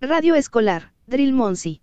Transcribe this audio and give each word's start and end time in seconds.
Radio 0.00 0.36
Escolar, 0.36 0.92
Drill 1.08 1.32
Monsi. 1.32 1.82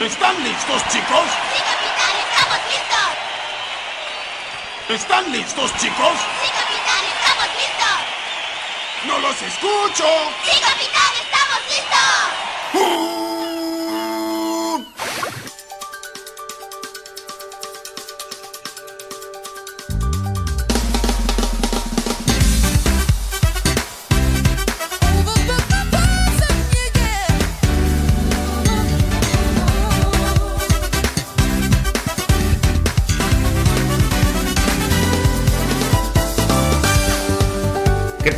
¿Están 0.00 0.42
listos, 0.42 0.82
chicos? 0.88 1.28
¡Sí, 1.52 1.62
capitán! 1.62 2.16
¡Estamos 2.26 2.58
listos! 2.66 3.14
¿Están 4.88 5.32
listos, 5.32 5.76
chicos? 5.76 6.18
¡Sí, 6.42 6.50
capitán! 6.50 7.04
¡Estamos 7.14 7.48
listos! 7.54 8.00
¡No 9.06 9.18
los 9.20 9.42
escucho! 9.42 10.08
¡Sí, 10.42 10.60
capitán! 10.60 11.14
¡Estamos 11.22 11.60
listos! 11.68 12.32
¿Qué 12.72 13.17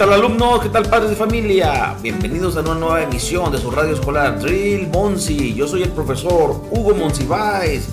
tal 0.00 0.14
alumnos? 0.14 0.62
¿Qué 0.62 0.70
tal 0.70 0.88
padres 0.88 1.10
de 1.10 1.16
familia? 1.16 1.94
Bienvenidos 2.00 2.56
a 2.56 2.60
una 2.60 2.74
nueva 2.74 3.02
emisión 3.02 3.52
de 3.52 3.58
su 3.58 3.70
radio 3.70 3.92
escolar 3.92 4.40
Drill 4.40 4.88
Monsi. 4.88 5.52
Yo 5.52 5.68
soy 5.68 5.82
el 5.82 5.90
profesor 5.90 6.58
Hugo 6.70 6.94
Monsiváis 6.94 7.86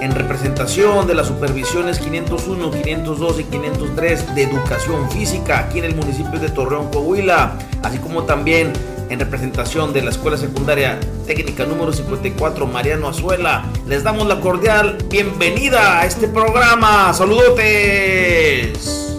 en 0.00 0.12
representación 0.16 1.06
de 1.06 1.14
las 1.14 1.28
supervisiones 1.28 2.00
501, 2.00 2.72
502 2.72 3.38
y 3.38 3.44
503 3.44 4.34
de 4.34 4.42
educación 4.42 5.08
física 5.12 5.60
aquí 5.60 5.78
en 5.78 5.84
el 5.84 5.94
municipio 5.94 6.40
de 6.40 6.48
Torreón, 6.48 6.90
Coahuila, 6.90 7.56
así 7.84 7.98
como 7.98 8.24
también 8.24 8.72
en 9.08 9.20
representación 9.20 9.92
de 9.92 10.02
la 10.02 10.10
escuela 10.10 10.36
secundaria 10.36 10.98
técnica 11.24 11.66
número 11.66 11.92
54 11.92 12.66
Mariano 12.66 13.06
Azuela. 13.06 13.64
Les 13.86 14.02
damos 14.02 14.26
la 14.26 14.40
cordial 14.40 14.98
bienvenida 15.08 16.00
a 16.00 16.06
este 16.06 16.26
programa. 16.26 17.14
Saludotes. 17.14 19.13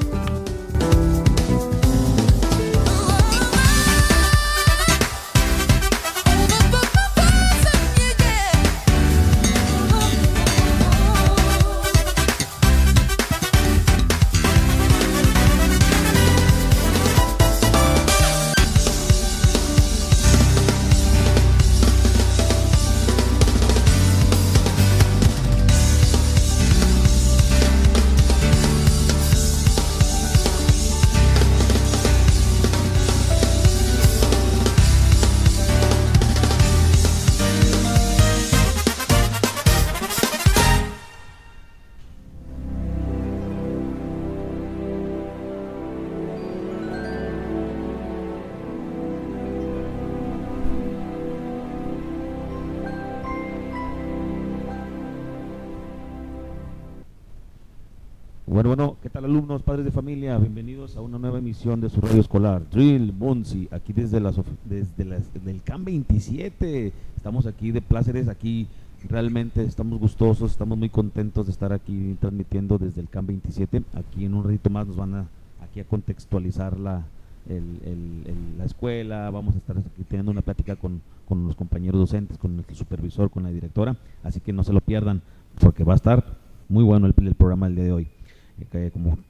¿Qué 59.58 59.64
tal 59.64 59.64
alumnos, 59.64 59.64
padres 59.64 59.86
de 59.86 59.92
familia? 59.92 60.38
Bienvenidos 60.38 60.98
a 60.98 61.02
una 61.02 61.18
nueva 61.18 61.40
emisión 61.40 61.80
de 61.80 61.90
su 61.90 62.02
radio 62.02 62.20
escolar, 62.20 62.70
Drill 62.70 63.12
Bonsi, 63.12 63.68
aquí 63.72 63.94
desde 63.94 64.20
las 64.20 64.36
desde 64.66 65.06
las, 65.06 65.32
del 65.46 65.62
CAM 65.62 65.86
27. 65.86 66.92
Estamos 67.16 67.46
aquí 67.46 67.72
de 67.72 67.82
pláceres, 67.82 68.28
aquí 68.28 68.68
realmente 69.10 69.64
estamos 69.64 70.00
gustosos, 70.00 70.52
estamos 70.52 70.78
muy 70.78 70.90
contentos 70.90 71.46
de 71.46 71.52
estar 71.54 71.72
aquí 71.72 72.16
transmitiendo 72.20 72.78
desde 72.78 73.02
el 73.02 73.08
CAM 73.10 73.28
27. 73.28 73.84
Aquí 73.96 74.26
en 74.26 74.34
un 74.34 74.44
ratito 74.44 74.70
más 74.70 74.88
nos 74.88 74.96
van 74.98 75.14
a 75.14 75.26
aquí 75.64 75.80
a 75.80 75.86
contextualizar 75.86 76.78
la 76.80 77.04
el- 77.48 77.80
el- 77.86 78.24
el- 78.28 78.58
la 78.58 78.66
escuela, 78.66 79.30
vamos 79.30 79.56
a 79.56 79.60
estar 79.60 79.78
aquí 79.78 80.04
teniendo 80.10 80.32
una 80.32 80.42
plática 80.42 80.76
con, 80.76 81.02
con 81.28 81.46
los 81.46 81.56
compañeros 81.56 82.00
docentes, 82.00 82.38
con 82.40 82.58
el 82.68 82.76
supervisor, 82.76 83.30
con 83.30 83.44
la 83.44 83.50
directora, 83.52 83.96
así 84.24 84.40
que 84.40 84.52
no 84.52 84.64
se 84.64 84.74
lo 84.74 84.82
pierdan, 84.82 85.22
porque 85.60 85.84
va 85.84 85.94
a 85.94 85.98
estar 85.98 86.26
muy 86.68 86.84
bueno 86.84 87.06
el, 87.06 87.14
el 87.26 87.36
programa 87.36 87.68
del 87.68 87.76
día 87.76 87.86
de 87.86 87.92
hoy. 87.92 88.08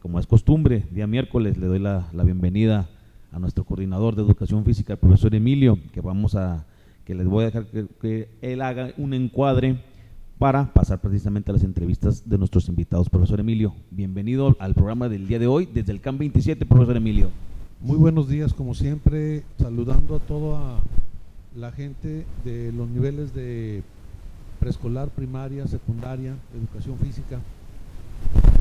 Como, 0.02 0.20
es 0.20 0.28
costumbre, 0.28 0.86
día 0.92 1.08
miércoles 1.08 1.58
le 1.58 1.66
doy 1.66 1.80
la, 1.80 2.08
la 2.14 2.24
bienvenida 2.24 2.88
a 3.32 3.40
nuestro 3.40 3.64
coordinador 3.64 4.16
de 4.16 4.22
educación 4.22 4.64
física, 4.64 4.94
el 4.94 5.00
profesor 5.00 5.34
Emilio, 5.34 5.80
que 5.92 6.00
vamos 6.00 6.36
a, 6.36 6.66
que 7.06 7.16
les 7.16 7.28
voy 7.28 7.44
a 7.44 7.46
dejar 7.48 7.66
que, 7.66 7.88
que 8.00 8.30
él 8.42 8.62
haga 8.62 8.94
un 8.98 9.14
encuadre 9.16 9.80
para 10.38 10.72
pasar 10.74 11.00
precisamente 11.02 11.50
a 11.50 11.54
las 11.54 11.64
entrevistas 11.64 12.30
de 12.30 12.38
nuestros 12.38 12.70
invitados. 12.70 13.10
Profesor 13.10 13.40
Emilio, 13.40 13.74
bienvenido 13.90 14.56
al 14.60 14.76
programa 14.76 15.10
del 15.10 15.28
día 15.28 15.40
de 15.40 15.48
hoy 15.48 15.68
desde 15.74 15.92
el 15.92 16.02
CAM 16.02 16.20
27, 16.20 16.66
profesor 16.66 16.98
Emilio. 16.98 17.30
Muy 17.82 17.98
buenos 17.98 18.30
días, 18.30 18.54
como 18.54 18.76
siempre, 18.76 19.44
saludando 19.58 20.18
a 20.18 20.20
toda 20.20 20.80
la 21.56 21.72
gente 21.72 22.26
de 22.44 22.72
los 22.74 22.88
niveles 22.90 23.34
de 23.34 23.82
preescolar, 24.60 25.10
primaria, 25.10 25.66
secundaria, 25.68 26.36
educación 26.56 26.98
física. 27.00 27.40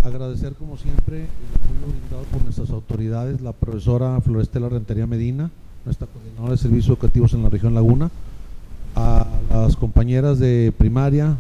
Agradecer, 0.04 0.54
como 0.54 0.76
siempre, 0.76 1.20
el 1.22 1.26
apoyo 1.54 1.92
brindado 1.92 2.22
por 2.30 2.42
nuestras 2.42 2.70
autoridades, 2.70 3.40
la 3.40 3.52
profesora 3.52 4.20
Florestela 4.20 4.68
Rentería 4.68 5.06
Medina, 5.06 5.50
nuestra 5.84 6.06
coordinadora 6.06 6.52
de 6.52 6.58
servicios 6.58 6.88
educativos 6.88 7.32
en 7.32 7.42
la 7.42 7.48
región 7.48 7.74
Laguna, 7.74 8.10
a 8.96 9.26
las 9.50 9.76
compañeras 9.76 10.38
de 10.38 10.72
primaria, 10.76 11.36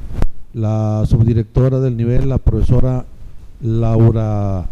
la 0.54 1.04
subdirectora 1.06 1.80
del 1.80 1.96
nivel, 1.96 2.28
la 2.28 2.38
profesora 2.38 3.04
Laura 3.60 4.66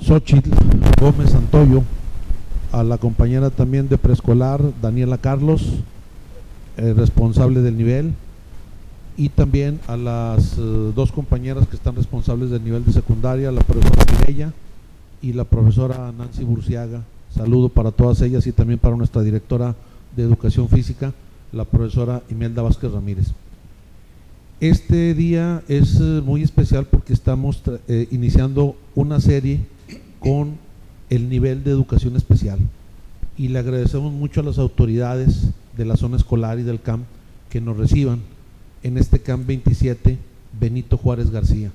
Xochitl 0.00 0.50
Gómez 1.00 1.30
Santoyo, 1.30 1.82
a 2.72 2.82
la 2.82 2.98
compañera 2.98 3.50
también 3.50 3.88
de 3.88 3.98
preescolar, 3.98 4.60
Daniela 4.80 5.18
Carlos, 5.18 5.62
eh, 6.76 6.94
responsable 6.94 7.60
del 7.60 7.76
nivel, 7.76 8.14
y 9.16 9.30
también 9.30 9.80
a 9.86 9.96
las 9.96 10.58
eh, 10.58 10.92
dos 10.94 11.10
compañeras 11.10 11.66
que 11.66 11.76
están 11.76 11.96
responsables 11.96 12.50
del 12.50 12.62
nivel 12.62 12.84
de 12.84 12.92
secundaria, 12.92 13.50
la 13.50 13.62
profesora 13.62 14.04
Mireya 14.12 14.52
y 15.22 15.32
la 15.32 15.44
profesora 15.44 16.12
Nancy 16.16 16.44
Burciaga. 16.44 17.02
Saludo 17.34 17.68
para 17.68 17.90
todas 17.90 18.20
ellas 18.22 18.46
y 18.46 18.52
también 18.52 18.78
para 18.78 18.96
nuestra 18.96 19.22
directora 19.22 19.74
de 20.14 20.22
educación 20.22 20.68
física, 20.68 21.14
la 21.52 21.64
profesora 21.64 22.22
Imelda 22.30 22.62
Vázquez 22.62 22.92
Ramírez. 22.92 23.32
Este 24.60 25.14
día 25.14 25.62
es 25.68 25.98
eh, 26.00 26.22
muy 26.24 26.42
especial 26.42 26.86
porque 26.86 27.12
estamos 27.12 27.62
eh, 27.88 28.08
iniciando 28.10 28.76
una 28.94 29.20
serie 29.20 29.60
con 30.20 30.58
el 31.08 31.28
nivel 31.28 31.64
de 31.64 31.70
educación 31.70 32.16
especial 32.16 32.58
y 33.38 33.48
le 33.48 33.58
agradecemos 33.58 34.12
mucho 34.12 34.40
a 34.40 34.44
las 34.44 34.58
autoridades 34.58 35.50
de 35.76 35.84
la 35.84 35.96
zona 35.96 36.16
escolar 36.16 36.58
y 36.58 36.62
del 36.62 36.80
CAM 36.80 37.04
que 37.50 37.60
nos 37.60 37.76
reciban 37.76 38.20
en 38.86 38.98
este 38.98 39.18
CAM 39.18 39.44
27 39.44 40.16
Benito 40.60 40.96
Juárez 40.96 41.32
García. 41.32 41.72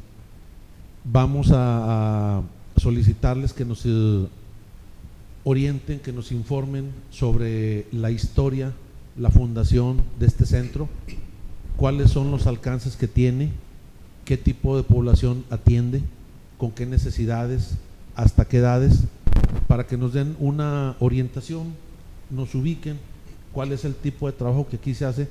Vamos 1.03 1.51
a, 1.53 2.41
solicitarles 2.77 3.51
que 3.51 3.65
nos 3.65 3.83
eh, 3.85 4.27
orienten, 5.43 5.99
que 5.99 6.13
nos 6.13 6.31
informen 6.31 6.91
sobre 7.09 7.85
la 7.91 8.11
historia, 8.11 8.71
la 9.17 9.29
fundación 9.29 10.01
de 10.19 10.25
este 10.25 10.45
centro, 10.45 10.87
cuáles 11.75 12.11
son 12.11 12.31
los 12.31 12.47
alcances 12.47 12.95
que 12.95 13.09
tiene, 13.09 13.51
qué 14.23 14.37
tipo 14.37 14.77
de 14.77 14.83
población 14.83 15.43
atiende, 15.49 16.01
con 16.57 16.71
qué 16.71 16.85
necesidades, 16.85 17.75
hasta 18.15 18.45
qué 18.45 18.59
edades, 18.59 19.03
para 19.67 19.85
que 19.85 19.97
nos 19.97 20.13
den 20.13 20.37
una 20.39 20.95
orientación, 21.01 21.73
nos 22.29 22.55
ubiquen 22.55 22.97
cuál 23.51 23.73
es 23.73 23.83
el 23.83 23.95
tipo 23.95 24.27
de 24.27 24.33
trabajo 24.33 24.65
que 24.69 24.77
aquí 24.77 24.95
se 24.95 25.03
hace, 25.03 25.27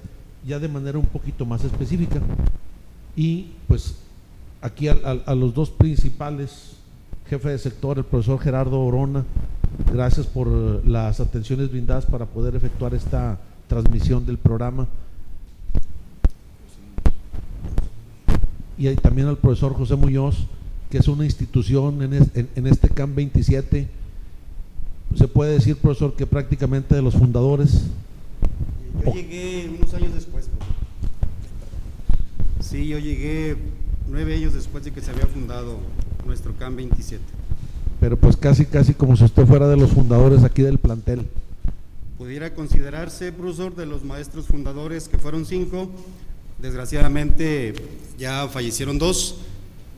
ya 0.46 0.58
de 0.58 0.68
manera 0.68 0.98
un 0.98 1.06
poquito 1.06 1.44
más 1.44 1.64
específica. 1.64 2.20
Y 3.16 3.52
pues 3.68 3.96
aquí 4.62 4.88
a, 4.88 5.34
los 5.34 5.54
dos 5.54 5.70
principales, 5.70 6.72
jefe 7.28 7.50
de 7.50 7.58
sector, 7.58 7.98
el 7.98 8.04
profesor 8.04 8.38
Gerardo 8.40 8.80
Orona, 8.80 9.24
gracias 9.92 10.26
por 10.26 10.48
las 10.86 11.20
atenciones 11.20 11.70
brindadas 11.70 12.06
para 12.06 12.26
poder 12.26 12.54
efectuar 12.56 12.94
esta 12.94 13.38
transmisión 13.68 14.24
del 14.26 14.38
programa. 14.38 14.86
Y 18.78 18.94
también 18.96 19.28
al 19.28 19.36
profesor 19.36 19.74
José 19.74 19.94
Muñoz, 19.96 20.46
que 20.88 20.98
es 20.98 21.08
una 21.08 21.24
institución 21.24 22.02
en- 22.02 22.48
en 22.54 22.66
este 22.66 22.88
CAM 22.88 23.14
27 23.14 23.88
se 25.16 25.26
puede 25.28 25.54
decir, 25.54 25.76
profesor, 25.76 26.14
que 26.14 26.24
prácticamente 26.26 26.94
de 26.94 27.02
los 27.02 27.14
fundadores. 27.14 27.86
Yo 29.04 29.14
llegué 29.14 29.70
unos 29.78 29.94
años 29.94 30.14
después. 30.14 30.48
Sí, 32.60 32.86
yo 32.86 32.98
llegué 32.98 33.56
nueve 34.08 34.34
años 34.36 34.54
después 34.54 34.84
de 34.84 34.90
que 34.90 35.00
se 35.00 35.10
había 35.10 35.26
fundado 35.26 35.78
nuestro 36.26 36.54
CAM 36.56 36.76
27. 36.76 37.22
Pero 38.00 38.16
pues 38.16 38.36
casi, 38.36 38.66
casi 38.66 38.94
como 38.94 39.16
si 39.16 39.24
usted 39.24 39.46
fuera 39.46 39.68
de 39.68 39.76
los 39.76 39.90
fundadores 39.90 40.44
aquí 40.44 40.62
del 40.62 40.78
plantel. 40.78 41.26
Pudiera 42.18 42.54
considerarse, 42.54 43.32
profesor, 43.32 43.74
de 43.74 43.86
los 43.86 44.04
maestros 44.04 44.46
fundadores, 44.46 45.08
que 45.08 45.18
fueron 45.18 45.46
cinco. 45.46 45.90
Desgraciadamente 46.60 47.74
ya 48.18 48.46
fallecieron 48.48 48.98
dos 48.98 49.36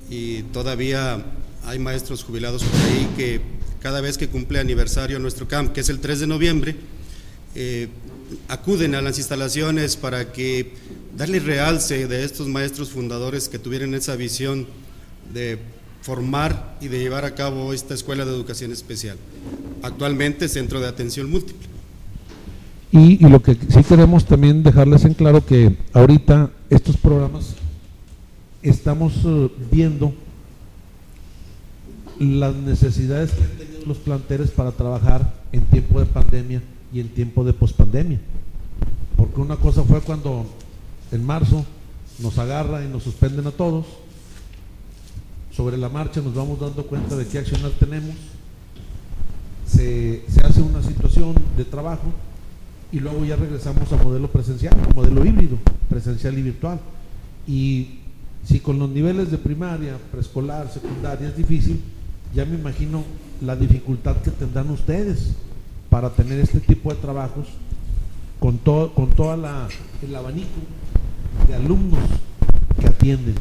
y 0.09 0.43
todavía 0.45 1.25
hay 1.65 1.79
maestros 1.79 2.23
jubilados 2.23 2.63
por 2.63 2.81
ahí 2.81 3.09
que 3.17 3.41
cada 3.81 4.01
vez 4.01 4.17
que 4.17 4.29
cumple 4.29 4.61
aniversario 4.61 5.19
nuestro 5.19 5.49
camp, 5.49 5.73
que 5.73 5.81
es 5.81 5.89
el 5.89 5.99
3 5.99 6.21
de 6.21 6.27
noviembre, 6.29 6.77
eh, 7.57 7.89
acuden 8.49 8.95
a 8.95 9.03
las 9.03 9.19
instalaciones 9.19 9.97
para 9.97 10.33
que 10.33 10.75
darle 11.17 11.41
realce 11.41 12.07
de 12.07 12.25
estos 12.25 12.49
maestros 12.49 12.91
fundadores 12.91 13.49
que 13.49 13.59
tuvieran 13.59 13.95
esa 13.95 14.17
visión 14.17 14.67
de 15.33 15.59
formar 16.03 16.77
y 16.81 16.89
de 16.89 16.99
llevar 16.99 17.25
a 17.25 17.35
cabo 17.35 17.73
esta 17.73 17.95
escuela 17.95 18.25
de 18.25 18.33
educación 18.33 18.73
especial. 18.73 19.17
Actualmente 19.83 20.49
Centro 20.49 20.81
de 20.81 20.89
Atención 20.89 21.31
Múltiple. 21.31 21.69
Y, 22.91 23.25
y 23.25 23.29
lo 23.29 23.43
que 23.43 23.55
sí 23.55 23.83
queremos 23.89 24.27
también 24.27 24.63
dejarles 24.63 25.05
en 25.05 25.15
claro 25.15 25.45
que 25.45 25.77
ahorita 25.93 26.51
estos 26.69 26.97
programas 26.97 27.55
estamos 28.63 29.15
eh, 29.25 29.49
viendo 29.71 30.13
las 32.19 32.55
necesidades 32.55 33.33
que 33.33 33.43
han 33.43 33.51
tenido 33.57 33.87
los 33.87 33.97
planteles 33.99 34.51
para 34.51 34.73
trabajar 34.73 35.35
en 35.53 35.63
tiempo 35.63 35.99
de 36.01 36.07
pandemia 36.07 36.63
y 36.93 37.01
en 37.01 37.09
tiempo 37.09 37.45
de 37.45 37.53
pospandemia. 37.53 38.21
Porque 39.17 39.41
una 39.41 39.57
cosa 39.57 39.83
fue 39.83 40.01
cuando 40.01 40.47
en 41.11 41.25
marzo 41.25 41.65
nos 42.19 42.39
agarra 42.39 42.85
y 42.85 42.89
nos 42.89 43.03
suspenden 43.03 43.47
a 43.47 43.51
todos. 43.51 43.87
Sobre 45.53 45.77
la 45.77 45.89
marcha 45.89 46.21
nos 46.21 46.35
vamos 46.35 46.61
dando 46.61 46.87
cuenta 46.87 47.17
de 47.17 47.27
qué 47.27 47.39
accionar 47.39 47.71
tenemos. 47.73 48.15
Se, 49.67 50.25
se 50.29 50.41
hace 50.41 50.61
una 50.63 50.83
situación 50.83 51.35
de 51.57 51.65
trabajo 51.65 52.13
y 52.91 53.01
luego 53.01 53.25
ya 53.25 53.37
regresamos 53.37 53.91
a 53.93 53.97
modelo 53.97 54.31
presencial, 54.31 54.77
modelo 54.95 55.25
híbrido, 55.25 55.59
presencial 55.89 56.39
y 56.39 56.43
virtual. 56.43 56.81
Y 57.47 57.99
si 58.45 58.61
con 58.61 58.79
los 58.79 58.91
niveles 58.91 59.31
de 59.31 59.39
primaria, 59.39 59.97
preescolar, 60.11 60.71
secundaria 60.71 61.29
es 61.29 61.37
difícil, 61.37 61.81
ya 62.35 62.45
me 62.45 62.57
imagino 62.57 63.03
la 63.41 63.57
dificultad 63.57 64.17
que 64.17 64.31
tendrán 64.31 64.71
ustedes 64.71 65.35
para 65.93 66.09
tener 66.09 66.41
este 66.41 66.59
tipo 66.59 66.89
de 66.89 66.99
trabajos 66.99 67.49
con 68.41 68.57
todo 68.57 68.95
con 68.95 69.11
toda 69.11 69.37
la 69.37 69.69
el 70.03 70.17
abanico 70.17 70.49
de 71.47 71.55
alumnos 71.55 72.01
que 72.81 72.87
atienden. 72.87 73.35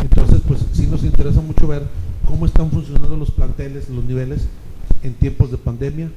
Entonces, 0.00 0.40
pues 0.48 0.64
sí 0.72 0.86
nos 0.86 1.04
interesa 1.04 1.42
mucho 1.42 1.68
ver 1.68 1.82
cómo 2.26 2.46
están 2.46 2.70
funcionando 2.70 3.14
los 3.14 3.30
planteles, 3.30 3.90
los 3.90 4.06
niveles 4.06 4.48
en 5.02 5.12
tiempos 5.12 5.50
de 5.50 5.58
pandemia 5.58 6.10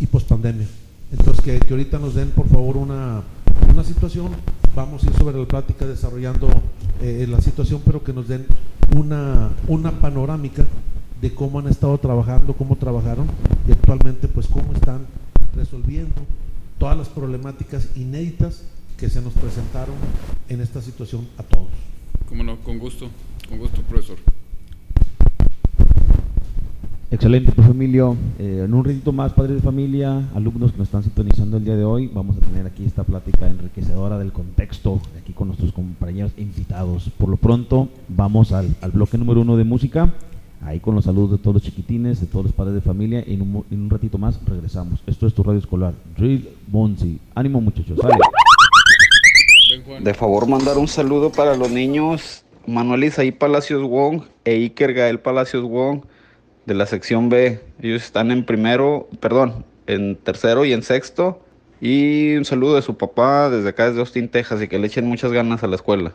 y 0.00 0.06
pospandemia. 0.06 0.66
Entonces, 1.12 1.44
que, 1.44 1.60
que 1.60 1.74
ahorita 1.74 1.98
nos 1.98 2.14
den, 2.14 2.30
por 2.30 2.48
favor, 2.48 2.78
una, 2.78 3.20
una 3.70 3.84
situación. 3.84 4.30
Vamos 4.74 5.04
a 5.04 5.08
ir 5.08 5.16
sobre 5.16 5.38
la 5.38 5.44
plática 5.44 5.84
desarrollando 5.86 6.48
eh, 7.02 7.26
la 7.28 7.42
situación, 7.42 7.82
pero 7.84 8.02
que 8.02 8.14
nos 8.14 8.28
den 8.28 8.46
una, 8.96 9.50
una 9.66 9.92
panorámica 10.00 10.64
de 11.20 11.34
cómo 11.34 11.58
han 11.58 11.68
estado 11.68 11.98
trabajando, 11.98 12.54
cómo 12.54 12.76
trabajaron 12.76 13.26
y 13.68 13.72
actualmente, 13.72 14.28
pues, 14.28 14.46
cómo 14.46 14.72
están 14.72 15.06
resolviendo 15.54 16.14
todas 16.78 16.96
las 16.96 17.08
problemáticas 17.08 17.88
inéditas 17.96 18.62
que 18.96 19.08
se 19.08 19.20
nos 19.20 19.32
presentaron 19.32 19.94
en 20.48 20.60
esta 20.60 20.80
situación 20.80 21.26
a 21.36 21.42
todos. 21.42 21.68
Cómo 22.28 22.42
no, 22.42 22.56
con 22.58 22.78
gusto, 22.78 23.08
con 23.48 23.58
gusto, 23.58 23.82
profesor. 23.82 24.18
Excelente, 27.10 27.52
profe 27.52 27.70
Emilio. 27.70 28.16
Eh, 28.38 28.64
en 28.66 28.74
un 28.74 28.84
ratito 28.84 29.12
más, 29.12 29.32
padres 29.32 29.56
de 29.56 29.62
familia, 29.62 30.28
alumnos 30.34 30.72
que 30.72 30.78
nos 30.78 30.88
están 30.88 31.02
sintonizando 31.02 31.56
el 31.56 31.64
día 31.64 31.74
de 31.74 31.84
hoy, 31.84 32.10
vamos 32.12 32.36
a 32.36 32.40
tener 32.40 32.66
aquí 32.66 32.84
esta 32.84 33.02
plática 33.02 33.48
enriquecedora 33.48 34.18
del 34.18 34.30
contexto, 34.30 35.00
aquí 35.18 35.32
con 35.32 35.48
nuestros 35.48 35.72
compañeros 35.72 36.32
invitados. 36.36 37.10
Por 37.16 37.30
lo 37.30 37.36
pronto, 37.38 37.88
vamos 38.08 38.52
al, 38.52 38.76
al 38.82 38.90
bloque 38.90 39.16
número 39.16 39.40
uno 39.40 39.56
de 39.56 39.64
música, 39.64 40.12
ahí 40.62 40.80
con 40.80 40.94
los 40.94 41.04
saludos 41.04 41.32
de 41.32 41.38
todos 41.38 41.54
los 41.54 41.62
chiquitines, 41.62 42.20
de 42.20 42.26
todos 42.26 42.46
los 42.46 42.54
padres 42.54 42.74
de 42.74 42.80
familia, 42.80 43.22
y 43.26 43.34
en 43.34 43.42
un, 43.42 43.64
en 43.70 43.82
un 43.82 43.90
ratito 43.90 44.18
más 44.18 44.38
regresamos. 44.44 45.00
Esto 45.06 45.26
es 45.26 45.34
tu 45.34 45.42
radio 45.42 45.58
escolar, 45.58 45.94
Drill 46.16 46.48
Bonzi. 46.66 47.18
Ánimo 47.34 47.60
muchachos, 47.60 47.98
sale. 48.00 48.14
De 50.00 50.14
favor, 50.14 50.48
mandar 50.48 50.78
un 50.78 50.88
saludo 50.88 51.30
para 51.30 51.56
los 51.56 51.70
niños 51.70 52.44
Manuel 52.66 53.04
Isaí 53.04 53.32
Palacios 53.32 53.82
Wong 53.82 54.22
e 54.44 54.52
Iker 54.52 54.92
Gael 54.92 55.20
Palacios 55.20 55.62
Wong 55.64 56.02
de 56.66 56.74
la 56.74 56.86
sección 56.86 57.28
B. 57.28 57.60
Ellos 57.80 58.02
están 58.02 58.30
en 58.30 58.44
primero, 58.44 59.08
perdón, 59.20 59.64
en 59.86 60.16
tercero 60.16 60.64
y 60.64 60.72
en 60.72 60.82
sexto. 60.82 61.40
Y 61.80 62.36
un 62.36 62.44
saludo 62.44 62.74
de 62.74 62.82
su 62.82 62.96
papá 62.96 63.48
desde 63.50 63.70
acá, 63.70 63.88
desde 63.88 64.00
Austin, 64.00 64.28
Texas, 64.28 64.60
y 64.62 64.68
que 64.68 64.78
le 64.78 64.86
echen 64.86 65.06
muchas 65.06 65.32
ganas 65.32 65.62
a 65.62 65.66
la 65.66 65.76
escuela. 65.76 66.12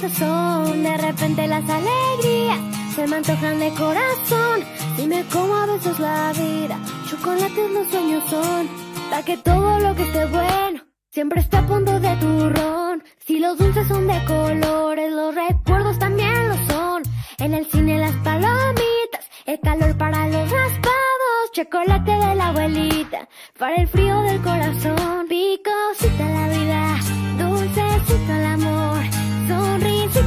De 0.00 0.96
repente 0.96 1.46
las 1.46 1.62
alegrías 1.68 2.58
se 2.94 3.06
me 3.06 3.16
antojan 3.16 3.60
de 3.60 3.68
corazón, 3.74 4.64
dime 4.96 5.26
cómo 5.30 5.54
a 5.54 5.66
veces 5.66 5.98
la 5.98 6.32
vida, 6.32 6.78
chocolates 7.06 7.70
los 7.70 7.86
sueños 7.88 8.24
son, 8.30 8.66
para 9.10 9.22
que 9.22 9.36
todo 9.36 9.78
lo 9.78 9.94
que 9.94 10.02
esté 10.04 10.24
bueno 10.24 10.80
siempre 11.10 11.40
esté 11.42 11.58
a 11.58 11.66
punto 11.66 12.00
de 12.00 12.16
turrón, 12.16 13.04
si 13.26 13.40
los 13.40 13.58
dulces 13.58 13.86
son 13.88 14.06
de 14.06 14.24
colores, 14.24 15.12
los 15.12 15.34
recuerdos 15.34 15.98
también 15.98 16.48
lo 16.48 16.56
son, 16.72 17.02
en 17.38 17.52
el 17.52 17.66
cine 17.66 17.98
las 17.98 18.16
palomitas, 18.24 19.28
el 19.44 19.60
calor 19.60 19.98
para 19.98 20.28
los 20.28 20.50
raspados, 20.50 21.52
chocolate 21.52 22.12
de 22.12 22.34
la 22.36 22.48
abuelita, 22.48 23.28
para 23.58 23.76
el 23.76 23.86
frío 23.86 24.18
del 24.22 24.40
corazón, 24.40 25.26
picosita 25.28 26.24
la 26.24 26.48
vida, 26.48 26.96
dulcecito 27.36 28.32
el 28.32 28.46
amor, 28.46 29.19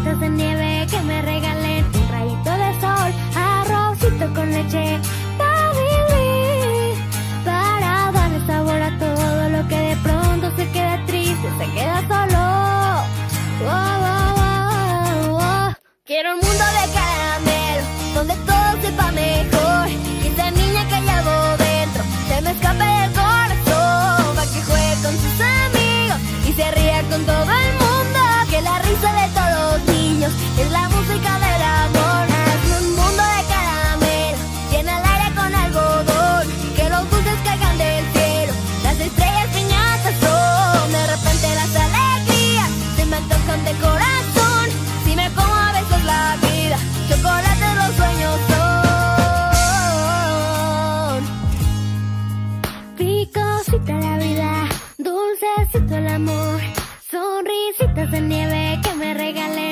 de 0.03 0.29
nieve 0.29 0.85
que 0.91 0.99
me 1.03 1.21
regalen 1.21 1.85
un 1.85 2.09
rayito 2.09 2.51
de 2.51 2.81
sol, 2.81 3.13
arrocito 3.35 4.33
con 4.33 4.51
leche, 4.51 4.99
para 5.37 5.71
vivir, 5.71 6.97
para 7.45 8.11
darle 8.11 8.45
sabor 8.45 8.81
a 8.81 8.99
todo 8.99 9.49
lo 9.49 9.67
que 9.69 9.77
de 9.77 9.95
pronto 10.03 10.51
se 10.57 10.69
queda 10.71 11.05
triste, 11.05 11.47
se 11.57 11.71
queda 11.71 12.01
solo. 12.09 12.43
Quiero 16.03 16.33
un 16.33 16.39
mundo 16.41 16.65
de 16.77 16.93
caramelo, 16.93 17.87
donde 18.13 18.35
todo 18.45 18.81
sepa 18.81 19.11
mejor. 19.11 19.52
El 55.95 56.07
amor, 56.07 56.59
sonrisitas 57.11 58.11
de 58.11 58.21
nieve 58.21 58.79
que 58.83 58.93
me 58.95 59.13
regalen 59.13 59.62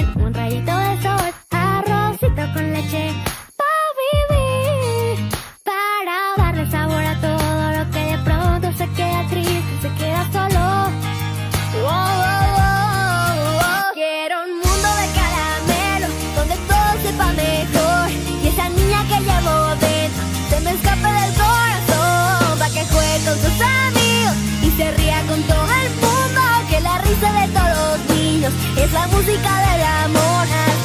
se 24.81 24.91
ría 24.93 25.21
con 25.27 25.39
todo 25.43 25.67
el 25.83 25.89
mundo, 26.01 26.41
que 26.67 26.81
la 26.81 26.97
risa 26.97 27.31
de 27.39 27.47
todos 27.53 27.99
los 27.99 28.17
niños 28.17 28.53
es 28.77 28.91
la 28.91 29.05
música 29.07 29.51
del 29.67 29.83
amor. 30.05 30.80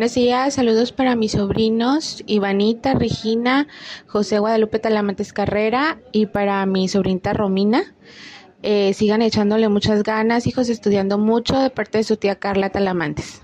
Buenos 0.00 0.14
días, 0.14 0.54
saludos 0.54 0.92
para 0.92 1.14
mis 1.14 1.32
sobrinos 1.32 2.24
Ivanita, 2.26 2.94
Regina, 2.94 3.68
José 4.06 4.38
Guadalupe 4.38 4.78
Talamantes 4.78 5.34
Carrera 5.34 5.98
y 6.10 6.24
para 6.24 6.64
mi 6.64 6.88
sobrinita 6.88 7.34
Romina. 7.34 7.94
Eh, 8.62 8.94
sigan 8.94 9.20
echándole 9.20 9.68
muchas 9.68 10.02
ganas, 10.02 10.46
hijos, 10.46 10.70
estudiando 10.70 11.18
mucho 11.18 11.58
de 11.58 11.68
parte 11.68 11.98
de 11.98 12.04
su 12.04 12.16
tía 12.16 12.36
Carla 12.36 12.70
Talamantes. 12.70 13.42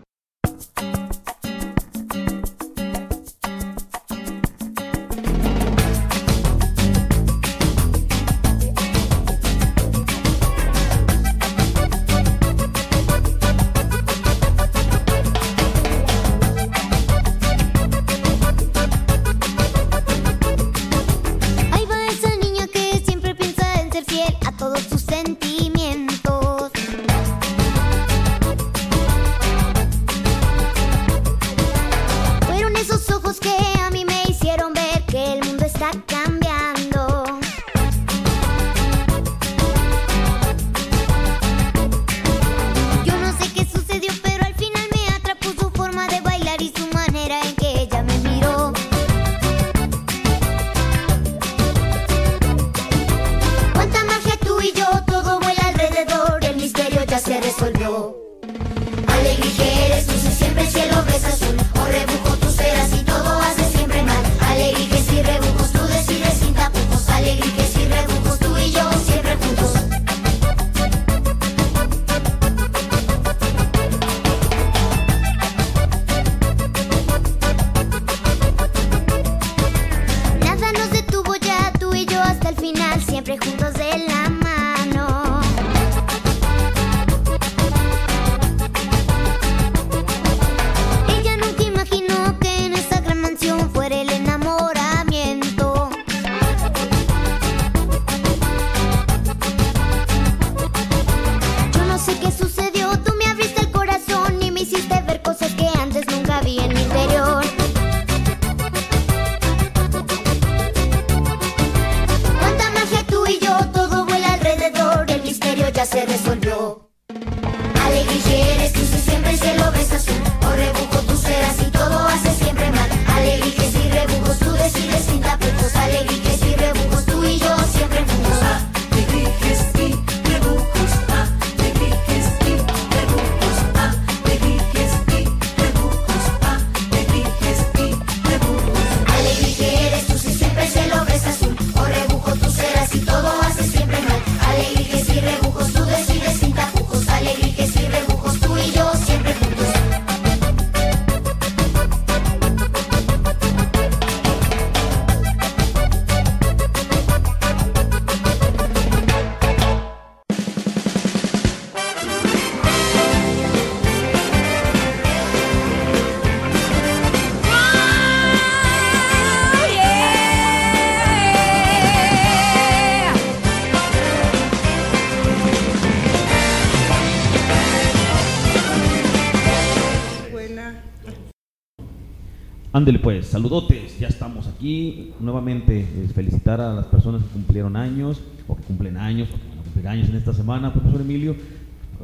Ándele 182.76 182.98
pues, 182.98 183.28
saludotes, 183.28 183.98
ya 183.98 184.08
estamos 184.08 184.46
aquí. 184.48 185.14
Nuevamente 185.18 185.80
eh, 185.80 186.10
felicitar 186.14 186.60
a 186.60 186.74
las 186.74 186.84
personas 186.84 187.22
que 187.22 187.28
cumplieron 187.30 187.74
años, 187.74 188.20
o 188.46 188.54
que 188.54 188.62
cumplen 188.64 188.98
años, 188.98 189.30
o 189.30 189.32
que 189.32 189.48
van 189.48 189.58
a 189.60 189.62
cumplir 189.62 189.88
años 189.88 190.10
en 190.10 190.16
esta 190.16 190.34
semana, 190.34 190.74
profesor 190.74 191.00
Emilio. 191.00 191.34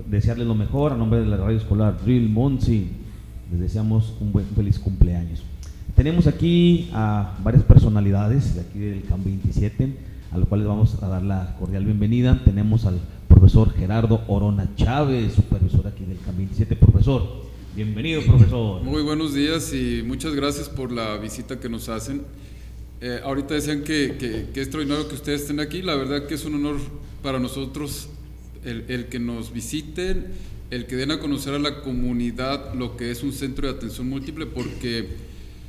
Desearles 0.09 0.47
lo 0.47 0.55
mejor 0.55 0.93
a 0.93 0.97
nombre 0.97 1.21
de 1.21 1.27
la 1.27 1.37
radio 1.37 1.59
escolar 1.59 1.99
Drill 2.03 2.27
Monsi. 2.31 2.89
Les 3.51 3.61
deseamos 3.61 4.15
un 4.19 4.33
buen 4.33 4.47
un 4.49 4.57
feliz 4.57 4.79
cumpleaños. 4.79 5.43
Tenemos 5.95 6.27
aquí 6.27 6.89
a 6.95 7.35
varias 7.45 7.65
personalidades 7.65 8.55
de 8.55 8.63
aquí 8.63 8.79
del 8.79 9.03
CAM 9.03 9.25
27, 9.25 9.95
a 10.33 10.39
los 10.39 10.49
cuales 10.49 10.67
vamos 10.67 11.03
a 11.03 11.07
dar 11.07 11.23
la 11.23 11.55
cordial 11.59 11.85
bienvenida. 11.85 12.41
Tenemos 12.47 12.87
al 12.87 12.99
profesor 13.29 13.75
Gerardo 13.75 14.23
Orona 14.27 14.71
Chávez, 14.75 15.35
supervisor 15.35 15.87
aquí 15.87 16.07
del 16.07 16.17
CAM 16.21 16.39
27. 16.39 16.77
Profesor, 16.77 17.42
bienvenido, 17.75 18.23
profesor. 18.23 18.83
Muy 18.83 19.03
buenos 19.03 19.35
días 19.35 19.73
y 19.73 20.03
muchas 20.05 20.35
gracias 20.35 20.69
por 20.69 20.93
la 20.93 21.17
visita 21.17 21.59
que 21.59 21.69
nos 21.69 21.89
hacen. 21.89 22.23
Eh, 23.01 23.21
ahorita 23.25 23.55
decían 23.55 23.83
que, 23.83 24.07
es 24.07 24.57
extraordinario 24.57 25.09
que 25.09 25.15
ustedes 25.15 25.43
estén 25.43 25.59
aquí. 25.59 25.81
La 25.81 25.95
verdad 25.95 26.27
que 26.27 26.35
es 26.35 26.45
un 26.45 26.55
honor 26.57 26.77
para 27.23 27.39
nosotros 27.39 28.09
el, 28.65 29.07
que 29.07 29.19
nos 29.19 29.53
visiten, 29.53 30.27
el 30.71 30.87
que 30.87 30.97
den 30.97 31.13
a 31.13 31.19
conocer 31.19 31.55
a 31.55 31.59
la 31.59 31.81
comunidad 31.81 32.75
lo 32.75 32.97
que 32.97 33.11
es 33.11 33.23
un 33.23 33.33
centro 33.33 33.67
de 33.67 33.75
atención 33.75 34.09
múltiple, 34.09 34.47
porque 34.47 35.09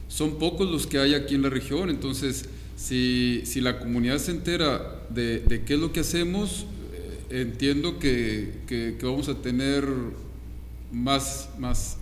son 0.10 0.38
pocos 0.38 0.70
los 0.70 0.88
que 0.88 1.00
hay 1.00 1.14
aquí 1.14 1.36
en 1.36 1.42
la 1.42 1.50
región. 1.50 1.90
Entonces, 1.90 2.50
si, 2.76 3.42
si 3.46 3.62
la 3.62 3.80
comunidad 3.80 4.18
se 4.18 4.32
entera 4.32 5.06
de, 5.10 5.40
de 5.40 5.64
qué 5.64 5.76
es 5.76 5.80
lo 5.80 5.94
que 5.94 6.02
hacemos, 6.02 6.66
eh, 7.32 7.42
entiendo 7.42 7.98
que, 7.98 8.52
que 8.68 8.98
vamos 9.02 9.30
a 9.30 9.42
tener 9.42 9.86
más, 10.94 11.50
más, 11.58 11.98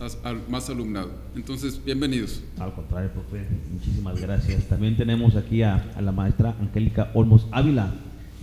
más 0.49 0.69
alumnado. 0.69 1.11
Entonces, 1.35 1.83
bienvenidos. 1.83 2.43
Al 2.59 2.73
contrario, 2.73 3.09
profe, 3.11 3.45
muchísimas 3.71 4.19
gracias. 4.19 4.65
También 4.65 4.97
tenemos 4.97 5.35
aquí 5.35 5.63
a, 5.63 5.91
a 5.95 6.01
la 6.01 6.11
maestra 6.11 6.55
Angélica 6.59 7.09
Olmos 7.13 7.47
Ávila, 7.51 7.93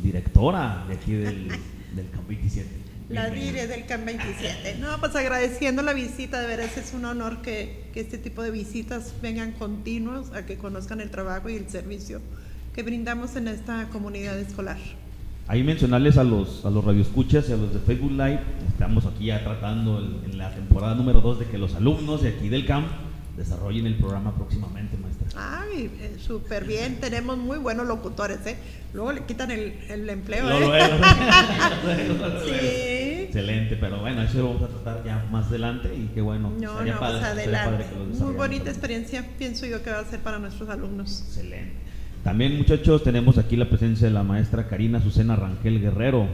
directora 0.03 0.85
de 0.89 0.95
aquí 0.95 1.13
del, 1.13 1.49
del 1.95 2.11
CAM 2.11 2.27
27. 2.27 2.69
La 3.11 3.31
dire 3.31 3.67
del 3.67 3.87
CAM 3.87 4.07
27. 4.07 4.79
No, 4.81 4.99
pues 5.01 5.15
agradeciendo 5.17 5.83
la 5.83 5.93
visita, 5.93 6.41
de 6.41 6.47
veras 6.47 6.77
es 6.79 6.95
un 6.95 7.05
honor 7.05 7.43
que, 7.43 7.91
que 7.93 8.01
este 8.01 8.17
tipo 8.17 8.43
de 8.43 8.51
visitas 8.51 9.15
vengan 9.23 9.53
continuos 9.53 10.33
a 10.33 10.47
que 10.47 10.57
conozcan 10.57 11.01
el 11.01 11.11
trabajo 11.11 11.51
y 11.51 11.57
el 11.57 11.69
servicio 11.69 12.21
que 12.75 12.83
brindamos 12.83 13.37
en 13.37 13.49
esta 13.49 13.89
comunidad 13.91 14.39
escolar. 14.39 14.79
Ahí 15.49 15.63
mencionarles 15.63 16.19
a 16.19 16.25
los, 16.25 16.65
a 16.67 16.71
los 16.71 16.85
radioescuchas 16.85 17.49
y 17.49 17.53
a 17.53 17.57
los 17.57 17.73
de 17.73 17.81
Facebook 17.81 18.13
Live, 18.13 18.41
estamos 18.69 19.07
aquí 19.07 19.27
ya 19.27 19.43
tratando 19.43 19.99
el- 19.99 20.31
en 20.31 20.37
la 20.39 20.55
temporada 20.55 20.95
número 20.95 21.23
2 21.23 21.39
de 21.39 21.47
que 21.47 21.57
los 21.57 21.75
alumnos 21.75 22.23
de 22.23 22.29
aquí 22.31 22.51
del 22.51 22.67
CAM 22.67 22.85
desarrollen 23.37 23.87
el 23.87 23.95
programa 23.95 24.35
próximamente, 24.35 24.99
maestra. 24.99 25.29
Ay, 25.63 25.91
eh, 26.01 26.17
súper 26.19 26.65
bien, 26.67 26.99
tenemos 27.01 27.39
muy 27.39 27.57
buenos 27.59 27.87
locutores, 27.87 28.45
¿eh? 28.47 28.57
Luego 28.93 29.13
le 29.13 29.25
quitan 29.25 29.51
el, 29.51 29.73
el 29.89 30.11
empleo, 30.11 30.51
¿eh? 30.51 30.61
luego, 31.85 32.15
luego, 32.19 32.41
sí. 32.45 32.51
Excelente, 33.29 33.77
pero 33.77 34.01
bueno, 34.01 34.23
eso 34.23 34.39
lo 34.39 34.49
vamos 34.55 34.63
a 34.65 34.69
tratar 34.69 35.05
ya 35.05 35.25
más 35.31 35.47
adelante 35.47 35.95
y 35.95 36.09
qué 36.15 36.21
bueno. 36.21 36.51
No, 36.61 36.83
no, 36.85 36.99
padre- 36.99 36.99
pues 36.99 37.01
padre 37.01 37.43
adelante. 37.43 37.87
que 37.91 38.23
Muy 38.25 38.35
bonita 38.35 38.71
experiencia, 38.71 39.25
pienso 39.39 39.65
yo 39.67 39.83
que 39.83 39.91
va 39.91 40.01
a 40.01 40.05
ser 40.05 40.21
para 40.21 40.39
nuestros 40.39 40.69
alumnos. 40.69 41.23
Excelente. 41.27 41.88
También 42.25 42.57
muchachos, 42.57 43.03
tenemos 43.05 43.39
aquí 43.39 43.57
la 43.57 43.69
presencia 43.69 44.09
de 44.09 44.13
la 44.13 44.23
maestra 44.23 44.69
Karina 44.69 44.99
Azucena 44.99 45.37
Rangel 45.37 45.81
Guerrero. 45.81 46.27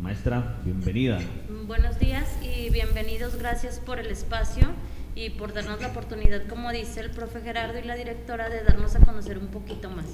Maestra, 0.00 0.56
bienvenida. 0.64 1.20
Buenos 1.66 1.98
días 1.98 2.26
y 2.42 2.70
bienvenidos. 2.70 3.36
Gracias 3.36 3.78
por 3.78 3.98
el 3.98 4.06
espacio 4.06 4.68
y 5.14 5.30
por 5.30 5.52
darnos 5.52 5.80
la 5.80 5.88
oportunidad, 5.88 6.46
como 6.48 6.72
dice 6.72 7.00
el 7.00 7.10
profe 7.10 7.40
Gerardo 7.42 7.78
y 7.78 7.84
la 7.84 7.94
directora, 7.94 8.48
de 8.48 8.62
darnos 8.62 8.96
a 8.96 9.00
conocer 9.00 9.38
un 9.38 9.48
poquito 9.48 9.90
más. 9.90 10.06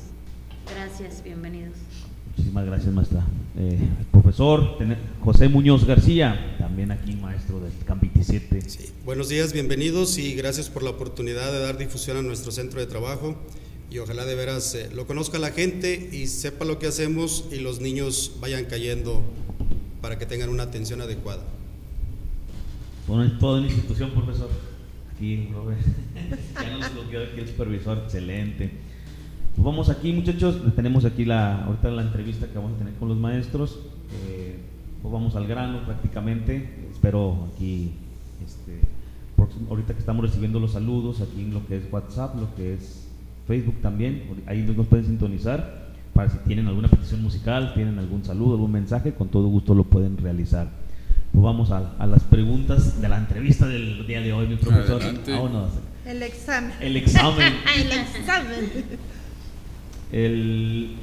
Gracias, 0.74 1.22
bienvenidos. 1.24 1.74
Muchísimas 2.36 2.66
gracias, 2.66 2.92
maestra. 2.92 3.22
Eh, 3.58 3.78
profesor 4.10 4.78
José 5.20 5.48
Muñoz 5.48 5.84
García, 5.84 6.56
también 6.58 6.90
aquí 6.90 7.14
maestro 7.16 7.60
del 7.60 7.72
CAM 7.86 8.00
27. 8.00 8.60
Buenos 9.04 9.28
días, 9.28 9.52
bienvenidos 9.52 10.18
y 10.18 10.34
gracias 10.34 10.68
por 10.68 10.82
la 10.82 10.90
oportunidad 10.90 11.52
de 11.52 11.60
dar 11.60 11.76
difusión 11.76 12.16
a 12.16 12.22
nuestro 12.22 12.50
centro 12.52 12.80
de 12.80 12.86
trabajo 12.86 13.36
y 13.92 13.98
ojalá 13.98 14.24
de 14.24 14.34
veras 14.34 14.74
eh, 14.74 14.88
lo 14.94 15.06
conozca 15.06 15.38
la 15.38 15.50
gente 15.50 16.08
y 16.12 16.26
sepa 16.26 16.64
lo 16.64 16.78
que 16.78 16.86
hacemos 16.86 17.44
y 17.52 17.56
los 17.56 17.80
niños 17.80 18.36
vayan 18.40 18.64
cayendo 18.64 19.20
para 20.00 20.18
que 20.18 20.24
tengan 20.24 20.48
una 20.48 20.62
atención 20.62 21.02
adecuada. 21.02 21.42
Toda, 23.06 23.38
toda 23.38 23.58
una 23.58 23.66
institución, 23.68 24.12
profesor. 24.12 24.48
Aquí, 25.14 25.48
profe. 25.50 25.76
ya 26.54 26.78
nos 26.78 26.94
bloqueó 26.94 27.22
aquí 27.22 27.40
el 27.40 27.48
supervisor, 27.48 27.98
excelente. 27.98 28.70
Pues 29.54 29.64
vamos 29.64 29.90
aquí, 29.90 30.12
muchachos. 30.14 30.56
Tenemos 30.74 31.04
aquí 31.04 31.26
la, 31.26 31.64
ahorita 31.64 31.90
la 31.90 32.02
entrevista 32.02 32.46
que 32.46 32.54
vamos 32.54 32.72
a 32.72 32.78
tener 32.78 32.94
con 32.94 33.08
los 33.10 33.18
maestros. 33.18 33.78
Eh, 34.26 34.56
pues 35.02 35.12
vamos 35.12 35.36
al 35.36 35.46
grano 35.46 35.84
prácticamente. 35.84 36.86
Espero 36.90 37.50
aquí, 37.54 37.90
este, 38.42 38.80
próximo- 39.36 39.68
ahorita 39.68 39.92
que 39.92 40.00
estamos 40.00 40.24
recibiendo 40.24 40.58
los 40.60 40.72
saludos 40.72 41.20
aquí 41.20 41.42
en 41.42 41.52
lo 41.52 41.66
que 41.66 41.76
es 41.76 41.82
WhatsApp, 41.92 42.40
lo 42.40 42.54
que 42.54 42.74
es 42.74 43.01
Facebook 43.52 43.82
también. 43.82 44.22
Ahí 44.46 44.62
nos 44.62 44.86
pueden 44.86 45.04
sintonizar 45.04 45.82
para 46.14 46.30
si 46.30 46.38
tienen 46.38 46.68
alguna 46.68 46.88
petición 46.88 47.22
musical, 47.22 47.74
tienen 47.74 47.98
algún 47.98 48.24
saludo, 48.24 48.52
algún 48.52 48.72
mensaje, 48.72 49.12
con 49.12 49.28
todo 49.28 49.48
gusto 49.48 49.74
lo 49.74 49.84
pueden 49.84 50.16
realizar. 50.16 50.70
Pues 51.32 51.44
vamos 51.44 51.70
a, 51.70 51.94
a 51.98 52.06
las 52.06 52.22
preguntas 52.24 53.02
de 53.02 53.08
la 53.10 53.18
entrevista 53.18 53.66
del 53.66 54.06
día 54.06 54.22
de 54.22 54.32
hoy, 54.32 54.46
mi 54.46 54.56
profesor. 54.56 55.02
Adelante. 55.02 55.32
Vámonos. 55.32 55.70
El 56.06 56.22
examen. 56.22 56.72
El 56.80 56.96
examen. 56.96 57.52
el 57.76 57.92
examen. 57.92 58.84
El... 60.12 60.96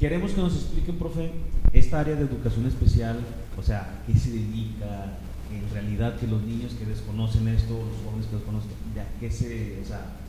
Queremos 0.00 0.32
que 0.32 0.40
nos 0.40 0.56
expliquen, 0.56 0.96
profe, 0.96 1.30
esta 1.72 2.00
área 2.00 2.16
de 2.16 2.22
educación 2.22 2.66
especial, 2.66 3.20
o 3.56 3.62
sea, 3.62 4.02
qué 4.08 4.18
se 4.18 4.30
dedica, 4.30 5.18
en 5.52 5.72
realidad 5.72 6.16
que 6.18 6.26
los 6.26 6.42
niños 6.42 6.72
que 6.72 6.84
desconocen 6.84 7.46
esto, 7.48 7.74
los 7.74 8.04
jóvenes 8.04 8.26
que 8.26 8.36
desconocen, 8.36 8.70
de 8.94 9.00
a 9.00 9.06
qué 9.20 9.30
se, 9.30 9.78
o 9.80 9.86
sea, 9.86 10.21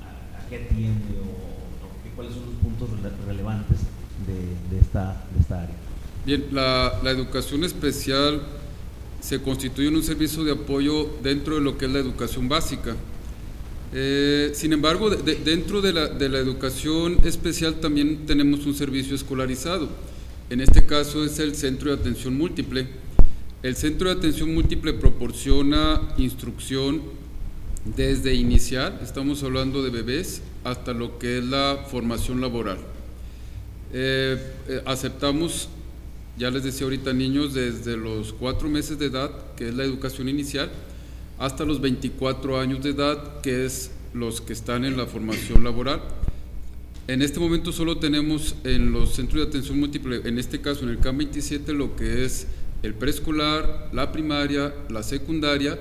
qué 0.54 0.66
atiende 0.66 1.16
o, 1.20 1.86
o 1.86 2.16
cuáles 2.16 2.34
son 2.34 2.44
los 2.46 2.56
puntos 2.56 2.89
rele- 2.89 3.26
relevantes 3.26 3.80
de, 4.28 4.76
de 4.76 4.82
esta, 4.82 5.26
de 5.34 5.42
esta 5.42 5.63
área. 5.63 5.76
Bien, 6.26 6.46
la, 6.52 7.00
la 7.04 7.12
educación 7.12 7.63
especial 7.63 8.42
se 9.20 9.42
constituye 9.42 9.88
en 9.88 9.96
un 9.96 10.04
servicio 10.04 10.44
de 10.44 10.52
apoyo 10.52 11.10
dentro 11.24 11.56
de 11.56 11.62
lo 11.62 11.78
que 11.78 11.86
es 11.86 11.92
la 11.92 12.00
educación 12.00 12.48
básica. 12.50 12.96
Eh, 13.94 14.52
sin 14.54 14.74
embargo, 14.74 15.10
de- 15.10 15.36
dentro 15.36 15.82
de 15.82 15.94
la, 15.94 16.08
de 16.08 16.30
la 16.30 16.38
educación 16.39 17.18
especial 17.24 17.76
también 17.76 18.26
tenemos 18.26 18.66
un 18.66 18.76
servicio 18.76 19.16
escolarizado. 19.16 19.89
En 20.50 20.62
este 20.62 20.86
caso 20.86 21.24
es 21.24 21.39
el 21.39 21.56
Centro 21.56 21.89
de 21.89 22.00
Atención 22.02 22.38
Múltiple. 22.38 22.88
El 23.63 23.76
Centro 23.76 24.10
de 24.10 24.16
Atención 24.16 24.54
Múltiple 24.54 24.94
proporciona 24.94 26.02
instrucción 26.18 27.02
desde 27.86 28.34
inicial, 28.34 29.00
estamos 29.04 29.43
hablando 29.43 29.84
de 29.84 29.89
bebés, 29.89 30.41
hasta 30.63 30.93
lo 30.93 31.19
que 31.19 31.39
es 31.39 31.43
la 31.43 31.86
formación 31.89 32.39
laboral. 32.39 32.78
Eh, 33.91 34.38
eh, 34.69 34.82
aceptamos, 34.86 35.67
ya 36.38 36.50
les 36.50 36.63
decía 36.63 36.86
ahorita, 36.86 37.12
niños 37.13 37.54
desde 37.54 37.98
los 37.98 38.32
cuatro 38.34 38.69
meses 38.69 38.98
de 39.00 39.08
edad, 39.08 39.32
que 39.56 39.69
es 39.69 39.76
la 39.76 39.84
educación 39.84 40.30
inicial, 40.30 40.72
hasta 41.39 41.65
los 41.65 41.82
24 41.82 42.60
años 42.60 42.82
de 42.84 42.91
edad, 42.91 43.41
que 43.41 43.65
es 43.65 43.91
los 44.13 44.39
que 44.39 44.54
están 44.54 44.86
en 44.86 44.96
la 44.96 45.06
formación 45.06 45.63
laboral. 45.63 46.02
En 47.08 47.22
este 47.22 47.39
momento 47.41 47.74
solo 47.74 47.98
tenemos 47.98 48.56
en 48.63 48.93
los 48.93 49.13
centros 49.13 49.43
de 49.43 49.50
atención 49.50 49.78
múltiple, 49.78 50.22
en 50.24 50.39
este 50.39 50.62
caso 50.62 50.84
en 50.84 50.89
el 50.89 51.00
CAM 51.00 51.17
27, 51.17 51.74
lo 51.74 51.98
que 51.98 52.24
es 52.24 52.48
el 52.82 52.93
preescolar, 52.93 53.89
la 53.91 54.13
primaria, 54.13 54.74
la 54.89 55.04
secundaria 55.04 55.78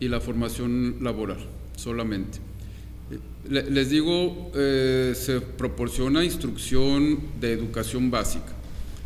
y 0.00 0.08
la 0.08 0.20
formación 0.20 0.96
laboral, 1.00 1.38
solamente. 1.76 2.38
Le- 3.48 3.70
Les 3.70 3.90
digo, 3.90 4.50
eh, 4.54 5.12
se 5.14 5.40
proporciona 5.40 6.24
instrucción 6.24 7.20
de 7.40 7.52
educación 7.52 8.10
básica. 8.10 8.52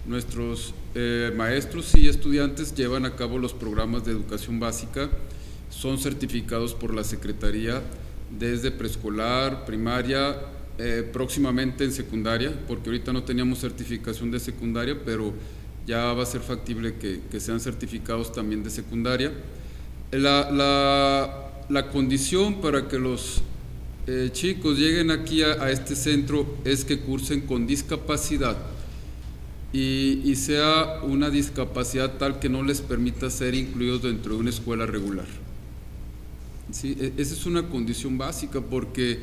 Nuestros 0.07 0.73
eh, 0.95 1.31
maestros 1.37 1.95
y 1.95 2.09
estudiantes 2.09 2.75
llevan 2.75 3.05
a 3.05 3.15
cabo 3.15 3.39
los 3.39 3.53
programas 3.53 4.05
de 4.05 4.13
educación 4.13 4.59
básica, 4.59 5.11
son 5.69 5.99
certificados 5.99 6.75
por 6.75 6.95
la 6.95 7.05
Secretaría 7.05 7.83
desde 8.39 8.71
preescolar, 8.71 9.65
primaria, 9.67 10.37
eh, 10.79 11.09
próximamente 11.13 11.85
en 11.85 11.93
secundaria, 11.93 12.53
porque 12.67 12.89
ahorita 12.89 13.13
no 13.13 13.23
teníamos 13.23 13.59
certificación 13.61 14.31
de 14.31 14.41
secundaria, 14.41 14.97
pero 15.05 15.33
ya 15.87 16.13
va 16.15 16.23
a 16.23 16.27
ser 16.27 16.41
factible 16.41 16.95
que, 16.95 17.21
que 17.31 17.39
sean 17.39 17.61
certificados 17.61 18.33
también 18.33 18.63
de 18.65 18.71
secundaria. 18.71 19.31
La, 20.13 20.51
la- 21.69 21.87
condición 21.93 22.61
para 22.61 22.89
que 22.89 22.99
los 22.99 23.43
eh, 24.07 24.31
chicos 24.33 24.77
lleguen 24.79 25.11
aquí 25.13 25.43
a, 25.43 25.53
a 25.63 25.71
este 25.71 25.95
centro 25.95 26.57
es 26.65 26.85
que 26.85 26.99
cursen 26.99 27.43
con 27.43 27.67
discapacidad 27.67 28.57
y, 29.73 30.21
y 30.25 30.35
sea 30.35 31.01
una 31.05 31.31
discapacidad 31.31 32.19
tal 32.19 32.41
que 32.41 32.49
no 32.49 32.65
les 32.65 32.81
permita 32.81 33.31
ser 33.31 33.55
incluidos 33.55 34.03
dentro 34.03 34.35
de 34.35 34.41
una 34.41 34.51
escuela 34.51 34.85
regular. 34.85 35.27
Sí, 36.73 36.97
e- 37.01 37.13
esa 37.19 37.35
es 37.35 37.47
una 37.47 37.69
condición 37.69 38.19
básica 38.19 38.61
porque 38.61 39.21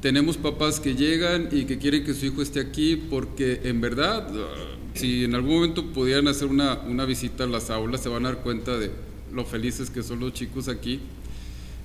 tenemos 0.00 0.36
papás 0.36 0.80
que 0.80 0.94
llegan 0.96 1.48
y 1.52 1.64
que 1.64 1.78
quieren 1.78 2.04
que 2.04 2.12
su 2.12 2.26
hijo 2.26 2.42
esté 2.42 2.58
aquí 2.60 2.96
porque 2.96 3.60
en 3.64 3.80
verdad, 3.80 4.28
si 4.94 5.24
en 5.24 5.34
algún 5.36 5.54
momento 5.54 5.86
pudieran 5.92 6.26
hacer 6.26 6.48
una, 6.48 6.80
una 6.80 7.04
visita 7.04 7.44
a 7.44 7.46
las 7.46 7.70
aulas, 7.70 8.02
se 8.02 8.08
van 8.08 8.26
a 8.26 8.30
dar 8.32 8.42
cuenta 8.42 8.76
de 8.76 8.90
lo 9.32 9.44
felices 9.44 9.90
que 9.90 10.02
son 10.02 10.20
los 10.20 10.32
chicos 10.32 10.68
aquí. 10.68 11.00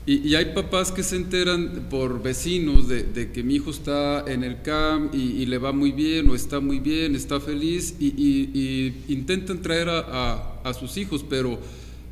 Y, 0.05 0.35
hay 0.35 0.53
papás 0.53 0.91
que 0.91 1.01
se 1.01 1.15
enteran 1.15 1.87
por 1.89 2.21
vecinos 2.21 2.89
de, 2.89 3.31
que 3.33 3.41
mi 3.41 3.55
hijo 3.55 3.71
está 3.71 4.25
en 4.27 4.43
el 4.43 4.61
CAM 4.61 5.09
y, 5.13 5.45
le 5.45 5.57
va 5.57 5.71
muy 5.71 5.93
bien 5.93 6.29
o 6.29 6.35
está 6.35 6.59
muy 6.59 6.79
bien, 6.79 7.15
está 7.15 7.39
feliz 7.39 7.95
y, 8.01 8.93
intentan 9.07 9.61
traer 9.61 9.87
a, 9.89 10.73
sus 10.77 10.97
hijos, 10.97 11.23
pero 11.29 11.57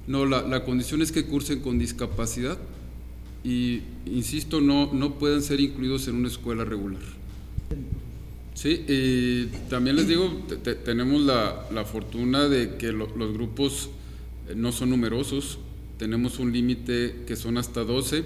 no, 0.07 0.25
la, 0.25 0.41
la 0.43 0.63
condición 0.63 1.01
es 1.01 1.11
que 1.11 1.25
cursen 1.25 1.59
con 1.59 1.79
discapacidad 1.79 2.57
y, 3.43 3.81
insisto, 4.05 4.61
no, 4.61 4.93
no 4.93 5.15
pueden 5.15 5.41
ser 5.41 5.59
incluidos 5.59 6.07
en 6.07 6.15
una 6.15 6.29
escuela 6.29 6.63
regular. 6.63 7.01
Sí, 8.53 9.49
también 9.69 9.95
les 9.97 10.07
digo, 10.07 10.43
te- 10.47 10.57
te- 10.57 10.75
tenemos 10.75 11.21
la, 11.23 11.67
la 11.73 11.83
fortuna 11.83 12.47
de 12.47 12.75
que 12.77 12.91
lo- 12.91 13.13
los 13.17 13.33
grupos 13.33 13.89
no 14.55 14.71
son 14.71 14.89
numerosos, 14.89 15.59
tenemos 15.97 16.39
un 16.39 16.51
límite 16.51 17.23
que 17.27 17.35
son 17.35 17.57
hasta 17.57 17.83
12. 17.83 18.23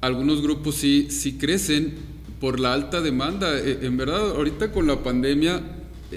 Algunos 0.00 0.42
grupos 0.42 0.76
sí, 0.76 1.08
sí 1.10 1.34
crecen 1.34 1.94
por 2.40 2.60
la 2.60 2.72
alta 2.72 3.00
demanda. 3.00 3.58
Eh, 3.58 3.80
En 3.82 3.96
verdad, 3.96 4.30
ahorita 4.30 4.72
con 4.72 4.86
la 4.86 5.02
pandemia, 5.02 5.62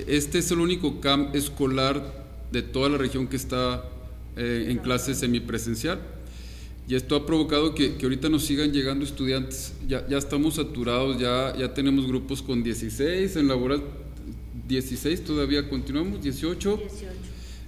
este 0.07 0.39
es 0.39 0.51
el 0.51 0.59
único 0.59 0.99
CAM 1.01 1.29
escolar 1.33 2.25
de 2.51 2.61
toda 2.61 2.89
la 2.89 2.97
región 2.97 3.27
que 3.27 3.35
está 3.35 3.83
eh, 4.35 4.67
en 4.69 4.77
clase 4.77 5.13
semipresencial. 5.13 5.99
Y 6.87 6.95
esto 6.95 7.15
ha 7.17 7.25
provocado 7.25 7.75
que, 7.75 7.95
que 7.95 8.05
ahorita 8.05 8.29
nos 8.29 8.45
sigan 8.45 8.71
llegando 8.71 9.03
estudiantes. 9.03 9.73
Ya, 9.87 10.07
ya 10.07 10.17
estamos 10.17 10.55
saturados, 10.55 11.19
ya, 11.19 11.53
ya 11.57 11.73
tenemos 11.73 12.07
grupos 12.07 12.41
con 12.41 12.63
16, 12.63 13.35
en 13.35 13.47
laboral 13.49 13.83
16 14.67 15.23
todavía 15.23 15.69
continuamos, 15.69 16.21
18. 16.21 16.81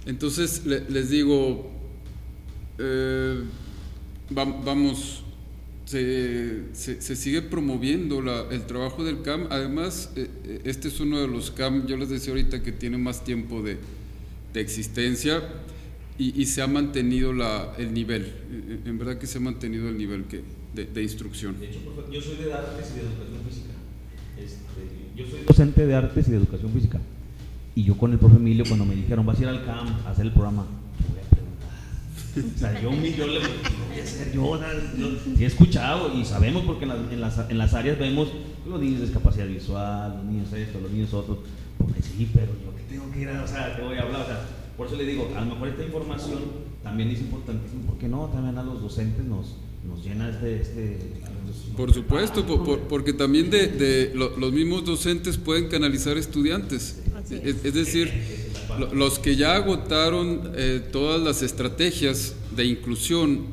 Entonces 0.06 0.64
le- 0.66 0.88
les 0.88 1.10
digo, 1.10 1.70
eh, 2.78 3.42
va- 4.36 4.44
vamos, 4.64 5.22
se, 5.84 6.62
se- 6.72 7.00
se 7.02 7.16
sigue 7.16 7.42
promoviendo 7.42 8.22
la- 8.22 8.46
el 8.50 8.64
trabajo 8.66 9.04
del 9.04 9.22
CAM. 9.22 9.46
Además, 9.50 10.12
eh, 10.16 10.28
eh, 10.44 10.60
este 10.64 10.88
es 10.88 11.00
uno 11.00 11.20
de 11.20 11.28
los 11.28 11.50
CAM, 11.50 11.86
yo 11.86 11.96
les 11.96 12.08
decía 12.08 12.32
ahorita 12.32 12.62
que 12.62 12.72
tiene 12.72 12.96
más 12.98 13.24
tiempo 13.24 13.62
de, 13.62 13.76
de 14.54 14.60
existencia 14.60 15.42
y, 16.18 16.40
y 16.40 16.46
se 16.46 16.62
ha 16.62 16.66
mantenido 16.66 17.32
la, 17.32 17.74
el 17.78 17.92
nivel. 17.92 18.22
Eh, 18.50 18.80
En 18.86 18.98
verdad 18.98 19.18
que 19.18 19.26
se 19.26 19.38
ha 19.38 19.40
mantenido 19.40 19.88
el 19.88 19.98
nivel 19.98 20.24
que, 20.24 20.42
de, 20.74 20.86
de 20.86 21.02
instrucción. 21.02 21.58
De 21.58 21.66
hecho, 21.68 21.78
yo 22.10 22.20
soy 22.22 22.36
de 22.36 22.52
artes 22.52 22.92
y 22.92 23.00
de 23.00 23.00
educación 23.06 23.44
física. 23.48 23.72
Este, 24.38 25.16
yo 25.16 25.26
soy 25.28 25.40
docente 25.46 25.86
de 25.86 25.94
artes 25.94 26.28
y 26.28 26.30
de 26.30 26.36
educación 26.38 26.72
física. 26.72 27.00
Y 27.80 27.84
yo 27.84 27.96
con 27.96 28.12
el 28.12 28.18
profe 28.18 28.36
Emilio, 28.36 28.64
cuando 28.68 28.84
me 28.84 28.94
dijeron, 28.94 29.24
vas 29.24 29.38
a 29.38 29.42
ir 29.42 29.48
al 29.48 29.64
CAM 29.64 29.88
a 30.06 30.10
hacer 30.10 30.26
el 30.26 30.32
programa, 30.32 30.66
voy 31.08 31.18
a 31.18 31.30
preguntar. 31.30 32.54
O 32.54 32.58
sea, 32.58 32.78
yo, 32.82 32.90
yo 32.92 33.26
le 33.26 33.38
voy 33.38 33.98
a 33.98 34.02
hacer 34.02 34.32
yo, 34.34 34.60
he 35.38 35.46
escuchado 35.46 36.12
y 36.14 36.26
sabemos 36.26 36.64
porque 36.64 36.84
en, 36.84 36.88
las- 36.90 37.10
en 37.12 37.20
las, 37.22 37.50
en 37.50 37.56
las 37.56 37.72
áreas 37.72 37.98
vemos 37.98 38.28
los 38.68 38.78
niños 38.82 39.00
de 39.00 39.06
discapacidad 39.06 39.46
visual, 39.46 40.14
los 40.16 40.24
niños 40.26 40.52
esto, 40.52 40.78
los 40.78 40.90
niños 40.90 41.14
otros. 41.14 41.38
Porque 41.78 42.02
sí, 42.02 42.28
pero 42.34 42.48
yo 42.62 42.76
que 42.76 42.82
tengo 42.94 43.10
que 43.10 43.20
ir 43.22 43.28
a, 43.30 43.42
o 43.42 43.48
sea, 43.48 43.74
te 43.74 43.82
voy 43.82 43.96
a 43.96 44.02
hablar, 44.02 44.20
o 44.20 44.26
sea, 44.26 44.40
por 44.76 44.86
eso 44.88 44.96
le 44.96 45.04
digo, 45.06 45.30
a 45.34 45.40
lo 45.40 45.46
mejor 45.46 45.68
esta 45.68 45.82
información 45.84 46.38
también 46.82 47.08
es 47.08 47.20
importantísima, 47.20 47.82
porque 47.86 48.08
no, 48.08 48.26
también 48.26 48.58
a 48.58 48.62
los 48.62 48.82
docentes 48.82 49.24
nos, 49.24 49.56
nos 49.88 50.04
llena 50.04 50.28
este, 50.28 50.60
este 50.60 50.98
Por 51.78 51.94
supuesto, 51.94 52.44
po- 52.46 52.62
por- 52.62 52.80
porque 52.80 53.14
también 53.14 53.48
de, 53.48 53.68
de 53.68 54.12
lo- 54.14 54.36
los 54.36 54.52
mismos 54.52 54.84
docentes 54.84 55.38
pueden 55.38 55.68
canalizar 55.68 56.18
estudiantes. 56.18 57.02
Es, 57.30 57.74
decir, 57.74 58.10
lo- 58.78 58.92
los 58.94 59.18
que 59.18 59.36
ya 59.36 59.56
agotaron 59.56 60.52
eh, 60.54 60.80
todas 60.92 61.20
las 61.20 61.42
estrategias 61.42 62.34
de 62.56 62.64
inclusión, 62.64 63.46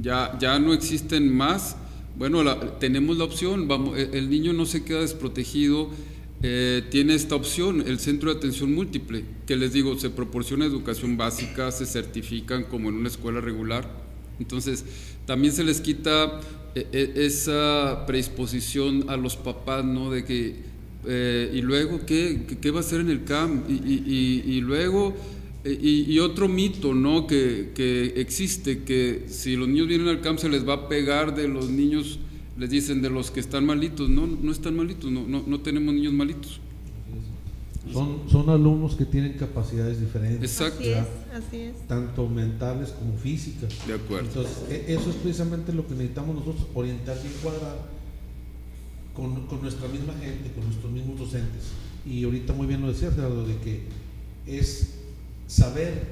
ya, 0.00 0.36
ya 0.40 0.58
no 0.58 0.72
existen 0.72 1.34
más. 1.34 1.76
Bueno, 2.16 2.42
la- 2.42 2.78
tenemos 2.78 3.16
la 3.16 3.24
opción, 3.24 3.68
vamos, 3.68 3.98
el, 3.98 4.14
el 4.14 4.30
niño 4.30 4.52
no 4.52 4.66
se 4.66 4.82
queda 4.84 5.00
desprotegido, 5.00 5.90
eh, 6.42 6.82
tiene 6.90 7.14
esta 7.14 7.34
opción, 7.34 7.82
el 7.86 7.98
centro 7.98 8.30
de 8.32 8.38
atención 8.38 8.72
múltiple, 8.74 9.24
que 9.46 9.56
les 9.56 9.72
digo, 9.72 9.98
se 9.98 10.10
proporciona 10.10 10.64
educación 10.64 11.16
básica, 11.16 11.70
se 11.72 11.84
certifican 11.86 12.64
como 12.64 12.88
en 12.88 12.94
una 12.96 13.08
escuela 13.08 13.40
regular. 13.40 13.88
Entonces, 14.38 14.84
también 15.26 15.52
se 15.52 15.64
les 15.64 15.80
quita 15.80 16.40
eh, 16.76 16.86
eh, 16.92 17.12
esa 17.16 18.04
predisposición 18.06 19.06
a 19.08 19.16
los 19.16 19.36
papás, 19.36 19.84
¿no? 19.84 20.10
De 20.12 20.24
que, 20.24 20.54
eh, 21.06 21.50
¿y 21.54 21.60
luego 21.62 22.00
qué? 22.06 22.44
¿Qué, 22.48 22.58
qué 22.58 22.70
va 22.70 22.78
a 22.78 22.80
hacer 22.80 23.00
en 23.00 23.10
el 23.10 23.24
CAM? 23.24 23.64
Y, 23.68 23.72
y- 23.74 24.04
y- 24.46 24.52
y 24.56 24.60
luego, 24.60 25.14
eh, 25.64 25.78
y, 25.80 26.12
y 26.12 26.18
otro 26.20 26.48
mito, 26.48 26.94
¿no? 26.94 27.26
Que, 27.26 27.72
que 27.74 28.14
existe, 28.20 28.82
que 28.84 29.26
si 29.28 29.56
los 29.56 29.68
niños 29.68 29.86
vienen 29.88 30.08
al 30.08 30.20
CAM 30.20 30.38
se 30.38 30.48
les 30.48 30.66
va 30.68 30.74
a 30.74 30.88
pegar 30.88 31.34
de 31.34 31.48
los 31.48 31.70
niños, 31.70 32.18
les 32.58 32.70
dicen 32.70 33.00
de 33.02 33.10
los 33.10 33.30
que 33.30 33.40
están 33.40 33.64
malitos. 33.66 34.08
No, 34.08 34.26
no 34.26 34.50
están 34.52 34.76
malitos, 34.76 35.10
no, 35.10 35.26
no, 35.26 35.44
no 35.46 35.60
tenemos 35.60 35.94
niños 35.94 36.12
malitos. 36.12 36.60
Son, 37.92 38.18
son 38.30 38.50
alumnos 38.50 38.96
que 38.96 39.06
tienen 39.06 39.32
capacidades 39.38 39.98
diferentes. 39.98 40.42
Exacto. 40.60 40.80
Así 40.80 40.88
es, 40.90 40.94
¿verdad? 40.96 41.08
así 41.48 41.56
es. 41.56 41.88
Tanto 41.88 42.28
mentales 42.28 42.90
como 42.90 43.16
físicas. 43.16 43.72
De 43.86 43.94
acuerdo. 43.94 44.26
Entonces, 44.28 44.58
e- 44.70 44.92
eso 44.92 45.08
es 45.08 45.16
precisamente 45.16 45.72
lo 45.72 45.86
que 45.86 45.94
necesitamos 45.94 46.34
nosotros, 46.36 46.66
orientar 46.74 47.16
y 47.24 47.28
encuadrar 47.28 47.88
con, 49.18 49.46
con 49.46 49.60
nuestra 49.60 49.88
misma 49.88 50.12
gente, 50.14 50.52
con 50.54 50.64
nuestros 50.64 50.92
mismos 50.92 51.18
docentes. 51.18 51.64
Y 52.06 52.22
ahorita 52.22 52.52
muy 52.52 52.68
bien 52.68 52.80
lo 52.82 52.88
decía 52.92 53.10
Gerardo, 53.10 53.44
de 53.44 53.56
que 53.56 53.82
es 54.46 54.94
saber 55.48 56.04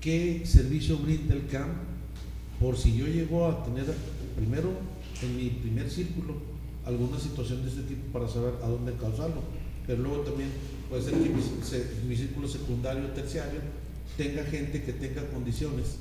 qué 0.00 0.42
servicio 0.44 0.98
brinda 0.98 1.34
el 1.34 1.46
CAM 1.46 1.68
por 2.60 2.76
si 2.76 2.94
yo 2.96 3.06
llego 3.06 3.46
a 3.48 3.64
tener 3.64 3.86
primero 4.36 4.70
en 5.22 5.36
mi 5.36 5.48
primer 5.48 5.88
círculo 5.90 6.34
alguna 6.84 7.18
situación 7.18 7.62
de 7.62 7.68
este 7.70 7.82
tipo 7.82 8.12
para 8.12 8.28
saber 8.28 8.54
a 8.62 8.68
dónde 8.68 8.92
causarlo. 8.92 9.42
Pero 9.86 10.02
luego 10.02 10.18
también 10.20 10.50
puede 10.90 11.02
ser 11.02 11.14
que 11.14 11.30
mi, 11.30 11.40
se- 11.62 11.86
mi 12.06 12.14
círculo 12.16 12.46
secundario 12.46 13.04
o 13.06 13.08
terciario 13.08 13.60
tenga 14.18 14.44
gente 14.44 14.82
que 14.82 14.92
tenga 14.92 15.24
condiciones 15.30 15.96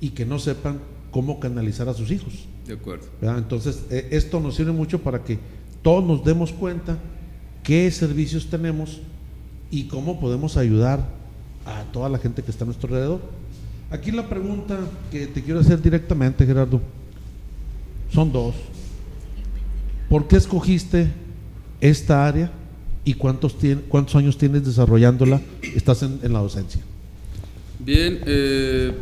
y 0.00 0.10
que 0.10 0.26
no 0.26 0.38
sepan 0.40 0.80
cómo 1.12 1.38
canalizar 1.40 1.88
a 1.88 1.94
sus 1.94 2.10
hijos. 2.10 2.46
De 2.66 2.74
acuerdo. 2.74 3.06
¿verdad? 3.20 3.38
Entonces, 3.38 3.84
eh, 3.90 4.08
esto 4.10 4.40
nos 4.40 4.56
sirve 4.56 4.72
mucho 4.72 5.00
para 5.02 5.24
que 5.24 5.38
todos 5.82 6.04
nos 6.04 6.24
demos 6.24 6.52
cuenta 6.52 6.98
qué 7.62 7.90
servicios 7.90 8.46
tenemos 8.46 9.00
y 9.70 9.84
cómo 9.84 10.18
podemos 10.18 10.56
ayudar 10.56 11.06
a 11.66 11.82
toda 11.92 12.08
la 12.08 12.18
gente 12.18 12.42
que 12.42 12.50
está 12.50 12.64
a 12.64 12.66
nuestro 12.66 12.88
alrededor. 12.88 13.20
Aquí 13.90 14.10
la 14.10 14.28
pregunta 14.28 14.78
que 15.10 15.26
te 15.26 15.42
quiero 15.42 15.60
hacer 15.60 15.80
directamente, 15.80 16.44
Gerardo, 16.44 16.80
son 18.12 18.32
dos. 18.32 18.54
¿Por 20.08 20.26
qué 20.28 20.36
escogiste 20.36 21.08
esta 21.80 22.26
área 22.26 22.50
y 23.04 23.14
cuántos, 23.14 23.56
años 24.14 24.38
tienes 24.38 24.64
desarrollándola? 24.64 25.40
Estás 25.62 26.02
en, 26.02 26.20
la 26.32 26.38
docencia. 26.40 26.80
Bien, 27.78 28.20
eh, 28.26 28.92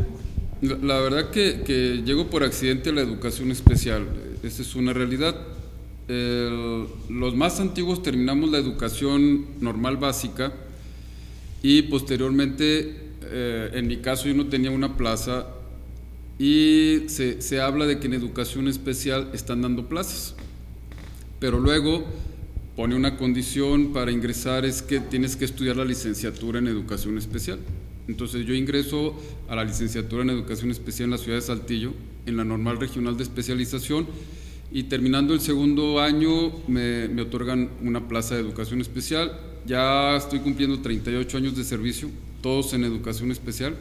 la, 0.63 0.77
la 0.77 1.01
verdad 1.01 1.31
que, 1.31 1.63
que 1.65 2.03
llego 2.05 2.29
por 2.29 2.43
accidente 2.43 2.91
a 2.91 2.93
la 2.93 3.01
educación 3.01 3.51
especial, 3.51 4.07
esa 4.43 4.63
es 4.63 4.75
una 4.75 4.93
realidad. 4.93 5.37
Los 6.09 7.35
más 7.35 7.59
antiguos 7.59 8.03
terminamos 8.03 8.51
la 8.51 8.59
educación 8.59 9.47
normal 9.61 9.97
básica 9.97 10.53
y 11.63 11.83
posteriormente, 11.83 12.97
eh, 13.23 13.71
en 13.75 13.89
mi 13.89 13.97
caso 13.97 14.29
yo 14.29 14.35
no 14.35 14.47
tenía 14.47 14.71
una 14.71 14.97
plaza 14.97 15.49
y 16.39 17.03
se, 17.09 17.43
se 17.43 17.61
habla 17.61 17.87
de 17.87 17.99
que 17.99 18.07
en 18.07 18.15
educación 18.15 18.69
especial 18.69 19.31
están 19.33 19.63
dando 19.63 19.89
plazas, 19.89 20.37
pero 21.41 21.59
luego 21.59 22.05
pone 22.77 22.95
una 22.95 23.17
condición 23.17 23.93
para 23.93 24.13
ingresar 24.13 24.67
es 24.67 24.83
que 24.83 25.01
tienes 25.01 25.35
que 25.35 25.47
estudiar 25.47 25.77
la 25.77 25.85
licenciatura 25.85 26.59
en 26.59 26.69
educación 26.69 27.17
especial. 27.17 27.59
Entonces 28.07 28.47
yo 28.47 28.55
ingreso 28.55 29.17
a 29.49 29.57
la 29.57 29.65
licenciatura 29.65 30.23
en 30.23 30.31
educación 30.31 30.71
especial 30.71 31.07
en 31.07 31.11
la 31.13 31.19
ciudad 31.19 31.39
de 31.39 31.43
Saltillo, 31.43 31.93
en 32.27 32.37
la 32.37 32.45
normal 32.45 32.79
regional 32.79 33.17
de 33.17 33.25
especialización, 33.25 34.07
y 34.79 34.83
terminando 34.85 35.33
el 35.33 35.41
segundo 35.41 36.01
año 36.01 36.53
me, 36.69 37.09
me 37.09 37.23
otorgan 37.23 37.71
una 37.83 38.09
plaza 38.09 38.35
de 38.35 38.43
educación 38.43 38.81
especial. 38.83 39.33
Ya 39.67 40.17
estoy 40.17 40.41
cumpliendo 40.41 40.81
38 40.81 41.39
años 41.39 41.57
de 41.57 41.65
servicio, 41.65 42.11
todos 42.43 42.75
en 42.75 42.85
educación 42.85 43.31
especial. 43.33 43.75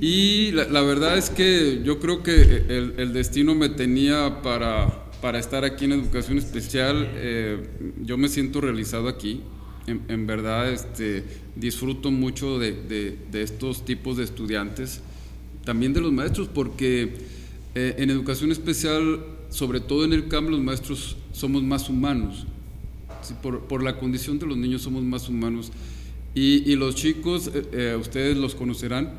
Y 0.00 0.50
la, 0.52 0.64
la 0.64 0.82
verdad 0.82 1.16
es 1.16 1.30
que 1.30 1.82
yo 1.84 2.00
creo 2.00 2.22
que 2.24 2.32
el, 2.32 2.94
el 2.98 3.12
destino 3.12 3.54
me 3.54 3.68
tenía 3.68 4.42
para, 4.42 5.04
para 5.22 5.38
estar 5.38 5.64
aquí 5.64 5.84
en 5.84 5.92
educación 5.92 6.36
especial. 6.38 7.08
Eh, 7.14 7.62
yo 8.04 8.18
me 8.18 8.28
siento 8.28 8.60
realizado 8.60 9.06
aquí. 9.08 9.40
En, 9.86 10.02
en 10.08 10.26
verdad 10.26 10.70
este, 10.72 11.22
disfruto 11.56 12.10
mucho 12.10 12.58
de, 12.58 12.72
de- 12.72 13.16
de 13.30 13.42
estos 13.42 13.84
tipos 13.84 14.16
de 14.18 14.24
estudiantes, 14.24 15.00
también 15.64 15.92
de 15.94 16.00
los 16.00 16.12
maestros, 16.12 16.48
porque 16.52 17.14
eh, 17.74 17.94
en 17.98 18.10
educación 18.10 18.52
especial, 18.52 19.20
sobre 19.50 19.80
todo 19.80 20.04
en 20.04 20.12
el 20.12 20.28
CAM, 20.28 20.48
los 20.48 20.60
maestros 20.60 21.16
somos 21.32 21.62
más 21.62 21.88
humanos. 21.88 22.46
Por, 23.42 23.62
por 23.62 23.82
la 23.82 23.98
condición 23.98 24.38
de 24.38 24.46
los 24.46 24.56
niños 24.56 24.82
somos 24.82 25.02
más 25.02 25.28
humanos. 25.28 25.72
Y, 26.34 26.70
y 26.70 26.76
los 26.76 26.94
chicos, 26.94 27.50
eh, 27.52 27.66
eh, 27.72 27.96
ustedes 28.00 28.36
los 28.36 28.54
conocerán, 28.54 29.10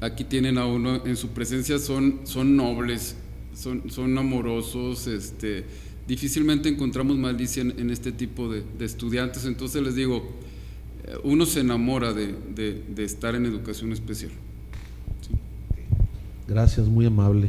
aquí 0.00 0.24
tienen 0.24 0.58
a 0.58 0.66
uno 0.66 1.04
en 1.06 1.16
su 1.16 1.28
presencia, 1.28 1.78
son, 1.78 2.20
son 2.24 2.56
nobles, 2.56 3.16
son, 3.54 3.90
son 3.90 4.16
amorosos, 4.18 5.06
este, 5.06 5.64
difícilmente 6.06 6.68
encontramos 6.68 7.16
malicia 7.16 7.62
en, 7.62 7.90
este 7.90 8.12
tipo 8.12 8.50
de, 8.50 8.62
de, 8.78 8.84
estudiantes, 8.84 9.44
entonces 9.46 9.82
les 9.82 9.94
digo, 9.94 10.28
eh, 11.04 11.14
uno 11.24 11.46
se 11.46 11.60
enamora 11.60 12.12
de, 12.12 12.34
de, 12.54 13.04
estar 13.04 13.34
en 13.34 13.46
educación 13.46 13.92
especial. 13.92 14.32
Gracias, 16.48 16.86
muy 16.86 17.06
amable. 17.06 17.48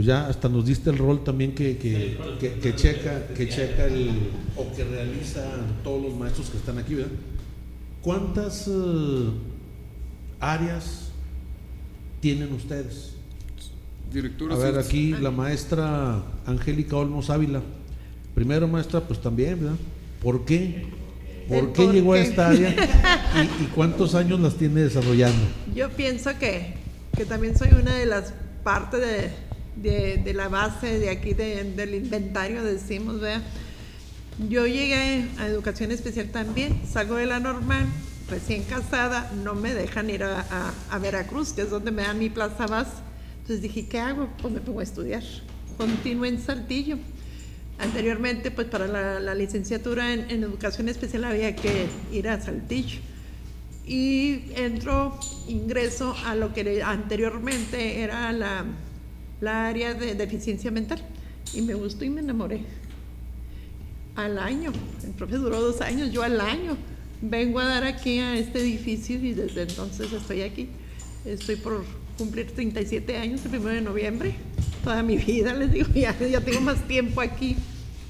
Pues 0.00 0.06
ya 0.06 0.28
hasta 0.28 0.48
nos 0.48 0.64
diste 0.64 0.88
el 0.88 0.96
rol 0.96 1.22
también 1.24 1.54
que, 1.54 1.76
que, 1.76 2.16
que, 2.40 2.54
que 2.54 2.74
checa, 2.74 3.26
que 3.36 3.46
checa 3.50 3.84
el, 3.84 4.30
o 4.56 4.74
que 4.74 4.82
realiza 4.82 5.44
todos 5.84 6.02
los 6.02 6.14
maestros 6.14 6.48
que 6.48 6.56
están 6.56 6.78
aquí, 6.78 6.94
¿verdad? 6.94 7.12
¿Cuántas 8.00 8.66
uh, 8.66 9.30
áreas 10.40 11.10
tienen 12.22 12.50
ustedes? 12.54 13.12
Directora. 14.10 14.54
A 14.54 14.58
ver, 14.58 14.78
aquí 14.78 15.10
la 15.10 15.30
maestra 15.30 16.22
Angélica 16.46 16.96
Olmos 16.96 17.28
Ávila. 17.28 17.60
Primero, 18.34 18.66
maestra, 18.66 19.02
pues 19.02 19.20
también, 19.20 19.60
¿verdad? 19.60 19.76
¿Por 20.22 20.46
qué? 20.46 20.86
¿Por 21.46 21.74
qué 21.74 21.84
por 21.84 21.92
llegó 21.92 22.14
qué? 22.14 22.20
a 22.20 22.22
esta 22.22 22.48
área 22.48 22.70
y, 22.70 23.64
y, 23.64 23.66
cuántos 23.74 24.14
años 24.14 24.40
las 24.40 24.54
tiene 24.54 24.80
desarrollando? 24.80 25.44
Yo 25.74 25.90
pienso 25.90 26.30
que, 26.38 26.72
que 27.14 27.26
también 27.26 27.54
soy 27.58 27.68
una 27.78 27.96
de 27.96 28.06
las 28.06 28.32
partes 28.64 29.00
de, 29.02 29.49
de, 29.82 30.18
de, 30.18 30.34
la 30.34 30.48
base 30.48 30.98
de 30.98 31.10
aquí 31.10 31.34
de, 31.34 31.64
del 31.64 31.94
inventario, 31.94 32.62
decimos, 32.62 33.20
¿verdad? 33.20 33.42
Yo 34.48 34.66
llegué 34.66 35.26
a 35.38 35.46
educación 35.46 35.90
especial 35.90 36.30
también, 36.30 36.80
salgo 36.90 37.16
de 37.16 37.26
la 37.26 37.40
normal, 37.40 37.86
recién 38.28 38.62
casada, 38.64 39.30
no 39.44 39.54
me 39.54 39.74
dejan 39.74 40.08
ir 40.08 40.22
a, 40.22 40.40
a, 40.40 40.74
a 40.90 40.98
Veracruz, 40.98 41.52
que 41.52 41.62
es 41.62 41.70
donde 41.70 41.90
me 41.90 42.02
dan 42.02 42.18
mi 42.18 42.30
plaza 42.30 42.66
base. 42.66 42.92
Entonces 43.40 43.62
dije, 43.62 43.86
¿qué 43.88 43.98
hago? 43.98 44.28
Pues 44.40 44.54
me 44.54 44.60
pongo 44.60 44.80
a 44.80 44.82
estudiar. 44.82 45.22
Continué 45.76 46.28
en 46.28 46.40
Saltillo. 46.40 46.98
Anteriormente, 47.78 48.50
pues 48.50 48.68
para 48.68 48.86
la, 48.86 49.20
la 49.20 49.34
licenciatura 49.34 50.12
en, 50.12 50.30
en, 50.30 50.44
educación 50.44 50.88
especial 50.88 51.24
había 51.24 51.56
que 51.56 51.86
ir 52.12 52.28
a 52.28 52.40
Saltillo. 52.40 53.00
Y 53.86 54.52
entro, 54.56 55.18
ingreso 55.48 56.14
a 56.26 56.34
lo 56.34 56.52
que 56.52 56.82
anteriormente 56.82 58.02
era 58.02 58.30
la, 58.32 58.64
la 59.40 59.68
área 59.68 59.94
de 59.94 60.14
deficiencia 60.14 60.70
mental. 60.70 61.00
Y 61.54 61.62
me 61.62 61.74
gustó 61.74 62.04
y 62.04 62.10
me 62.10 62.20
enamoré. 62.20 62.62
Al 64.16 64.38
año, 64.38 64.72
el 65.04 65.10
profe 65.12 65.36
duró 65.36 65.60
dos 65.60 65.80
años, 65.80 66.12
yo 66.12 66.22
al 66.22 66.40
año 66.40 66.76
vengo 67.22 67.60
a 67.60 67.64
dar 67.64 67.84
aquí 67.84 68.18
a 68.18 68.36
este 68.36 68.60
edificio 68.60 69.16
y 69.16 69.32
desde 69.32 69.62
entonces 69.62 70.12
estoy 70.12 70.42
aquí. 70.42 70.68
Estoy 71.24 71.56
por 71.56 71.84
cumplir 72.18 72.50
37 72.50 73.16
años 73.16 73.44
el 73.44 73.58
1 73.58 73.68
de 73.68 73.80
noviembre. 73.80 74.34
Toda 74.84 75.02
mi 75.02 75.16
vida, 75.16 75.54
les 75.54 75.72
digo, 75.72 75.88
ya, 75.94 76.16
ya 76.18 76.40
tengo 76.40 76.60
más 76.60 76.86
tiempo 76.86 77.20
aquí, 77.20 77.56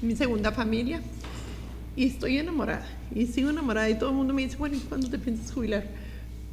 mi 0.01 0.15
segunda 0.15 0.51
familia. 0.51 1.01
Y 1.95 2.07
estoy 2.07 2.37
enamorada, 2.37 2.87
y 3.13 3.25
sigo 3.25 3.49
enamorada. 3.49 3.89
Y 3.89 3.95
todo 3.95 4.09
el 4.09 4.15
mundo 4.15 4.33
me 4.33 4.43
dice, 4.43 4.57
bueno, 4.57 4.77
¿y 4.77 4.79
cuándo 4.79 5.09
te 5.09 5.19
piensas 5.19 5.51
jubilar? 5.51 5.85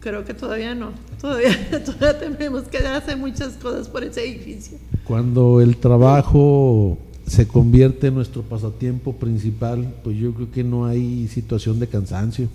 Creo 0.00 0.24
que 0.24 0.32
todavía 0.32 0.74
no, 0.74 0.92
todavía, 1.20 1.50
todavía 1.84 2.18
tenemos 2.18 2.64
que 2.64 2.78
hacer 2.78 3.16
muchas 3.16 3.54
cosas 3.54 3.88
por 3.88 4.04
ese 4.04 4.24
edificio. 4.24 4.78
Cuando 5.04 5.60
el 5.60 5.76
trabajo 5.76 6.98
se 7.26 7.46
convierte 7.46 8.06
en 8.06 8.14
nuestro 8.14 8.42
pasatiempo 8.42 9.14
principal, 9.14 9.94
pues 10.02 10.16
yo 10.16 10.32
creo 10.32 10.50
que 10.50 10.64
no 10.64 10.86
hay 10.86 11.28
situación 11.28 11.78
de 11.80 11.88
cansancio. 11.88 12.48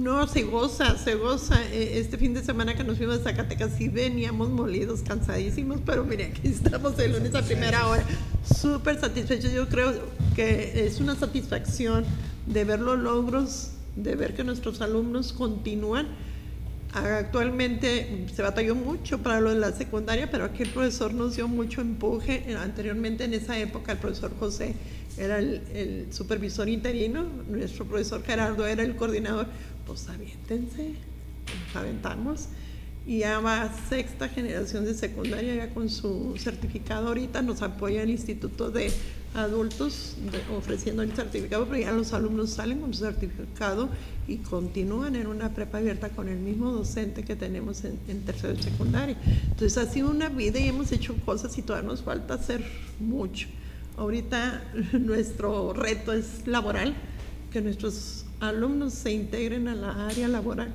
No, 0.00 0.26
se 0.26 0.44
goza, 0.44 0.96
se 0.96 1.14
goza. 1.14 1.62
Este 1.72 2.16
fin 2.16 2.32
de 2.32 2.42
semana 2.42 2.74
que 2.74 2.82
nos 2.84 2.96
fuimos 2.96 3.18
a 3.18 3.22
Zacatecas 3.24 3.72
sí 3.76 3.88
veníamos 3.88 4.48
molidos, 4.48 5.02
cansadísimos, 5.02 5.80
pero 5.84 6.04
mire, 6.04 6.26
aquí 6.26 6.48
estamos 6.48 6.98
el 6.98 7.12
lunes 7.12 7.34
a 7.34 7.42
primera 7.42 7.86
hora, 7.86 8.02
súper 8.50 8.98
satisfechos. 8.98 9.52
Yo 9.52 9.68
creo 9.68 9.92
que 10.34 10.86
es 10.86 11.00
una 11.00 11.16
satisfacción 11.16 12.04
de 12.46 12.64
ver 12.64 12.80
los 12.80 12.98
logros, 12.98 13.72
de 13.94 14.16
ver 14.16 14.34
que 14.34 14.42
nuestros 14.42 14.80
alumnos 14.80 15.34
continúan. 15.34 16.06
Actualmente 16.92 18.26
se 18.34 18.42
batalló 18.42 18.74
mucho 18.74 19.18
para 19.18 19.40
lo 19.40 19.50
de 19.50 19.60
la 19.60 19.72
secundaria, 19.72 20.28
pero 20.30 20.44
aquí 20.44 20.64
el 20.64 20.70
profesor 20.70 21.14
nos 21.14 21.36
dio 21.36 21.46
mucho 21.46 21.80
empuje. 21.80 22.44
Anteriormente, 22.56 23.24
en 23.24 23.34
esa 23.34 23.56
época, 23.58 23.92
el 23.92 23.98
profesor 23.98 24.32
José 24.38 24.74
era 25.16 25.38
el, 25.38 26.08
supervisor 26.10 26.68
interino, 26.68 27.26
nuestro 27.48 27.84
profesor 27.84 28.22
Gerardo 28.24 28.66
era 28.66 28.82
el 28.82 28.96
coordinador 28.96 29.46
pues 29.86 30.08
aviéntense, 30.08 30.94
aventamos. 31.74 32.48
Y 33.06 33.18
ya 33.18 33.40
va 33.40 33.72
sexta 33.88 34.28
generación 34.28 34.84
de 34.84 34.94
secundaria, 34.94 35.54
ya 35.54 35.74
con 35.74 35.88
su 35.88 36.34
certificado 36.38 37.08
ahorita, 37.08 37.42
nos 37.42 37.62
apoya 37.62 38.02
el 38.02 38.10
Instituto 38.10 38.70
de 38.70 38.92
Adultos 39.34 40.16
ofreciendo 40.56 41.02
el 41.02 41.12
certificado, 41.12 41.64
pero 41.66 41.78
ya 41.80 41.92
los 41.92 42.12
alumnos 42.12 42.50
salen 42.50 42.80
con 42.80 42.92
su 42.92 43.04
certificado 43.04 43.88
y 44.26 44.38
continúan 44.38 45.14
en 45.14 45.28
una 45.28 45.54
prepa 45.54 45.78
abierta 45.78 46.08
con 46.08 46.28
el 46.28 46.38
mismo 46.38 46.72
docente 46.72 47.22
que 47.22 47.36
tenemos 47.36 47.84
en, 47.84 47.98
en 48.08 48.22
tercero 48.22 48.54
de 48.54 48.62
secundaria. 48.62 49.16
Entonces 49.44 49.78
ha 49.78 49.86
sido 49.86 50.10
una 50.10 50.28
vida 50.28 50.58
y 50.58 50.68
hemos 50.68 50.90
hecho 50.90 51.14
cosas 51.24 51.56
y 51.58 51.62
todavía 51.62 51.88
nos 51.88 52.02
falta 52.02 52.34
hacer 52.34 52.64
mucho. 52.98 53.46
Ahorita 53.96 54.64
nuestro 54.92 55.72
reto 55.72 56.12
es 56.12 56.46
laboral, 56.46 56.94
que 57.52 57.60
nuestros 57.60 58.24
alumnos 58.40 58.94
se 58.94 59.12
integren 59.12 59.68
a 59.68 59.74
la 59.74 60.08
área 60.08 60.26
laboral, 60.26 60.72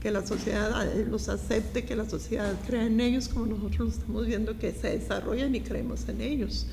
que 0.00 0.10
la 0.10 0.26
sociedad 0.26 0.70
los 1.08 1.28
acepte, 1.28 1.84
que 1.84 1.94
la 1.94 2.08
sociedad 2.08 2.54
crea 2.66 2.86
en 2.86 3.00
ellos 3.00 3.28
como 3.28 3.46
nosotros 3.46 3.94
estamos 3.94 4.26
viendo 4.26 4.58
que 4.58 4.72
se 4.72 4.98
desarrollan 4.98 5.54
y 5.54 5.60
creemos 5.60 6.08
en 6.08 6.20
ellos. 6.22 6.66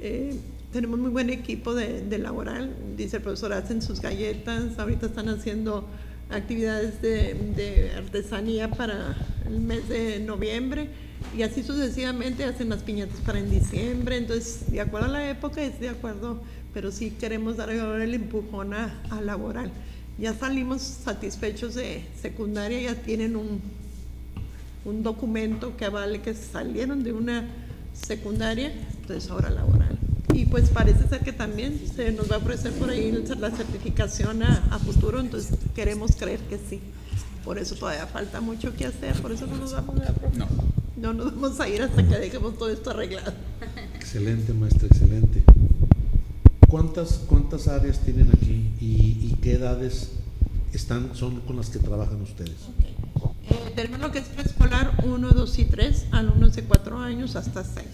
Eh, 0.00 0.36
tenemos 0.72 0.98
muy 0.98 1.10
buen 1.10 1.30
equipo 1.30 1.74
de, 1.74 2.18
laboral, 2.18 2.74
dice 2.96 3.18
el 3.18 3.22
profesor, 3.22 3.52
hacen 3.52 3.80
sus 3.80 4.00
galletas, 4.00 4.78
ahorita 4.78 5.06
están 5.06 5.28
haciendo 5.28 5.86
actividades 6.28 7.00
de, 7.00 7.92
artesanía 7.96 8.70
para 8.70 9.16
el 9.46 9.60
mes 9.60 9.88
de 9.88 10.18
noviembre 10.18 10.88
y 11.36 11.42
así 11.42 11.62
sucesivamente 11.62 12.44
hacen 12.44 12.68
las 12.68 12.82
piñatas 12.82 13.20
para 13.20 13.38
en 13.38 13.48
diciembre, 13.48 14.16
entonces 14.16 14.70
de 14.70 14.80
acuerdo 14.80 15.06
a 15.06 15.10
la 15.10 15.30
época 15.30 15.62
es 15.62 15.80
de 15.80 15.88
acuerdo 15.88 16.40
pero 16.74 16.92
sí 16.92 17.10
queremos 17.10 17.56
dar 17.56 17.70
el 17.70 18.12
empujón 18.12 18.74
a, 18.74 19.00
a, 19.08 19.22
laboral. 19.22 19.72
Ya 20.18 20.34
salimos 20.34 20.82
satisfechos 20.82 21.74
de 21.74 22.04
secundaria, 22.20 22.80
ya 22.80 22.94
tienen 22.94 23.36
un, 23.36 23.60
un 24.84 25.02
documento 25.02 25.76
que 25.76 25.84
avale 25.84 26.22
que 26.22 26.32
salieron 26.32 27.04
de 27.04 27.12
una 27.12 27.46
secundaria, 27.92 28.72
entonces 29.00 29.30
ahora 29.30 29.50
laboral. 29.50 29.98
Y 30.32 30.46
pues 30.46 30.70
parece 30.70 31.06
ser 31.08 31.20
que 31.20 31.32
también 31.32 31.80
se 31.94 32.12
nos 32.12 32.30
va 32.30 32.36
a 32.36 32.38
ofrecer 32.38 32.72
por 32.72 32.90
ahí 32.90 33.12
la 33.38 33.50
certificación 33.50 34.42
a, 34.42 34.68
a 34.70 34.78
futuro, 34.78 35.20
entonces 35.20 35.58
queremos 35.74 36.16
creer 36.16 36.40
que 36.40 36.58
sí. 36.58 36.80
Por 37.44 37.58
eso 37.58 37.74
todavía 37.74 38.06
falta 38.06 38.40
mucho 38.40 38.74
que 38.74 38.86
hacer, 38.86 39.14
por 39.22 39.32
eso 39.32 39.46
no 39.46 39.56
nos 39.56 39.72
vamos 39.72 40.00
a 40.00 40.12
no. 40.36 40.48
no 40.96 41.12
nos 41.12 41.34
vamos 41.34 41.60
a 41.60 41.68
ir 41.68 41.82
hasta 41.82 42.06
que 42.06 42.18
dejemos 42.18 42.58
todo 42.58 42.70
esto 42.70 42.90
arreglado. 42.90 43.32
Excelente, 43.94 44.52
maestra, 44.52 44.88
excelente. 44.88 45.55
¿Cuántas, 46.68 47.20
¿Cuántas 47.28 47.68
áreas 47.68 48.00
tienen 48.00 48.28
aquí 48.32 48.72
y, 48.80 49.30
y, 49.30 49.38
qué 49.40 49.52
edades 49.52 50.10
están, 50.72 51.14
son 51.14 51.40
con 51.42 51.56
las 51.56 51.70
que 51.70 51.78
trabajan 51.78 52.20
ustedes? 52.20 52.56
Okay. 52.76 52.96
Eh, 53.50 53.72
tenemos 53.76 54.00
lo 54.00 54.10
que 54.10 54.18
es 54.18 54.24
preescolar 54.24 54.92
1, 55.04 55.30
2 55.30 55.58
y 55.60 55.64
3, 55.66 56.06
alumnos 56.10 56.56
de 56.56 56.64
4 56.64 56.98
años 56.98 57.36
hasta 57.36 57.62
6. 57.62 57.86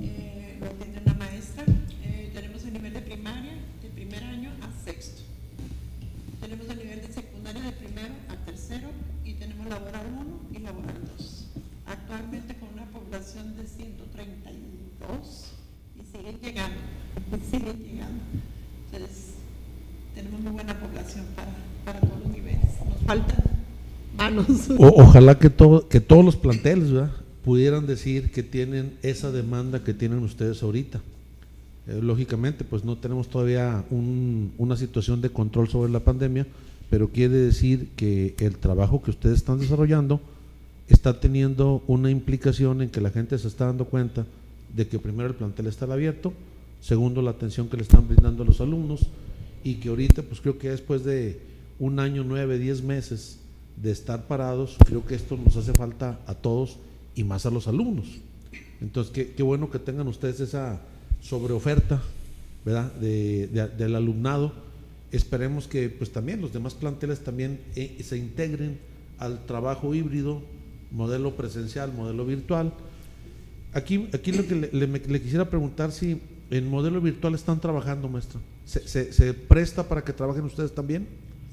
Eh, 0.00 0.58
lo 0.60 0.66
atiende 0.66 1.00
una 1.04 1.14
maestra. 1.14 1.64
Eh, 2.04 2.30
tenemos 2.32 2.62
el 2.62 2.74
nivel 2.74 2.92
de 2.92 3.00
primaria, 3.00 3.54
de 3.82 3.88
primer 3.88 4.22
año 4.22 4.52
a 4.62 4.84
sexto. 4.84 5.22
Tenemos 6.40 6.68
el 6.68 6.78
nivel 6.78 7.00
de 7.02 7.12
secundaria 7.12 7.62
de 7.62 7.72
primero 7.72 8.14
a 8.28 8.36
tercero 8.46 8.88
y 9.24 9.34
tenemos 9.34 9.66
laboral 9.66 10.06
1 10.52 10.58
y 10.58 10.62
laboral 10.62 11.00
2. 11.18 11.46
Actualmente 11.86 12.56
con 12.56 12.68
una 12.68 12.86
población 12.86 13.56
de 13.56 13.66
132 13.66 15.54
y 15.96 16.04
siguen 16.16 16.38
llegando 16.40 16.93
siguen 17.50 17.78
llegando. 17.78 18.22
Entonces, 18.92 19.34
tenemos 20.14 20.40
muy 20.40 20.52
buena 20.52 20.78
población 20.78 21.24
para, 21.34 22.00
todos 22.00 22.20
los 22.24 22.32
niveles. 22.32 22.60
Nos 22.88 23.00
faltan 23.06 23.44
manos. 24.16 24.46
O, 24.78 25.02
ojalá 25.02 25.38
que, 25.38 25.50
todo, 25.50 25.88
que 25.88 26.00
todos 26.00 26.24
los 26.24 26.36
planteles 26.36 26.92
¿verdad? 26.92 27.12
pudieran 27.44 27.86
decir 27.86 28.30
que 28.30 28.42
tienen 28.42 28.94
esa 29.02 29.30
demanda 29.30 29.84
que 29.84 29.94
tienen 29.94 30.20
ustedes 30.20 30.62
ahorita. 30.62 31.00
Eh, 31.86 32.00
lógicamente, 32.00 32.64
pues 32.64 32.84
no 32.84 32.96
tenemos 32.96 33.28
todavía 33.28 33.84
un, 33.90 34.52
una 34.56 34.76
situación 34.76 35.20
de 35.20 35.30
control 35.30 35.68
sobre 35.68 35.92
la 35.92 36.00
pandemia, 36.00 36.46
pero 36.88 37.08
quiere 37.08 37.36
decir 37.36 37.90
que 37.96 38.34
el 38.38 38.56
trabajo 38.56 39.02
que 39.02 39.10
ustedes 39.10 39.36
están 39.36 39.58
desarrollando 39.58 40.20
está 40.88 41.20
teniendo 41.20 41.82
una 41.86 42.10
implicación 42.10 42.82
en 42.82 42.90
que 42.90 43.00
la 43.00 43.10
gente 43.10 43.38
se 43.38 43.48
está 43.48 43.66
dando 43.66 43.86
cuenta 43.86 44.26
de 44.74 44.86
que 44.86 44.98
primero 44.98 45.28
el 45.28 45.34
plantel 45.34 45.66
está 45.66 45.86
abierto, 45.86 46.32
segundo 46.84 47.22
la 47.22 47.30
atención 47.30 47.70
que 47.70 47.78
le 47.78 47.82
están 47.82 48.06
brindando 48.06 48.42
a 48.42 48.46
los 48.46 48.60
alumnos 48.60 49.06
y 49.64 49.76
que 49.76 49.88
ahorita 49.88 50.22
pues 50.22 50.42
creo 50.42 50.58
que 50.58 50.68
después 50.68 51.02
de 51.02 51.40
un 51.78 51.98
año, 51.98 52.24
nueve, 52.28 52.58
diez 52.58 52.82
meses 52.82 53.38
de 53.82 53.90
estar 53.90 54.26
parados, 54.26 54.76
creo 54.84 55.02
que 55.06 55.14
esto 55.14 55.38
nos 55.42 55.56
hace 55.56 55.72
falta 55.72 56.20
a 56.26 56.34
todos 56.34 56.76
y 57.14 57.24
más 57.24 57.46
a 57.46 57.50
los 57.50 57.68
alumnos. 57.68 58.06
Entonces, 58.82 59.10
qué, 59.14 59.32
qué 59.32 59.42
bueno 59.42 59.70
que 59.70 59.78
tengan 59.78 60.06
ustedes 60.08 60.40
esa 60.40 60.82
sobreoferta, 61.22 62.02
¿verdad? 62.66 62.92
De, 62.96 63.46
de- 63.46 63.68
del 63.68 63.94
alumnado. 63.96 64.52
Esperemos 65.10 65.66
que 65.66 65.88
pues 65.88 66.12
también 66.12 66.42
los 66.42 66.52
demás 66.52 66.74
planteles 66.74 67.20
también 67.24 67.60
eh, 67.76 67.98
se 68.04 68.18
integren 68.18 68.78
al 69.18 69.46
trabajo 69.46 69.94
híbrido, 69.94 70.42
modelo 70.92 71.34
presencial, 71.34 71.94
modelo 71.94 72.26
virtual. 72.26 72.74
Aquí, 73.72 74.08
aquí 74.12 74.32
lo 74.32 74.46
que 74.46 74.54
le 75.08 75.22
quisiera 75.22 75.48
preguntar 75.48 75.90
si 75.90 76.20
en 76.50 76.68
modelo 76.68 77.00
virtual 77.00 77.34
están 77.34 77.60
trabajando, 77.60 78.08
maestra. 78.08 78.40
¿Se, 78.64 78.86
se- 78.88 79.12
se 79.12 79.34
presta 79.34 79.88
para 79.88 80.02
que 80.04 80.12
trabajen 80.12 80.44
ustedes 80.44 80.74
también? 80.74 81.06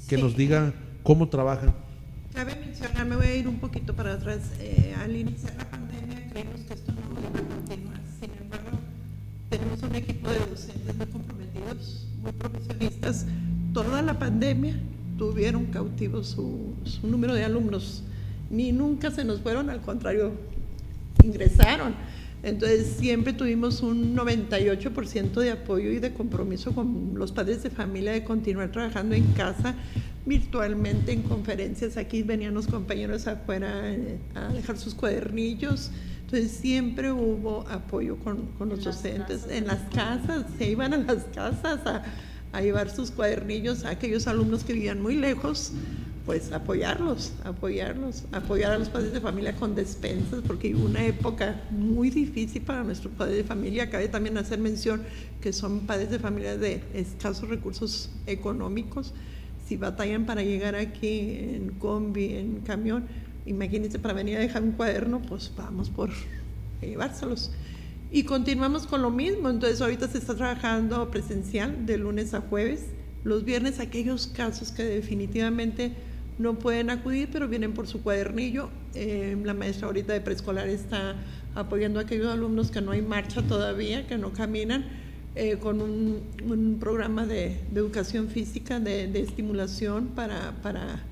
Que 0.08 0.15
Sí. 0.17 0.21
nos 0.21 0.36
diga 0.36 0.73
cómo 1.04 1.27
trabajan. 1.30 1.73
Cabe 2.34 2.56
mencionar, 2.56 3.06
me 3.06 3.15
voy 3.15 3.25
a 3.27 3.36
ir 3.36 3.47
un 3.47 3.60
poquito 3.60 3.93
para 3.93 4.13
atrás. 4.13 4.39
eh, 4.60 4.95
al 5.04 5.15
iniciar 5.15 5.54
la 5.58 5.69
pandemia 5.69 6.30
creímos 6.32 6.62
que 6.67 6.73
esto 6.73 6.91
no 6.93 7.19
iba 7.19 7.30
a 7.30 7.32
continuar. 7.43 7.99
Sin 8.19 8.30
embargo, 8.41 8.77
tenemos 9.49 9.82
un 9.84 9.95
equipo 9.95 10.30
de 10.30 10.39
docentes 10.39 10.95
muy 10.95 11.06
comprometidos, 11.08 12.08
muy 12.21 12.32
profesionistas. 12.32 13.25
Toda 13.73 14.01
la 14.01 14.17
pandemia 14.17 14.80
tuvieron 15.17 15.65
cautivo 15.65 16.23
su, 16.23 16.73
su 16.86 17.08
número 17.08 17.34
de 17.34 17.43
alumnos. 17.43 18.04
Ni 18.49 18.71
nunca 18.71 19.12
se 19.12 19.23
nos 19.23 19.41
fueron, 19.41 19.69
al 19.69 19.82
contrario, 19.82 20.32
ingresaron. 21.23 21.93
Entonces 22.43 22.95
siempre 22.97 23.34
tuvimos 23.34 23.82
un 23.82 24.15
98% 24.15 25.34
de 25.34 25.51
apoyo 25.51 25.91
y 25.91 25.99
de 25.99 26.12
compromiso 26.12 26.73
con 26.73 27.13
los 27.15 27.32
padres 27.32 27.62
de 27.62 27.69
familia 27.69 28.13
de 28.13 28.23
continuar 28.23 28.71
trabajando 28.71 29.13
en 29.13 29.25
casa 29.34 29.75
virtualmente 30.25 31.12
en 31.12 31.21
conferencias. 31.21 31.97
Aquí 31.97 32.23
venían 32.23 32.56
los 32.56 32.67
compañeros 32.67 33.27
afuera 33.27 33.91
eh, 33.91 34.17
a 34.34 34.47
dejar 34.54 34.77
sus 34.77 34.95
cuadernillos. 34.95 35.91
Entonces 36.21 36.51
siempre 36.51 37.12
hubo 37.12 37.67
apoyo 37.69 38.17
con, 38.17 38.47
con 38.58 38.69
los 38.69 38.84
docentes 38.84 39.45
en 39.49 39.67
las 39.67 39.82
casas, 39.93 40.45
se 40.58 40.71
iban 40.71 40.93
a 40.93 40.97
las 40.97 41.25
casas 41.25 41.86
a, 41.86 42.04
a 42.54 42.62
llevar 42.62 42.89
sus 42.89 43.12
cuadernillos 43.12 43.86
a 43.86 43.91
aquellos 43.91 44.27
alumnos 44.27 44.63
que 44.63 44.73
vivían 44.73 45.01
muy 45.01 45.15
lejos 45.15 45.73
pues 46.25 46.51
apoyarlos, 46.51 47.34
apoyarlos, 47.43 48.25
apoyar 48.31 48.73
a 48.73 48.77
los 48.77 48.89
padres 48.89 49.12
de 49.12 49.21
familia 49.21 49.55
con 49.55 49.73
despensas, 49.73 50.41
porque 50.45 50.75
hubo 50.75 50.86
una 50.86 51.05
época 51.05 51.62
muy 51.71 52.10
difícil 52.10 52.62
para 52.62 52.84
nuestros 52.84 53.13
padres 53.13 53.38
de 53.38 53.43
familia. 53.43 53.89
Cabe 53.89 54.07
también 54.07 54.38
hacer 54.38 54.60
mención 54.60 55.01
que 55.41 55.51
son 55.51 55.81
padres 55.81 56.12
de 56.12 56.19
familia 56.19 56.57
de 56.57 56.84
escasos 56.93 57.49
recursos 57.49 58.12
económicos. 58.27 59.13
Si 59.67 59.77
batallan 59.77 60.25
para 60.25 60.43
llegar 60.43 60.75
aquí 60.75 61.38
en 61.39 61.71
combi, 61.79 62.36
en 62.36 62.60
camión, 62.62 63.05
imagínense 63.45 63.97
para 63.97 64.13
venir 64.13 64.38
a 64.38 64.41
dejar 64.41 64.62
un 64.63 64.73
cuaderno, 64.73 65.21
pues 65.21 65.51
vamos 65.57 65.89
por 65.89 66.12
llevárselos. 66.81 67.51
Y 68.12 68.23
continuamos 68.23 68.86
con 68.86 69.01
lo 69.01 69.10
mismo, 69.10 69.49
entonces 69.49 69.81
ahorita 69.81 70.07
se 70.07 70.17
está 70.17 70.36
trabajando 70.36 71.10
presencial 71.10 71.86
de 71.86 71.97
lunes 71.97 72.34
a 72.34 72.41
jueves, 72.41 72.88
los 73.23 73.45
viernes 73.45 73.79
aquellos 73.79 74.27
casos 74.27 74.71
que 74.71 74.84
definitivamente 74.84 75.93
no 76.37 76.57
pueden 76.57 76.89
acudir, 76.89 77.29
pero 77.31 77.47
vienen 77.47 77.73
por 77.73 77.87
su 77.87 78.01
cuadernillo. 78.01 78.69
Eh, 78.95 79.37
la 79.43 79.53
maestra 79.53 79.87
ahorita 79.87 80.13
de 80.13 80.21
preescolar 80.21 80.67
está 80.67 81.15
apoyando 81.55 81.99
a 81.99 82.03
aquellos 82.03 82.27
alumnos 82.27 82.71
que 82.71 82.81
no 82.81 82.91
hay 82.91 83.01
marcha 83.01 83.41
todavía, 83.41 84.07
que 84.07 84.17
no 84.17 84.31
caminan, 84.31 84.85
eh, 85.35 85.57
con 85.57 85.81
un, 85.81 86.77
programa 86.79 87.25
de, 87.25 87.59
educación 87.73 88.27
física, 88.27 88.79
de, 88.79 89.19
estimulación 89.19 90.07
para, 90.07 91.03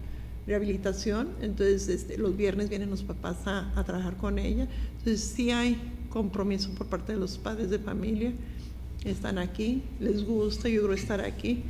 rehabilitación. 0.47 1.29
Entonces, 1.41 1.87
este, 1.89 2.17
los 2.17 2.35
viernes 2.35 2.69
vienen 2.69 2.89
los 2.89 3.03
papás 3.03 3.37
a, 3.45 3.71
a 3.79 3.83
trabajar 3.83 4.17
con 4.17 4.39
ella. 4.39 4.67
Entonces, 4.97 5.21
sí 5.21 5.51
hay 5.51 5.77
compromiso 6.09 6.71
por 6.71 6.87
parte 6.87 7.13
de 7.13 7.19
los 7.19 7.37
padres 7.37 7.69
de 7.69 7.79
familia. 7.79 8.33
Están 9.05 9.37
aquí, 9.37 9.83
les 9.99 10.25
gusta, 10.25 10.67
yo 10.67 10.81
creo, 10.83 10.93
estar 10.93 11.21
aquí. 11.21 11.63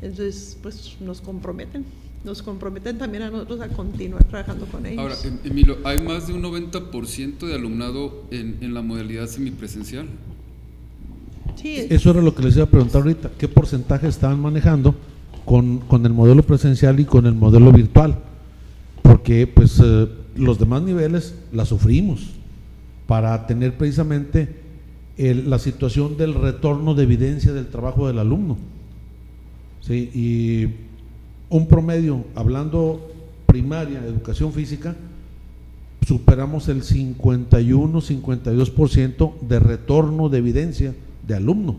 Entonces, 0.00 0.58
pues 0.60 0.96
nos 1.00 1.20
comprometen. 1.20 1.84
Nos 2.24 2.40
comprometen 2.42 2.98
también 2.98 3.24
a 3.24 3.30
nosotros 3.30 3.60
a 3.60 3.68
continuar 3.68 4.22
trabajando 4.24 4.66
con 4.66 4.86
ellos. 4.86 4.98
Ahora, 5.00 5.14
Em- 5.24 5.38
Emilio, 5.44 5.78
¿hay 5.84 6.00
más 6.00 6.28
de 6.28 6.34
un 6.34 6.42
90% 6.42 7.46
de 7.46 7.54
alumnado 7.54 8.22
en, 8.30 8.58
en 8.60 8.74
la 8.74 8.82
modalidad 8.82 9.26
semipresencial? 9.26 10.06
Sí, 11.56 11.74
Eso 11.90 12.10
era 12.10 12.22
lo 12.22 12.34
que 12.34 12.42
les 12.42 12.54
iba 12.56 12.64
a 12.64 12.68
preguntar 12.68 13.02
ahorita. 13.02 13.30
¿Qué 13.38 13.48
porcentaje 13.48 14.06
estaban 14.06 14.40
manejando 14.40 14.94
con, 15.44 15.78
con 15.80 16.06
el 16.06 16.12
modelo 16.12 16.42
presencial 16.44 16.98
y 17.00 17.04
con 17.04 17.26
el 17.26 17.34
modelo 17.34 17.72
virtual? 17.72 18.16
Porque 19.02 19.46
pues 19.48 19.80
eh, 19.84 20.08
los 20.36 20.58
demás 20.60 20.82
niveles 20.82 21.34
la 21.52 21.64
sufrimos 21.64 22.30
para 23.08 23.46
tener 23.48 23.76
precisamente 23.76 24.60
el- 25.18 25.50
la 25.50 25.58
situación 25.58 26.16
del 26.16 26.34
retorno 26.34 26.94
de 26.94 27.02
evidencia 27.02 27.52
del 27.52 27.66
trabajo 27.66 28.06
del 28.06 28.20
alumno. 28.20 28.56
¿Sí? 29.80 30.10
Y 30.14 30.68
un 31.52 31.68
promedio, 31.68 32.24
hablando 32.34 33.08
primaria, 33.46 34.00
educación 34.04 34.52
física, 34.52 34.96
superamos 36.06 36.68
el 36.68 36.82
51-52% 36.82 39.40
de 39.40 39.60
retorno 39.60 40.28
de 40.28 40.38
evidencia 40.38 40.94
de 41.26 41.34
alumno. 41.34 41.76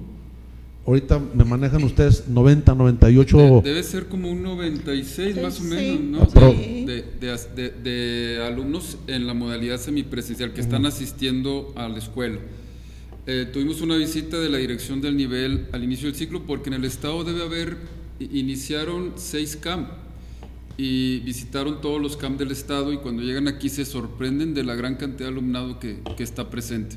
Ahorita 0.86 1.18
me 1.34 1.46
manejan 1.46 1.82
ustedes 1.84 2.28
90, 2.28 2.76
98. 2.76 3.38
De- 3.38 3.62
debe 3.70 3.84
ser 3.84 4.08
como 4.08 4.30
un 4.30 4.44
96 4.44 5.42
más 5.42 5.58
o 5.60 5.64
Sí, 5.64 5.70
menos, 5.70 6.36
¿no? 6.36 6.42
De, 6.52 7.06
de- 7.22 7.70
de- 7.84 8.44
alumnos 8.46 8.98
en 9.08 9.26
la 9.26 9.34
modalidad 9.34 9.80
semipresencial 9.80 10.52
que 10.54 10.60
están 10.62 10.86
asistiendo 10.86 11.72
a 11.78 11.88
la 11.88 12.00
escuela. 12.00 12.38
Eh, 13.26 13.48
tuvimos 13.54 13.80
una 13.80 13.96
visita 13.96 14.38
de 14.38 14.50
la 14.50 14.58
dirección 14.58 15.00
del 15.00 15.16
nivel 15.16 15.68
al 15.72 15.82
inicio 15.86 16.08
del 16.08 16.16
ciclo 16.16 16.42
porque 16.46 16.68
en 16.70 16.74
el 16.74 16.84
estado 16.84 17.24
debe 17.24 17.44
haber, 17.44 17.78
iniciaron 18.32 19.14
seis 19.16 19.56
CAM 19.56 19.88
y 20.78 21.20
visitaron 21.20 21.82
todos 21.82 22.02
los 22.02 22.18
CAM 22.18 22.38
del 22.38 22.52
estado 22.52 22.94
y 22.94 22.98
cuando 22.98 23.22
llegan 23.22 23.48
aquí 23.48 23.70
se 23.70 23.86
sorprenden 23.86 24.54
de 24.54 24.64
la 24.64 24.76
gran 24.76 24.96
cantidad 24.96 25.30
de 25.30 25.34
alumnado 25.34 25.80
que, 25.80 26.00
que 26.18 26.24
está 26.24 26.50
presente. 26.50 26.96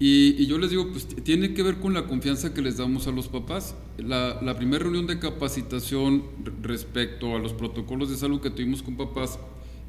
Y, 0.00 0.36
y 0.40 0.46
yo 0.46 0.58
les 0.58 0.70
digo, 0.70 0.90
pues 0.92 1.08
tiene 1.24 1.54
que 1.54 1.62
ver 1.64 1.78
con 1.80 1.92
la 1.92 2.06
confianza 2.06 2.54
que 2.54 2.62
les 2.62 2.76
damos 2.76 3.08
a 3.08 3.10
los 3.10 3.26
papás. 3.26 3.74
La, 3.98 4.40
la 4.42 4.56
primera 4.56 4.84
reunión 4.84 5.08
de 5.08 5.18
capacitación 5.18 6.22
re- 6.44 6.52
respecto 6.62 7.34
a 7.34 7.40
los 7.40 7.52
protocolos 7.52 8.08
de 8.08 8.16
salud 8.16 8.40
que 8.40 8.50
tuvimos 8.50 8.82
con 8.82 8.96
papás, 8.96 9.40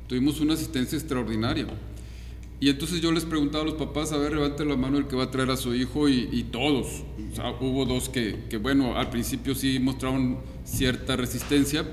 tuvimos 0.08 0.42
una 0.42 0.56
asistencia 0.56 0.98
extraordinaria. 0.98 1.68
Y 2.62 2.70
entonces 2.70 3.00
yo 3.00 3.12
les 3.12 3.24
preguntaba 3.24 3.64
a 3.64 3.68
los 3.68 3.76
papás, 3.76 4.12
a 4.12 4.18
ver, 4.18 4.34
levante 4.34 4.66
la 4.66 4.76
mano 4.76 4.98
el 4.98 5.08
que 5.08 5.16
va 5.16 5.26
a 5.26 5.32
traer 5.32 5.50
a 5.50 5.58
su 5.58 5.74
hijo 5.74 6.10
y, 6.10 6.46
todos. 6.52 7.04
O 7.32 7.36
sea, 7.36 7.52
hubo 7.62 7.86
dos 7.86 8.10
que, 8.10 8.36
bueno, 8.62 8.98
al 8.98 9.10
principio 9.10 9.56
sí 9.56 9.80
mostraron 9.80 10.40
cierta 10.66 11.16
resistencia, 11.16 11.86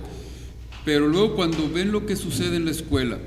pero 0.85 1.07
luego 1.07 1.37
cuando 1.37 1.70
ven 1.70 1.92
lo 1.92 2.05
que 2.05 2.16
sucede 2.16 2.57
en 2.57 2.64
la 2.64 2.72
escuela, 2.72 3.18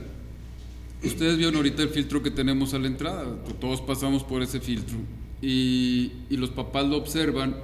Ustedes 1.02 1.38
vieron 1.38 1.56
ahorita 1.56 1.82
el 1.82 1.90
filtro 1.90 2.22
que 2.22 2.30
tenemos 2.30 2.74
a 2.74 2.80
la 2.80 2.88
entrada, 2.88 3.26
todos 3.62 3.80
pasamos 3.80 4.24
por 4.24 4.42
ese 4.42 4.60
filtro 4.60 4.98
y, 5.42 6.12
y 6.30 6.36
los 6.36 6.50
papás 6.50 6.86
lo 6.88 6.98
observan 6.98 7.56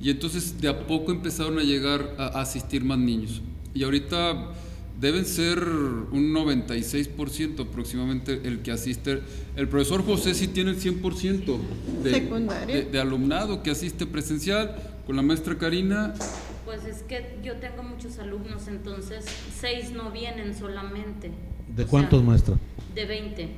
y 0.00 0.10
entonces 0.10 0.60
de 0.60 0.68
a 0.68 0.86
poco 0.86 1.12
empezaron 1.12 1.58
a 1.60 1.62
llegar 1.62 2.16
a, 2.18 2.38
a 2.38 2.40
asistir 2.40 2.84
más 2.84 2.98
niños 2.98 3.42
y 3.74 3.84
ahorita 3.84 4.50
deben 5.00 5.24
ser 5.24 5.58
un 5.62 6.32
96% 6.34 7.60
aproximadamente 7.68 8.40
el 8.44 8.60
que 8.60 8.70
asiste. 8.72 9.22
El 9.56 9.68
profesor 9.68 10.04
José 10.04 10.34
sí 10.34 10.48
tiene 10.48 10.70
el 10.72 10.80
100% 10.80 11.58
de, 12.02 12.20
de, 12.66 12.82
de 12.84 13.00
alumnado 13.00 13.62
que 13.62 13.70
asiste 13.70 14.06
presencial, 14.06 14.76
con 15.06 15.16
la 15.16 15.22
maestra 15.22 15.56
Karina 15.56 16.14
Pues 16.66 16.84
es 16.84 17.02
que 17.02 17.38
yo 17.42 17.56
tengo 17.56 17.82
muchos 17.82 18.18
alumnos, 18.18 18.68
entonces 18.68 19.24
seis 19.58 19.90
no 19.92 20.10
vienen 20.10 20.54
solamente. 20.54 21.30
¿De 21.74 21.84
O 21.84 21.86
cuántos, 21.86 22.20
sea, 22.20 22.28
maestra? 22.28 22.54
De 22.94 23.06
20. 23.06 23.48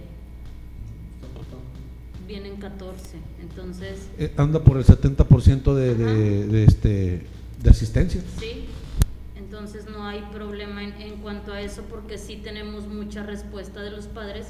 Vienen 2.28 2.56
14, 2.56 3.16
entonces, 3.42 3.98
Eh, 4.16 4.32
anda 4.36 4.62
por 4.62 4.76
el 4.78 4.84
70% 4.84 5.74
de, 5.74 5.94
de, 5.94 6.46
de 6.46 6.64
este, 6.64 7.26
de 7.62 7.70
asistencia. 7.70 8.22
sí. 8.38 8.66
Entonces 9.52 9.84
no 9.84 10.06
hay 10.06 10.22
problema 10.32 10.82
en, 10.82 10.94
en 10.94 11.18
cuanto 11.18 11.52
a 11.52 11.60
eso 11.60 11.82
porque 11.82 12.16
sí 12.16 12.36
tenemos 12.36 12.86
mucha 12.86 13.22
respuesta 13.22 13.82
de 13.82 13.90
los 13.90 14.06
padres 14.06 14.46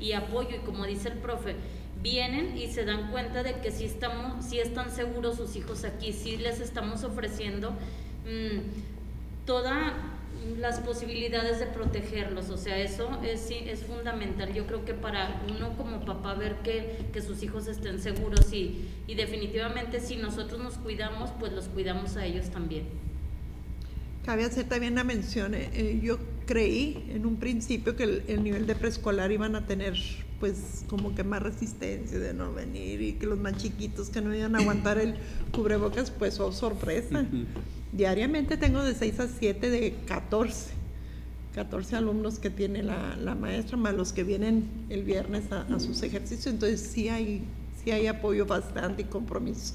y 0.00 0.12
apoyo 0.12 0.56
y 0.56 0.60
como 0.60 0.86
dice 0.86 1.10
el 1.10 1.18
profe, 1.18 1.56
vienen 2.02 2.56
y 2.56 2.68
se 2.68 2.86
dan 2.86 3.10
cuenta 3.10 3.42
de 3.42 3.60
que 3.60 3.70
sí, 3.70 3.84
estamos, 3.84 4.42
sí 4.46 4.58
están 4.58 4.90
seguros 4.90 5.36
sus 5.36 5.56
hijos 5.56 5.84
aquí, 5.84 6.14
sí 6.14 6.38
les 6.38 6.60
estamos 6.60 7.04
ofreciendo 7.04 7.72
mm, 7.72 9.44
todas 9.44 9.92
las 10.58 10.80
posibilidades 10.80 11.58
de 11.58 11.66
protegerlos, 11.66 12.48
o 12.48 12.56
sea, 12.56 12.78
eso 12.78 13.10
es, 13.22 13.40
sí, 13.40 13.58
es 13.66 13.82
fundamental. 13.82 14.54
Yo 14.54 14.66
creo 14.66 14.86
que 14.86 14.94
para 14.94 15.42
uno 15.54 15.76
como 15.76 16.02
papá 16.06 16.32
ver 16.32 16.56
que, 16.62 17.04
que 17.12 17.20
sus 17.20 17.42
hijos 17.42 17.66
estén 17.66 18.00
seguros 18.00 18.50
y, 18.54 18.88
y 19.06 19.16
definitivamente 19.16 20.00
si 20.00 20.16
nosotros 20.16 20.62
nos 20.62 20.78
cuidamos, 20.78 21.28
pues 21.38 21.52
los 21.52 21.68
cuidamos 21.68 22.16
a 22.16 22.24
ellos 22.24 22.48
también. 22.48 23.05
Cabe 24.26 24.44
hacer 24.44 24.68
también 24.68 24.94
una 24.94 25.04
mención. 25.04 25.54
eh, 25.54 25.70
eh, 25.72 26.00
yo 26.02 26.18
creí 26.46 27.06
en 27.14 27.24
un 27.26 27.36
principio 27.36 27.96
que 27.96 28.02
el, 28.02 28.22
el 28.26 28.42
nivel 28.42 28.66
de 28.66 28.74
preescolar 28.74 29.30
iban 29.32 29.54
a 29.56 29.66
tener 29.66 29.94
pues 30.40 30.84
como 30.88 31.14
que 31.14 31.24
más 31.24 31.42
resistencia 31.42 32.18
de 32.18 32.34
no 32.34 32.52
venir 32.52 33.00
y 33.00 33.12
que 33.14 33.26
los 33.26 33.38
más 33.38 33.56
chiquitos 33.56 34.10
que 34.10 34.20
no 34.20 34.34
iban 34.34 34.54
a 34.54 34.58
aguantar 34.58 34.98
el 34.98 35.14
cubrebocas, 35.52 36.10
pues 36.10 36.38
oh 36.40 36.52
sorpresa. 36.52 37.24
Diariamente 37.92 38.56
tengo 38.58 38.82
de 38.82 38.94
6 38.94 39.20
a 39.20 39.28
7 39.28 39.70
de 39.70 39.94
14. 40.06 40.74
14 41.54 41.96
alumnos 41.96 42.38
que 42.38 42.50
tiene 42.50 42.82
la, 42.82 43.16
la 43.16 43.34
maestra, 43.34 43.78
más 43.78 43.94
los 43.94 44.12
que 44.12 44.24
vienen 44.24 44.64
el 44.90 45.04
viernes 45.04 45.50
a, 45.52 45.62
a 45.62 45.80
sus 45.80 46.02
ejercicios. 46.02 46.52
Entonces 46.52 46.80
sí 46.80 47.08
hay, 47.08 47.42
sí 47.82 47.92
hay 47.92 48.06
apoyo 48.06 48.44
bastante 48.44 49.02
y 49.02 49.04
compromiso. 49.06 49.72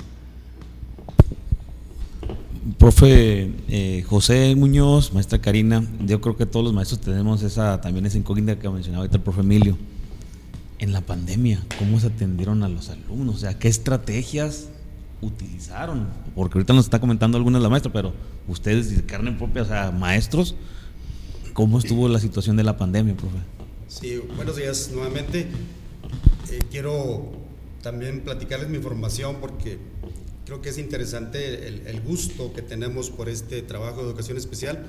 Profe 2.77 3.51
eh, 3.69 4.03
José 4.07 4.55
Muñoz, 4.55 5.13
maestra 5.13 5.41
Karina, 5.41 5.83
yo 6.05 6.21
creo 6.21 6.37
que 6.37 6.45
todos 6.45 6.63
los 6.63 6.73
maestros 6.73 7.01
tenemos 7.01 7.41
esa 7.41 7.81
también 7.81 8.05
esa 8.05 8.19
incógnita 8.19 8.59
que 8.59 8.69
mencionaba 8.69 9.01
ahorita 9.01 9.17
el 9.17 9.23
profe 9.23 9.41
Emilio. 9.41 9.77
En 10.77 10.93
la 10.93 11.01
pandemia, 11.01 11.63
¿cómo 11.79 11.99
se 11.99 12.07
atendieron 12.07 12.61
a 12.61 12.69
los 12.69 12.89
alumnos? 12.89 13.35
O 13.35 13.37
sea, 13.39 13.57
¿qué 13.57 13.67
estrategias 13.67 14.67
utilizaron? 15.21 16.07
Porque 16.35 16.59
ahorita 16.59 16.73
nos 16.73 16.85
está 16.85 16.99
comentando 16.99 17.37
algunas 17.37 17.61
de 17.61 17.63
la 17.63 17.69
maestra, 17.69 17.91
pero 17.91 18.13
ustedes 18.47 18.95
de 18.95 19.05
carne 19.05 19.31
propia, 19.31 19.63
o 19.63 19.65
sea, 19.65 19.91
maestros, 19.91 20.55
¿cómo 21.53 21.79
estuvo 21.79 22.07
la 22.09 22.19
situación 22.19 22.57
de 22.57 22.63
la 22.63 22.77
pandemia, 22.77 23.15
profe? 23.15 23.37
Sí, 23.87 24.21
buenos 24.35 24.55
días 24.55 24.91
nuevamente. 24.93 25.47
Eh, 26.51 26.59
quiero 26.69 27.31
también 27.81 28.21
platicarles 28.21 28.69
mi 28.69 28.77
formación 28.77 29.37
porque 29.41 29.79
creo 30.51 30.61
que 30.61 30.67
es 30.67 30.77
interesante 30.79 31.65
el, 31.65 31.87
el, 31.87 32.01
gusto 32.01 32.51
que 32.51 32.61
tenemos 32.61 33.09
por 33.09 33.29
este 33.29 33.61
trabajo 33.61 34.01
de 34.01 34.09
educación 34.09 34.35
especial. 34.35 34.85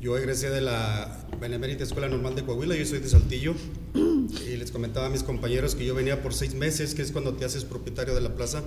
Yo 0.00 0.16
egresé 0.16 0.48
de 0.48 0.62
la 0.62 1.26
Benemérita 1.38 1.84
Escuela 1.84 2.08
Normal 2.08 2.34
de 2.36 2.46
Coahuila, 2.46 2.74
yo 2.74 2.86
soy 2.86 3.00
de 3.00 3.08
Saltillo, 3.10 3.54
y 3.94 4.56
les 4.56 4.72
comentaba 4.72 5.08
a 5.08 5.10
mis 5.10 5.24
compañeros 5.24 5.74
que 5.74 5.84
yo 5.84 5.94
venía 5.94 6.22
por 6.22 6.32
seis 6.32 6.54
meses, 6.54 6.94
que 6.94 7.02
es 7.02 7.12
cuando 7.12 7.34
te 7.34 7.44
haces 7.44 7.66
propietario 7.66 8.14
de 8.14 8.22
la 8.22 8.34
plaza, 8.34 8.62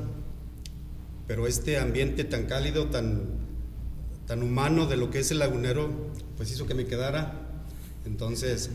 pero 1.26 1.48
este 1.48 1.80
ambiente 1.80 2.24
tan 2.24 2.46
cálido, 2.46 2.86
tan, 2.92 3.24
tan 4.28 4.44
humano 4.44 4.86
de 4.86 4.98
lo 4.98 5.10
que 5.10 5.18
es 5.18 5.32
el 5.32 5.40
lagunero, 5.40 5.90
pues 6.38 6.52
hizo 6.52 6.68
que 6.68 6.76
me 6.76 6.86
quedara. 6.86 7.66
Entonces, 8.06 8.70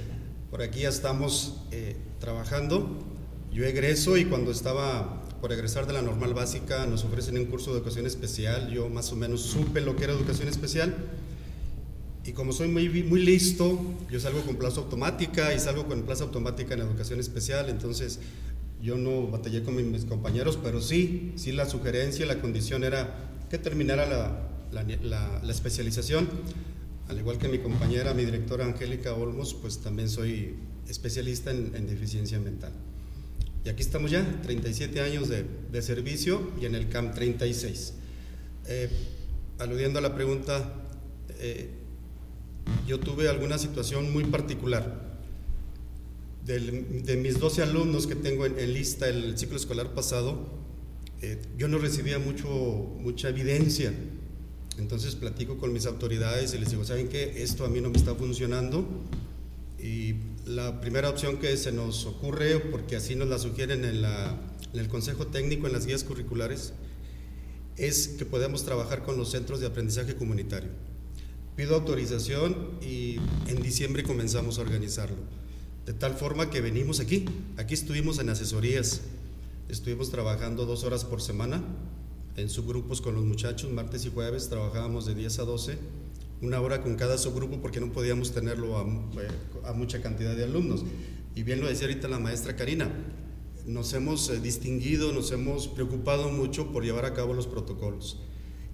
por 0.51 0.63
aquí 0.63 0.81
ya 0.81 0.89
estamos 0.89 1.61
eh, 1.71 1.95
trabajando. 2.19 3.07
Yo 3.53 3.65
egreso 3.65 4.17
y 4.17 4.25
cuando 4.25 4.51
estaba 4.51 5.20
por 5.41 5.53
egresar 5.53 5.87
de 5.87 5.95
la 5.95 6.03
normal 6.03 6.35
básica 6.35 6.87
nos 6.87 7.05
ofrecen 7.05 7.39
un 7.39 7.47
curso 7.47 7.73
de 7.73 7.79
educación 7.79 8.07
especial. 8.07 8.71
Yo 8.71 8.89
más 8.89 9.11
o 9.13 9.17
menos 9.17 9.41
supe 9.41 9.81
lo 9.81 9.97
que 9.97 10.05
era 10.05 10.13
educación 10.13 10.49
especial. 10.49 10.95
Y 12.25 12.33
como 12.33 12.53
soy 12.53 12.69
muy, 12.69 13.03
muy 13.03 13.25
listo, 13.25 13.81
yo 14.11 14.21
salgo 14.21 14.43
con 14.43 14.57
plaza 14.57 14.81
automática 14.81 15.55
y 15.55 15.59
salgo 15.59 15.87
con 15.87 16.03
plaza 16.03 16.25
automática 16.25 16.75
en 16.75 16.81
educación 16.81 17.21
especial. 17.21 17.71
Entonces 17.71 18.21
yo 18.83 18.97
no 18.97 19.29
batallé 19.29 19.63
con 19.63 19.75
mis 19.91 20.05
compañeros, 20.05 20.59
pero 20.63 20.83
sí, 20.83 21.33
sí 21.37 21.53
la 21.53 21.67
sugerencia, 21.67 22.27
la 22.27 22.41
condición 22.41 22.85
era 22.85 23.31
que 23.49 23.57
terminara 23.57 24.07
la, 24.07 25.41
la, 25.43 25.51
especialización. 25.51 26.29
Al 27.09 27.19
igual 27.19 27.39
que 27.39 27.49
mi 27.49 27.59
compañera, 27.59 28.13
mi 28.13 28.25
directora 28.25 28.67
Angélica 28.67 29.15
Olmos, 29.15 29.55
pues 29.55 29.79
también 29.79 30.09
soy 30.09 30.57
especialista 30.87 31.51
en 31.51 31.87
deficiencia 31.87 32.39
mental. 32.39 32.73
Y 33.65 33.69
aquí 33.69 33.83
estamos 33.83 34.11
ya, 34.11 34.41
37 34.43 35.01
años 35.01 35.29
de, 35.29 35.45
de 35.71 35.83
servicio 35.83 36.51
y 36.61 36.65
en 36.65 36.75
el 36.75 36.89
CAM 36.89 37.13
36. 37.13 37.95
Eh, 38.67 38.89
aludiendo 39.59 39.99
a 39.99 40.03
la 40.03 40.15
pregunta, 40.15 40.73
eh, 41.39 41.69
yo 42.87 42.99
tuve 43.01 43.29
alguna 43.29 43.59
situación 43.59 44.13
muy 44.13 44.25
particular. 44.25 45.11
Del, 46.45 47.05
de 47.05 47.17
mis 47.17 47.39
12 47.39 47.63
alumnos 47.63 48.07
que 48.07 48.17
tengo 48.17 48.47
en, 48.47 48.59
en 48.59 48.73
lista 48.73 49.09
el 49.09 49.37
ciclo 49.37 49.57
escolar 49.57 49.95
pasado, 49.95 50.49
eh, 51.21 51.39
yo 51.59 51.69
no 51.69 51.77
recibía 51.79 52.19
mucho, 52.19 52.49
mucha 52.49 53.29
evidencia. 53.29 53.93
Entonces 54.79 55.15
platico 55.17 55.59
con 55.59 55.73
mis 55.73 55.85
autoridades 55.85 56.55
y 56.55 56.59
les 56.59 56.71
digo, 56.71 56.85
¿saben 56.85 57.09
qué? 57.09 57.43
Esto 57.43 57.67
a 57.67 57.69
mí 57.69 57.83
no 57.83 57.91
me 57.91 57.99
está 57.99 58.15
funcionando. 58.15 58.87
Y 59.83 60.17
la 60.45 60.81
primera 60.81 61.09
opción 61.09 61.39
que 61.39 61.57
se 61.57 61.73
nos 61.73 62.05
ocurre, 62.05 62.59
porque 62.59 62.97
así 62.97 63.15
nos 63.15 63.29
la 63.29 63.39
sugieren 63.39 63.85
en, 63.85 64.05
el 64.75 64.89
Consejo 64.89 65.27
Técnico, 65.27 65.67
en 65.67 65.73
las 65.73 65.87
guías 65.87 66.05
curriculares, 66.05 66.75
es 67.77 68.09
que 68.09 68.27
podemos 68.27 68.65
trabajar 68.65 69.03
con 69.03 69.17
los 69.17 69.31
centros 69.31 69.61
de 69.61 69.67
aprendizaje 69.67 70.17
comunitario. 70.17 70.69
Pido 71.57 71.75
autorización 71.75 72.79
y 72.83 73.17
en 73.49 73.63
diciembre 73.63 74.03
comenzamos 74.03 74.59
a 74.59 74.63
organizarlo. 74.63 75.17
De 75.87 75.95
tal 75.95 76.15
forma 76.15 76.51
que 76.51 76.61
venimos 76.61 77.01
aquí, 77.01 77.25
aquí 77.57 77.75
estuvimos 77.75 78.19
en 78.19 78.29
asesorías, 78.29 79.01
estuvimos 79.69 80.11
trabajando 80.11 80.67
dos 80.67 80.85
horas 80.85 81.05
por 81.05 81.23
semana 81.23 81.63
en 82.37 82.49
subgrupos 82.49 83.01
con 83.01 83.15
los 83.15 83.25
muchachos, 83.25 83.71
martes 83.71 84.05
y 84.05 84.11
jueves 84.11 84.49
trabajábamos 84.49 85.07
de 85.07 85.15
10 85.15 85.39
a 85.41 85.45
12 85.45 85.79
una 86.43 86.61
hora 86.61 86.83
con 86.83 86.97
cada 86.97 87.19
subgrupo 87.19 87.61
porque 87.61 87.81
no 87.81 87.93
podíamos 87.93 88.33
tenerlo 88.33 88.79
a, 88.79 88.81
a, 89.69 89.73
mucha 89.73 90.01
cantidad 90.01 90.35
de 90.35 90.45
alumnos. 90.45 90.85
Y 91.35 91.43
bien 91.43 91.61
lo 91.61 91.69
decía 91.69 91.87
ahorita 91.87 92.09
la 92.09 92.19
maestra 92.19 92.57
Karina, 92.57 92.91
nos 93.67 93.93
hemos 93.93 94.29
eh, 94.31 94.41
distinguido, 94.41 95.13
nos 95.13 95.31
hemos 95.33 95.69
preocupado 95.69 96.31
mucho 96.31 96.73
por 96.73 96.85
llevar 96.85 97.05
a 97.05 97.15
cabo 97.15 97.35
los 97.35 97.47
protocolos 97.47 98.21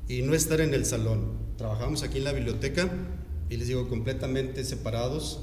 y 0.09 0.23
no 0.23 0.35
estar 0.35 0.61
en 0.61 0.75
el 0.75 0.85
salón. 0.85 1.33
Trabajamos 1.57 2.03
aquí 2.03 2.19
en 2.19 2.25
la 2.25 2.33
biblioteca 2.33 2.91
y 3.51 3.57
les 3.57 3.69
digo 3.69 3.89
completamente 3.89 4.65
separados 4.65 5.41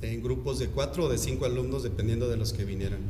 en 0.00 0.22
grupos 0.22 0.58
de 0.58 0.68
cuatro 0.68 1.04
o 1.04 1.08
de 1.08 1.18
cinco 1.18 1.44
alumnos 1.44 1.82
dependiendo 1.82 2.28
de 2.28 2.36
los 2.36 2.52
que 2.52 2.64
vinieran. 2.64 3.00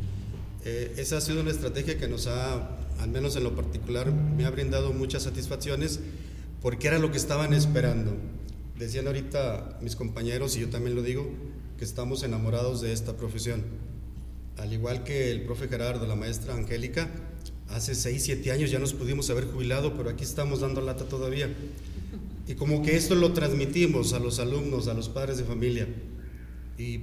Eh, 0.65 0.95
esa 0.97 1.19
ha 1.19 1.21
sido 1.21 1.41
una 1.41 1.51
estrategia 1.51 1.99
que 1.99 2.09
nos 2.09 2.27
ha, 2.27 2.77
al 2.99 3.09
menos 3.11 3.37
en 3.37 3.45
lo 3.45 3.55
particular, 3.55 4.11
me 4.13 4.45
ha 4.45 4.51
brindado 4.51 4.93
muchas 4.93 5.23
satisfacciones 5.23 6.01
porque 6.63 6.89
era 6.89 6.99
lo 6.99 7.11
que 7.11 7.17
estaban 7.17 7.53
esperando. 7.53 8.17
Decían 8.79 9.07
ahorita 9.07 9.79
mis 9.83 9.97
compañeros, 9.97 10.57
y 10.57 10.61
yo 10.61 10.71
también 10.71 10.95
lo 10.95 11.03
digo, 11.03 11.29
que 11.79 11.85
estamos 11.85 12.23
enamorados 12.23 12.81
de 12.81 12.93
esta 12.93 13.17
profesión. 13.17 13.63
Al 14.57 14.73
igual 14.73 15.05
que 15.05 15.31
el 15.31 15.43
profe 15.43 15.69
Gerardo, 15.69 16.07
la 16.07 16.17
maestra 16.17 16.55
Angélica, 16.55 17.09
hace 17.69 17.95
6, 17.95 18.23
7 18.23 18.53
años 18.53 18.71
ya 18.71 18.79
nos 18.79 18.93
pudimos 18.93 19.31
haber 19.31 19.47
jubilado, 19.47 19.97
pero 19.97 20.11
aquí 20.11 20.25
estamos 20.25 20.61
dando 20.61 20.81
lata 20.81 21.05
todavía. 21.05 21.49
Y 22.47 22.55
como 22.55 22.83
que 22.83 22.97
esto 22.97 23.15
lo 23.15 23.33
transmitimos 23.33 24.13
a 24.15 24.19
los 24.19 24.39
alumnos, 24.39 24.89
a 24.89 24.95
los 24.95 25.09
padres 25.09 25.39
de 25.39 25.45
familia. 25.45 25.87
Y 26.79 27.03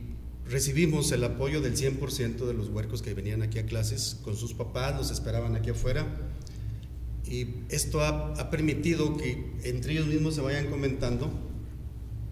recibimos 0.49 1.11
el 1.11 1.23
apoyo 1.23 1.61
del 1.61 1.75
100% 1.75 2.45
de 2.45 2.53
los 2.53 2.69
huercos 2.69 3.01
que 3.01 3.13
venían 3.13 3.41
aquí 3.41 3.59
a 3.59 3.65
clases 3.65 4.17
con 4.23 4.35
sus 4.35 4.53
papás, 4.53 4.95
los 4.97 5.11
esperaban 5.11 5.55
aquí 5.55 5.69
afuera. 5.69 6.05
Y 7.29 7.47
esto 7.69 8.01
ha, 8.01 8.33
ha 8.33 8.49
permitido 8.49 9.17
que 9.17 9.53
entre 9.63 9.93
ellos 9.93 10.07
mismos 10.07 10.35
se 10.35 10.41
vayan 10.41 10.67
comentando 10.67 11.31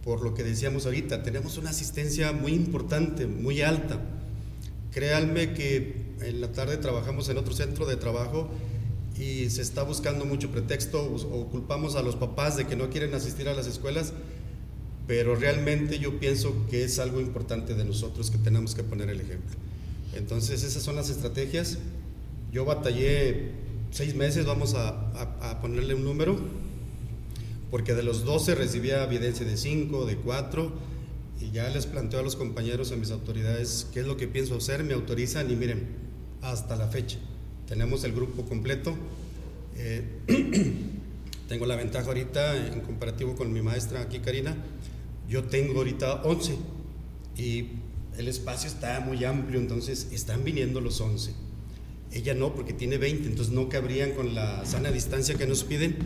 por 0.04 0.22
lo 0.22 0.34
que 0.34 0.44
decíamos 0.44 0.86
ahorita, 0.86 1.24
tenemos 1.24 1.58
una 1.58 1.70
asistencia 1.70 2.34
muy 2.34 2.54
importante, 2.54 3.26
muy 3.26 3.62
alta. 3.62 4.02
Créanme 4.92 5.54
que 5.54 5.96
en 6.22 6.42
la 6.42 6.52
tarde 6.52 6.78
trabajamos 6.78 7.30
en 7.30 7.38
otro 7.38 7.54
centro 7.54 7.86
de 7.86 7.96
trabajo 7.96 8.50
y 9.18 9.50
se 9.50 9.62
está 9.62 9.84
buscando 9.84 10.26
mucho 10.26 10.52
pretexto 10.52 11.02
o 11.04 11.48
culpamos 11.48 11.96
a 11.96 12.02
los 12.02 12.16
papás 12.18 12.58
de 12.58 12.68
que 12.68 12.76
no 12.76 12.90
quieren 12.90 13.14
asistir 13.14 13.48
a 13.48 13.54
las 13.54 13.66
escuelas, 13.66 14.14
pero 15.08 15.36
realmente 15.36 16.00
yo 16.00 16.20
pienso 16.20 16.54
que 16.70 16.84
es 16.84 17.00
algo 17.00 17.22
importante 17.22 17.74
de 17.74 17.86
nosotros 17.86 18.30
que 18.30 18.38
tenemos 18.38 18.76
que 18.76 18.84
poner 18.84 19.10
el 19.10 19.22
ejemplo. 19.22 19.56
Entonces 20.16 20.64
esas 20.64 20.84
son 20.84 20.98
las 20.98 21.10
estrategias. 21.10 21.78
Yo 22.52 22.66
batallé 22.66 23.52
seis 23.94 24.16
meses, 24.16 24.46
vamos 24.48 24.74
a, 24.74 25.60
ponerle 25.62 25.94
un 25.94 26.04
número, 26.04 26.36
porque 27.70 27.94
de 27.94 28.02
los 28.02 28.26
12 28.26 28.56
recibía 28.56 29.04
evidencia 29.04 29.46
de 29.46 29.56
5, 29.56 30.06
de 30.06 30.18
4, 30.18 30.72
y 31.40 31.52
ya 31.52 31.70
les 31.70 31.86
planteo 31.86 32.20
a 32.20 32.24
los 32.24 32.36
compañeros, 32.36 32.92
a 32.92 32.96
mis 32.96 33.12
autoridades, 33.12 33.88
qué 33.94 34.00
es 34.00 34.08
lo 34.08 34.18
que 34.18 34.28
pienso 34.28 34.56
hacer, 34.56 34.84
me 34.84 34.96
autorizan 34.96 35.50
y 35.52 35.56
miren, 35.56 35.86
hasta 36.42 36.76
la 36.76 36.88
fecha, 36.88 37.20
tenemos 37.68 38.04
el 38.04 38.14
grupo 38.14 38.44
completo. 38.46 38.96
Eh, 39.78 40.04
tengo 41.48 41.68
la 41.68 41.76
ventaja 41.76 42.08
ahorita 42.08 42.68
en 42.74 42.82
comparativo 42.82 43.36
con 43.36 43.54
mi 43.54 43.62
maestra 43.62 44.02
aquí, 44.02 44.20
Karina, 44.20 44.58
yo 45.30 45.44
tengo 45.44 45.78
ahorita 45.78 46.24
11 46.24 46.58
y 47.38 47.68
el 48.18 48.28
espacio 48.28 48.68
está 48.70 49.00
muy 49.02 49.24
amplio, 49.24 49.60
entonces 49.60 50.08
están 50.12 50.44
viniendo 50.44 50.82
los 50.82 51.00
11. 51.00 51.43
Ella 52.14 52.34
no, 52.36 52.54
porque 52.54 52.74
tiene 52.74 52.98
20, 52.98 53.28
entonces 53.28 53.54
no 53.54 53.70
cabrían 53.70 54.12
con 54.12 54.36
la 54.36 54.66
sana 54.66 54.92
distancia 54.92 55.36
que 55.36 55.48
nos 55.48 55.64
piden 55.64 55.98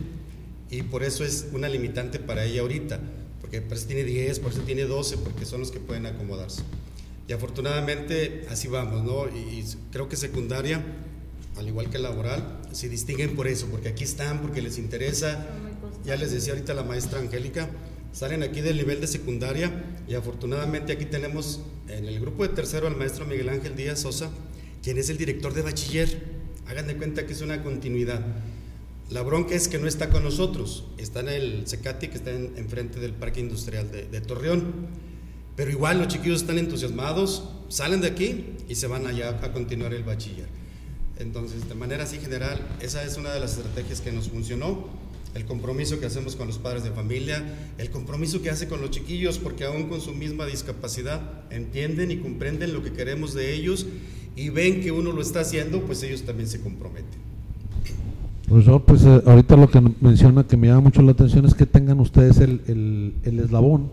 y 0.69 0.81
por 0.83 1.03
eso 1.03 1.23
es 1.23 1.47
una 1.53 1.69
limitante 1.69 2.19
para 2.19 2.45
ella 2.45 2.61
ahorita, 2.61 2.99
porque 3.41 3.61
por 3.61 3.77
eso 3.77 3.87
tiene 3.87 4.03
10, 4.03 4.39
por 4.39 4.51
eso 4.51 4.61
tiene 4.61 4.83
12, 4.83 5.17
porque 5.17 5.45
son 5.45 5.61
los 5.61 5.71
que 5.71 5.79
pueden 5.79 6.05
acomodarse. 6.05 6.63
Y 7.27 7.33
afortunadamente 7.33 8.45
así 8.49 8.67
vamos, 8.67 9.03
¿no? 9.03 9.27
Y, 9.27 9.63
creo 9.91 10.09
que 10.09 10.15
secundaria, 10.15 10.83
al 11.57 11.67
igual 11.67 11.89
que 11.89 11.99
laboral, 11.99 12.61
se 12.71 12.89
distinguen 12.89 13.35
por 13.35 13.47
eso, 13.47 13.67
porque 13.67 13.89
aquí 13.89 14.03
están, 14.03 14.41
porque 14.41 14.61
les 14.61 14.77
interesa. 14.77 15.45
Ya 16.05 16.15
les 16.15 16.31
decía 16.31 16.53
ahorita 16.53 16.73
la 16.73 16.83
maestra 16.83 17.19
Angélica, 17.19 17.69
salen 18.13 18.43
aquí 18.43 18.61
del 18.61 18.77
nivel 18.77 19.01
de 19.01 19.07
secundaria 19.07 19.83
y 20.07 20.13
afortunadamente 20.13 20.93
aquí 20.93 21.05
tenemos 21.05 21.61
en 21.89 22.05
el 22.05 22.19
grupo 22.19 22.43
de 22.43 22.49
tercero 22.49 22.87
al 22.87 22.95
maestro 22.95 23.25
Miguel 23.25 23.49
Ángel 23.49 23.75
Díaz 23.75 24.01
Sosa, 24.01 24.29
quien 24.83 24.97
es 24.97 25.09
el 25.09 25.17
director 25.17 25.53
de 25.53 25.61
bachiller. 25.61 26.37
Hagan 26.67 26.87
de 26.87 26.95
cuenta 26.97 27.25
que 27.25 27.33
es 27.33 27.41
una 27.41 27.63
continuidad. 27.63 28.25
La 29.09 29.21
bronca 29.21 29.55
es 29.55 29.67
que 29.69 29.77
no 29.79 29.87
está 29.87 30.09
con 30.09 30.23
nosotros, 30.23 30.83
está 30.97 31.21
en 31.21 31.29
el 31.29 31.67
Secati, 31.67 32.09
que 32.09 32.15
está 32.17 32.31
en- 32.31 32.53
enfrente 32.57 32.99
del 32.99 33.13
Parque 33.13 33.39
Industrial 33.39 33.89
de, 33.89 34.03
de 34.05 34.19
Torreón. 34.21 34.87
Pero 35.55 35.71
igual 35.71 35.97
los 35.99 36.09
chiquillos 36.09 36.41
están 36.41 36.57
entusiasmados, 36.59 37.49
salen 37.69 38.01
de 38.01 38.07
aquí 38.07 38.45
y 38.67 38.75
se 38.75 38.87
van 38.87 39.07
allá 39.07 39.39
a 39.41 39.53
continuar 39.53 39.93
el 39.93 40.03
bachiller. 40.03 40.47
Entonces, 41.19 41.67
de 41.67 41.73
manera 41.73 42.03
así 42.03 42.17
general, 42.19 42.59
esa 42.81 43.03
es 43.03 43.17
una 43.17 43.31
de 43.33 43.39
las 43.39 43.57
estrategias 43.57 44.01
que 44.01 44.11
nos 44.11 44.29
funcionó. 44.29 44.87
El 45.33 45.45
compromiso 45.45 45.99
que 45.99 46.05
hacemos 46.05 46.35
con 46.35 46.47
los 46.47 46.57
padres 46.57 46.83
de 46.83 46.91
familia, 46.91 47.43
el 47.77 47.89
compromiso 47.89 48.41
que 48.41 48.49
hace 48.49 48.67
con 48.67 48.81
los 48.81 48.91
chiquillos, 48.91 49.39
porque 49.39 49.63
aún 49.65 49.87
con 49.87 50.01
su 50.01 50.13
misma 50.13 50.45
discapacidad 50.45 51.43
entienden 51.51 52.11
y 52.11 52.17
comprenden 52.17 52.73
lo 52.73 52.83
que 52.83 52.91
queremos 52.91 53.33
de 53.33 53.53
ellos 53.53 53.85
y 54.37 54.49
ven 54.49 54.79
que 54.81 54.91
uno 54.91 55.11
lo 55.11 55.21
está 55.21 55.41
haciendo, 55.41 55.81
pues 55.81 56.01
ellos 56.03 56.21
también 56.23 56.47
se 56.47 56.61
comprometen. 56.61 57.19
Profesor, 58.47 58.81
pues 58.83 59.03
eh, 59.03 59.21
ahorita 59.25 59.57
lo 59.57 59.69
que 59.69 59.81
menciona 59.99 60.45
que 60.47 60.55
me 60.55 60.67
llama 60.67 60.81
mucho 60.81 61.01
la 61.01 61.11
atención 61.11 61.45
es 61.45 61.53
que 61.53 61.65
tengan 61.65 61.99
ustedes 61.99 62.37
el, 62.39 62.61
el- 62.67 63.13
el 63.23 63.39
eslabón 63.39 63.89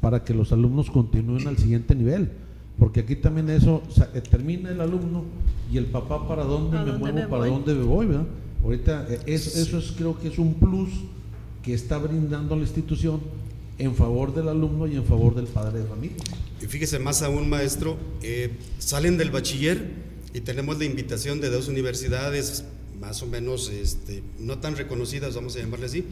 para 0.00 0.22
que 0.22 0.32
los 0.34 0.52
alumnos 0.52 0.90
continúen 0.90 1.48
al 1.48 1.58
siguiente 1.58 1.94
nivel. 1.96 2.30
Porque 2.78 3.00
aquí 3.00 3.16
también 3.16 3.50
eso, 3.50 3.82
o 3.88 3.92
sea, 3.92 4.10
eh, 4.14 4.20
termina 4.20 4.70
el 4.70 4.80
alumno 4.80 5.24
y 5.72 5.76
el 5.78 5.86
papá 5.86 6.26
para 6.28 6.44
dónde 6.44 6.76
¿A 6.78 6.82
me 6.84 6.90
dónde 6.92 7.00
muevo, 7.12 7.18
me 7.18 7.26
para 7.26 7.46
dónde 7.46 7.74
me 7.74 7.84
voy, 7.84 8.06
¿verdad? 8.06 8.26
Ahorita 8.62 9.06
eh, 9.08 9.20
es- 9.26 9.56
eso 9.56 9.78
es, 9.78 9.92
creo 9.92 10.18
que 10.18 10.28
es 10.28 10.38
un 10.38 10.54
plus 10.54 10.90
que 11.62 11.74
está 11.74 11.98
brindando 11.98 12.54
la 12.54 12.62
institución 12.62 13.20
en 13.78 13.94
favor 13.94 14.34
del 14.34 14.48
alumno 14.48 14.86
y 14.86 14.94
en 14.94 15.04
favor 15.04 15.34
del 15.34 15.46
padre 15.46 15.80
de 15.80 15.86
familia. 15.86 16.16
Y 16.64 16.66
fíjese 16.66 16.98
más 16.98 17.20
aún, 17.20 17.50
maestro, 17.50 17.98
eh, 18.22 18.48
salen 18.78 19.18
del 19.18 19.30
bachiller 19.30 19.86
y 20.32 20.40
tenemos 20.40 20.78
la 20.78 20.86
invitación 20.86 21.42
de 21.42 21.50
dos 21.50 21.68
universidades 21.68 22.64
más 22.98 23.22
o 23.22 23.26
menos 23.26 23.68
este, 23.68 24.22
no 24.38 24.60
tan 24.60 24.74
reconocidas, 24.74 25.34
vamos 25.34 25.56
a 25.56 25.58
llamarle 25.58 25.84
así. 25.84 26.06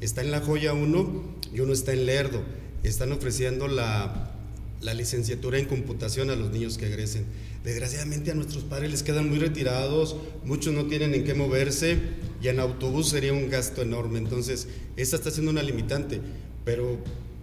Está 0.00 0.22
en 0.22 0.30
La 0.30 0.40
Joya 0.40 0.72
uno 0.72 1.36
y 1.52 1.60
uno 1.60 1.74
está 1.74 1.92
en 1.92 2.06
Lerdo. 2.06 2.42
Están 2.82 3.12
ofreciendo 3.12 3.68
la, 3.68 4.32
la 4.80 4.94
licenciatura 4.94 5.58
en 5.58 5.66
computación 5.66 6.30
a 6.30 6.36
los 6.36 6.52
niños 6.52 6.78
que 6.78 6.86
egresen. 6.86 7.26
Desgraciadamente 7.62 8.30
a 8.30 8.34
nuestros 8.34 8.64
padres 8.64 8.90
les 8.90 9.02
quedan 9.02 9.28
muy 9.28 9.38
retirados, 9.38 10.16
muchos 10.42 10.72
no 10.72 10.86
tienen 10.86 11.12
en 11.12 11.24
qué 11.24 11.34
moverse 11.34 11.98
y 12.40 12.48
en 12.48 12.60
autobús 12.60 13.10
sería 13.10 13.34
un 13.34 13.50
gasto 13.50 13.82
enorme. 13.82 14.18
Entonces, 14.20 14.68
esta 14.96 15.16
está 15.16 15.30
siendo 15.30 15.50
una 15.50 15.62
limitante, 15.62 16.18
pero 16.64 16.98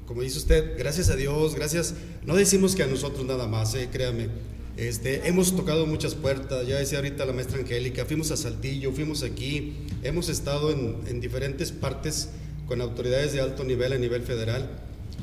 como 0.08 0.22
dice 0.22 0.38
usted, 0.38 0.78
gracias 0.78 1.10
a 1.10 1.16
Dios, 1.16 1.56
gracias, 1.56 1.96
no 2.26 2.36
decimos 2.36 2.76
que 2.76 2.84
a 2.84 2.88
nosotros 2.88 3.26
nada 3.26 3.48
más, 3.48 3.74
eh, 3.76 3.90
créame. 3.92 4.30
Este, 4.78 5.28
hemos 5.28 5.56
tocado 5.56 5.86
muchas 5.86 6.16
puertas, 6.16 6.68
ya 6.68 6.78
decía 6.78 6.98
ahorita 6.98 7.26
la 7.26 7.34
maestra 7.34 7.60
Angélica, 7.60 8.06
fuimos 8.06 8.32
a 8.32 8.38
Saltillo, 8.38 8.92
fuimos 8.92 9.24
aquí, 9.24 9.74
hemos 10.04 10.28
estado 10.30 10.72
en, 10.72 10.98
en 11.08 11.22
diferentes 11.22 11.72
partes 11.72 12.30
con 12.68 12.82
autoridades 12.82 13.34
de 13.34 13.42
alto 13.42 13.64
nivel 13.64 13.94
a 13.94 13.98
nivel 13.98 14.24
federal 14.24 14.70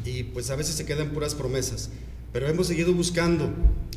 y 0.05 0.23
pues 0.25 0.51
a 0.51 0.57
veces 0.57 0.75
se 0.75 0.87
quedan 0.87 1.11
puras 1.11 1.35
promesas, 1.35 1.91
pero 2.33 2.49
hemos 2.49 2.67
seguido 2.67 2.95
buscando 2.95 3.51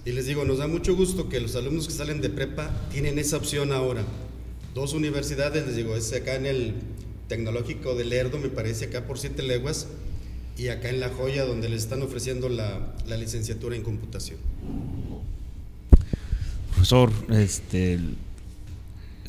y 0.03 0.11
les 0.11 0.27
digo, 0.27 0.45
nos 0.45 0.59
da 0.59 0.67
mucho 0.67 0.95
gusto 0.95 1.29
que 1.29 1.39
los 1.39 1.55
alumnos 1.55 1.87
que 1.87 1.93
salen 1.93 2.21
de 2.21 2.29
prepa 2.29 2.69
tienen 2.91 3.17
esa 3.17 3.37
opción 3.37 3.71
ahora. 3.71 4.03
Dos 4.75 4.93
universidades, 4.93 5.65
les 5.65 5.75
digo, 5.77 5.95
es 5.95 6.13
acá 6.13 6.35
en 6.35 6.45
el 6.45 6.73
Tecnológico 7.27 7.95
de 7.95 8.05
Lerdo, 8.05 8.37
me 8.37 8.49
parece, 8.49 8.85
acá 8.85 9.07
por 9.07 9.17
siete 9.17 9.41
leguas, 9.41 9.87
y 10.57 10.69
acá 10.69 10.89
en 10.89 10.99
La 10.99 11.09
Joya, 11.09 11.45
donde 11.45 11.69
les 11.69 11.83
están 11.83 12.01
ofreciendo 12.01 12.49
la, 12.49 12.93
la 13.07 13.17
licenciatura 13.17 13.75
en 13.75 13.83
computación. 13.83 14.37
Profesor, 16.71 17.11
este, 17.29 17.99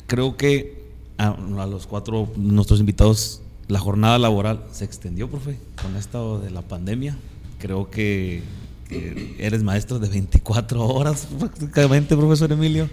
creo 0.05 0.37
que 0.37 0.83
a, 1.17 1.29
a 1.29 1.65
los 1.65 1.87
cuatro 1.87 2.31
nuestros 2.35 2.79
invitados 2.79 3.41
la 3.67 3.79
jornada 3.79 4.17
laboral 4.17 4.63
se 4.71 4.85
extendió, 4.85 5.29
profe, 5.29 5.57
con 5.81 5.95
esto 5.97 6.39
de 6.39 6.51
la 6.51 6.61
pandemia. 6.61 7.17
Creo 7.59 7.89
que, 7.89 8.41
que 8.87 9.35
eres 9.39 9.63
maestro 9.63 9.99
de 9.99 10.07
24 10.07 10.85
horas 10.87 11.27
prácticamente, 11.37 12.15
profesor 12.15 12.51
Emilio. 12.51 12.89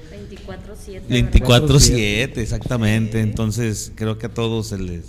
24-7. 1.07 1.30
24-7, 1.30 2.39
exactamente. 2.39 3.20
Entonces, 3.20 3.93
creo 3.95 4.18
que 4.18 4.26
a 4.26 4.35
todos 4.35 4.68
se 4.68 4.78
les... 4.78 5.05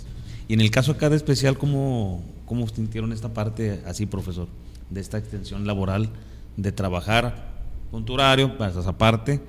Y 0.46 0.54
en 0.54 0.60
el 0.60 0.70
caso 0.70 0.92
acá 0.92 1.10
de 1.10 1.16
especial, 1.16 1.58
¿cómo, 1.58 2.22
cómo 2.46 2.66
sintieron 2.68 3.12
esta 3.12 3.34
parte 3.34 3.82
así, 3.84 4.06
profesor? 4.06 4.48
De 4.90 5.00
esta 5.00 5.18
extensión 5.18 5.66
laboral, 5.66 6.08
de 6.56 6.72
trabajar 6.72 7.54
con 7.90 8.04
tu 8.04 8.14
horario, 8.14 8.56
para 8.56 8.70
esa 8.70 8.96
parte, 8.96 9.40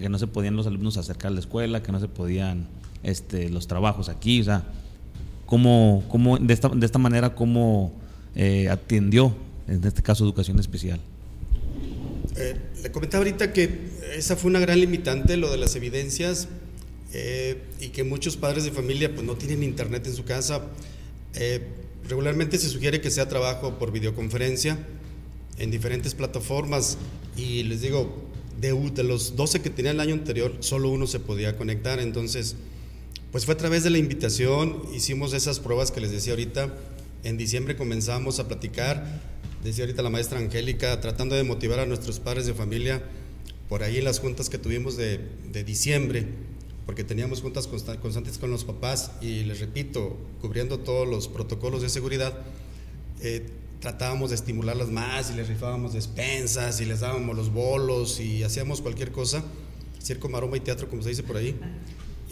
que 0.00 0.08
no 0.08 0.18
se 0.18 0.26
podían 0.26 0.56
los 0.56 0.66
alumnos 0.66 0.96
acercar 0.96 1.30
a 1.30 1.34
la 1.34 1.40
escuela, 1.40 1.82
que 1.82 1.92
no 1.92 2.00
se 2.00 2.08
podían 2.08 2.66
este, 3.04 3.48
los 3.48 3.68
trabajos 3.68 4.08
aquí, 4.08 4.40
o 4.40 4.44
sea, 4.44 4.64
¿cómo, 5.46 6.02
cómo 6.08 6.38
de, 6.38 6.52
esta, 6.52 6.68
de 6.68 6.84
esta 6.84 6.98
manera, 6.98 7.34
cómo 7.34 7.92
eh, 8.34 8.68
atendió, 8.68 9.34
en 9.68 9.84
este 9.84 10.02
caso, 10.02 10.24
educación 10.24 10.58
especial? 10.58 11.00
Eh, 12.36 12.56
le 12.82 12.90
comentaba 12.90 13.24
ahorita 13.24 13.52
que 13.52 13.90
esa 14.16 14.36
fue 14.36 14.50
una 14.50 14.58
gran 14.58 14.80
limitante, 14.80 15.36
lo 15.36 15.50
de 15.50 15.58
las 15.58 15.76
evidencias, 15.76 16.48
eh, 17.12 17.62
y 17.80 17.88
que 17.88 18.02
muchos 18.02 18.36
padres 18.36 18.64
de 18.64 18.72
familia 18.72 19.14
pues, 19.14 19.24
no 19.24 19.36
tienen 19.36 19.62
internet 19.62 20.06
en 20.06 20.14
su 20.14 20.24
casa. 20.24 20.62
Eh, 21.34 21.62
regularmente 22.08 22.58
se 22.58 22.68
sugiere 22.68 23.00
que 23.00 23.10
sea 23.10 23.28
trabajo 23.28 23.78
por 23.78 23.92
videoconferencia 23.92 24.78
en 25.58 25.70
diferentes 25.70 26.14
plataformas, 26.14 26.98
y 27.36 27.62
les 27.64 27.80
digo, 27.80 28.24
de, 28.60 28.72
de 28.72 29.04
los 29.04 29.36
12 29.36 29.62
que 29.62 29.70
tenía 29.70 29.92
el 29.92 30.00
año 30.00 30.14
anterior, 30.14 30.56
solo 30.60 30.90
uno 30.90 31.06
se 31.06 31.20
podía 31.20 31.56
conectar, 31.56 32.00
entonces, 32.00 32.56
pues 33.30 33.44
fue 33.44 33.54
a 33.54 33.56
través 33.56 33.84
de 33.84 33.90
la 33.90 33.98
invitación, 33.98 34.82
hicimos 34.94 35.32
esas 35.32 35.60
pruebas 35.60 35.90
que 35.90 36.00
les 36.00 36.10
decía 36.10 36.32
ahorita, 36.32 36.74
en 37.22 37.36
diciembre 37.36 37.76
comenzamos 37.76 38.38
a 38.38 38.48
platicar, 38.48 39.20
decía 39.62 39.84
ahorita 39.84 40.02
la 40.02 40.10
maestra 40.10 40.38
Angélica, 40.38 41.00
tratando 41.00 41.36
de 41.36 41.44
motivar 41.44 41.78
a 41.78 41.86
nuestros 41.86 42.20
padres 42.20 42.46
de 42.46 42.54
familia, 42.54 43.02
por 43.68 43.82
ahí 43.82 43.98
en 43.98 44.04
las 44.04 44.20
juntas 44.20 44.50
que 44.50 44.58
tuvimos 44.58 44.96
de 44.96 45.64
diciembre, 45.64 46.26
porque 46.86 47.04
teníamos 47.04 47.40
juntas 47.40 47.66
consta- 47.66 47.98
constantes 48.00 48.38
con 48.38 48.50
los 48.50 48.64
papás 48.64 49.12
y 49.20 49.44
les 49.44 49.60
repito, 49.60 50.16
cubriendo 50.40 50.78
todos 50.78 51.08
los 51.08 51.28
protocolos 51.28 51.82
de 51.82 51.88
seguridad, 51.88 52.36
eh, 53.20 53.46
tratábamos 53.80 54.30
de 54.30 54.36
estimularlas 54.36 54.90
más 54.90 55.30
y 55.30 55.34
les 55.34 55.48
rifábamos 55.48 55.92
despensas 55.94 56.80
y 56.80 56.84
les 56.84 57.00
dábamos 57.00 57.36
los 57.36 57.52
bolos 57.52 58.20
y 58.20 58.42
hacíamos 58.42 58.80
cualquier 58.80 59.12
cosa, 59.12 59.44
circo, 60.02 60.28
maroma 60.28 60.56
y 60.56 60.60
teatro, 60.60 60.88
como 60.88 61.02
se 61.02 61.10
dice 61.10 61.22
por 61.22 61.36
ahí. 61.36 61.54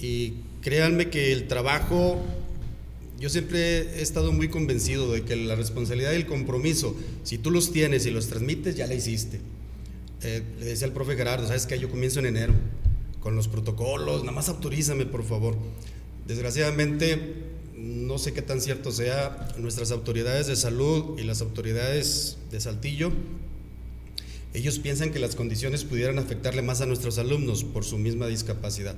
Y 0.00 0.34
créanme 0.60 1.08
que 1.10 1.32
el 1.32 1.48
trabajo, 1.48 2.20
yo 3.18 3.28
siempre 3.30 3.98
he 3.98 4.02
estado 4.02 4.32
muy 4.32 4.48
convencido 4.48 5.12
de 5.12 5.22
que 5.22 5.36
la 5.36 5.54
responsabilidad 5.54 6.12
y 6.12 6.16
el 6.16 6.26
compromiso, 6.26 6.94
si 7.22 7.38
tú 7.38 7.50
los 7.50 7.72
tienes 7.72 8.04
y 8.06 8.10
los 8.10 8.28
transmites, 8.28 8.76
ya 8.76 8.86
la 8.86 8.94
hiciste. 8.94 9.40
Eh, 10.22 10.42
le 10.60 10.66
decía 10.66 10.86
al 10.86 10.92
profe 10.92 11.16
Gerardo, 11.16 11.46
¿sabes 11.46 11.66
qué? 11.66 11.78
Yo 11.78 11.90
comienzo 11.90 12.18
en 12.20 12.26
enero 12.26 12.54
con 13.22 13.36
los 13.36 13.48
protocolos, 13.48 14.22
nada 14.22 14.32
más 14.32 14.48
autorízame, 14.48 15.06
por 15.06 15.24
favor. 15.24 15.56
Desgraciadamente, 16.26 17.34
no 17.76 18.18
sé 18.18 18.32
qué 18.32 18.42
tan 18.42 18.60
cierto 18.60 18.92
sea, 18.92 19.48
nuestras 19.58 19.90
autoridades 19.90 20.46
de 20.46 20.56
salud 20.56 21.18
y 21.18 21.22
las 21.22 21.40
autoridades 21.40 22.38
de 22.50 22.60
Saltillo, 22.60 23.12
ellos 24.54 24.78
piensan 24.78 25.12
que 25.12 25.18
las 25.18 25.34
condiciones 25.34 25.84
pudieran 25.84 26.18
afectarle 26.18 26.62
más 26.62 26.80
a 26.80 26.86
nuestros 26.86 27.18
alumnos 27.18 27.64
por 27.64 27.84
su 27.84 27.96
misma 27.96 28.26
discapacidad. 28.26 28.96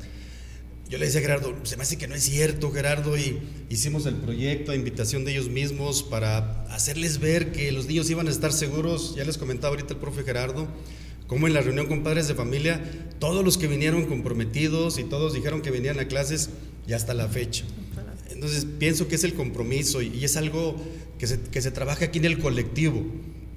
Yo 0.88 0.98
le 0.98 1.06
decía 1.06 1.20
a 1.20 1.22
Gerardo, 1.22 1.54
se 1.62 1.76
me 1.76 1.82
hace 1.82 1.96
que 1.96 2.08
no 2.08 2.14
es 2.14 2.24
cierto, 2.24 2.70
Gerardo, 2.70 3.16
y 3.16 3.38
hicimos 3.70 4.04
el 4.06 4.16
proyecto 4.16 4.72
a 4.72 4.74
invitación 4.74 5.24
de 5.24 5.32
ellos 5.32 5.48
mismos 5.48 6.02
para 6.02 6.64
hacerles 6.64 7.20
ver 7.20 7.52
que 7.52 7.72
los 7.72 7.86
niños 7.86 8.10
iban 8.10 8.26
a 8.28 8.30
estar 8.30 8.52
seguros. 8.52 9.14
Ya 9.16 9.24
les 9.24 9.38
comentaba 9.38 9.74
ahorita 9.74 9.94
el 9.94 10.00
profe 10.00 10.24
Gerardo, 10.24 10.68
como 11.26 11.46
en 11.46 11.54
la 11.54 11.60
reunión 11.60 11.86
con 11.86 12.02
padres 12.02 12.28
de 12.28 12.34
familia, 12.34 12.82
todos 13.18 13.44
los 13.44 13.58
que 13.58 13.66
vinieron 13.66 14.06
comprometidos 14.06 14.98
y 14.98 15.04
todos 15.04 15.34
dijeron 15.34 15.62
que 15.62 15.70
venían 15.70 15.98
a 15.98 16.06
clases 16.06 16.50
y 16.86 16.92
hasta 16.92 17.14
la 17.14 17.28
fecha. 17.28 17.64
Entonces 18.30 18.66
pienso 18.78 19.08
que 19.08 19.14
es 19.14 19.24
el 19.24 19.34
compromiso 19.34 20.02
y, 20.02 20.24
es 20.24 20.36
algo 20.36 20.76
que 21.18 21.26
se, 21.26 21.40
que 21.40 21.62
se 21.62 21.70
trabaja 21.70 22.06
aquí 22.06 22.18
en 22.18 22.26
el 22.26 22.38
colectivo. 22.38 23.04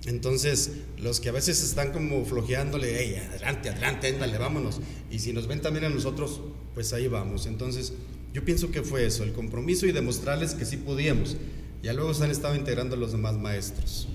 Entonces, 0.05 0.71
los 0.97 1.19
que 1.19 1.27
a 1.29 1.33
veces 1.33 1.61
están 1.61 1.91
como 1.91 2.23
flojeándole, 2.23 2.95
hey, 2.97 3.21
adelante, 3.29 3.69
adelante, 3.69 4.07
ándale, 4.07 4.37
vámonos. 4.37 4.79
Y 5.11 5.19
si 5.19 5.33
nos 5.33 5.47
ven 5.47 5.61
también 5.61 5.83
a 5.83 5.89
nosotros, 5.89 6.39
pues 6.73 6.93
ahí 6.93 7.09
vamos. 7.09 7.45
Entonces, 7.45 7.91
yo 8.33 8.45
pienso 8.45 8.71
que 8.71 8.83
fue 8.83 9.05
eso, 9.05 9.23
el 9.23 9.33
compromiso 9.33 9.85
y 9.85 9.91
demostrarles 9.91 10.53
que 10.53 10.63
sí 10.63 10.77
podíamos. 10.77 11.35
Ya 11.83 11.91
luego 11.91 12.13
se 12.13 12.23
han 12.23 12.31
estado 12.31 12.55
integrando 12.55 12.95
los 12.95 13.11
demás 13.11 13.35
maestros. 13.37 14.07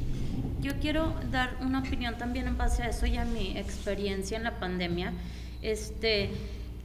Yo 0.62 0.78
quiero 0.78 1.12
dar 1.32 1.56
una 1.60 1.80
opinión 1.80 2.16
también 2.18 2.46
en 2.46 2.56
base 2.56 2.84
a 2.84 2.88
eso 2.88 3.04
y 3.06 3.16
a 3.16 3.24
mi 3.24 3.58
experiencia 3.58 4.36
en 4.36 4.44
la 4.44 4.60
pandemia. 4.60 5.12
Este, 5.60 6.30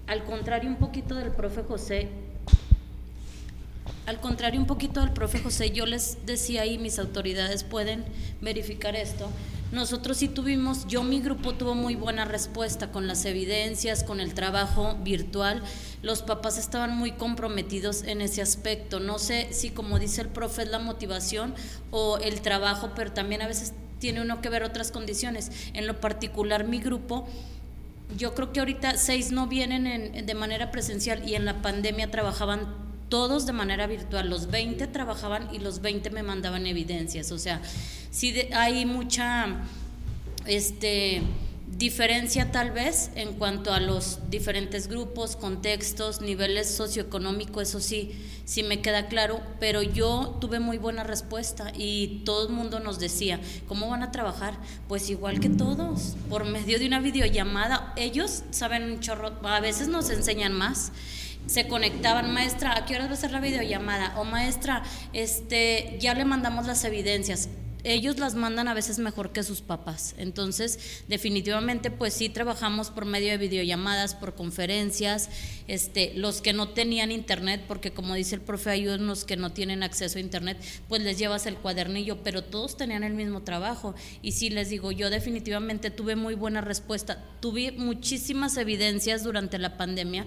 al 0.07 0.23
contrario 0.23 0.67
un 0.67 0.77
poquito 0.77 1.13
del 1.13 1.29
profe 1.29 1.61
José, 1.61 2.09
al 4.07 4.19
contrario 4.19 4.59
un 4.59 4.65
poquito 4.65 5.01
del 5.01 5.11
profe 5.11 5.37
José, 5.37 5.69
yo 5.69 5.85
les 5.85 6.25
decía 6.25 6.63
ahí, 6.63 6.79
mis 6.79 6.97
autoridades 6.97 7.63
pueden 7.63 8.03
verificar 8.41 8.95
esto, 8.95 9.29
nosotros 9.71 10.17
sí 10.17 10.29
tuvimos, 10.29 10.87
yo 10.87 11.03
mi 11.03 11.19
grupo 11.19 11.53
tuvo 11.53 11.75
muy 11.75 11.95
buena 11.95 12.23
respuesta 12.23 12.91
con 12.91 13.05
las 13.05 13.25
evidencias, 13.25 14.03
con 14.03 14.21
el 14.21 14.33
trabajo 14.33 14.95
virtual. 15.03 15.61
Los 16.01 16.21
papás 16.21 16.57
estaban 16.57 16.95
muy 16.95 17.11
comprometidos 17.11 18.03
en 18.03 18.21
ese 18.21 18.41
aspecto. 18.41 19.01
No 19.01 19.19
sé 19.19 19.49
si 19.51 19.69
como 19.71 19.99
dice 19.99 20.21
el 20.21 20.29
profe 20.29 20.63
es 20.63 20.69
la 20.69 20.79
motivación 20.79 21.53
o 21.91 22.17
el 22.17 22.41
trabajo, 22.41 22.91
pero 22.95 23.11
también 23.11 23.41
a 23.41 23.47
veces 23.47 23.73
tiene 23.99 24.21
uno 24.21 24.41
que 24.41 24.49
ver 24.49 24.63
otras 24.63 24.91
condiciones. 24.91 25.51
En 25.73 25.85
lo 25.85 25.99
particular 25.99 26.65
mi 26.65 26.79
grupo 26.79 27.27
yo 28.15 28.33
creo 28.35 28.53
que 28.53 28.59
ahorita 28.59 28.95
seis 28.95 29.31
no 29.31 29.47
vienen 29.47 29.85
en, 29.85 30.25
de 30.25 30.33
manera 30.33 30.71
presencial 30.71 31.27
y 31.27 31.35
en 31.35 31.43
la 31.43 31.61
pandemia 31.61 32.09
trabajaban 32.09 32.86
todos 33.09 33.45
de 33.45 33.53
manera 33.53 33.87
virtual. 33.87 34.29
Los 34.29 34.49
20 34.51 34.87
trabajaban 34.87 35.53
y 35.53 35.59
los 35.59 35.81
20 35.81 36.09
me 36.09 36.23
mandaban 36.23 36.67
evidencias. 36.67 37.31
O 37.31 37.37
sea, 37.37 37.61
sí 38.11 38.33
hay 38.53 38.85
mucha 38.85 39.61
este, 40.45 41.21
diferencia 41.77 42.51
tal 42.51 42.71
vez 42.71 43.11
en 43.15 43.33
cuanto 43.33 43.73
a 43.73 43.79
los 43.79 44.19
diferentes 44.29 44.87
grupos, 44.87 45.35
contextos, 45.35 46.21
niveles 46.21 46.73
socioeconómicos, 46.73 47.69
eso 47.69 47.79
sí, 47.79 48.11
sí 48.45 48.63
me 48.63 48.81
queda 48.81 49.07
claro, 49.07 49.41
pero 49.59 49.83
yo 49.83 50.37
tuve 50.41 50.59
muy 50.59 50.77
buena 50.77 51.03
respuesta 51.03 51.71
y 51.75 52.23
todo 52.25 52.47
el 52.47 52.53
mundo 52.53 52.79
nos 52.79 52.99
decía, 52.99 53.39
¿cómo 53.67 53.89
van 53.89 54.01
a 54.01 54.11
trabajar? 54.11 54.57
Pues 54.87 55.09
igual 55.09 55.39
que 55.39 55.49
todos, 55.49 56.15
por 56.29 56.45
medio 56.45 56.79
de 56.79 56.87
una 56.87 56.99
videollamada. 56.99 57.93
Ellos 57.95 58.43
saben 58.51 58.83
un 58.83 58.99
chorro, 58.99 59.33
a 59.43 59.59
veces 59.59 59.87
nos 59.87 60.09
enseñan 60.09 60.53
más 60.53 60.91
se 61.47 61.67
conectaban, 61.67 62.33
maestra, 62.33 62.77
¿a 62.77 62.85
qué 62.85 62.95
horas 62.95 63.09
va 63.09 63.13
a 63.13 63.17
ser 63.17 63.31
la 63.31 63.39
videollamada? 63.39 64.19
O 64.19 64.25
maestra, 64.25 64.83
este, 65.13 65.97
ya 65.99 66.13
le 66.13 66.25
mandamos 66.25 66.67
las 66.67 66.83
evidencias. 66.83 67.49
Ellos 67.83 68.17
las 68.17 68.35
mandan 68.35 68.67
a 68.67 68.73
veces 68.73 68.99
mejor 68.99 69.31
que 69.31 69.43
sus 69.43 69.61
papás. 69.61 70.13
Entonces, 70.17 71.03
definitivamente, 71.07 71.89
pues 71.89 72.13
sí 72.13 72.27
trabajamos 72.27 72.89
por 72.89 73.05
medio 73.05 73.29
de 73.29 73.37
videollamadas, 73.37 74.13
por 74.13 74.35
conferencias, 74.35 75.29
este, 75.67 76.11
los 76.15 76.41
que 76.41 76.51
no 76.51 76.69
tenían 76.69 77.13
internet, 77.13 77.63
porque 77.65 77.91
como 77.91 78.15
dice 78.15 78.35
el 78.35 78.41
profe, 78.41 78.71
hay 78.71 78.87
unos 78.89 79.23
que 79.23 79.37
no 79.37 79.53
tienen 79.53 79.83
acceso 79.83 80.17
a 80.17 80.21
internet, 80.21 80.57
pues 80.89 81.01
les 81.01 81.17
llevas 81.17 81.45
el 81.45 81.55
cuadernillo, 81.55 82.23
pero 82.23 82.43
todos 82.43 82.75
tenían 82.75 83.05
el 83.05 83.13
mismo 83.13 83.43
trabajo. 83.43 83.95
Y 84.21 84.33
sí 84.33 84.49
les 84.49 84.69
digo, 84.69 84.91
yo 84.91 85.09
definitivamente 85.09 85.89
tuve 85.89 86.17
muy 86.17 86.33
buena 86.33 86.59
respuesta. 86.59 87.23
Tuve 87.39 87.71
muchísimas 87.71 88.57
evidencias 88.57 89.23
durante 89.23 89.59
la 89.59 89.77
pandemia 89.77 90.25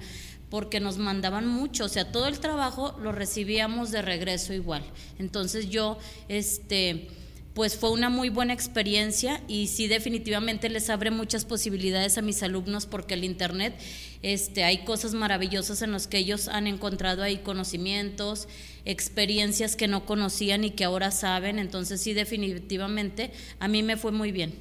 porque 0.51 0.81
nos 0.81 0.99
mandaban 0.99 1.47
mucho, 1.47 1.85
o 1.85 1.89
sea, 1.89 2.11
todo 2.11 2.27
el 2.27 2.41
trabajo 2.41 2.97
lo 3.01 3.13
recibíamos 3.13 3.93
de 3.93 4.03
regreso 4.03 4.53
igual. 4.53 4.83
Entonces 5.19 5.71
yo, 5.71 5.97
este, 6.29 7.09
pues 7.55 7.77
fue 7.77 7.91
una 7.91 8.11
muy 8.11 8.29
buena 8.29 8.53
experiencia 8.53 9.41
y 9.47 9.69
sí 9.69 9.87
definitivamente 9.87 10.69
les 10.69 10.91
abre 10.91 11.11
muchas 11.11 11.45
posibilidades 11.45 12.19
a 12.19 12.23
mis 12.23 12.43
alumnos 12.43 12.87
porque 12.87 13.15
el 13.15 13.25
internet, 13.25 13.75
este, 14.23 14.65
hay 14.65 14.85
cosas 14.85 15.15
maravillosas 15.15 15.83
en 15.83 15.93
las 15.93 16.07
que 16.07 16.19
ellos 16.19 16.49
han 16.49 16.67
encontrado 16.67 17.23
ahí 17.23 17.39
conocimientos, 17.39 18.49
experiencias 18.85 19.77
que 19.77 19.89
no 19.89 20.05
conocían 20.05 20.65
y 20.65 20.71
que 20.71 20.85
ahora 20.85 21.11
saben, 21.11 21.59
entonces 21.59 22.01
sí 22.01 22.13
definitivamente 22.13 23.31
a 23.61 23.69
mí 23.69 23.83
me 23.83 23.97
fue 23.97 24.11
muy 24.11 24.33
bien. 24.33 24.55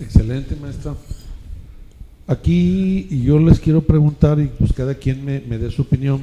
Excelente, 0.00 0.56
maestra. 0.56 0.94
Aquí 2.26 3.06
yo 3.22 3.38
les 3.38 3.60
quiero 3.60 3.82
preguntar, 3.82 4.40
y 4.40 4.46
pues 4.46 4.72
cada 4.72 4.94
quien 4.94 5.24
me, 5.24 5.40
dé 5.40 5.70
su 5.70 5.82
opinión, 5.82 6.22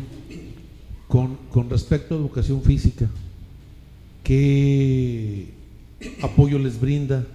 con, 1.07 1.35
con, 1.51 1.69
respecto 1.69 2.15
a 2.15 2.17
educación 2.17 2.63
física, 2.63 3.07
¿qué 4.23 5.49
apoyo 6.21 6.57
les 6.57 6.79
brinda? 6.79 7.27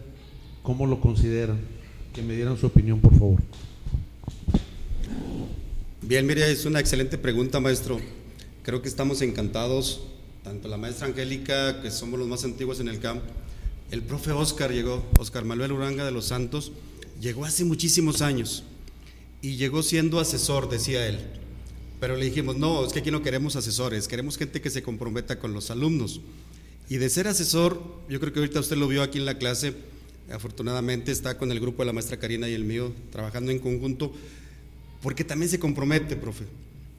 ¿Cómo 0.63 0.87
lo 0.87 1.01
consideran? 1.01 1.59
Que 2.13 2.23
me 2.23 2.35
dieran 2.35 2.57
su 2.57 2.67
opinión, 2.67 2.99
por 2.99 3.13
favor. 3.13 3.41
Bien, 6.03 6.27
mire, 6.27 6.51
es 6.51 6.65
una 6.65 6.81
excelente 6.81 7.19
pregunta, 7.19 7.61
maestro. 7.61 8.01
Creo 8.65 8.83
que 8.83 8.89
estamos 8.89 9.23
encantados, 9.23 10.03
tanto 10.43 10.67
la 10.67 10.77
maestra 10.77 11.07
Angélica, 11.07 11.83
que 11.83 11.93
somos 11.93 12.19
los 12.19 12.27
más 12.27 12.43
antiguos 12.45 12.81
en 12.81 12.89
el 12.89 12.99
campo, 12.99 13.27
el 13.93 14.03
profe 14.03 14.33
Oscar 14.33 14.73
llegó, 14.73 15.05
Oscar 15.21 15.45
Manuel 15.45 15.71
Uranga 15.71 16.05
de 16.05 16.11
los 16.11 16.25
Santos, 16.25 16.73
Llegó 17.21 17.45
hace 17.45 17.65
muchísimos 17.65 18.23
años 18.23 18.65
y 19.43 19.57
llegó 19.57 19.83
siendo 19.83 20.21
asesor, 20.21 20.69
decía 20.69 21.07
él. 21.07 21.19
Pero 22.01 22.17
le 22.17 22.27
dijimos, 22.27 22.57
no, 22.57 22.85
es 22.85 22.93
que 22.93 22.99
aquí 22.99 23.11
no 23.11 23.23
queremos 23.23 23.57
asesores, 23.57 24.07
queremos 24.07 24.37
gente 24.37 24.61
que 24.61 24.71
se 24.71 24.83
comprometa 24.83 25.39
con 25.39 25.55
los 25.55 25.71
alumnos. 25.71 26.21
Y 26.89 26.97
de 26.99 27.09
ser 27.09 27.27
asesor, 27.27 27.83
yo 28.09 28.21
creo 28.21 28.33
que 28.33 28.41
ahorita 28.41 28.61
usted 28.61 28.77
lo 28.77 28.87
vio 28.87 29.03
aquí 29.03 29.19
en 29.19 29.25
la 29.25 29.39
clase, 29.39 29.75
afortunadamente 30.31 31.11
está 31.11 31.39
con 31.39 31.51
el 31.51 31.59
grupo 31.59 31.83
de 31.83 31.87
la 31.87 31.93
maestra 31.93 32.19
Karina 32.19 32.49
y 32.49 32.55
el 32.55 32.65
mío, 32.65 32.93
trabajando 33.11 33.51
en 33.51 33.59
conjunto, 33.59 34.13
porque 35.03 35.25
también 35.25 35.51
se 35.51 35.59
compromete, 35.59 36.17
profe. 36.17 36.45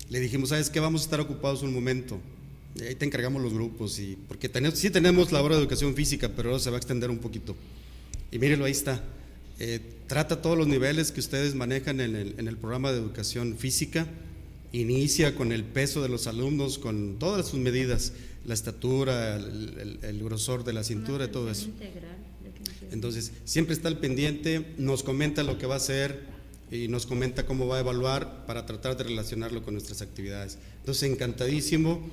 Le 0.10 0.20
dijimos, 0.20 0.50
¿sabes 0.50 0.70
qué? 0.70 0.80
Vamos 0.80 1.02
a 1.02 1.04
estar 1.06 1.20
ocupados 1.20 1.62
un 1.62 1.74
momento. 1.74 2.20
Y 2.76 2.84
ahí 2.84 2.96
te 2.96 3.06
encargamos 3.06 3.42
los 3.42 3.54
grupos, 3.54 4.00
y, 4.00 4.18
porque 4.28 4.50
tenemos, 4.50 4.80
sí 4.80 4.90
tenemos 4.90 5.32
la 5.32 5.42
hora 5.42 5.56
de 5.56 5.62
educación 5.62 5.94
física, 5.96 6.30
pero 6.36 6.50
ahora 6.50 6.64
se 6.64 6.70
va 6.70 6.78
a 6.78 6.80
extender 6.80 7.10
un 7.10 7.20
poquito. 7.20 7.56
Y 8.32 8.40
mírelo, 8.40 8.66
ahí 8.66 8.72
está. 8.72 9.04
Eh, 9.60 9.80
trata 10.08 10.42
todos 10.42 10.58
los 10.58 10.68
niveles 10.68 11.12
que 11.12 11.20
ustedes 11.20 11.56
manejan 11.56 12.00
en 12.00 12.16
el, 12.16 12.58
programa 12.58 12.92
de 12.92 13.00
educación 13.00 13.58
física, 13.58 14.08
inicia 14.72 15.36
con 15.36 15.52
el 15.52 15.64
peso 15.64 16.02
de 16.02 16.10
los 16.10 16.28
alumnos, 16.28 16.78
con 16.78 17.18
todas 17.18 17.48
sus 17.48 17.60
medidas, 17.60 18.14
la 18.46 18.54
estatura, 18.54 19.36
el, 19.36 20.22
grosor 20.24 20.64
de 20.64 20.74
la 20.74 20.84
cintura 20.84 21.26
y 21.26 21.30
todo 21.30 21.50
eso. 21.50 21.70
Entonces, 22.92 23.32
siempre 23.46 23.74
está 23.74 23.88
al 23.88 23.98
pendiente, 23.98 24.74
nos 24.78 25.04
comenta 25.04 25.44
lo 25.44 25.58
que 25.58 25.66
va 25.66 25.74
a 25.74 25.78
hacer 25.78 26.22
y 26.72 26.88
nos 26.88 27.06
comenta 27.06 27.46
cómo 27.46 27.68
va 27.68 27.78
a 27.78 27.80
evaluar 27.80 28.46
para 28.46 28.66
tratar 28.66 28.96
de 28.96 29.06
relacionarlo 29.06 29.64
con 29.64 29.74
nuestras 29.74 30.02
actividades. 30.02 30.58
Entonces, 30.80 31.10
encantadísimo, 31.10 32.08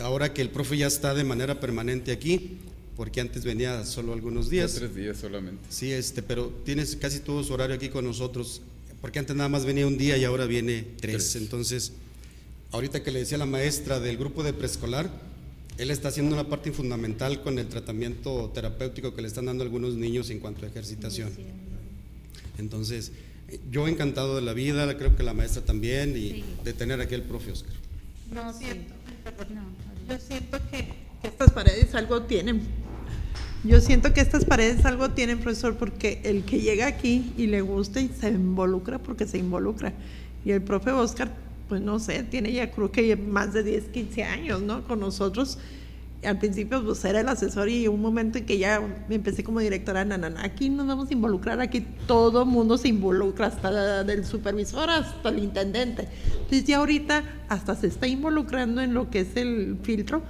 ahora 0.00 0.34
que 0.34 0.42
el 0.42 0.50
profe 0.50 0.76
ya 0.76 0.86
está 0.86 1.14
de 1.14 1.24
manera 1.24 1.60
permanente 1.60 2.12
aquí, 2.12 2.58
porque 2.96 3.20
antes 3.20 3.44
venía 3.44 3.84
solo 3.84 4.12
algunos 4.12 4.50
días. 4.50 4.74
tres 4.74 4.94
días 4.94 5.16
solamente. 5.18 5.62
Sí, 5.70 5.92
este, 5.92 6.22
pero 6.22 6.48
tienes 6.64 6.96
casi 6.96 7.20
todo 7.20 7.42
su 7.42 7.52
horario 7.52 7.76
aquí 7.76 7.88
con 7.88 8.04
nosotros, 8.04 8.62
porque 9.00 9.18
antes 9.18 9.34
nada 9.34 9.48
más 9.48 9.64
venía 9.64 9.86
un 9.86 9.98
día 9.98 10.16
y 10.16 10.24
ahora 10.24 10.46
viene 10.46 10.86
tres. 11.00 11.36
Entonces, 11.36 11.92
ahorita 12.70 13.02
que 13.02 13.10
le 13.10 13.20
decía 13.20 13.38
la 13.38 13.46
maestra 13.46 14.00
del 14.00 14.16
grupo 14.16 14.42
de 14.42 14.52
preescolar, 14.52 15.10
él 15.78 15.90
está 15.90 16.08
haciendo 16.08 16.34
una 16.34 16.48
parte 16.48 16.70
fundamental 16.70 17.42
con 17.42 17.58
el 17.58 17.66
tratamiento 17.66 18.50
terapéutico 18.54 19.14
que 19.14 19.22
le 19.22 19.28
están 19.28 19.46
dando 19.46 19.64
algunos 19.64 19.94
niños 19.94 20.28
en 20.30 20.38
cuanto 20.38 20.66
a 20.66 20.68
ejercitación. 20.68 21.30
Entonces, 22.58 23.12
yo 23.70 23.88
encantado 23.88 24.36
de 24.36 24.42
la 24.42 24.52
vida, 24.52 24.96
creo 24.98 25.16
que 25.16 25.22
la 25.22 25.32
maestra 25.32 25.64
también, 25.64 26.16
y 26.16 26.44
de 26.62 26.72
tener 26.72 27.00
aquí 27.00 27.14
el 27.14 27.22
profe 27.22 27.52
Oscar. 27.52 27.72
No, 28.32 28.52
siento, 28.52 28.92
yo 30.08 30.18
siento 30.18 30.58
que 30.70 31.11
estas 31.22 31.52
paredes 31.52 31.94
algo 31.94 32.22
tienen. 32.22 32.62
Yo 33.64 33.80
siento 33.80 34.12
que 34.12 34.20
estas 34.20 34.44
paredes 34.44 34.84
algo 34.84 35.10
tienen, 35.10 35.38
profesor, 35.38 35.76
porque 35.76 36.20
el 36.24 36.44
que 36.44 36.60
llega 36.60 36.86
aquí 36.86 37.32
y 37.36 37.46
le 37.46 37.60
gusta 37.60 38.00
y 38.00 38.08
se 38.08 38.28
involucra 38.28 38.98
porque 38.98 39.26
se 39.26 39.38
involucra. 39.38 39.92
Y 40.44 40.50
el 40.50 40.62
profe 40.62 40.90
Oscar, 40.90 41.30
pues 41.68 41.80
no 41.80 42.00
sé, 42.00 42.24
tiene 42.24 42.52
ya 42.52 42.72
creo 42.72 42.90
que 42.90 43.16
más 43.16 43.52
de 43.52 43.62
10, 43.62 43.84
15 43.84 44.24
años, 44.24 44.62
¿no? 44.62 44.82
Con 44.84 44.98
nosotros. 44.98 45.58
Al 46.24 46.38
principio 46.38 46.84
pues 46.84 47.04
era 47.04 47.20
el 47.20 47.28
asesor 47.28 47.68
y 47.68 47.88
un 47.88 48.00
momento 48.00 48.38
en 48.38 48.46
que 48.46 48.58
ya 48.58 48.80
me 49.08 49.16
empecé 49.16 49.42
como 49.42 49.58
directora, 49.58 50.04
nanana, 50.04 50.44
aquí 50.44 50.70
nos 50.70 50.86
vamos 50.86 51.10
a 51.10 51.12
involucrar, 51.12 51.60
aquí 51.60 51.84
todo 52.06 52.46
mundo 52.46 52.78
se 52.78 52.86
involucra, 52.88 53.46
hasta 53.48 54.04
del 54.04 54.24
supervisor 54.24 54.88
hasta 54.88 55.28
el 55.28 55.40
intendente. 55.40 56.08
Entonces 56.32 56.64
ya 56.64 56.78
ahorita 56.78 57.24
hasta 57.48 57.74
se 57.74 57.88
está 57.88 58.06
involucrando 58.06 58.80
en 58.80 58.94
lo 58.94 59.10
que 59.10 59.20
es 59.20 59.36
el 59.36 59.78
filtro 59.82 60.22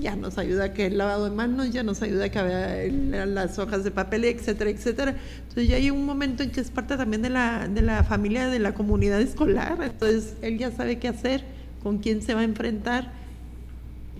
ya 0.00 0.16
nos 0.16 0.38
ayuda 0.38 0.72
que 0.72 0.86
el 0.86 0.98
lavado 0.98 1.24
de 1.24 1.30
manos, 1.30 1.70
ya 1.70 1.82
nos 1.82 2.02
ayuda 2.02 2.26
a 2.26 2.28
que 2.30 2.90
las 3.26 3.58
hojas 3.58 3.84
de 3.84 3.90
papel, 3.90 4.24
etcétera, 4.24 4.70
etcétera. 4.70 5.16
Entonces 5.40 5.68
ya 5.68 5.76
hay 5.76 5.90
un 5.90 6.04
momento 6.04 6.42
en 6.42 6.50
que 6.50 6.60
es 6.60 6.70
parte 6.70 6.96
también 6.96 7.22
de 7.22 7.30
la, 7.30 7.68
de 7.68 7.82
la 7.82 8.04
familia, 8.04 8.48
de 8.48 8.58
la 8.58 8.74
comunidad 8.74 9.20
escolar, 9.20 9.78
entonces 9.82 10.34
él 10.42 10.58
ya 10.58 10.70
sabe 10.70 10.98
qué 10.98 11.08
hacer, 11.08 11.44
con 11.82 11.98
quién 11.98 12.22
se 12.22 12.34
va 12.34 12.40
a 12.40 12.44
enfrentar, 12.44 13.12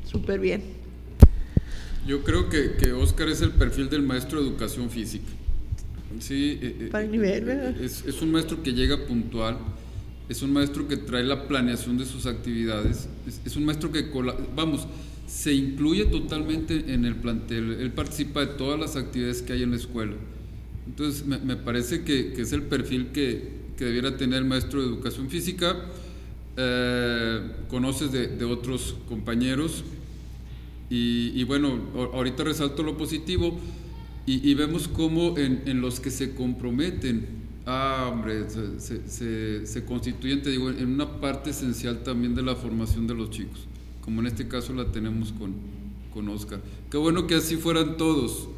súper 0.05 0.41
bien. 0.41 0.63
Yo 2.07 2.23
creo 2.25 2.49
que, 2.49 2.77
que 2.77 2.93
Oscar 2.93 3.29
es 3.29 3.43
el 3.43 3.51
perfil 3.51 3.91
del 3.91 4.03
maestro 4.03 4.41
de 4.41 4.49
educación 4.49 4.89
física. 4.89 5.29
Sí, 6.21 6.59
eh, 6.63 6.77
eh, 6.81 6.89
Para 6.91 7.05
el 7.05 7.11
nivel, 7.11 7.45
¿verdad? 7.45 7.81
Es, 7.81 8.05
es 8.07 8.23
un 8.23 8.33
maestro 8.33 8.63
que 8.63 8.73
llega 8.73 9.07
puntual, 9.07 9.59
es 10.29 10.43
un 10.43 10.53
maestro 10.53 10.89
que 10.89 10.97
trae 10.97 11.23
la 11.23 11.47
planeación 11.47 11.99
de 11.99 12.07
sus 12.07 12.27
actividades, 12.27 13.09
es, 13.27 13.41
es 13.45 13.57
un 13.57 13.65
maestro 13.65 13.93
que, 13.93 14.11
vamos, 14.57 14.87
se 15.29 15.53
incluye 15.53 16.07
totalmente 16.07 16.95
en 16.95 17.05
el 17.05 17.15
plantel, 17.15 17.73
él 17.81 17.93
participa 17.93 18.41
de 18.41 18.47
todas 18.47 18.81
las 18.81 18.97
actividades 18.97 19.43
que 19.43 19.53
hay 19.53 19.63
en 19.63 19.71
la 19.71 19.77
escuela. 19.77 20.15
Entonces, 20.87 21.27
me, 21.27 21.55
parece 21.55 22.03
que, 22.03 22.33
es 22.33 22.53
el 22.53 22.63
perfil 22.63 23.09
que, 23.09 23.59
debiera 23.79 24.17
tener 24.17 24.39
el 24.39 24.45
maestro 24.47 24.81
de 24.81 24.89
educación 24.89 25.29
física. 25.29 25.77
Eh, 26.57 27.53
conoces 27.69 28.11
de, 28.11 28.45
otros 28.45 28.97
compañeros 29.09 29.85
Y, 30.91 31.45
bueno, 31.45 31.79
ahorita 32.13 32.43
resalto 32.43 32.83
lo 32.83 32.97
positivo 32.97 33.61
y, 34.27 34.55
vemos 34.55 34.89
cómo 34.89 35.37
en, 35.37 35.81
los 35.83 36.01
que 36.01 36.11
se 36.11 36.35
comprometen, 36.35 37.27
ah, 37.67 38.11
hombre, 38.11 38.47
se- 38.49 39.67
se 39.67 39.85
constituyen, 39.85 40.43
te 40.43 40.51
digo, 40.51 40.71
en 40.71 40.89
una 40.89 41.21
parte 41.21 41.51
esencial 41.51 42.03
también 42.03 42.35
de 42.35 42.43
la 42.43 42.57
formación 42.57 43.07
de 43.07 43.15
los 43.15 43.31
chicos, 43.31 43.69
como 44.09 44.23
en 44.23 44.27
este 44.29 44.49
caso 44.49 44.73
la 44.73 44.87
tenemos 44.91 45.33
con, 45.33 45.53
con 46.15 46.27
Oscar. 46.31 46.61
Qué 46.91 46.97
bueno 46.97 47.27
que 47.27 47.35
así 47.35 47.57
fueran 47.57 47.99
todos, 47.99 48.49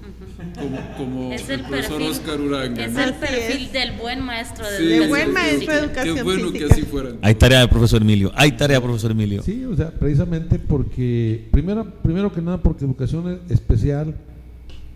como, 0.54 0.78
como 0.96 1.32
Es 1.32 1.48
el, 1.48 1.58
el 1.58 1.66
profesor 1.66 1.98
perfil, 1.98 2.06
Oscar 2.12 2.40
Uranga. 2.40 2.84
es 2.84 2.92
¿no? 2.92 3.02
el 3.02 3.14
perfil 3.14 3.72
del 3.72 3.92
buen 3.98 4.20
maestro 4.20 4.70
de 4.70 4.76
Sí, 4.78 4.84
educación 4.84 5.08
buen 5.10 5.32
maestro 5.32 5.72
de 5.74 5.80
educación 5.80 6.14
Qué 6.16 6.22
bueno 6.22 6.52
que 6.52 6.58
física. 6.60 6.72
así 6.74 6.82
fueran. 6.84 7.18
Hay 7.20 7.34
tarea 7.34 7.58
del 7.58 7.68
profesor 7.68 8.00
Emilio. 8.00 8.30
Hay 8.36 8.52
tarea, 8.52 8.80
profesor 8.80 9.10
Emilio. 9.10 9.42
Sí, 9.42 9.64
o 9.64 9.74
sea, 9.74 9.90
precisamente 9.90 10.60
porque, 10.60 11.48
primero, 11.50 11.84
primero 12.00 12.32
que 12.32 12.40
nada, 12.40 12.62
porque 12.62 12.84
educación 12.84 13.40
especial 13.48 14.14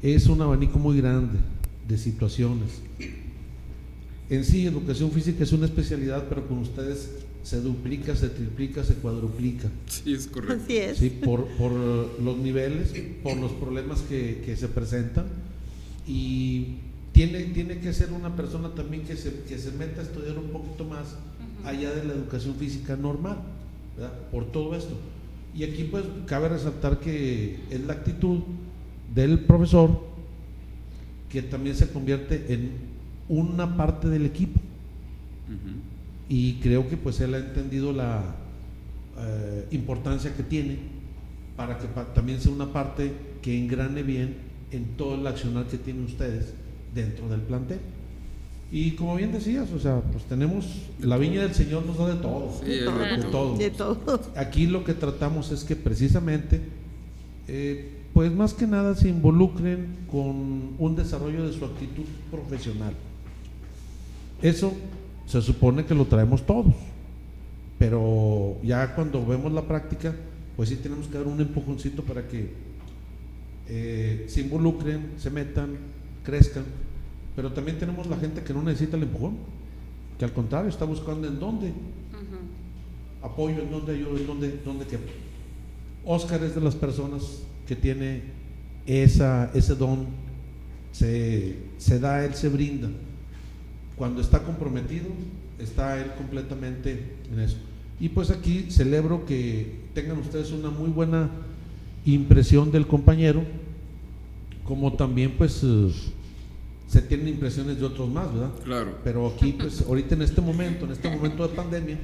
es 0.02 0.26
un 0.28 0.40
abanico 0.40 0.78
muy 0.78 0.96
grande 0.98 1.36
de 1.88 1.98
situaciones. 1.98 2.80
En 4.30 4.44
sí, 4.44 4.64
educación 4.66 5.10
física 5.10 5.42
es 5.42 5.50
una 5.52 5.66
especialidad, 5.66 6.26
pero 6.28 6.46
con 6.46 6.58
ustedes 6.58 7.10
se 7.44 7.60
duplica, 7.60 8.16
se 8.16 8.30
triplica, 8.30 8.82
se 8.82 8.94
cuadruplica. 8.94 9.68
Sí, 9.86 10.14
es 10.14 10.26
correcto. 10.26 10.64
Así 10.64 10.76
es. 10.78 10.96
Sí, 10.96 11.10
por, 11.10 11.46
por 11.58 11.72
los 11.72 12.38
niveles, 12.38 12.92
por 13.22 13.36
los 13.36 13.52
problemas 13.52 14.00
que, 14.00 14.42
que 14.44 14.56
se 14.56 14.66
presentan 14.66 15.26
y 16.06 16.78
tiene, 17.12 17.44
tiene 17.44 17.78
que 17.78 17.92
ser 17.92 18.12
una 18.12 18.34
persona 18.34 18.74
también 18.74 19.04
que 19.04 19.14
se, 19.14 19.42
que 19.42 19.58
se 19.58 19.72
meta 19.72 20.00
a 20.00 20.04
estudiar 20.04 20.38
un 20.38 20.48
poquito 20.50 20.84
más 20.84 21.16
allá 21.64 21.94
de 21.94 22.04
la 22.04 22.14
educación 22.14 22.54
física 22.56 22.96
normal, 22.96 23.36
¿verdad? 23.96 24.14
por 24.32 24.46
todo 24.46 24.74
esto. 24.74 24.96
Y 25.54 25.64
aquí 25.64 25.84
pues 25.84 26.02
cabe 26.26 26.48
resaltar 26.48 26.98
que 26.98 27.60
es 27.70 27.80
la 27.84 27.92
actitud 27.92 28.40
del 29.14 29.40
profesor 29.40 30.02
que 31.28 31.42
también 31.42 31.76
se 31.76 31.90
convierte 31.90 32.54
en 32.54 32.70
una 33.28 33.76
parte 33.76 34.08
del 34.08 34.24
equipo. 34.24 34.60
Y 36.28 36.54
creo 36.54 36.88
que 36.88 36.96
pues 36.96 37.20
él 37.20 37.34
ha 37.34 37.38
entendido 37.38 37.92
la 37.92 38.22
eh, 39.18 39.66
importancia 39.70 40.34
que 40.34 40.42
tiene 40.42 40.78
para 41.56 41.78
que 41.78 41.86
pa- 41.86 42.12
también 42.14 42.40
sea 42.40 42.50
una 42.52 42.72
parte 42.72 43.12
que 43.42 43.58
engrane 43.58 44.02
bien 44.02 44.36
en 44.72 44.96
todo 44.96 45.14
el 45.14 45.26
accionar 45.26 45.66
que 45.66 45.76
tienen 45.78 46.04
ustedes 46.04 46.52
dentro 46.94 47.28
del 47.28 47.40
plantel. 47.42 47.78
Y 48.72 48.92
como 48.92 49.14
bien 49.14 49.30
decías, 49.30 49.70
o 49.70 49.78
sea, 49.78 50.00
pues 50.00 50.24
tenemos, 50.24 50.66
la 51.00 51.16
viña 51.16 51.42
del 51.42 51.54
Señor 51.54 51.86
nos 51.86 51.96
da 51.98 52.08
de 52.08 52.20
todo, 52.20 52.50
Sí, 52.64 52.70
de 52.70 52.80
de 52.80 52.84
todo. 52.86 53.30
todo. 53.30 53.56
De 53.58 53.70
todo. 53.70 54.20
Aquí 54.34 54.66
lo 54.66 54.82
que 54.82 54.94
tratamos 54.94 55.52
es 55.52 55.62
que 55.62 55.76
precisamente, 55.76 56.60
eh, 57.46 57.90
pues 58.14 58.32
más 58.32 58.52
que 58.54 58.66
nada 58.66 58.96
se 58.96 59.08
involucren 59.10 59.86
con 60.10 60.70
un 60.78 60.96
desarrollo 60.96 61.46
de 61.46 61.52
su 61.52 61.64
actitud 61.64 62.04
profesional. 62.32 62.94
Eso 64.42 64.72
se 65.26 65.40
supone 65.42 65.84
que 65.84 65.94
lo 65.94 66.04
traemos 66.04 66.44
todos, 66.44 66.74
pero 67.78 68.56
ya 68.62 68.94
cuando 68.94 69.24
vemos 69.24 69.52
la 69.52 69.62
práctica, 69.62 70.14
pues 70.56 70.68
sí 70.68 70.76
tenemos 70.76 71.06
que 71.06 71.18
dar 71.18 71.26
un 71.26 71.40
empujoncito 71.40 72.02
para 72.02 72.26
que 72.28 72.50
eh, 73.68 74.26
se 74.28 74.42
involucren, 74.42 75.12
se 75.18 75.30
metan, 75.30 75.76
crezcan, 76.22 76.64
pero 77.34 77.52
también 77.52 77.78
tenemos 77.78 78.06
la 78.06 78.16
gente 78.16 78.42
que 78.42 78.52
no 78.52 78.62
necesita 78.62 78.96
el 78.96 79.04
empujón, 79.04 79.36
que 80.18 80.24
al 80.24 80.32
contrario 80.32 80.68
está 80.68 80.84
buscando 80.84 81.26
en 81.26 81.40
dónde 81.40 81.72
apoyo, 83.22 83.62
en 83.62 83.70
dónde 83.70 83.94
ayudo, 83.94 84.18
en 84.18 84.26
dónde, 84.26 84.60
dónde 84.64 84.86
quepo. 84.86 85.10
Oscar 86.04 86.42
es 86.44 86.54
de 86.54 86.60
las 86.60 86.74
personas 86.74 87.42
que 87.66 87.74
tiene 87.74 88.22
esa, 88.86 89.50
ese 89.54 89.74
don, 89.74 90.06
se, 90.92 91.56
se 91.78 91.98
da, 91.98 92.24
él 92.24 92.34
se 92.34 92.50
brinda. 92.50 92.90
Cuando 93.96 94.20
está 94.20 94.42
comprometido, 94.42 95.06
está 95.58 96.00
él 96.00 96.12
completamente 96.16 97.16
en 97.32 97.40
eso. 97.40 97.56
Y 98.00 98.08
pues 98.08 98.30
aquí 98.30 98.70
celebro 98.70 99.24
que 99.24 99.80
tengan 99.94 100.18
ustedes 100.18 100.50
una 100.50 100.70
muy 100.70 100.90
buena 100.90 101.30
impresión 102.04 102.70
del 102.70 102.86
compañero, 102.86 103.42
como 104.64 104.94
también 104.94 105.34
pues 105.38 105.62
eh, 105.62 105.92
se 106.88 107.02
tienen 107.02 107.28
impresiones 107.28 107.78
de 107.78 107.86
otros 107.86 108.10
más, 108.10 108.32
¿verdad? 108.32 108.50
Claro. 108.64 108.98
Pero 109.04 109.28
aquí 109.28 109.52
pues 109.52 109.82
ahorita 109.82 110.14
en 110.14 110.22
este 110.22 110.40
momento, 110.40 110.86
en 110.86 110.92
este 110.92 111.08
momento 111.08 111.46
de 111.46 111.54
pandemia, 111.54 111.98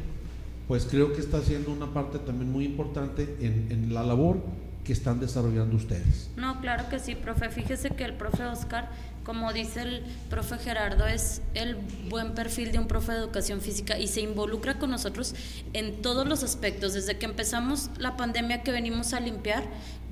pues 0.68 0.86
creo 0.88 1.12
que 1.12 1.20
está 1.20 1.38
haciendo 1.38 1.72
una 1.72 1.86
parte 1.86 2.18
también 2.20 2.52
muy 2.52 2.64
importante 2.64 3.36
en, 3.40 3.66
en 3.70 3.92
la 3.92 4.04
labor 4.04 4.38
que 4.84 4.92
están 4.92 5.20
desarrollando 5.20 5.76
ustedes. 5.76 6.30
No, 6.36 6.60
claro 6.60 6.88
que 6.88 6.98
sí, 6.98 7.14
profe. 7.14 7.50
Fíjese 7.50 7.90
que 7.90 8.04
el 8.04 8.14
profe 8.14 8.44
Oscar, 8.44 8.90
como 9.30 9.52
dice 9.52 9.82
el 9.82 10.02
profe 10.28 10.58
Gerardo, 10.58 11.06
es 11.06 11.40
el 11.54 11.76
buen 12.08 12.34
perfil 12.34 12.72
de 12.72 12.80
un 12.80 12.88
profe 12.88 13.12
de 13.12 13.18
educación 13.18 13.60
física 13.60 13.96
y 13.96 14.08
se 14.08 14.22
involucra 14.22 14.74
con 14.80 14.90
nosotros 14.90 15.36
en 15.72 16.02
todos 16.02 16.26
los 16.26 16.42
aspectos. 16.42 16.94
Desde 16.94 17.16
que 17.16 17.26
empezamos 17.26 17.90
la 17.96 18.16
pandemia 18.16 18.64
que 18.64 18.72
venimos 18.72 19.12
a 19.12 19.20
limpiar, 19.20 19.62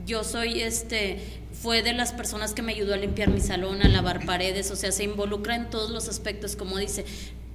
yo 0.06 0.22
soy 0.22 0.60
este 0.60 1.18
fue 1.52 1.82
de 1.82 1.94
las 1.94 2.12
personas 2.12 2.54
que 2.54 2.62
me 2.62 2.70
ayudó 2.74 2.94
a 2.94 2.96
limpiar 2.96 3.28
mi 3.30 3.40
salón, 3.40 3.82
a 3.82 3.88
lavar 3.88 4.24
paredes, 4.24 4.70
o 4.70 4.76
sea, 4.76 4.92
se 4.92 5.02
involucra 5.02 5.56
en 5.56 5.68
todos 5.68 5.90
los 5.90 6.08
aspectos, 6.08 6.54
como 6.54 6.78
dice, 6.78 7.04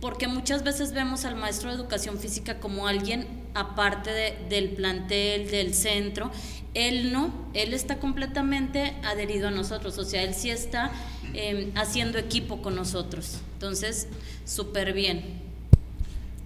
porque 0.01 0.27
muchas 0.27 0.65
veces 0.65 0.91
vemos 0.91 1.23
al 1.23 1.37
maestro 1.37 1.69
de 1.69 1.75
educación 1.77 2.19
física 2.19 2.59
como 2.59 2.89
alguien 2.89 3.25
aparte 3.53 4.11
de- 4.11 4.37
del 4.49 4.71
plantel, 4.71 5.49
del 5.49 5.73
centro. 5.73 6.29
Él 6.73 7.11
no, 7.13 7.31
él 7.53 7.73
está 7.73 7.99
completamente 7.99 8.95
adherido 9.03 9.49
a 9.49 9.51
nosotros, 9.51 9.97
o 9.99 10.05
sea, 10.05 10.23
él 10.23 10.33
sí 10.33 10.49
está 10.49 10.91
eh, 11.33 11.71
haciendo 11.75 12.17
equipo 12.17 12.61
con 12.61 12.75
nosotros. 12.75 13.37
Entonces, 13.53 14.07
súper 14.45 14.93
bien. 14.93 15.41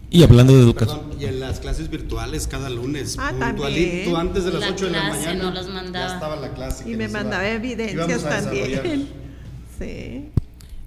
Y 0.09 0.23
hablando 0.23 0.53
de 0.55 0.59
educación. 0.61 0.99
Perdón, 1.01 1.21
y 1.21 1.25
en 1.25 1.39
las 1.41 1.59
clases 1.59 1.89
virtuales 1.89 2.47
cada 2.47 2.69
lunes, 2.69 3.17
Ah, 3.19 3.33
puntualito, 3.37 4.15
antes 4.17 4.45
de 4.45 4.51
las 4.53 4.61
La 4.61 4.69
8 4.71 4.85
de 4.85 4.91
la 4.91 5.01
clase 5.05 5.19
mañana. 5.25 5.43
nos 5.43 5.53
las 5.53 5.67
mandaba. 5.67 6.07
Ya 6.07 6.13
estaba 6.13 6.35
la 6.37 6.53
clase. 6.53 6.89
Y 6.89 6.95
me 6.95 7.05
iba- 7.05 7.13
mandaba 7.23 7.43
que 7.43 7.53
evidencias 7.55 8.23
también. 8.23 9.07
Sí. 9.79 10.29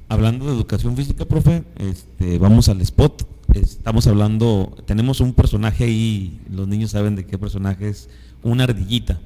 Hablando 0.08 0.46
de 0.46 0.52
educación 0.52 0.96
física, 0.96 1.24
profe, 1.24 1.62
este, 1.78 2.38
vamos 2.38 2.68
al 2.68 2.80
spot. 2.80 3.24
Estamos 3.54 4.06
hablando, 4.08 4.76
tenemos 4.86 5.20
un 5.20 5.32
personaje 5.32 5.84
ahí, 5.84 6.40
los 6.50 6.66
niños 6.66 6.90
saben 6.90 7.14
de 7.14 7.24
qué 7.24 7.38
personaje 7.38 7.88
es, 7.88 8.08
una 8.42 8.64
ardillita 8.64 9.20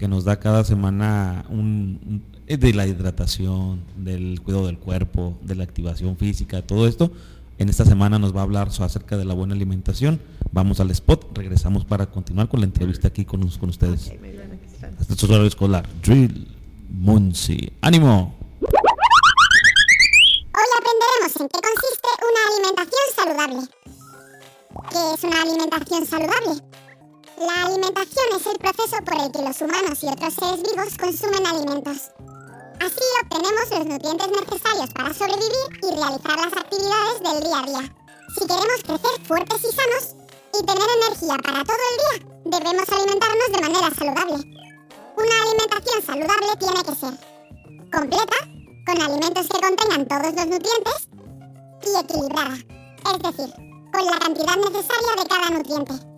que 0.00 0.08
nos 0.08 0.24
da 0.24 0.40
cada 0.40 0.64
semana 0.64 1.44
un, 1.50 2.00
un- 2.08 2.22
eh, 2.46 2.56
de 2.56 2.72
la 2.72 2.86
hidratación, 2.86 3.82
del 3.98 4.40
cuidado 4.40 4.64
del 4.66 4.78
cuerpo, 4.78 5.36
de 5.42 5.54
la 5.54 5.62
activación 5.64 6.16
física, 6.16 6.62
todo 6.62 6.86
esto. 6.88 7.12
En 7.58 7.68
esta 7.68 7.84
semana 7.84 8.18
nos 8.18 8.34
va 8.34 8.40
a 8.40 8.44
hablar 8.44 8.68
acerca 8.68 9.18
de 9.18 9.26
la 9.26 9.34
buena 9.34 9.52
alimentación. 9.54 10.18
Vamos 10.52 10.80
al 10.80 10.90
spot, 10.92 11.36
regresamos 11.36 11.84
para 11.84 12.06
continuar 12.06 12.48
con 12.48 12.60
la 12.60 12.66
entrevista 12.66 13.08
aquí 13.08 13.26
con, 13.26 13.46
con 13.50 13.68
ustedes. 13.68 14.10
Muy 14.18 14.30
bien. 14.30 14.58
Hasta 14.98 15.14
su 15.14 15.26
horario 15.26 15.44
escolar. 15.46 15.86
Drill 16.02 16.48
Monsi. 16.90 17.70
¡Ánimo! 17.82 18.34
Hoy 18.62 18.68
aprenderemos 20.78 21.36
en 21.40 21.48
qué 21.48 21.60
consiste 21.60 22.08
una 22.30 22.40
alimentación 22.48 23.06
saludable. 23.14 23.60
¿Qué 24.90 25.00
es 25.14 25.20
una 25.24 25.42
alimentación 25.42 26.06
saludable? 26.06 26.52
La 27.40 27.64
alimentación 27.64 28.26
es 28.36 28.44
el 28.44 28.58
proceso 28.58 28.96
por 29.02 29.14
el 29.16 29.32
que 29.32 29.40
los 29.40 29.58
humanos 29.62 30.02
y 30.02 30.08
otros 30.08 30.34
seres 30.34 30.60
vivos 30.60 30.92
consumen 31.00 31.46
alimentos. 31.46 32.12
Así 32.84 33.06
obtenemos 33.24 33.70
los 33.70 33.86
nutrientes 33.86 34.28
necesarios 34.28 34.90
para 34.92 35.14
sobrevivir 35.14 35.66
y 35.80 35.88
realizar 35.88 36.36
las 36.36 36.52
actividades 36.52 37.16
del 37.24 37.40
día 37.40 37.58
a 37.58 37.64
día. 37.64 37.96
Si 38.36 38.40
queremos 38.44 38.80
crecer 38.84 39.26
fuertes 39.26 39.60
y 39.64 39.72
sanos 39.72 40.04
y 40.52 40.66
tener 40.66 40.88
energía 41.00 41.36
para 41.40 41.64
todo 41.64 41.80
el 41.80 41.96
día, 42.04 42.28
debemos 42.44 42.88
alimentarnos 42.92 43.48
de 43.48 43.60
manera 43.64 43.88
saludable. 43.88 44.36
Una 45.16 45.36
alimentación 45.40 45.98
saludable 46.04 46.52
tiene 46.60 46.84
que 46.84 46.94
ser 46.94 47.14
completa, 47.88 48.38
con 48.84 49.00
alimentos 49.00 49.48
que 49.48 49.60
contengan 49.64 50.08
todos 50.08 50.34
los 50.36 50.46
nutrientes 50.46 51.08
y 51.88 52.00
equilibrada, 52.04 52.56
es 52.60 53.18
decir, 53.24 53.54
con 53.96 54.04
la 54.04 54.18
cantidad 54.18 54.56
necesaria 54.56 55.12
de 55.16 55.26
cada 55.26 55.48
nutriente. 55.48 56.09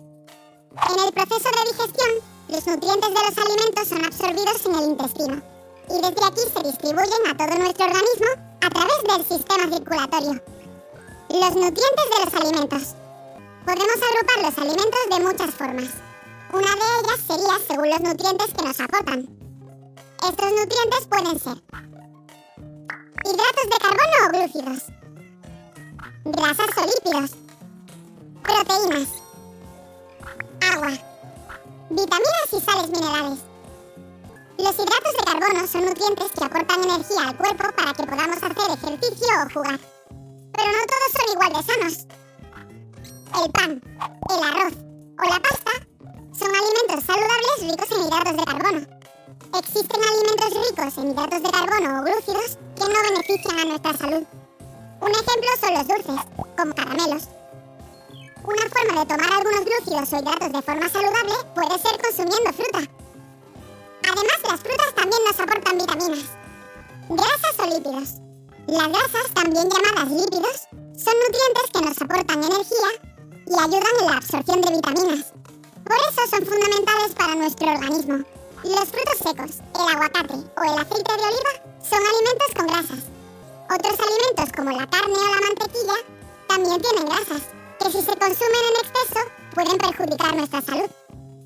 En 0.73 0.99
el 0.99 1.13
proceso 1.13 1.49
de 1.49 1.71
digestión, 1.71 2.09
los 2.49 2.65
nutrientes 2.65 3.09
de 3.09 3.21
los 3.21 3.37
alimentos 3.37 3.87
son 3.87 4.05
absorbidos 4.05 4.65
en 4.65 4.75
el 4.75 4.89
intestino 4.89 5.41
y 5.87 5.93
desde 5.93 6.25
aquí 6.25 6.41
se 6.51 6.63
distribuyen 6.63 7.27
a 7.29 7.37
todo 7.37 7.57
nuestro 7.59 7.85
organismo 7.85 8.27
a 8.59 8.69
través 8.69 9.03
del 9.03 9.25
sistema 9.37 9.77
circulatorio. 9.77 10.41
Los 11.29 11.55
nutrientes 11.55 12.07
de 12.09 12.25
los 12.25 12.33
alimentos. 12.41 12.95
Podemos 13.65 13.99
agrupar 14.09 14.43
los 14.43 14.57
alimentos 14.57 14.99
de 15.09 15.19
muchas 15.19 15.51
formas. 15.53 15.89
Una 16.51 16.61
de 16.61 16.87
ellas 16.99 17.19
sería 17.27 17.59
según 17.67 17.89
los 17.89 18.01
nutrientes 18.01 18.53
que 18.57 18.65
nos 18.65 18.79
aportan. 18.79 19.29
Estos 20.27 20.51
nutrientes 20.51 21.07
pueden 21.07 21.39
ser 21.39 21.63
hidratos 23.25 23.69
de 23.69 23.77
carbono 23.79 24.17
o 24.25 24.29
glúcidos, 24.31 24.83
grasas 26.25 26.77
o 26.77 26.85
lípidos, 26.85 27.31
proteínas, 28.43 29.22
agua, 30.71 30.91
vitaminas 31.89 32.49
y 32.51 32.61
sales 32.61 32.89
minerales, 32.89 33.39
Los 34.57 34.75
hidratos 34.75 35.13
de 35.17 35.25
carbono 35.25 35.67
son 35.67 35.85
nutrientes 35.85 36.31
que 36.31 36.45
aportan 36.45 36.83
energía 36.83 37.27
al 37.27 37.37
cuerpo 37.37 37.63
para 37.75 37.93
que 37.93 38.03
podamos 38.03 38.37
hacer 38.37 38.71
ejercicio 38.71 39.27
o 39.27 39.53
jugar. 39.53 39.79
Pero 40.53 40.69
no 40.71 40.83
todos 40.91 41.11
son 41.11 41.33
igual 41.33 41.53
de 41.53 41.63
sanos. 41.63 42.07
El 43.43 43.51
pan, 43.51 43.81
el 44.29 44.43
arroz 44.43 44.73
o 45.19 45.23
la 45.23 45.39
pasta 45.41 45.71
son 46.37 46.49
alimentos 46.55 47.03
saludables 47.03 47.57
ricos 47.61 47.97
en 47.97 48.07
hidratos 48.07 48.37
de 48.37 48.45
carbono. 48.45 48.81
Existen 49.59 50.01
alimentos 50.03 50.69
ricos 50.69 50.97
en 50.97 51.11
hidratos 51.11 51.43
de 51.43 51.51
carbono 51.51 51.99
o 51.99 52.03
glúcidos 52.03 52.57
que 52.75 52.83
no 52.83 53.01
benefician 53.09 53.59
a 53.59 53.65
nuestra 53.65 53.97
salud. 53.97 54.23
Un 55.01 55.11
ejemplo 55.11 55.49
son 55.59 55.73
los 55.73 55.87
dulces, 55.87 56.25
como 56.57 56.75
caramelos. 56.75 57.27
Una 58.43 58.69
forma 58.69 58.99
de 58.99 59.05
tomar 59.05 59.31
algunos 59.31 59.63
glúcidos 59.63 60.11
o 60.11 60.17
hidratos 60.19 60.51
de 60.51 60.61
forma 60.61 60.89
saludable 60.89 61.33
puede 61.55 61.79
ser 61.79 61.95
consumiendo 62.01 62.51
fruta. 62.51 62.79
Además, 64.03 64.39
las 64.49 64.59
frutas 64.59 64.95
también 64.95 65.21
nos 65.23 65.39
aportan 65.39 65.77
vitaminas. 65.77 66.25
Grasas 67.07 67.55
o 67.59 67.65
lípidos. 67.67 68.09
Las 68.67 68.87
grasas, 68.89 69.27
también 69.33 69.69
llamadas 69.69 70.11
lípidos, 70.11 70.67
son 70.99 71.15
nutrientes 71.23 71.67
que 71.71 71.81
nos 71.87 72.01
aportan 72.01 72.43
energía 72.43 72.89
y 73.47 73.53
ayudan 73.53 73.95
en 74.01 74.05
la 74.11 74.17
absorción 74.17 74.61
de 74.61 74.71
vitaminas. 74.75 75.33
Por 75.85 75.95
eso 75.95 76.21
son 76.29 76.45
fundamentales 76.45 77.15
para 77.15 77.35
nuestro 77.35 77.67
organismo. 77.67 78.25
Los 78.63 78.87
frutos 78.91 79.19
secos, 79.23 79.63
el 79.75 79.95
aguacate 79.95 80.35
o 80.35 80.63
el 80.63 80.79
aceite 80.79 81.11
de 81.15 81.23
oliva 81.31 81.53
son 81.79 81.99
alimentos 81.99 82.51
con 82.55 82.67
grasas. 82.67 83.03
Otros 83.71 83.99
alimentos 83.99 84.49
como 84.55 84.71
la 84.71 84.87
carne 84.87 85.15
o 85.15 85.35
la 85.35 85.41
mantequilla 85.47 85.97
también 86.47 86.81
tienen 86.81 87.05
grasas, 87.05 87.41
que 87.83 87.91
si 87.91 88.01
se 88.01 88.15
consumen 88.15 88.63
en 88.69 88.85
exceso 88.87 89.19
pueden 89.53 89.77
perjudicar 89.77 90.35
nuestra 90.35 90.61
salud. 90.61 90.89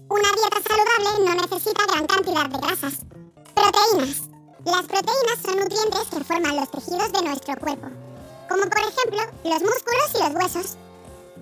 Una 0.07 0.29
dieta 0.38 0.59
saludable 0.69 1.25
no 1.25 1.41
necesita 1.41 1.85
gran 1.88 2.05
cantidad 2.05 2.45
de 2.45 2.57
grasas. 2.59 2.93
Proteínas. 3.55 4.29
Las 4.63 4.85
proteínas 4.85 5.39
son 5.43 5.57
nutrientes 5.57 6.07
que 6.11 6.23
forman 6.23 6.55
los 6.55 6.69
tejidos 6.69 7.11
de 7.11 7.21
nuestro 7.23 7.55
cuerpo, 7.57 7.88
como 8.49 8.63
por 8.69 8.79
ejemplo 8.79 9.21
los 9.45 9.61
músculos 9.61 10.09
y 10.13 10.23
los 10.23 10.35
huesos. 10.35 10.77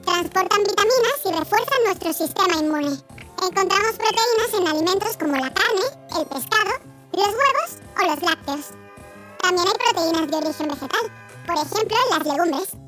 Transportan 0.05 0.63
vitaminas 0.63 1.19
y 1.25 1.31
refuerzan 1.39 1.83
nuestro 1.83 2.13
sistema 2.13 2.55
inmune. 2.55 2.97
Encontramos 3.43 3.99
proteínas 3.99 4.53
en 4.53 4.67
alimentos 4.67 5.17
como 5.17 5.35
la 5.35 5.53
carne, 5.53 5.87
el 6.19 6.25
pescado, 6.27 6.71
los 7.11 7.27
huevos 7.27 7.69
o 7.99 8.05
los 8.07 8.21
lácteos. 8.21 8.65
También 9.41 9.67
hay 9.67 9.91
proteínas 9.91 10.31
de 10.31 10.37
origen 10.37 10.67
vegetal, 10.69 11.05
por 11.45 11.55
ejemplo 11.55 11.97
las 12.11 12.25
legumbres. 12.25 12.84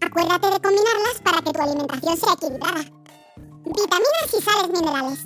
Acuérdate 0.00 0.46
de 0.50 0.60
combinarlas 0.60 1.20
para 1.24 1.42
que 1.42 1.52
tu 1.52 1.62
alimentación 1.62 2.16
sea 2.16 2.32
equilibrada. 2.34 2.84
Vitaminas 3.64 4.28
y 4.32 4.42
sales 4.42 4.68
minerales. 4.68 5.18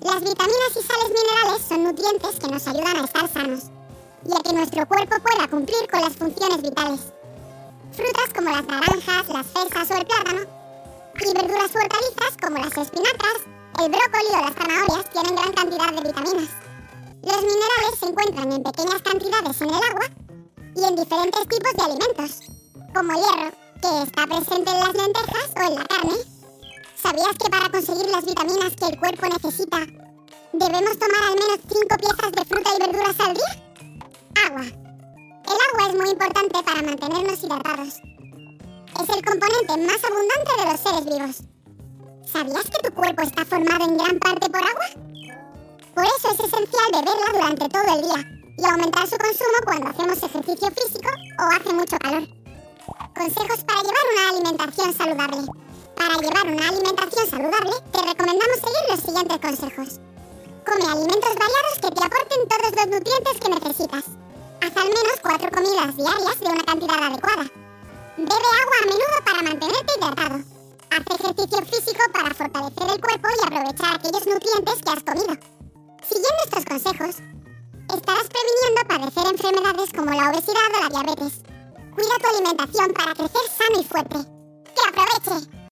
Las 0.00 0.20
vitaminas 0.20 0.72
y 0.76 0.82
sales 0.82 1.08
minerales 1.08 1.62
son 1.68 1.84
nutrientes 1.84 2.38
que 2.38 2.48
nos 2.48 2.66
ayudan 2.66 2.96
a 2.96 3.04
estar 3.04 3.28
sanos 3.32 3.62
y 4.24 4.32
a 4.32 4.42
que 4.42 4.52
nuestro 4.52 4.86
cuerpo 4.86 5.16
pueda 5.22 5.48
cumplir 5.48 5.90
con 5.90 6.00
las 6.00 6.16
funciones 6.16 6.62
vitales. 6.62 7.00
Frutas 7.92 8.32
como 8.34 8.50
las 8.50 8.66
naranjas, 8.66 9.28
las 9.28 9.46
fresas 9.46 9.90
o 9.90 9.94
el 9.94 10.06
plátano 10.06 10.40
y 11.20 11.34
verduras 11.34 11.74
u 11.74 11.78
hortalizas 11.78 12.36
como 12.40 12.58
las 12.58 12.76
espinacas, 12.76 13.38
el 13.80 13.90
brócoli 13.90 14.32
o 14.32 14.44
las 14.44 14.54
zanahorias 14.54 15.10
tienen 15.10 15.36
gran 15.36 15.52
cantidad 15.52 15.92
de 15.92 16.08
vitaminas. 16.08 16.50
Los 17.22 17.42
minerales 17.42 17.98
se 17.98 18.06
encuentran 18.06 18.52
en 18.52 18.62
pequeñas 18.62 19.02
cantidades 19.02 19.60
en 19.60 19.68
el 19.68 19.74
agua 19.74 20.06
y 20.74 20.84
en 20.84 20.96
diferentes 20.96 21.48
tipos 21.48 21.72
de 21.72 21.82
alimentos, 21.82 22.40
como 22.94 23.12
hierro, 23.14 23.61
que 23.82 24.02
está 24.04 24.26
presente 24.28 24.70
en 24.70 24.78
las 24.78 24.94
lentejas 24.94 25.50
o 25.56 25.60
en 25.60 25.74
la 25.74 25.84
carne. 25.84 26.18
¿Sabías 26.94 27.36
que 27.36 27.50
para 27.50 27.68
conseguir 27.68 28.06
las 28.10 28.24
vitaminas 28.24 28.76
que 28.78 28.86
el 28.86 28.98
cuerpo 28.98 29.26
necesita, 29.26 29.78
debemos 30.52 30.98
tomar 31.02 31.22
al 31.26 31.34
menos 31.34 31.58
5 31.66 31.96
piezas 31.98 32.32
de 32.32 32.44
fruta 32.44 32.70
y 32.74 32.78
verduras 32.78 33.18
al 33.18 33.34
día? 33.34 33.52
Agua. 34.46 34.62
El 34.62 35.58
agua 35.66 35.88
es 35.88 35.94
muy 36.00 36.10
importante 36.10 36.62
para 36.62 36.82
mantenernos 36.82 37.42
hidratados. 37.42 37.94
Es 39.02 39.08
el 39.16 39.24
componente 39.24 39.74
más 39.82 40.00
abundante 40.06 40.52
de 40.58 40.64
los 40.70 40.80
seres 40.80 41.04
vivos. 41.04 41.36
¿Sabías 42.30 42.70
que 42.70 42.88
tu 42.88 42.94
cuerpo 42.94 43.22
está 43.22 43.44
formado 43.44 43.84
en 43.84 43.98
gran 43.98 44.18
parte 44.20 44.48
por 44.48 44.62
agua? 44.62 44.88
Por 45.92 46.04
eso 46.04 46.28
es 46.30 46.38
esencial 46.38 46.88
beberla 46.92 47.32
durante 47.32 47.68
todo 47.68 47.96
el 47.96 48.02
día 48.02 48.20
y 48.58 48.64
aumentar 48.64 49.08
su 49.08 49.16
consumo 49.18 49.58
cuando 49.64 49.88
hacemos 49.88 50.22
ejercicio 50.22 50.70
físico 50.70 51.10
o 51.40 51.42
hace 51.42 51.72
mucho 51.74 51.98
calor. 51.98 52.41
Consejos 53.14 53.64
para 53.64 53.82
llevar 53.82 54.06
una 54.12 54.28
alimentación 54.30 54.92
saludable. 54.94 55.46
Para 55.94 56.14
llevar 56.16 56.46
una 56.46 56.68
alimentación 56.68 57.26
saludable, 57.30 57.72
te 57.92 58.02
recomendamos 58.02 58.56
seguir 58.58 58.84
los 58.90 59.00
siguientes 59.00 59.38
consejos. 59.38 60.00
Come 60.66 60.90
alimentos 60.90 61.34
variados 61.38 61.74
que 61.80 61.90
te 61.90 62.04
aporten 62.04 62.48
todos 62.48 62.72
los 62.74 62.86
nutrientes 62.86 63.36
que 63.38 63.48
necesitas. 63.50 64.04
Haz 64.62 64.76
al 64.76 64.88
menos 64.88 65.16
cuatro 65.22 65.50
comidas 65.50 65.96
diarias 65.96 66.40
de 66.40 66.46
una 66.46 66.64
cantidad 66.64 67.02
adecuada. 67.02 67.46
Bebe 68.16 68.50
agua 68.62 68.76
a 68.82 68.86
menudo 68.86 69.16
para 69.24 69.42
mantenerte 69.42 69.92
hidratado. 69.98 70.38
Haz 70.90 71.20
ejercicio 71.20 71.58
físico 71.66 72.02
para 72.12 72.34
fortalecer 72.34 72.90
el 72.90 73.00
cuerpo 73.00 73.28
y 73.30 73.46
aprovechar 73.46 73.94
aquellos 73.94 74.26
nutrientes 74.26 74.78
que 74.82 74.90
has 74.90 75.02
comido. 75.02 75.34
Siguiendo 76.02 76.40
estos 76.44 76.64
consejos, 76.64 77.14
estarás 77.94 78.28
previniendo 78.34 78.80
padecer 78.88 79.24
enfermedades 79.30 79.90
como 79.94 80.10
la 80.10 80.30
obesidad 80.30 80.68
o 80.74 80.80
la 80.82 80.88
diabetes. 80.88 81.51
Cuida 81.94 82.16
tu 82.18 82.26
alimentación 82.26 82.92
para 82.94 83.14
crecer 83.14 83.42
sano 83.56 83.80
y 83.80 83.84
fuerte. 83.84 84.18
¡Que 84.74 84.82
aproveche! 84.88 85.62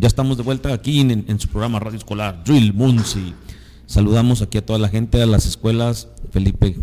Ya 0.00 0.06
estamos 0.06 0.38
de 0.38 0.42
vuelta 0.42 0.72
aquí 0.72 1.00
en, 1.00 1.38
su 1.38 1.48
programa 1.48 1.78
Radio 1.78 1.98
Escolar, 1.98 2.42
Drill 2.42 2.72
Munsi. 2.72 3.34
Saludamos 3.90 4.40
aquí 4.40 4.56
a 4.56 4.64
toda 4.64 4.78
la 4.78 4.88
gente, 4.88 5.20
a 5.20 5.26
las 5.26 5.46
escuelas, 5.46 6.06
Felipe, 6.30 6.76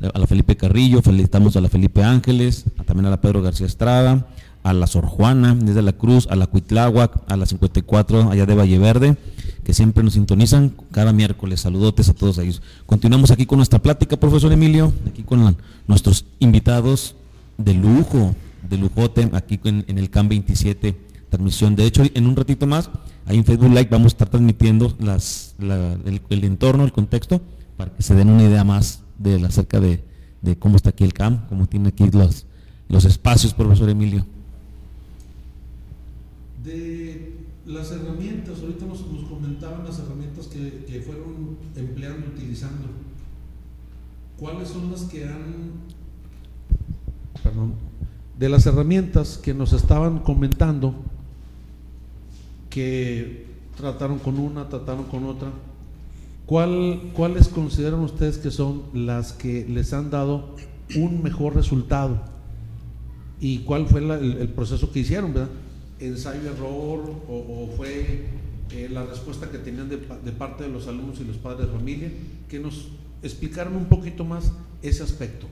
a 0.00 0.16
la 0.16 0.28
Felipe 0.28 0.56
Carrillo, 0.56 1.02
felicitamos 1.02 1.56
a 1.56 1.60
la 1.60 1.68
Felipe 1.68 2.04
Ángeles, 2.04 2.66
también 2.86 3.06
a 3.06 3.10
la 3.10 3.20
Pedro 3.20 3.42
García 3.42 3.66
Estrada, 3.66 4.28
a 4.62 4.72
la 4.72 4.86
Sor 4.86 5.04
Juana 5.04 5.56
desde 5.60 5.82
la 5.82 5.94
Cruz, 5.94 6.28
a 6.30 6.36
la 6.36 6.46
Cuitláhuac, 6.46 7.10
a 7.26 7.36
la 7.36 7.46
54 7.46 8.30
allá 8.30 8.46
de 8.46 8.54
Valle 8.54 8.78
Verde, 8.78 9.16
que 9.64 9.74
siempre 9.74 10.04
nos 10.04 10.12
sintonizan 10.12 10.72
cada 10.92 11.12
miércoles. 11.12 11.60
Saludotes 11.60 12.08
a 12.08 12.14
todos 12.14 12.38
ellos. 12.38 12.62
Continuamos 12.86 13.32
aquí 13.32 13.46
con 13.46 13.56
nuestra 13.56 13.80
plática, 13.80 14.16
profesor 14.16 14.52
Emilio, 14.52 14.92
aquí 15.08 15.24
con 15.24 15.56
nuestros 15.88 16.24
invitados 16.38 17.16
de 17.58 17.74
lujo, 17.74 18.36
de 18.70 18.78
lujote, 18.78 19.28
aquí 19.32 19.58
en, 19.64 19.84
en 19.88 19.98
el 19.98 20.08
CAM 20.08 20.28
27 20.28 20.94
transmisión. 21.30 21.74
De 21.74 21.84
hecho, 21.84 22.04
en 22.14 22.28
un 22.28 22.36
ratito 22.36 22.64
más, 22.68 22.90
ahí 23.26 23.38
en 23.38 23.44
Facebook 23.44 23.70
Live 23.70 23.88
vamos 23.90 24.12
a 24.12 24.14
estar 24.14 24.28
transmitiendo 24.28 24.94
las, 25.00 25.43
el, 25.58 26.44
entorno, 26.44 26.84
el 26.84 26.92
contexto, 26.92 27.40
para 27.76 27.94
que 27.94 28.02
se 28.02 28.14
den 28.14 28.30
una 28.30 28.44
idea 28.44 28.64
más 28.64 29.02
de 29.18 29.44
acerca 29.44 29.80
de, 29.80 30.02
cómo 30.58 30.76
está 30.76 30.90
aquí 30.90 31.04
el 31.04 31.12
CAM, 31.12 31.46
cómo 31.48 31.66
tiene 31.66 31.88
aquí 31.88 32.10
los, 32.10 32.46
los 32.88 33.04
espacios, 33.04 33.54
profesor 33.54 33.88
Emilio. 33.88 34.26
De 36.62 37.34
las 37.66 37.90
herramientas, 37.90 38.60
ahorita 38.60 38.86
nos, 38.86 39.02
comentaban 39.28 39.84
las 39.84 39.98
herramientas 39.98 40.46
que, 40.46 40.84
que 40.86 41.00
fueron 41.00 41.56
empleando, 41.76 42.26
utilizando. 42.28 42.88
¿Cuáles 44.38 44.68
son 44.68 44.90
las 44.90 45.02
que 45.02 45.24
han... 45.24 45.72
Perdón, 47.42 47.74
de 48.38 48.48
las 48.48 48.66
herramientas 48.66 49.38
que 49.38 49.54
nos 49.54 49.72
estaban 49.72 50.18
comentando, 50.18 50.94
que 52.68 53.53
trataron 53.76 54.18
con 54.18 54.38
una, 54.38 54.68
trataron 54.68 55.04
con 55.04 55.24
otra. 55.24 55.50
¿Cuál, 56.46 57.12
¿Cuáles 57.14 57.48
consideran 57.48 58.00
ustedes 58.00 58.38
que 58.38 58.50
son 58.50 58.82
las 58.92 59.32
que 59.32 59.66
les 59.66 59.92
han 59.92 60.10
dado 60.10 60.56
un 60.96 61.22
mejor 61.22 61.54
resultado? 61.54 62.20
¿Y 63.40 63.60
cuál 63.60 63.86
fue 63.86 64.00
el, 64.00 64.48
proceso 64.50 64.92
que 64.92 65.00
hicieron? 65.00 65.32
¿verdad? 65.32 65.48
¿Ensayo-error 66.00 67.22
o, 67.28 67.70
fue 67.76 68.26
eh, 68.70 68.88
la 68.90 69.04
respuesta 69.04 69.50
que 69.50 69.58
tenían 69.58 69.88
de, 69.88 69.98
parte 69.98 70.64
de 70.64 70.70
los 70.70 70.86
alumnos 70.86 71.20
y 71.20 71.24
los 71.24 71.36
padres 71.36 71.66
de 71.66 71.72
familia? 71.72 72.12
Que 72.48 72.58
nos 72.58 72.88
explicaran 73.22 73.74
un 73.74 73.86
poquito 73.86 74.24
más 74.24 74.52
ese 74.82 75.02
aspecto. 75.02 75.46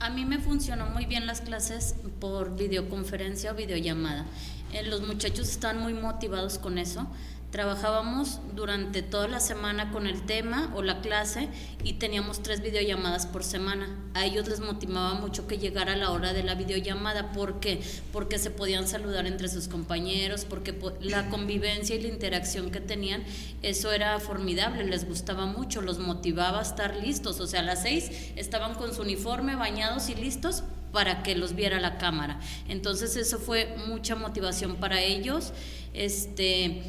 A 0.00 0.10
mí 0.10 0.26
me 0.26 0.38
funcionó 0.38 0.86
muy 0.90 1.06
bien 1.06 1.26
las 1.26 1.40
clases 1.40 1.94
por 2.20 2.56
videoconferencia 2.56 3.52
o 3.52 3.54
videollamada. 3.54 4.26
Eh, 4.74 4.82
los 4.82 5.02
muchachos 5.02 5.48
están 5.48 5.78
muy 5.78 5.94
motivados 5.94 6.58
con 6.58 6.78
eso. 6.78 7.06
Trabajábamos 7.52 8.40
durante 8.56 9.02
toda 9.02 9.28
la 9.28 9.38
semana 9.38 9.92
con 9.92 10.08
el 10.08 10.26
tema 10.26 10.72
o 10.74 10.82
la 10.82 11.00
clase 11.00 11.48
y 11.84 11.92
teníamos 11.92 12.42
tres 12.42 12.60
videollamadas 12.60 13.26
por 13.26 13.44
semana. 13.44 13.88
A 14.14 14.24
ellos 14.24 14.48
les 14.48 14.58
motivaba 14.58 15.14
mucho 15.14 15.46
que 15.46 15.58
llegara 15.58 15.94
la 15.94 16.10
hora 16.10 16.32
de 16.32 16.42
la 16.42 16.56
videollamada. 16.56 17.30
¿Por 17.30 17.60
qué? 17.60 17.80
Porque 18.12 18.40
se 18.40 18.50
podían 18.50 18.88
saludar 18.88 19.28
entre 19.28 19.46
sus 19.46 19.68
compañeros, 19.68 20.44
porque 20.44 20.76
la 21.00 21.30
convivencia 21.30 21.94
y 21.94 22.02
la 22.02 22.08
interacción 22.08 22.72
que 22.72 22.80
tenían, 22.80 23.22
eso 23.62 23.92
era 23.92 24.18
formidable, 24.18 24.82
les 24.82 25.06
gustaba 25.06 25.46
mucho, 25.46 25.82
los 25.82 26.00
motivaba 26.00 26.58
a 26.58 26.62
estar 26.62 26.96
listos. 26.96 27.38
O 27.38 27.46
sea, 27.46 27.60
a 27.60 27.62
las 27.62 27.82
seis 27.82 28.10
estaban 28.34 28.74
con 28.74 28.92
su 28.92 29.02
uniforme, 29.02 29.54
bañados 29.54 30.08
y 30.08 30.16
listos 30.16 30.64
para 30.94 31.22
que 31.22 31.34
los 31.34 31.54
viera 31.54 31.78
la 31.78 31.98
cámara. 31.98 32.40
Entonces 32.68 33.16
eso 33.16 33.38
fue 33.38 33.76
mucha 33.86 34.14
motivación 34.16 34.76
para 34.76 35.02
ellos. 35.02 35.52
Este, 35.92 36.82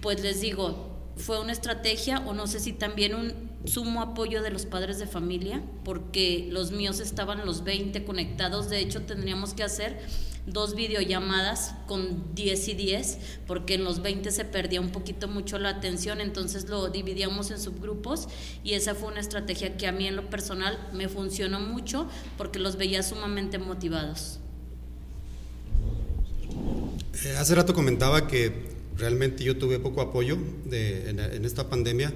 pues 0.00 0.22
les 0.22 0.40
digo, 0.40 0.92
fue 1.16 1.38
una 1.40 1.52
estrategia 1.52 2.20
o 2.20 2.32
no 2.32 2.46
sé 2.46 2.60
si 2.60 2.72
también 2.72 3.14
un 3.14 3.50
sumo 3.64 4.00
apoyo 4.00 4.42
de 4.42 4.50
los 4.50 4.64
padres 4.64 4.98
de 4.98 5.06
familia, 5.06 5.62
porque 5.84 6.48
los 6.50 6.72
míos 6.72 7.00
estaban 7.00 7.44
los 7.44 7.64
20 7.64 8.04
conectados, 8.04 8.70
de 8.70 8.80
hecho 8.80 9.02
tendríamos 9.02 9.54
que 9.54 9.62
hacer 9.62 10.00
dos 10.46 10.74
videollamadas 10.74 11.74
con 11.86 12.34
10 12.34 12.68
y 12.68 12.74
10, 12.74 13.18
porque 13.46 13.74
en 13.74 13.84
los 13.84 14.02
20 14.02 14.30
se 14.32 14.44
perdía 14.44 14.80
un 14.80 14.90
poquito 14.90 15.28
mucho 15.28 15.58
la 15.58 15.68
atención, 15.68 16.20
entonces 16.20 16.68
lo 16.68 16.88
dividíamos 16.88 17.50
en 17.50 17.60
subgrupos 17.60 18.28
y 18.64 18.74
esa 18.74 18.94
fue 18.94 19.08
una 19.08 19.20
estrategia 19.20 19.76
que 19.76 19.86
a 19.86 19.92
mí 19.92 20.06
en 20.06 20.16
lo 20.16 20.28
personal 20.28 20.78
me 20.92 21.08
funcionó 21.08 21.60
mucho 21.60 22.08
porque 22.36 22.58
los 22.58 22.76
veía 22.76 23.02
sumamente 23.02 23.58
motivados. 23.58 24.40
Eh, 27.24 27.36
hace 27.38 27.54
rato 27.54 27.72
comentaba 27.72 28.26
que 28.26 28.72
realmente 28.96 29.44
yo 29.44 29.56
tuve 29.56 29.78
poco 29.78 30.00
apoyo 30.00 30.38
de, 30.64 31.10
en, 31.10 31.20
en 31.20 31.44
esta 31.44 31.68
pandemia, 31.68 32.12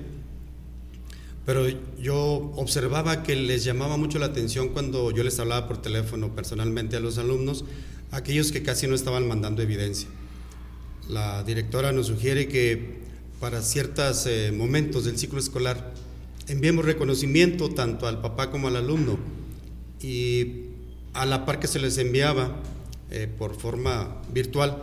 pero 1.45 1.68
yo 2.01 2.53
observaba 2.57 3.22
que 3.22 3.37
les 3.37 3.62
llamaba 3.62 3.97
mucho 3.97 4.18
la 4.18 4.27
atención 4.27 4.70
cuando 4.70 5.12
yo 5.12 5.22
les 5.22 5.39
hablaba 5.39 5.68
por 5.68 5.81
teléfono 5.81 6.35
personalmente 6.35 6.97
a 6.97 7.01
los 7.01 7.18
alumnos 7.18 7.64
aquellos 8.17 8.51
que 8.51 8.62
casi 8.62 8.87
no 8.87 8.95
estaban 8.95 9.29
mandando 9.29 9.62
evidencia. 9.62 10.09
La 11.09 11.45
directora 11.45 11.93
nos 11.93 12.07
sugiere 12.07 12.49
que 12.49 12.97
para 13.41 13.61
ciertos 13.61 14.27
eh, 14.27 14.53
momentos 14.53 15.05
del 15.05 15.19
ciclo 15.19 15.39
escolar 15.39 15.93
enviemos 16.49 16.85
reconocimiento 16.85 17.69
tanto 17.69 18.07
al 18.07 18.23
papá 18.23 18.51
como 18.51 18.69
al 18.69 18.77
alumno 18.77 19.19
y 20.01 20.62
a 21.12 21.27
la 21.27 21.45
par 21.45 21.61
que 21.61 21.67
se 21.67 21.79
les 21.79 21.99
enviaba 21.99 22.62
eh, 23.11 23.29
por 23.39 23.55
forma 23.55 24.23
virtual, 24.33 24.83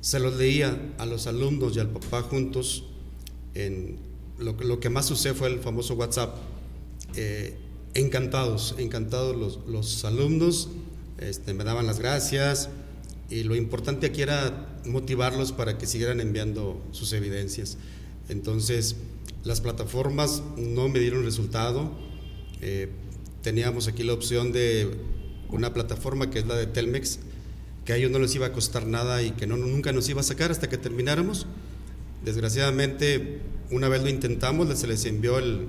se 0.00 0.18
los 0.18 0.36
leía 0.36 0.92
a 0.98 1.06
los 1.06 1.28
alumnos 1.28 1.76
y 1.76 1.80
al 1.80 1.90
papá 1.90 2.22
juntos. 2.22 2.84
Lo, 4.38 4.80
que 4.80 4.90
más 4.90 5.10
usé 5.10 5.34
fue 5.34 5.48
el 5.48 5.60
famoso 5.60 5.94
WhatsApp. 5.94 6.36
Eh, 7.14 7.56
encantados, 7.94 8.74
encantados 8.76 9.34
los, 9.34 9.60
los 9.66 10.04
alumnos 10.04 10.68
este, 11.18 11.54
me 11.54 11.64
daban 11.64 11.86
las 11.86 11.98
gracias 11.98 12.68
y 13.30 13.42
lo 13.42 13.56
importante 13.56 14.06
aquí 14.06 14.22
era 14.22 14.78
motivarlos 14.84 15.52
para 15.52 15.78
que 15.78 15.86
siguieran 15.86 16.20
enviando 16.20 16.82
sus 16.92 17.12
evidencias. 17.12 17.78
Entonces, 18.28 18.96
las 19.44 19.60
plataformas 19.60 20.42
no 20.56 20.88
me 20.88 20.98
dieron 21.00 21.24
resultado. 21.24 21.90
Eh, 22.60 22.88
teníamos 23.42 23.88
aquí 23.88 24.02
la 24.02 24.12
opción 24.12 24.52
de 24.52 24.90
una 25.48 25.72
plataforma 25.72 26.30
que 26.30 26.40
es 26.40 26.46
la 26.46 26.56
de 26.56 26.66
Telmex, 26.66 27.20
que 27.84 27.92
a 27.92 27.96
ellos 27.96 28.10
no 28.10 28.18
les 28.18 28.34
iba 28.34 28.46
a 28.46 28.52
costar 28.52 28.86
nada 28.86 29.22
y 29.22 29.30
que 29.30 29.46
no, 29.46 29.56
nunca 29.56 29.92
nos 29.92 30.08
iba 30.08 30.20
a 30.20 30.24
sacar 30.24 30.50
hasta 30.50 30.68
que 30.68 30.78
termináramos. 30.78 31.46
Desgraciadamente, 32.24 33.40
una 33.70 33.88
vez 33.88 34.02
lo 34.02 34.08
intentamos, 34.08 34.76
se 34.78 34.86
les 34.86 35.04
envió 35.04 35.38
el, 35.38 35.66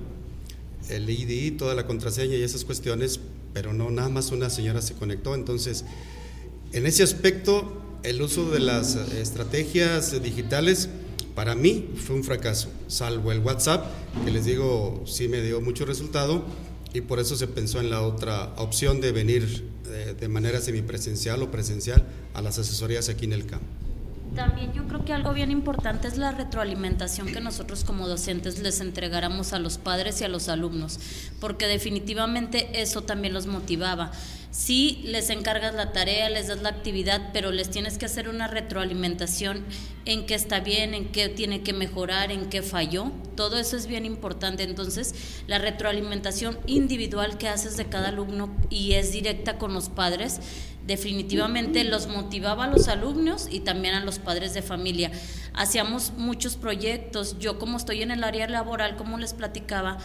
el 0.88 1.08
ID, 1.08 1.56
toda 1.56 1.74
la 1.74 1.86
contraseña 1.86 2.34
y 2.36 2.42
esas 2.42 2.64
cuestiones, 2.64 3.20
pero 3.60 3.72
no, 3.72 3.90
nada 3.90 4.08
más 4.08 4.30
una 4.30 4.50
señora 4.50 4.80
se 4.80 4.94
conectó. 4.94 5.34
Entonces, 5.34 5.84
en 6.70 6.86
ese 6.86 7.02
aspecto, 7.02 7.82
el 8.04 8.22
uso 8.22 8.48
de 8.52 8.60
las 8.60 8.94
estrategias 8.94 10.22
digitales 10.22 10.88
para 11.34 11.56
mí 11.56 11.90
fue 11.96 12.14
un 12.14 12.22
fracaso, 12.22 12.68
salvo 12.86 13.32
el 13.32 13.40
WhatsApp, 13.40 13.84
que 14.24 14.30
les 14.30 14.44
digo, 14.44 15.02
sí 15.08 15.26
me 15.26 15.42
dio 15.42 15.60
mucho 15.60 15.86
resultado 15.86 16.44
y 16.94 17.00
por 17.00 17.18
eso 17.18 17.34
se 17.34 17.48
pensó 17.48 17.80
en 17.80 17.90
la 17.90 18.02
otra 18.02 18.54
opción 18.58 19.00
de 19.00 19.10
venir 19.10 19.64
de, 19.82 20.14
de 20.14 20.28
manera 20.28 20.60
semipresencial 20.60 21.42
o 21.42 21.50
presencial 21.50 22.06
a 22.34 22.42
las 22.42 22.60
asesorías 22.60 23.08
aquí 23.08 23.24
en 23.24 23.32
el 23.32 23.44
campo. 23.46 23.66
También 24.34 24.72
yo 24.72 24.86
creo 24.86 25.04
que 25.04 25.12
algo 25.12 25.32
bien 25.32 25.50
importante 25.50 26.08
es 26.08 26.16
la 26.16 26.32
retroalimentación 26.32 27.28
que 27.28 27.40
nosotros 27.40 27.84
como 27.84 28.06
docentes 28.06 28.60
les 28.60 28.80
entregáramos 28.80 29.52
a 29.52 29.58
los 29.58 29.78
padres 29.78 30.20
y 30.20 30.24
a 30.24 30.28
los 30.28 30.48
alumnos, 30.48 31.00
porque 31.40 31.66
definitivamente 31.66 32.80
eso 32.80 33.02
también 33.02 33.34
los 33.34 33.46
motivaba. 33.46 34.12
Sí, 34.50 35.02
les 35.04 35.28
encargas 35.28 35.74
la 35.74 35.92
tarea, 35.92 36.30
les 36.30 36.48
das 36.48 36.62
la 36.62 36.70
actividad, 36.70 37.30
pero 37.32 37.50
les 37.52 37.70
tienes 37.70 37.98
que 37.98 38.06
hacer 38.06 38.28
una 38.28 38.48
retroalimentación 38.48 39.62
en 40.06 40.24
qué 40.24 40.34
está 40.34 40.60
bien, 40.60 40.94
en 40.94 41.12
qué 41.12 41.28
tiene 41.28 41.62
que 41.62 41.74
mejorar, 41.74 42.32
en 42.32 42.48
qué 42.48 42.62
falló. 42.62 43.12
Todo 43.36 43.58
eso 43.58 43.76
es 43.76 43.86
bien 43.86 44.06
importante. 44.06 44.62
Entonces, 44.62 45.14
la 45.46 45.58
retroalimentación 45.58 46.58
individual 46.66 47.36
que 47.36 47.48
haces 47.48 47.76
de 47.76 47.86
cada 47.86 48.08
alumno 48.08 48.50
y 48.70 48.94
es 48.94 49.12
directa 49.12 49.58
con 49.58 49.74
los 49.74 49.90
padres, 49.90 50.40
definitivamente 50.88 51.84
los 51.84 52.08
motivaba 52.08 52.64
a 52.64 52.66
los 52.66 52.88
alumnos 52.88 53.46
y 53.50 53.60
también 53.60 53.94
a 53.94 54.04
los 54.04 54.18
padres 54.18 54.54
de 54.54 54.62
familia. 54.62 55.12
Hacíamos 55.52 56.14
muchos 56.16 56.56
proyectos. 56.56 57.38
Yo 57.38 57.58
como 57.58 57.76
estoy 57.76 58.02
en 58.02 58.10
el 58.10 58.24
área 58.24 58.48
laboral, 58.48 58.96
como 58.96 59.18
les 59.18 59.34
platicaba, 59.34 59.98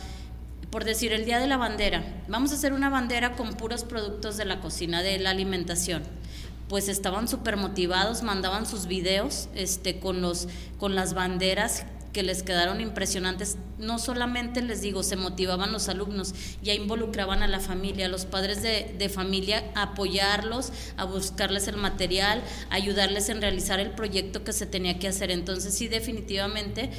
por 0.69 0.84
decir 0.84 1.13
el 1.13 1.23
Día 1.23 1.39
de 1.39 1.47
la 1.47 1.55
Bandera, 1.55 2.03
vamos 2.27 2.51
a 2.51 2.55
hacer 2.55 2.73
una 2.73 2.89
bandera 2.89 3.38
con 3.38 3.53
puros 3.53 3.86
productos 3.86 4.36
de 4.36 4.43
la 4.43 4.59
cocina, 4.59 5.01
de 5.01 5.19
la 5.19 5.29
alimentación. 5.29 6.03
Pues 6.67 6.89
estaban 6.89 7.29
súper 7.29 7.55
motivados, 7.55 8.21
mandaban 8.21 8.65
sus 8.65 8.86
videos 8.86 9.47
este, 9.55 9.99
con, 9.99 10.21
los, 10.21 10.49
con 10.79 10.95
las 10.95 11.13
banderas 11.13 11.86
que 12.14 12.24
les 12.24 12.43
quedaron 12.43 12.80
impresionantes. 12.80 13.57
No 13.78 13.99
solamente 13.99 14.61
les 14.61 14.82
digo, 14.82 15.03
se 15.03 15.16
motivaban 15.16 15.74
los 15.74 15.89
alumnos, 15.89 16.34
ya 16.61 16.74
involucraban 16.74 17.43
a 17.43 17.47
la 17.47 17.59
familia, 17.59 18.05
a 18.05 18.09
los 18.09 18.26
padres 18.26 18.61
de, 18.61 18.95
de, 18.97 19.09
familia, 19.09 19.66
a 19.76 19.84
apoyarlos, 19.84 20.72
a 20.95 21.03
buscarles 21.05 21.68
el 21.68 21.78
material, 21.78 22.41
a 22.70 22.76
ayudarles 22.76 23.28
en 23.30 23.41
realizar 23.41 23.80
el 23.80 23.91
proyecto 23.91 24.43
que 24.43 24.53
se 24.53 24.66
tenía 24.66 24.99
que 24.99 25.07
hacer. 25.09 25.32
Entonces 25.32 25.74
sí, 25.74 25.88
definitivamente 25.88 26.91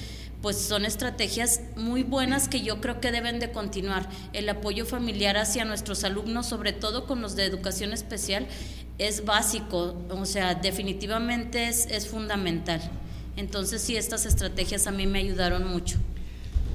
pues 0.43 0.59
son 0.59 0.85
estrategias 0.85 1.63
muy 1.75 2.03
buenas 2.03 2.51
que 2.51 2.61
yo 2.61 2.83
creo 2.83 3.01
que 3.01 3.11
deben 3.11 3.39
de 3.41 3.51
continuar. 3.51 4.11
El 4.35 4.47
apoyo 4.51 4.85
familiar 4.85 5.39
hacia 5.39 5.65
nuestros 5.65 6.05
alumnos, 6.05 6.45
sobre 6.45 6.75
todo 6.75 7.07
con 7.07 7.23
los 7.23 7.35
de 7.35 7.47
educación 7.47 7.95
especial, 7.95 8.47
es 8.99 9.25
básico, 9.25 9.97
o 10.11 10.27
sea, 10.27 10.55
definitivamente 10.55 11.69
es, 11.69 11.87
es 11.87 12.07
fundamental. 12.07 12.83
Entonces 13.37 13.83
sí, 13.83 13.97
estas 13.97 14.27
estrategias 14.27 14.87
a 14.87 14.93
mí 14.93 15.07
me 15.07 15.19
ayudaron 15.19 15.67
mucho. 15.67 15.99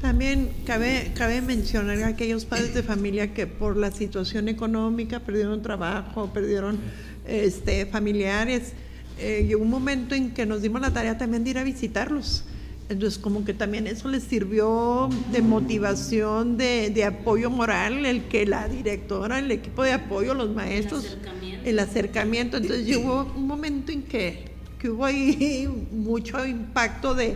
También 0.01 0.49
cabe, 0.65 1.11
cabe 1.15 1.41
mencionar 1.41 2.01
a 2.03 2.07
aquellos 2.07 2.45
padres 2.45 2.73
de 2.73 2.83
familia 2.83 3.33
que 3.33 3.47
por 3.47 3.75
la 3.75 3.91
situación 3.91 4.47
económica 4.47 5.19
perdieron 5.19 5.61
trabajo, 5.61 6.31
perdieron 6.33 6.79
este, 7.27 7.85
familiares. 7.85 8.73
Eh, 9.17 9.45
llegó 9.47 9.61
un 9.61 9.69
momento 9.69 10.15
en 10.15 10.31
que 10.31 10.45
nos 10.45 10.61
dimos 10.61 10.81
la 10.81 10.93
tarea 10.93 11.17
también 11.17 11.43
de 11.43 11.49
ir 11.49 11.57
a 11.57 11.63
visitarlos 11.63 12.45
entonces, 12.89 13.19
como 13.19 13.45
que 13.45 13.53
también 13.53 13.85
eso 13.85 14.09
les 14.09 14.23
sirvió 14.23 15.09
de 15.31 15.43
motivación, 15.43 16.57
de, 16.57 16.89
de, 16.89 17.03
apoyo 17.03 17.51
moral, 17.51 18.03
el 18.03 18.23
que 18.23 18.47
la 18.47 18.67
directora, 18.67 19.37
el 19.37 19.51
equipo 19.51 19.83
de 19.83 19.93
apoyo, 19.93 20.33
los 20.33 20.49
maestros, 20.55 21.05
el 21.05 21.09
acercamiento. 21.11 21.69
El 21.69 21.79
acercamiento. 21.79 22.57
Entonces, 22.57 22.87
llegó 22.87 23.31
un 23.35 23.45
momento 23.45 23.91
en 23.91 24.01
que, 24.01 24.45
que 24.79 24.89
hubo 24.89 25.05
ahí 25.05 25.69
mucho 25.91 26.43
impacto 26.45 27.13
de, 27.13 27.35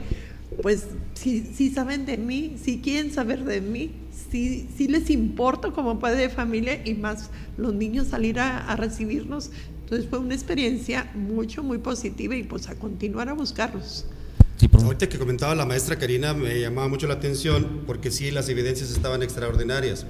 pues, 0.62 0.88
si, 1.14 1.42
si 1.42 1.70
saben 1.70 2.06
de 2.06 2.18
mí, 2.18 2.56
si 2.62 2.80
quieren 2.80 3.12
saber 3.12 3.44
de 3.44 3.62
mí, 3.62 3.92
si, 4.32 4.68
si 4.76 4.88
les 4.88 5.10
importa 5.10 5.72
como 5.72 6.00
padre 6.00 6.22
de 6.22 6.30
familia 6.30 6.82
y 6.86 6.96
más 6.96 7.30
los 7.58 7.74
niños 7.74 8.08
salir 8.08 8.40
a, 8.40 8.66
a 8.66 8.76
recibirnos. 8.76 9.52
Entonces, 9.84 10.10
fue 10.10 10.20
una 10.20 10.34
experiencia 10.34 11.12
mucho, 11.14 11.62
muy 11.62 11.78
positiva 11.78 12.36
y 12.36 12.44
pues 12.44 12.70
a 12.70 12.76
continuar 12.76 13.30
a 13.30 13.34
buscarlos. 13.34 14.06
Sí, 14.58 14.70
Ahorita 14.72 15.10
que 15.10 15.18
comentaba 15.18 15.56
la 15.56 15.66
maestra 15.66 15.98
Karina 15.98 16.34
me 16.34 16.60
llamaba 16.60 16.88
mucho 16.88 17.08
la 17.08 17.16
atención 17.16 17.84
porque 17.86 18.12
sí, 18.12 18.32
las 18.32 18.50
evidencias 18.50 18.92
estaban 18.92 19.24
extraordinarias. 19.24 20.06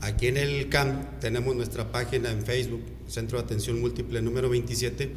Aquí 0.00 0.26
en 0.26 0.36
el 0.36 0.68
CAM 0.68 1.18
tenemos 1.20 1.54
nuestra 1.56 1.90
página 1.92 2.30
en 2.30 2.42
Facebook, 2.42 2.82
Centro 3.06 3.38
de 3.38 3.44
Atención 3.44 3.80
Múltiple 3.80 4.20
número 4.22 4.48
27, 4.48 5.12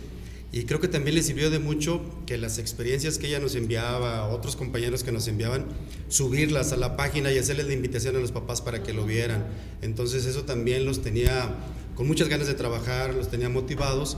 y 0.51 0.63
creo 0.63 0.79
que 0.79 0.87
también 0.87 1.15
le 1.15 1.21
sirvió 1.21 1.51
de 1.51 1.59
mucho 1.59 2.01
que 2.25 2.37
las 2.37 2.57
experiencias 2.57 3.19
que 3.19 3.27
ella 3.27 3.39
nos 3.39 3.53
enviaba, 3.53 4.27
otros 4.29 4.55
compañeros 4.55 5.03
que 5.03 5.11
nos 5.11 5.27
enviaban, 5.27 5.65
subirlas 6.07 6.73
a 6.73 6.77
la 6.77 6.97
página 6.97 7.31
y 7.31 7.37
hacerles 7.37 7.67
la 7.67 7.73
invitación 7.73 8.15
a 8.15 8.19
los 8.19 8.31
papás 8.31 8.61
para 8.61 8.81
que 8.81 8.91
lo 8.91 9.05
vieran. 9.05 9.45
Entonces 9.83 10.25
eso 10.25 10.45
también 10.45 10.85
los 10.85 11.03
tenía 11.03 11.55
con 11.95 12.07
muchas 12.07 12.29
ganas 12.29 12.47
de 12.47 12.55
trabajar, 12.55 13.13
los 13.13 13.29
tenía 13.29 13.49
motivados 13.49 14.17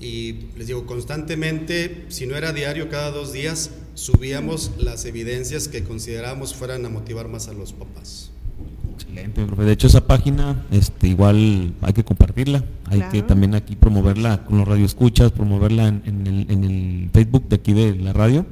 y 0.00 0.46
les 0.56 0.66
digo, 0.66 0.86
constantemente, 0.86 2.06
si 2.08 2.26
no 2.26 2.36
era 2.36 2.52
diario, 2.52 2.88
cada 2.88 3.10
dos 3.10 3.32
días, 3.32 3.70
subíamos 3.94 4.72
las 4.78 5.04
evidencias 5.04 5.68
que 5.68 5.84
considerábamos 5.84 6.54
fueran 6.54 6.86
a 6.86 6.88
motivar 6.88 7.28
más 7.28 7.48
a 7.48 7.52
los 7.52 7.72
papás. 7.72 8.30
Excelente, 9.16 9.46
profe. 9.46 9.62
De 9.62 9.72
hecho, 9.72 9.86
esa 9.86 10.06
página 10.06 10.66
este, 10.70 11.08
igual 11.08 11.72
hay 11.80 11.92
que 11.94 12.04
compartirla. 12.04 12.62
Hay 12.86 13.00
que 13.10 13.22
también 13.22 13.54
aquí 13.54 13.74
promoverla 13.74 14.44
con 14.44 14.58
los 14.58 14.68
radioescuchas, 14.68 15.32
promoverla 15.32 15.88
en, 15.88 16.02
en, 16.04 16.26
el, 16.26 16.50
en, 16.50 16.64
el, 16.64 17.10
Facebook 17.12 17.48
de 17.48 17.56
aquí 17.56 17.72
de 17.72 17.94
la 17.96 18.12
radio. 18.12 18.44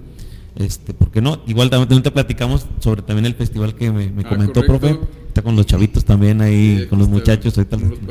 Este, 0.57 0.95
¿Por 0.95 1.11
qué 1.11 1.21
no? 1.21 1.43
Igual 1.47 1.69
también 1.69 2.03
te 2.03 2.11
platicamos 2.11 2.67
sobre 2.79 3.03
también 3.03 3.27
el 3.27 3.35
festival 3.35 3.75
que 3.75 3.91
me, 3.91 4.13
Ah, 4.25 4.29
comentó, 4.29 4.63
profe. 4.65 4.99
Está 5.29 5.43
con 5.43 5.57
los 5.57 5.67
chavitos 5.67 6.05
también 6.05 6.41
ahí, 6.41 6.87
con 6.89 6.99
los 6.99 7.09
muchachos. 7.09 7.55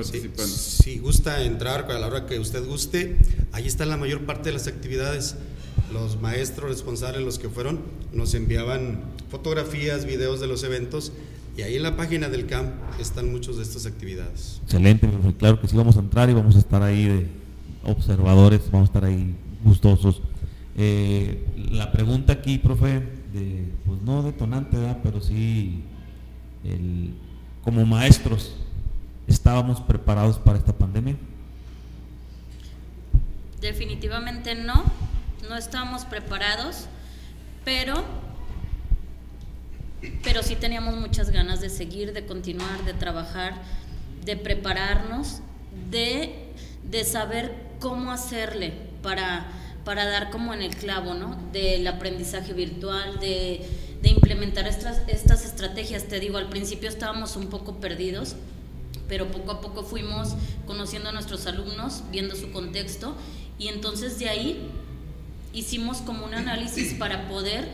Sí, 0.04 0.30
si 0.36 1.00
gusta 1.00 1.42
entrar 1.44 1.90
a 1.90 1.98
la 1.98 2.08
hora 2.08 2.26
que 2.26 2.38
usted 2.38 2.66
guste, 2.68 3.18
ahí 3.54 3.66
está 3.66 3.86
la 3.86 3.98
mayor 3.98 4.26
parte 4.26 4.50
de 4.50 4.54
las 4.54 4.68
actividades. 4.68 5.38
Los 5.92 6.20
maestros 6.22 6.70
responsables, 6.70 7.24
los 7.24 7.40
que 7.40 7.50
fueron, 7.50 7.80
nos 8.12 8.34
enviaban 8.34 9.00
fotografías, 9.30 10.06
videos 10.06 10.42
de 10.42 10.48
los 10.48 10.64
eventos 10.64 11.14
y 11.56 11.62
ahí 11.62 11.76
en 11.76 11.84
la 11.84 11.96
página 11.96 12.30
del 12.30 12.48
CAMP 12.48 12.72
están 13.00 13.32
muchas 13.32 13.58
de 13.58 13.64
estas 13.64 13.86
actividades. 13.86 14.60
Excelente, 14.64 15.08
profe. 15.08 15.36
claro 15.36 15.62
que 15.62 15.68
sí 15.68 15.76
vamos 15.76 15.98
a 15.98 16.00
entrar 16.00 16.30
y 16.30 16.34
vamos 16.34 16.56
a 16.56 16.60
estar 16.60 16.82
ahí 16.82 17.06
de 17.06 17.28
observadores, 17.84 18.62
vamos 18.72 18.90
a 18.90 18.92
estar 18.92 19.06
ahí 19.06 19.36
gustosos. 19.64 20.22
Eh, 20.76 21.46
la 21.72 21.92
pregunta 21.92 22.34
aquí, 22.34 22.58
profe, 22.58 23.04
de, 23.32 23.72
pues 23.86 24.02
no 24.02 24.24
detonante, 24.24 24.78
¿verdad? 24.78 24.98
pero 25.04 25.22
sí, 25.22 25.84
el, 26.64 27.14
como 27.64 27.86
maestros, 27.86 28.56
¿estábamos 29.28 29.80
preparados 29.82 30.40
para 30.40 30.58
esta 30.58 30.74
pandemia? 30.74 31.16
Definitivamente 33.62 34.56
no, 34.56 34.84
no 35.48 35.56
estábamos 35.56 36.06
preparados, 36.06 36.88
pero, 37.64 38.04
pero 40.24 40.44
sí 40.44 40.56
teníamos 40.56 40.96
muchas 40.96 41.30
ganas 41.30 41.62
de 41.62 41.70
seguir, 41.70 42.14
de 42.14 42.26
continuar, 42.26 42.84
de 42.86 42.94
trabajar, 42.94 43.62
de 44.26 44.38
prepararnos, 44.38 45.40
de, 45.90 46.50
de 46.90 47.04
saber 47.04 47.54
cómo 47.80 48.12
hacerle 48.12 48.74
para, 49.02 49.48
para 49.84 50.06
dar 50.06 50.30
como 50.30 50.54
en 50.54 50.62
el 50.62 50.76
clavo, 50.76 51.14
¿no? 51.14 51.38
Del 51.52 51.86
aprendizaje 51.88 52.54
virtual, 52.54 53.20
de, 53.20 53.66
de 54.02 54.10
implementar 54.10 54.68
estas, 54.68 55.02
estas 55.08 55.46
estrategias. 55.46 56.06
Te 56.06 56.20
digo, 56.20 56.38
al 56.38 56.50
principio 56.50 56.90
estábamos 56.90 57.36
un 57.36 57.48
poco 57.48 57.76
perdidos, 57.76 58.36
pero 59.08 59.32
poco 59.32 59.52
a 59.52 59.62
poco 59.62 59.84
fuimos 59.84 60.36
conociendo 60.66 61.10
a 61.10 61.12
nuestros 61.12 61.46
alumnos, 61.48 62.04
viendo 62.12 62.36
su 62.36 62.52
contexto 62.52 63.16
y 63.60 63.68
entonces 63.68 64.20
de 64.20 64.30
ahí 64.30 64.70
hicimos 65.54 65.98
como 65.98 66.26
un 66.26 66.34
análisis 66.34 66.94
para 66.96 67.28
poder 67.28 67.68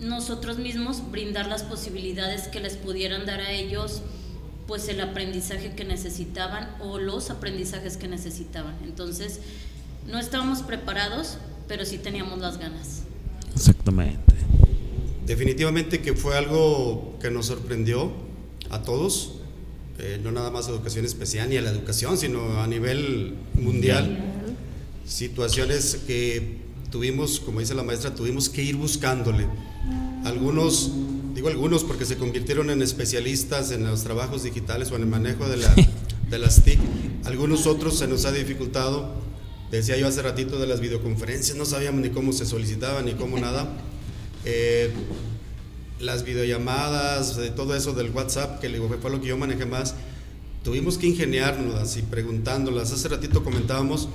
nosotros 0.00 0.58
mismos 0.58 1.10
brindar 1.10 1.46
las 1.46 1.62
posibilidades 1.62 2.48
que 2.48 2.60
les 2.60 2.76
pudieran 2.76 3.26
dar 3.26 3.40
a 3.40 3.52
ellos 3.52 4.02
pues 4.66 4.88
el 4.88 5.00
aprendizaje 5.00 5.74
que 5.74 5.84
necesitaban 5.84 6.68
o 6.80 6.98
los 6.98 7.30
aprendizajes 7.30 7.96
que 7.96 8.06
necesitaban. 8.06 8.76
Entonces, 8.84 9.40
no 10.06 10.18
estábamos 10.18 10.60
preparados, 10.60 11.38
pero 11.66 11.86
sí 11.86 11.96
teníamos 11.96 12.38
las 12.38 12.58
ganas. 12.58 13.02
Exactamente. 13.54 14.34
Definitivamente 15.26 16.00
que 16.00 16.14
fue 16.14 16.36
algo 16.36 17.18
que 17.20 17.30
nos 17.30 17.46
sorprendió 17.46 18.12
a 18.68 18.82
todos, 18.82 19.36
eh, 19.98 20.20
no 20.22 20.32
nada 20.32 20.50
más 20.50 20.68
a 20.68 20.70
educación 20.70 21.06
especial 21.06 21.48
ni 21.48 21.56
a 21.56 21.62
la 21.62 21.70
educación, 21.70 22.18
sino 22.18 22.60
a 22.60 22.66
nivel 22.66 23.36
mundial. 23.54 24.18
Situaciones 25.06 25.96
que 26.06 26.67
tuvimos, 26.90 27.40
como 27.40 27.60
dice 27.60 27.74
la 27.74 27.82
maestra, 27.82 28.14
tuvimos 28.14 28.48
que 28.48 28.62
ir 28.62 28.76
buscándole. 28.76 29.46
Algunos, 30.24 30.92
digo 31.34 31.48
algunos 31.48 31.84
porque 31.84 32.04
se 32.04 32.16
convirtieron 32.16 32.70
en 32.70 32.82
especialistas 32.82 33.70
en 33.70 33.84
los 33.84 34.04
trabajos 34.04 34.42
digitales 34.42 34.90
o 34.90 34.96
en 34.96 35.02
el 35.02 35.08
manejo 35.08 35.48
de, 35.48 35.58
la, 35.58 35.74
de 36.30 36.38
las 36.38 36.62
TIC. 36.62 36.78
Algunos 37.24 37.66
otros 37.66 37.98
se 37.98 38.06
nos 38.06 38.24
ha 38.24 38.32
dificultado. 38.32 39.12
Decía 39.70 39.98
yo 39.98 40.06
hace 40.06 40.22
ratito 40.22 40.58
de 40.58 40.66
las 40.66 40.80
videoconferencias, 40.80 41.56
no 41.56 41.66
sabíamos 41.66 42.00
ni 42.00 42.10
cómo 42.10 42.32
se 42.32 42.46
solicitaban 42.46 43.04
ni 43.04 43.12
cómo 43.12 43.38
nada. 43.38 43.68
Eh, 44.44 44.90
las 46.00 46.24
videollamadas, 46.24 47.36
de 47.36 47.50
todo 47.50 47.74
eso 47.74 47.92
del 47.92 48.10
WhatsApp, 48.10 48.60
que 48.60 48.70
fue 48.70 49.10
lo 49.10 49.20
que 49.20 49.26
yo 49.26 49.36
manejé 49.36 49.66
más, 49.66 49.94
tuvimos 50.62 50.96
que 50.96 51.08
ingeniárnoslas 51.08 51.96
y 51.96 52.02
preguntándolas. 52.02 52.92
Hace 52.92 53.08
ratito 53.08 53.42
comentábamos 53.42 54.08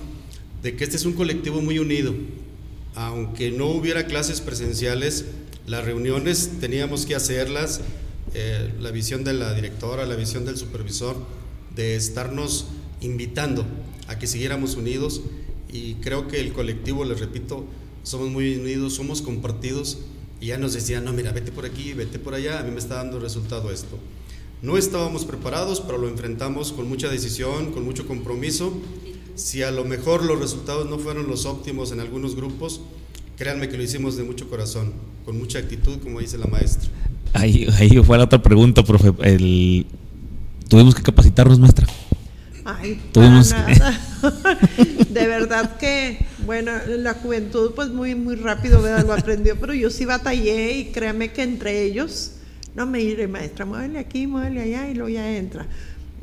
de 0.64 0.76
que 0.76 0.86
este 0.86 0.96
es 0.96 1.06
un 1.06 1.14
colectivo 1.14 1.62
muy 1.62 1.80
unido. 1.80 2.14
Aunque 2.96 3.52
no 3.52 3.68
hubiera 3.68 4.06
clases 4.06 4.42
presenciales, 4.42 5.26
las 5.66 5.86
reuniones 5.86 6.52
teníamos 6.60 7.06
que 7.06 7.16
hacerlas, 7.16 7.82
eh, 8.34 8.74
la 8.80 8.92
visión 8.92 9.24
de 9.24 9.34
la 9.34 9.54
directora, 9.54 10.06
la 10.06 10.16
visión 10.16 10.46
del 10.46 10.58
supervisor, 10.58 11.16
de 11.76 11.96
estarnos 11.96 12.68
invitando 13.02 13.66
a 14.08 14.20
que 14.20 14.28
siguiéramos 14.28 14.76
unidos 14.76 15.22
y 15.72 15.96
creo 15.96 16.28
que 16.28 16.40
el 16.40 16.54
colectivo, 16.54 17.04
les 17.04 17.20
repito, 17.20 17.66
somos 18.04 18.30
muy 18.30 18.56
unidos, 18.56 18.94
somos 18.94 19.22
compartidos 19.22 20.00
y 20.40 20.48
ya 20.48 20.58
nos 20.58 20.74
decían, 20.74 21.06
no, 21.06 21.14
mira, 21.14 21.32
vete 21.32 21.52
por 21.52 21.66
aquí, 21.66 21.94
vete 21.94 22.20
por 22.20 22.34
allá, 22.34 22.60
a 22.60 22.64
mí 22.64 22.72
me 22.72 22.80
está 22.80 22.96
dando 22.96 23.20
resultado 23.20 23.72
esto. 23.72 23.98
No 24.62 24.78
estábamos 24.78 25.26
preparados, 25.26 25.82
pero 25.82 25.98
lo 25.98 26.08
enfrentamos 26.08 26.72
con 26.72 26.88
mucha 26.88 27.10
decisión, 27.10 27.72
con 27.72 27.84
mucho 27.84 28.08
compromiso. 28.08 28.74
Si 29.36 29.64
a 29.64 29.72
lo 29.72 29.84
mejor 29.84 30.24
los 30.24 30.40
resultados 30.40 30.90
no 30.90 31.00
fueron 31.00 31.28
los 31.28 31.46
óptimos 31.46 31.92
en 31.92 32.00
algunos 32.00 32.36
grupos, 32.36 32.82
créanme 33.38 33.68
que 33.70 33.78
lo 33.78 33.84
hicimos 33.84 34.16
de 34.16 34.24
mucho 34.24 34.48
corazón, 34.50 34.94
con 35.26 35.38
mucha 35.38 35.60
actitud, 35.60 35.98
como 36.02 36.20
dice 36.20 36.38
la 36.38 36.46
maestra. 36.48 36.90
Ahí, 37.34 37.68
ahí 37.80 37.90
fue 38.04 38.18
la 38.18 38.26
otra 38.26 38.42
pregunta, 38.42 38.84
profe. 38.84 39.12
El, 39.24 39.88
tuvimos 40.68 40.94
que 40.94 41.02
capacitarnos, 41.02 41.60
maestra. 41.60 41.88
Ay, 42.66 43.02
Tuvimos 43.12 43.52
para 43.52 43.66
que- 43.66 43.80
nada. 43.80 44.00
de 45.10 45.28
verdad 45.28 45.78
que, 45.78 46.26
bueno, 46.46 46.72
la 46.88 47.14
juventud 47.16 47.72
pues 47.76 47.90
muy, 47.90 48.16
muy 48.16 48.36
rápido 48.36 48.82
¿verdad? 48.82 49.06
lo 49.06 49.14
aprendió, 49.14 49.58
pero 49.60 49.74
yo 49.74 49.90
sí 49.90 50.06
batallé 50.06 50.78
y 50.78 50.86
créame 50.92 51.34
que 51.34 51.44
entre 51.44 51.84
ellos, 51.84 52.32
no 52.76 52.86
me 52.86 53.02
iré 53.02 53.28
maestra, 53.28 53.66
muévele 53.66 54.00
aquí, 54.00 54.28
muévele 54.28 54.62
allá 54.62 54.90
y 54.90 54.94
luego 54.94 55.10
ya 55.10 55.36
entra. 55.36 55.66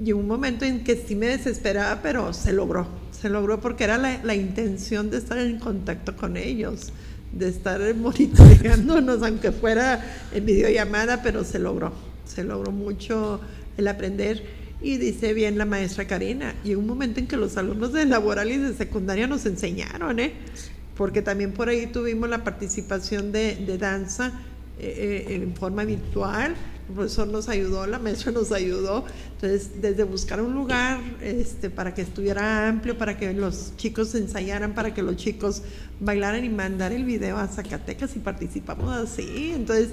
Y 0.02 0.12
un 0.12 0.26
momento 0.26 0.64
en 0.64 0.82
que 0.82 0.96
sí 1.06 1.14
me 1.14 1.26
desesperaba, 1.26 2.00
pero 2.02 2.32
se 2.32 2.54
logró, 2.54 2.88
se 3.20 3.28
logró 3.28 3.60
porque 3.60 3.84
era 3.84 3.98
la, 3.98 4.22
la 4.22 4.34
intención 4.34 5.10
de 5.10 5.18
estar 5.18 5.38
en 5.38 5.58
contacto 5.58 6.16
con 6.16 6.36
ellos, 6.36 6.92
de 7.32 7.48
estar 7.48 7.80
monitoreándonos, 7.94 9.22
aunque 9.22 9.52
fuera 9.52 10.04
en 10.32 10.46
videollamada, 10.46 11.22
pero 11.22 11.44
se 11.44 11.58
logró, 11.58 11.92
se 12.24 12.44
logró 12.44 12.72
mucho 12.72 13.40
el 13.76 13.88
aprender. 13.88 14.60
Y 14.82 14.96
dice 14.96 15.34
bien 15.34 15.58
la 15.58 15.66
maestra 15.66 16.06
Karina, 16.06 16.54
y 16.64 16.74
un 16.74 16.86
momento 16.86 17.20
en 17.20 17.26
que 17.26 17.36
los 17.36 17.58
alumnos 17.58 17.92
de 17.92 18.06
laboral 18.06 18.50
y 18.50 18.56
de 18.56 18.72
secundaria 18.72 19.26
nos 19.26 19.44
enseñaron, 19.44 20.18
¿eh? 20.18 20.32
porque 20.96 21.20
también 21.20 21.52
por 21.52 21.68
ahí 21.68 21.86
tuvimos 21.86 22.30
la 22.30 22.44
participación 22.44 23.30
de, 23.32 23.56
de 23.56 23.78
danza 23.78 24.32
eh, 24.78 25.26
eh, 25.28 25.34
en 25.34 25.54
forma 25.54 25.84
virtual, 25.84 26.54
el 26.90 26.96
profesor 26.96 27.28
nos 27.28 27.48
ayudó, 27.48 27.86
la 27.86 27.98
maestra 27.98 28.32
nos 28.32 28.50
ayudó, 28.50 29.04
entonces 29.34 29.80
desde 29.80 30.02
buscar 30.02 30.40
un 30.40 30.54
lugar 30.54 31.00
este, 31.22 31.70
para 31.70 31.94
que 31.94 32.02
estuviera 32.02 32.68
amplio, 32.68 32.98
para 32.98 33.16
que 33.16 33.32
los 33.32 33.76
chicos 33.76 34.14
ensayaran, 34.14 34.74
para 34.74 34.92
que 34.92 35.02
los 35.02 35.16
chicos 35.16 35.62
bailaran 36.00 36.44
y 36.44 36.48
mandar 36.48 36.92
el 36.92 37.04
video 37.04 37.38
a 37.38 37.46
Zacatecas 37.46 38.16
y 38.16 38.18
participamos 38.18 38.90
así, 38.92 39.52
entonces 39.54 39.90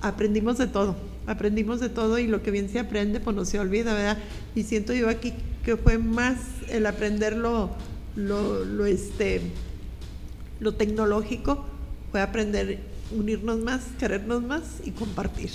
aprendimos 0.00 0.58
de 0.58 0.66
todo, 0.66 0.96
aprendimos 1.26 1.78
de 1.78 1.88
todo 1.88 2.18
y 2.18 2.26
lo 2.26 2.42
que 2.42 2.50
bien 2.50 2.68
se 2.68 2.80
aprende 2.80 3.20
pues 3.20 3.36
no 3.36 3.44
se 3.44 3.60
olvida, 3.60 3.94
¿verdad? 3.94 4.18
Y 4.56 4.64
siento 4.64 4.92
yo 4.92 5.08
aquí 5.08 5.32
que 5.64 5.76
fue 5.76 5.96
más 5.96 6.38
el 6.68 6.86
aprender 6.86 7.36
lo, 7.36 7.70
lo, 8.16 8.64
lo, 8.64 8.84
este, 8.84 9.40
lo 10.58 10.74
tecnológico, 10.74 11.64
fue 12.10 12.20
aprender 12.20 12.80
unirnos 13.12 13.60
más, 13.60 13.82
querernos 13.98 14.42
más 14.42 14.62
y 14.84 14.90
compartir. 14.90 15.50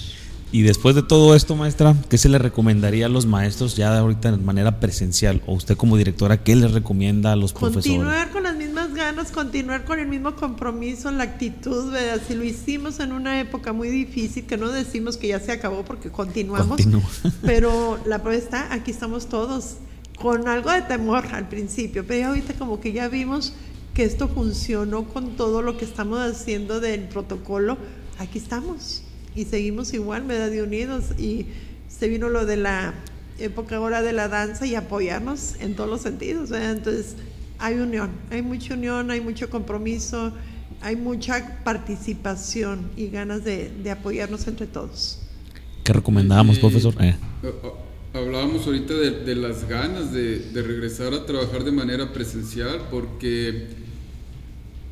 Y 0.50 0.62
después 0.62 0.96
de 0.96 1.04
todo 1.04 1.36
esto, 1.36 1.56
maestra, 1.58 1.94
¿qué 2.10 2.18
se 2.18 2.30
le 2.30 2.38
recomendaría 2.38 3.08
a 3.08 3.10
los 3.10 3.26
maestros 3.26 3.76
ya 3.76 3.92
de 3.92 4.00
ahorita 4.00 4.32
de 4.32 4.38
manera 4.38 4.80
presencial? 4.80 5.42
O 5.46 5.54
usted 5.54 5.76
como 5.76 5.98
directora, 5.98 6.42
¿qué 6.42 6.56
les 6.56 6.72
recomienda 6.72 7.34
a 7.34 7.36
los 7.36 7.52
profesores? 7.52 7.86
Continuar 7.86 8.32
con 8.32 8.44
las 8.44 8.56
mismas 8.56 8.94
ganas, 8.94 9.32
continuar 9.32 9.84
con 9.84 10.00
el 10.00 10.08
mismo 10.08 10.36
compromiso, 10.36 11.12
la 11.12 11.24
actitud, 11.24 11.92
¿verdad? 11.92 12.22
Si 12.26 12.34
lo 12.34 12.46
hicimos 12.46 13.02
en 13.02 13.12
una 13.12 13.42
época 13.42 13.74
muy 13.74 13.90
difícil, 13.90 14.46
que 14.46 14.56
no 14.58 14.70
decimos 14.70 15.18
que 15.18 15.28
ya 15.28 15.40
se 15.42 15.52
acabó 15.52 15.84
porque 15.84 16.10
continuamos, 16.12 16.78
Continúa. 16.78 17.04
pero 17.42 18.00
la 18.06 18.24
prueba 18.24 18.42
está, 18.42 18.74
aquí 18.74 18.92
estamos 18.92 19.28
todos, 19.28 19.76
con 20.18 20.48
algo 20.48 20.72
de 20.72 20.82
temor 20.84 21.26
al 21.34 21.50
principio, 21.50 22.06
pero 22.08 22.22
ya 22.22 22.28
ahorita 22.30 22.54
como 22.54 22.80
que 22.80 22.94
ya 22.94 23.10
vimos 23.10 23.54
que 23.94 24.06
esto 24.06 24.30
funcionó 24.30 25.04
con 25.04 25.36
todo 25.36 25.62
lo 25.62 25.78
que 25.78 25.84
estamos 25.84 26.20
haciendo 26.20 26.80
del 26.80 27.02
protocolo, 27.10 27.78
aquí 28.18 28.38
estamos 28.38 29.02
y 29.38 29.46
seguimos 29.46 29.94
igual, 29.94 30.24
¿verdad? 30.24 30.50
De 30.52 30.64
unidos 30.64 31.18
y 31.18 31.46
se 31.88 32.10
vino 32.10 32.28
lo 32.28 32.46
de 32.46 32.58
la 32.58 32.94
época 33.40 33.78
ahora 33.78 34.02
de 34.02 34.14
la 34.14 34.28
danza 34.28 34.66
y 34.66 34.76
apoyarnos 34.76 35.56
en 35.60 35.76
todos 35.76 35.90
los 35.90 36.02
sentidos, 36.02 36.50
¿verdad? 36.50 36.72
Entonces 36.72 37.16
hay 37.60 37.76
unión, 37.76 38.10
hay 38.32 38.42
mucha 38.42 38.74
unión, 38.74 39.12
hay 39.12 39.22
mucho 39.22 39.50
compromiso 39.50 40.34
hay 40.82 40.96
mucha 40.96 41.64
participación 41.64 42.90
y 42.96 43.08
ganas 43.08 43.44
de, 43.44 43.72
de 43.84 43.92
apoyarnos 43.92 44.48
entre 44.48 44.68
todos. 44.68 45.20
¿Qué 45.84 45.94
recomendamos, 45.94 46.58
Y, 46.58 46.60
profesor? 46.60 46.94
Eh. 47.00 47.16
Hablábamos 48.14 48.66
ahorita 48.66 48.94
de, 48.94 49.12
de 49.24 49.36
las 49.36 49.68
ganas 49.68 50.12
de, 50.12 50.40
de 50.40 50.62
regresar 50.62 51.14
a 51.14 51.26
trabajar 51.26 51.64
de 51.64 51.72
manera 51.72 52.14
presencial, 52.14 52.88
porque 52.90 53.68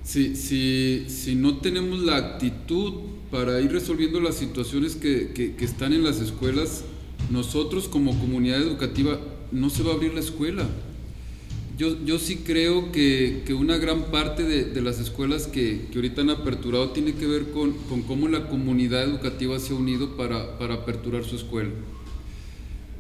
si, 0.04 0.36
si, 0.36 1.06
si 1.08 1.36
no 1.36 1.58
tenemos 1.58 2.00
la 2.00 2.18
actitud 2.18 2.94
para 3.36 3.60
ir 3.60 3.70
resolviendo 3.70 4.22
las 4.22 4.36
situaciones 4.36 4.96
que, 4.96 5.32
que- 5.36 5.54
están 5.66 5.92
en 5.92 6.06
las 6.06 6.22
escuelas, 6.22 6.86
nosotros 7.30 7.90
como 7.90 8.18
comunidad 8.18 8.62
educativa 8.62 9.20
no 9.52 9.70
se 9.70 9.84
va 9.84 9.92
a 9.92 9.96
abrir 9.96 10.14
la 10.14 10.22
escuela. 10.22 10.66
Yo, 11.78 11.98
yo 12.06 12.18
sí 12.18 12.38
creo 12.46 12.94
que, 12.94 13.44
que 13.46 13.54
una 13.54 13.76
gran 13.78 14.04
parte 14.10 14.44
de, 14.44 14.64
de 14.64 14.82
las 14.82 15.02
escuelas 15.02 15.48
que, 15.48 15.88
que 15.92 15.98
ahorita 15.98 16.22
han 16.22 16.30
aperturado 16.30 16.92
tiene 16.92 17.14
que 17.16 17.28
ver 17.28 17.52
con, 17.52 17.74
con 17.90 18.04
cómo 18.04 18.30
la 18.30 18.48
comunidad 18.48 19.04
educativa 19.04 19.60
se 19.60 19.74
ha 19.74 19.76
unido 19.76 20.16
para, 20.16 20.58
para 20.58 20.76
aperturar 20.76 21.26
su 21.26 21.36
escuela. 21.36 21.72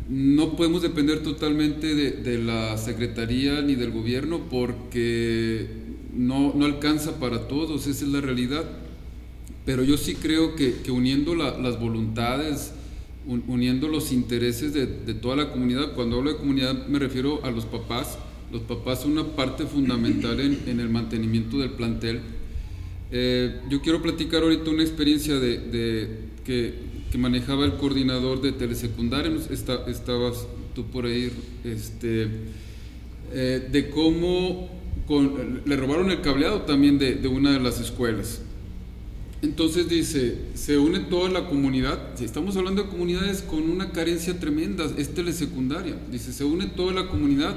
No 0.09 0.57
podemos 0.57 0.81
depender 0.81 1.23
totalmente 1.23 1.95
de, 1.95 2.11
de 2.11 2.39
la 2.39 2.77
Secretaría 2.77 3.61
ni 3.61 3.75
del 3.75 3.91
gobierno 3.91 4.41
porque 4.51 5.67
no, 6.13 6.51
no 6.53 6.65
alcanza 6.65 7.21
para 7.21 7.47
todos, 7.47 7.87
esa 7.87 8.03
es 8.03 8.11
la 8.11 8.19
realidad. 8.19 8.65
Pero 9.65 9.83
yo 9.83 9.97
sí 9.97 10.15
creo 10.15 10.55
que, 10.55 10.75
que 10.83 10.91
uniendo 10.91 11.33
la- 11.35 11.57
las 11.57 11.79
voluntades, 11.79 12.71
un- 13.25 13.43
uniendo 13.47 13.87
los 13.87 14.11
intereses 14.11 14.73
de, 14.73 14.85
de 14.85 15.13
toda 15.15 15.35
la 15.35 15.51
comunidad, 15.51 15.93
cuando 15.93 16.17
hablo 16.17 16.31
de 16.31 16.37
comunidad 16.37 16.87
me 16.87 16.99
refiero 16.99 17.43
a 17.43 17.51
los 17.51 17.65
papás, 17.65 18.17
los 18.51 18.61
papás 18.61 19.01
son 19.01 19.13
una 19.13 19.23
parte 19.35 19.65
fundamental 19.65 20.39
en, 20.39 20.59
en 20.67 20.79
el 20.79 20.89
mantenimiento 20.89 21.57
del 21.57 21.71
plantel. 21.71 22.19
Eh, 23.11 23.59
yo 23.69 23.81
quiero 23.81 24.01
platicar 24.01 24.43
ahorita 24.43 24.69
una 24.69 24.83
experiencia 24.83 25.39
de, 25.39 25.57
de- 25.59 26.19
que, 26.45 26.73
que 27.11 27.17
manejaba 27.17 27.65
el 27.65 27.73
coordinador 27.77 28.41
de 28.41 28.51
telesecundaria, 28.51 29.31
estabas 29.49 30.45
tú 30.75 30.85
por 30.85 31.05
ahí, 31.05 31.31
este, 31.63 32.27
eh, 33.33 33.67
de 33.71 33.89
cómo 33.89 34.69
le 35.65 35.75
robaron 35.75 36.11
el 36.11 36.21
cableado 36.21 36.61
también 36.61 36.99
de, 36.99 37.15
de 37.15 37.27
una 37.27 37.51
de 37.53 37.59
las 37.59 37.79
escuelas. 37.79 38.41
Entonces 39.45 39.87
dice, 39.87 40.39
se 40.55 40.75
une 40.79 41.01
toda 41.01 41.29
la 41.29 41.47
comunidad, 41.47 41.99
si 42.15 42.25
estamos 42.25 42.57
hablando 42.57 42.81
de 42.81 42.89
comunidades 42.89 43.43
con 43.43 43.69
una 43.69 43.91
carencia 43.91 44.39
tremenda, 44.39 44.85
es 44.97 45.13
telesecundaria, 45.13 45.95
dice, 46.11 46.33
se 46.33 46.43
une 46.43 46.65
toda 46.65 46.93
la 46.93 47.09
comunidad 47.09 47.55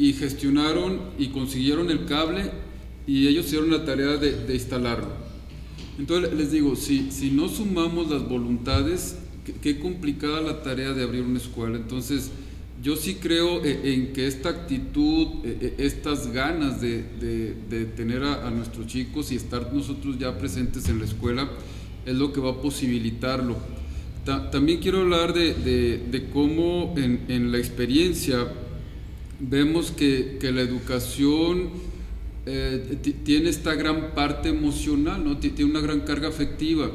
y 0.00 0.14
gestionaron 0.14 0.98
y 1.16 1.28
consiguieron 1.28 1.92
el 1.92 2.06
cable 2.06 2.50
y 3.06 3.28
ellos 3.28 3.46
hicieron 3.46 3.70
la 3.70 3.84
tarea 3.84 4.16
de, 4.16 4.32
de 4.32 4.54
instalarlo. 4.54 5.06
Entonces 5.96 6.34
les 6.34 6.50
digo, 6.50 6.74
si, 6.74 7.12
si 7.12 7.30
no 7.30 7.48
sumamos 7.48 8.10
las 8.10 8.28
voluntades, 8.28 9.16
qué, 9.44 9.52
qué 9.52 9.78
complicada 9.78 10.40
la 10.40 10.64
tarea 10.64 10.92
de 10.92 11.04
abrir 11.04 11.22
una 11.22 11.38
escuela. 11.38 11.76
Entonces 11.76 12.32
yo 12.82 12.96
sí 12.96 13.14
creo 13.16 13.64
eh, 13.64 13.80
en 13.94 14.12
que 14.12 14.26
esta 14.26 14.50
actitud, 14.50 15.44
eh, 15.44 15.58
eh, 15.60 15.74
estas 15.78 16.32
ganas 16.32 16.80
de, 16.80 17.04
tener 17.96 18.22
a, 18.22 18.50
nuestros 18.50 18.86
chicos 18.86 19.32
y 19.32 19.36
estar 19.36 19.72
nosotros 19.72 20.18
ya 20.18 20.36
presentes 20.38 20.88
en 20.88 20.98
la 20.98 21.04
escuela 21.04 21.50
es 22.04 22.14
lo 22.14 22.32
que 22.32 22.40
va 22.40 22.50
a 22.50 22.60
posibilitarlo. 22.60 23.56
Ta- 24.24 24.50
también 24.50 24.80
quiero 24.80 25.00
hablar 25.00 25.32
de, 25.32 26.28
cómo 26.32 26.94
en, 26.96 27.50
la 27.50 27.58
experiencia 27.58 28.46
vemos 29.40 29.90
que, 29.90 30.38
la 30.52 30.60
educación 30.60 31.70
ti- 33.02 33.16
tiene 33.24 33.48
esta 33.48 33.74
gran 33.74 34.14
parte 34.14 34.48
emocional, 34.50 35.24
¿no? 35.24 35.38
Ti- 35.38 35.50
tiene 35.50 35.70
una 35.70 35.80
gran 35.80 36.00
carga 36.00 36.28
afectiva 36.28 36.90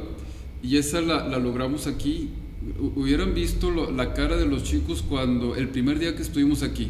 y 0.62 0.76
esa 0.76 1.00
la, 1.00 1.26
la 1.28 1.38
logramos 1.38 1.86
aquí. 1.86 2.30
Hu- 2.80 2.92
Hubieran 2.96 3.34
visto 3.34 3.70
lo- 3.70 3.90
la 3.90 4.14
cara 4.14 4.36
de 4.36 4.46
los 4.46 4.62
chicos 4.64 5.02
cuando 5.02 5.56
el 5.56 5.68
primer 5.68 5.98
día 5.98 6.14
que 6.16 6.22
estuvimos 6.22 6.62
aquí. 6.62 6.88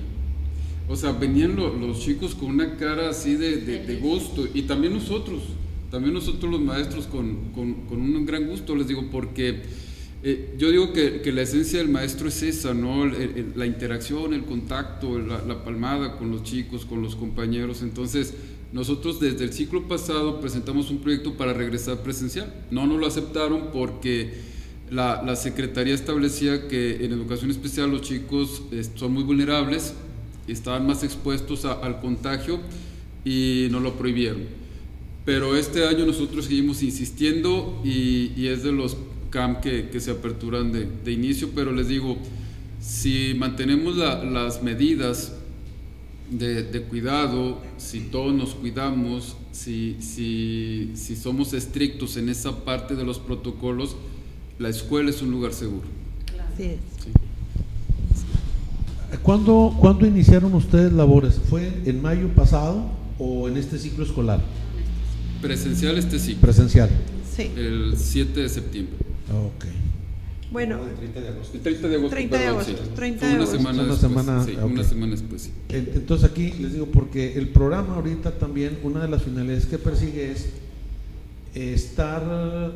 O 0.89 0.97
sea, 0.97 1.13
venían 1.13 1.57
lo- 1.57 1.75
los 1.75 2.01
chicos 2.01 2.35
con 2.35 2.51
una 2.51 2.77
cara 2.77 3.09
así 3.11 3.37
de, 3.37 3.59
de- 3.59 3.85
de 3.87 3.97
gusto 3.97 4.47
y 4.53 4.63
también 4.63 4.93
nosotros, 4.93 5.43
también 5.91 6.13
nosotros 6.15 6.51
los 6.51 6.61
maestros 6.61 7.07
con, 7.07 7.51
con- 7.55 7.75
con 7.87 8.01
un 8.01 8.27
gran 8.27 8.47
gusto, 8.49 8.75
les 8.77 8.89
digo, 8.89 9.05
porque 9.11 9.63
eh, 10.25 10.55
yo 10.57 10.71
digo 10.71 10.93
que, 10.93 11.21
que 11.21 11.33
la 11.33 11.43
esencia 11.43 11.79
del 11.81 11.89
maestro 11.89 12.29
es 12.29 12.43
esa, 12.43 12.75
¿no? 12.75 13.05
El- 13.05 13.15
el- 13.15 13.53
la 13.57 13.67
interacción, 13.67 14.35
el 14.35 14.45
contacto, 14.45 15.19
la, 15.19 15.43
la 15.43 15.65
palmada 15.65 16.17
con 16.17 16.31
los 16.31 16.43
chicos, 16.45 16.85
con 16.85 17.03
los 17.03 17.17
compañeros. 17.17 17.83
Entonces, 17.83 18.35
nosotros 18.73 19.19
desde 19.21 19.45
el 19.45 19.53
ciclo 19.53 19.89
pasado 19.89 20.41
presentamos 20.41 20.91
un 20.91 20.99
proyecto 20.99 21.35
para 21.37 21.53
regresar 21.53 22.03
presencial. 22.05 22.53
No 22.71 22.87
nos 22.87 23.01
lo 23.01 23.07
aceptaron 23.07 23.71
porque 23.73 24.33
la, 24.93 25.23
la 25.23 25.37
Secretaría 25.37 25.95
establecía 25.95 26.69
que 26.69 27.05
en 27.05 27.13
educación 27.13 27.51
especial 27.51 27.91
los 27.91 28.03
chicos 28.03 28.63
eh, 28.73 28.85
son 28.95 29.13
muy 29.13 29.23
vulnerables, 29.25 29.95
estaban 30.47 30.87
más 30.87 31.03
expuestos 31.03 31.65
a- 31.65 31.73
al 31.75 32.01
contagio 32.01 32.61
y 33.25 33.69
nos 33.71 33.83
lo 33.83 33.95
prohibieron. 33.95 34.43
Pero 35.25 35.57
este 35.57 35.87
año 35.87 36.05
nosotros 36.05 36.47
seguimos 36.47 36.83
insistiendo 36.83 37.81
y, 37.85 38.33
y 38.37 38.49
es 38.49 38.63
de 38.65 38.73
los 38.73 38.97
CAM 39.31 39.61
que, 39.61 39.89
que 39.89 40.01
se 40.01 40.11
aperturan 40.11 40.73
de, 40.73 40.87
de 41.05 41.13
inicio, 41.13 41.51
pero 41.55 41.73
les 41.73 41.89
digo, 41.89 42.19
si 42.81 43.35
mantenemos 43.39 43.97
la- 43.97 44.23
las 44.25 44.63
medidas 44.63 45.33
de, 46.31 46.65
de 46.65 46.83
cuidado, 46.83 47.61
si 47.79 48.01
todos 48.01 48.35
nos 48.35 48.55
cuidamos, 48.55 49.37
si, 49.53 49.97
si, 50.01 50.91
si 50.95 51.15
somos 51.17 51.53
estrictos 51.53 52.17
en 52.17 52.29
esa 52.29 52.65
parte 52.65 52.97
de 52.97 53.05
los 53.05 53.19
protocolos, 53.19 53.97
la 54.63 54.69
escuela 54.69 55.11
es 55.11 55.21
un 55.23 55.31
lugar 55.33 55.53
seguro. 55.53 55.83
Así 56.55 56.63
es. 56.65 56.79
¿Cuándo, 59.23 59.77
¿Cuándo 59.79 60.07
iniciaron 60.07 60.55
ustedes 60.55 60.93
labores? 60.93 61.35
¿Fue 61.51 61.71
en 61.85 62.01
mayo 62.01 62.29
pasado 62.29 62.85
o 63.19 63.47
en 63.49 63.57
este 63.57 63.79
ciclo 63.79 64.05
escolar? 64.05 64.41
Presencial 65.43 65.99
este 65.99 66.19
ciclo. 66.19 66.41
Presencial. 66.43 66.89
Sí. 67.37 67.51
El 67.57 67.95
7 67.97 68.41
de 68.41 68.49
septiembre. 68.49 68.95
Ok. 69.31 69.67
Bueno, 70.51 70.79
El 70.87 70.95
30 70.97 71.21
de 71.21 71.29
agosto. 71.29 71.57
El 71.57 71.63
30 71.63 71.89
de 71.89 71.95
agosto. 71.97 72.11
30 72.11 72.37
de 72.37 72.43
perdón, 72.45 72.61
agosto, 72.63 72.83
sí. 72.85 72.91
30 72.95 73.19
Fue 73.21 73.29
de 73.29 73.35
una 73.35 73.43
agosto. 73.45 73.57
semana 73.59 73.83
Una 73.83 73.93
después. 73.93 74.01
semana, 74.13 74.45
sí, 74.45 74.53
ok. 74.63 74.71
una 74.73 74.85
semana 74.85 75.13
después. 75.13 75.43
sí. 75.43 75.51
En- 75.71 75.91
Entonces 75.95 76.31
aquí 76.31 76.53
les 76.61 76.73
digo, 76.75 76.87
porque 76.87 77.35
el 77.39 77.49
programa 77.49 77.95
ahorita 77.97 78.33
también, 78.39 78.79
una 78.83 79.01
de 79.03 79.09
las 79.09 79.23
finalidades 79.23 79.67
que 79.67 79.79
persigue 79.79 80.33
es 80.33 80.47
estar 81.55 82.73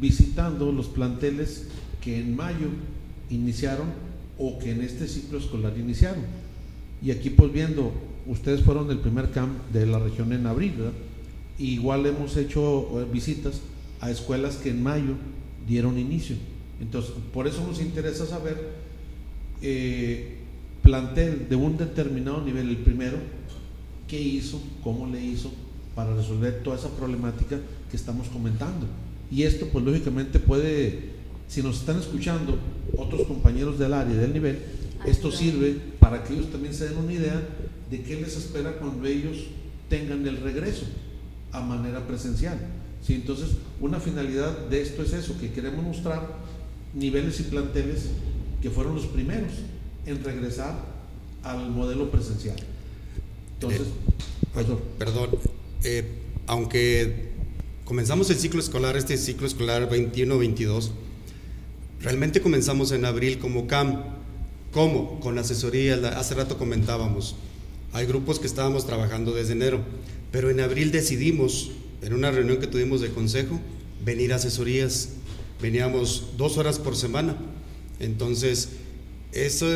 visitando 0.00 0.72
los 0.72 0.86
planteles 0.86 1.66
que 2.00 2.18
en 2.18 2.36
mayo 2.36 2.68
iniciaron 3.30 3.86
o 4.38 4.58
que 4.58 4.72
en 4.72 4.82
este 4.82 5.08
ciclo 5.08 5.38
escolar 5.38 5.76
iniciaron. 5.78 6.24
Y 7.02 7.10
aquí 7.10 7.30
pues 7.30 7.52
viendo, 7.52 7.92
ustedes 8.26 8.62
fueron 8.62 8.88
del 8.88 8.98
primer 8.98 9.30
camp 9.30 9.52
de 9.72 9.86
la 9.86 9.98
región 9.98 10.32
en 10.32 10.46
abril, 10.46 10.74
¿verdad? 10.76 10.92
Y 11.58 11.72
igual 11.72 12.04
hemos 12.06 12.36
hecho 12.36 13.00
eh, 13.00 13.06
visitas 13.12 13.60
a 14.00 14.10
escuelas 14.10 14.56
que 14.56 14.70
en 14.70 14.82
mayo 14.82 15.14
dieron 15.66 15.98
inicio. 15.98 16.36
Entonces, 16.80 17.12
por 17.32 17.46
eso 17.46 17.64
nos 17.66 17.80
interesa 17.80 18.26
saber 18.26 18.72
eh, 19.62 20.38
plantel 20.82 21.48
de 21.48 21.56
un 21.56 21.76
determinado 21.76 22.42
nivel, 22.42 22.68
el 22.68 22.76
primero, 22.78 23.18
qué 24.08 24.20
hizo, 24.20 24.60
cómo 24.82 25.06
le 25.06 25.24
hizo 25.24 25.50
para 25.94 26.14
resolver 26.14 26.62
toda 26.62 26.76
esa 26.76 26.90
problemática 26.90 27.58
que 27.90 27.96
estamos 27.96 28.28
comentando. 28.28 28.86
Y 29.34 29.42
esto, 29.42 29.66
pues 29.72 29.84
lógicamente 29.84 30.38
puede, 30.38 31.10
si 31.48 31.60
nos 31.60 31.80
están 31.80 31.98
escuchando 31.98 32.56
otros 32.96 33.22
compañeros 33.26 33.80
del 33.80 33.92
área 33.92 34.14
del 34.14 34.32
nivel, 34.32 34.60
esto 35.04 35.32
sirve 35.32 35.76
para 35.98 36.22
que 36.22 36.34
ellos 36.34 36.52
también 36.52 36.72
se 36.72 36.88
den 36.88 36.98
una 36.98 37.12
idea 37.12 37.42
de 37.90 38.02
qué 38.02 38.14
les 38.14 38.36
espera 38.36 38.76
cuando 38.78 39.04
ellos 39.08 39.38
tengan 39.88 40.24
el 40.24 40.36
regreso 40.36 40.84
a 41.50 41.60
manera 41.60 42.06
presencial. 42.06 42.60
¿Sí? 43.04 43.14
Entonces, 43.14 43.56
una 43.80 43.98
finalidad 43.98 44.56
de 44.68 44.80
esto 44.80 45.02
es 45.02 45.12
eso, 45.12 45.36
que 45.40 45.50
queremos 45.50 45.84
mostrar 45.84 46.36
niveles 46.94 47.40
y 47.40 47.42
planteles 47.42 48.10
que 48.62 48.70
fueron 48.70 48.94
los 48.94 49.06
primeros 49.06 49.50
en 50.06 50.22
regresar 50.22 50.76
al 51.42 51.70
modelo 51.70 52.08
presencial. 52.12 52.56
Entonces, 53.54 53.88
Ay, 54.54 54.64
perdón, 54.96 55.30
eh, 55.82 56.04
aunque 56.46 57.33
comenzamos 57.84 58.30
el 58.30 58.36
ciclo 58.36 58.60
escolar, 58.60 58.96
este 58.96 59.16
ciclo 59.16 59.46
escolar 59.46 59.88
21-22, 59.90 60.90
realmente 62.00 62.40
comenzamos 62.40 62.92
en 62.92 63.04
abril 63.04 63.38
como 63.38 63.66
CAM. 63.66 64.02
¿Cómo? 64.72 65.20
Con 65.20 65.38
asesoría, 65.38 65.94
hace 66.18 66.34
rato 66.34 66.58
comentábamos. 66.58 67.36
Hay 67.92 68.06
grupos 68.06 68.40
que 68.40 68.46
estábamos 68.46 68.86
trabajando 68.86 69.32
desde 69.32 69.52
enero, 69.52 69.80
pero 70.32 70.50
en 70.50 70.58
abril 70.60 70.90
decidimos, 70.90 71.70
en 72.02 72.12
una 72.12 72.32
reunión 72.32 72.58
que 72.58 72.66
tuvimos 72.66 73.00
de 73.00 73.10
consejo, 73.10 73.60
venir 74.04 74.32
a 74.32 74.36
asesorías. 74.36 75.10
Veníamos 75.62 76.32
dos 76.36 76.58
horas 76.58 76.80
por 76.80 76.96
semana. 76.96 77.36
Entonces, 78.00 78.70
eso 79.32 79.66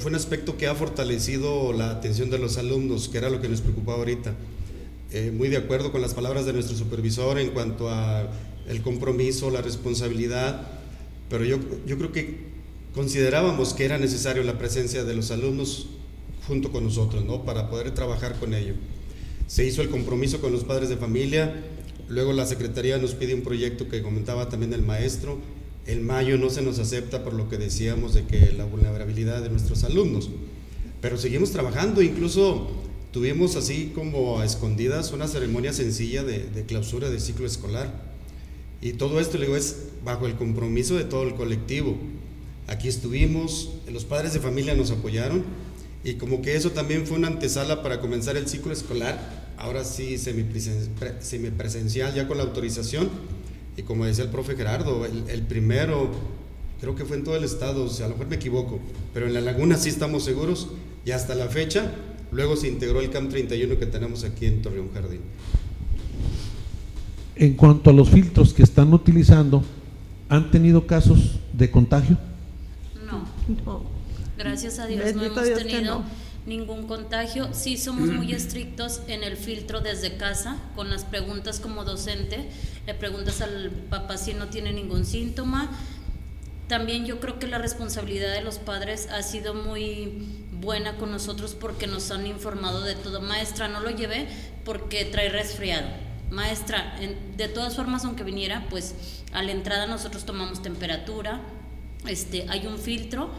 fue 0.00 0.10
un 0.10 0.16
aspecto 0.16 0.56
que 0.56 0.66
ha 0.66 0.74
fortalecido 0.74 1.72
la 1.72 1.90
atención 1.90 2.28
de 2.28 2.38
los 2.38 2.58
alumnos, 2.58 3.08
que 3.08 3.18
era 3.18 3.30
lo 3.30 3.40
que 3.40 3.48
nos 3.48 3.60
preocupaba 3.60 3.98
ahorita. 3.98 4.34
Eh, 5.10 5.32
muy 5.34 5.48
de 5.48 5.56
acuerdo 5.56 5.90
con 5.90 6.02
las 6.02 6.12
palabras 6.12 6.44
de 6.44 6.52
nuestro 6.52 6.76
supervisor 6.76 7.38
en 7.38 7.50
cuanto 7.50 7.88
a 7.88 8.28
el 8.68 8.82
compromiso, 8.82 9.50
la 9.50 9.62
responsabilidad, 9.62 10.66
pero 11.30 11.44
yo, 11.44 11.58
yo 11.86 11.96
creo 11.96 12.12
que 12.12 12.48
considerábamos 12.94 13.72
que 13.72 13.86
era 13.86 13.96
necesario 13.96 14.42
la 14.42 14.58
presencia 14.58 15.04
de 15.04 15.14
los 15.14 15.30
alumnos 15.30 15.86
junto 16.46 16.70
con 16.72 16.84
nosotros, 16.84 17.24
¿no? 17.24 17.44
Para 17.44 17.70
poder 17.70 17.92
trabajar 17.92 18.38
con 18.38 18.52
ello. 18.52 18.74
Se 19.46 19.64
hizo 19.64 19.80
el 19.80 19.88
compromiso 19.88 20.40
con 20.40 20.52
los 20.52 20.64
padres 20.64 20.90
de 20.90 20.96
familia, 20.98 21.64
luego 22.08 22.34
la 22.34 22.44
Secretaría 22.44 22.98
nos 22.98 23.14
pide 23.14 23.34
un 23.34 23.42
proyecto 23.42 23.88
que 23.88 24.02
comentaba 24.02 24.50
también 24.50 24.74
el 24.74 24.82
maestro, 24.82 25.38
en 25.86 26.04
mayo 26.04 26.36
no 26.36 26.50
se 26.50 26.60
nos 26.60 26.78
acepta 26.78 27.24
por 27.24 27.32
lo 27.32 27.48
que 27.48 27.56
decíamos 27.56 28.12
de 28.12 28.24
que 28.24 28.52
la 28.52 28.66
vulnerabilidad 28.66 29.42
de 29.42 29.48
nuestros 29.48 29.84
alumnos, 29.84 30.28
pero 31.00 31.16
seguimos 31.16 31.50
trabajando, 31.50 32.02
incluso 32.02 32.68
tuvimos 33.12 33.56
así 33.56 33.92
como 33.94 34.40
a 34.40 34.44
escondidas 34.44 35.12
una 35.12 35.28
ceremonia 35.28 35.72
sencilla 35.72 36.22
de, 36.22 36.64
clausura 36.66 37.08
de 37.10 37.20
ciclo 37.20 37.46
escolar. 37.46 37.90
Y 38.80 38.92
todo 38.92 39.18
esto, 39.20 39.38
le 39.38 39.46
digo, 39.46 39.56
es 39.56 39.86
bajo 40.04 40.26
el 40.26 40.34
compromiso 40.36 40.96
de 40.96 41.04
todo 41.04 41.24
el 41.24 41.34
colectivo. 41.34 41.96
Aquí 42.66 42.88
estuvimos, 42.88 43.70
los 43.90 44.04
padres 44.04 44.34
de 44.34 44.40
familia 44.40 44.74
nos 44.74 44.90
apoyaron 44.90 45.44
y 46.04 46.14
como 46.14 46.42
que 46.42 46.54
eso 46.54 46.70
también 46.70 47.06
fue 47.06 47.16
una 47.16 47.28
antesala 47.28 47.82
para 47.82 48.00
comenzar 48.00 48.36
el 48.36 48.46
ciclo 48.46 48.72
escolar, 48.72 49.54
ahora 49.56 49.84
sí 49.84 50.16
semipresencial 50.18 52.14
ya 52.14 52.28
con 52.28 52.36
la 52.36 52.44
autorización. 52.44 53.08
Y 53.76 53.82
como 53.82 54.04
decía 54.04 54.24
el 54.24 54.30
profe 54.30 54.54
Gerardo, 54.54 55.06
el, 55.06 55.24
el 55.28 55.42
primero, 55.42 56.10
creo 56.80 56.94
que 56.94 57.04
fue 57.04 57.16
en 57.16 57.24
todo 57.24 57.36
el 57.36 57.44
estado, 57.44 57.84
o 57.84 57.88
sea, 57.88 58.06
a 58.06 58.08
lo 58.10 58.14
mejor 58.16 58.28
me 58.28 58.36
equivoco, 58.36 58.80
pero 59.14 59.26
en 59.26 59.34
la 59.34 59.40
laguna 59.40 59.76
sí 59.76 59.88
estamos 59.88 60.24
seguros 60.24 60.68
y 61.04 61.12
hasta 61.12 61.34
la 61.34 61.48
fecha 61.48 61.92
Luego 62.30 62.56
se 62.56 62.68
integró 62.68 63.00
el 63.00 63.10
CAM 63.10 63.28
31 63.28 63.78
que 63.78 63.86
tenemos 63.86 64.24
aquí 64.24 64.46
en 64.46 64.62
Torreón 64.62 64.90
Jardín. 64.92 65.20
En 67.36 67.54
cuanto 67.54 67.90
a 67.90 67.92
los 67.92 68.08
filtros 68.08 68.52
que 68.52 68.62
están 68.62 68.92
utilizando, 68.92 69.62
¿han 70.28 70.50
tenido 70.50 70.86
casos 70.86 71.38
de 71.52 71.70
contagio? 71.70 72.18
No. 73.06 73.24
no. 73.64 73.82
Gracias 74.36 74.78
a 74.78 74.86
Dios 74.86 75.14
no 75.14 75.22
hemos 75.22 75.54
tenido 75.54 76.04
ningún 76.46 76.86
contagio. 76.86 77.52
Sí 77.52 77.76
somos 77.76 78.08
muy 78.08 78.32
estrictos 78.32 79.02
en 79.06 79.22
el 79.22 79.36
filtro 79.36 79.80
desde 79.80 80.16
casa, 80.16 80.58
con 80.74 80.90
las 80.90 81.04
preguntas 81.04 81.60
como 81.60 81.84
docente. 81.84 82.48
Le 82.86 82.94
preguntas 82.94 83.40
al 83.40 83.70
papá 83.70 84.16
si 84.16 84.34
no 84.34 84.46
tiene 84.46 84.72
ningún 84.72 85.04
síntoma. 85.04 85.70
También 86.68 87.06
yo 87.06 87.18
creo 87.18 87.38
que 87.38 87.46
la 87.46 87.58
responsabilidad 87.58 88.32
de 88.32 88.42
los 88.42 88.58
padres 88.58 89.08
ha 89.10 89.22
sido 89.22 89.54
muy 89.54 90.46
buena 90.52 90.96
con 90.96 91.10
nosotros 91.10 91.56
porque 91.58 91.86
nos 91.86 92.10
han 92.10 92.26
informado 92.26 92.82
de 92.82 92.94
todo. 92.94 93.20
Maestra, 93.20 93.68
no 93.68 93.80
lo 93.80 93.90
llevé 93.90 94.28
porque 94.64 95.04
trae 95.06 95.30
resfriado. 95.30 95.88
Maestra, 96.30 96.94
de 97.36 97.48
todas 97.48 97.74
formas, 97.74 98.04
aunque 98.04 98.22
viniera, 98.22 98.66
pues 98.68 98.94
a 99.32 99.42
la 99.42 99.52
entrada 99.52 99.86
nosotros 99.86 100.26
tomamos 100.26 100.60
temperatura, 100.60 101.40
este, 102.06 102.46
hay 102.50 102.66
un 102.66 102.78
filtro 102.78 103.30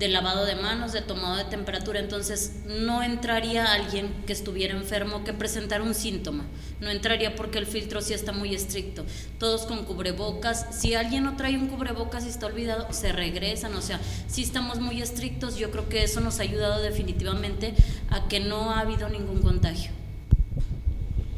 de 0.00 0.08
lavado 0.08 0.46
de 0.46 0.54
manos, 0.54 0.92
de 0.92 1.02
tomado 1.02 1.36
de 1.36 1.44
temperatura, 1.44 2.00
entonces 2.00 2.60
no 2.66 3.02
entraría 3.02 3.72
alguien 3.74 4.08
que 4.26 4.32
estuviera 4.32 4.74
enfermo 4.74 5.24
que 5.24 5.34
presentara 5.34 5.84
un 5.84 5.94
síntoma, 5.94 6.44
no 6.80 6.88
entraría 6.88 7.36
porque 7.36 7.58
el 7.58 7.66
filtro 7.66 8.00
sí 8.00 8.14
está 8.14 8.32
muy 8.32 8.54
estricto, 8.54 9.04
todos 9.38 9.66
con 9.66 9.84
cubrebocas, 9.84 10.66
si 10.70 10.94
alguien 10.94 11.24
no 11.24 11.36
trae 11.36 11.58
un 11.58 11.66
cubrebocas 11.66 12.24
y 12.24 12.28
está 12.28 12.46
olvidado, 12.46 12.90
se 12.92 13.12
regresan, 13.12 13.74
o 13.74 13.82
sea, 13.82 14.00
sí 14.26 14.42
estamos 14.42 14.80
muy 14.80 15.02
estrictos, 15.02 15.56
yo 15.56 15.70
creo 15.70 15.88
que 15.90 16.02
eso 16.02 16.20
nos 16.20 16.40
ha 16.40 16.44
ayudado 16.44 16.80
definitivamente 16.80 17.74
a 18.08 18.26
que 18.26 18.40
no 18.40 18.70
ha 18.70 18.80
habido 18.80 19.08
ningún 19.10 19.42
contagio. 19.42 19.90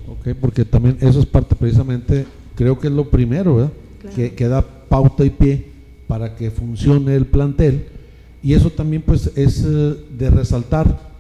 Ok, 0.06 0.36
porque 0.40 0.64
también 0.64 0.98
eso 1.00 1.18
es 1.18 1.26
parte 1.26 1.56
precisamente, 1.56 2.26
creo 2.54 2.78
que 2.78 2.86
es 2.86 2.92
lo 2.92 3.10
primero, 3.10 3.56
¿verdad? 3.56 3.72
Que, 4.14 4.34
que 4.34 4.46
da 4.46 4.62
pauta 4.62 5.24
y 5.24 5.30
pie 5.30 5.72
para 6.06 6.36
que 6.36 6.50
funcione 6.50 7.16
el 7.16 7.26
plantel 7.26 7.88
y 8.43 8.55
eso 8.55 8.70
también 8.70 9.02
pues 9.02 9.31
es 9.36 9.64
eh, 9.64 9.97
de 10.19 10.31
resaltar 10.31 11.12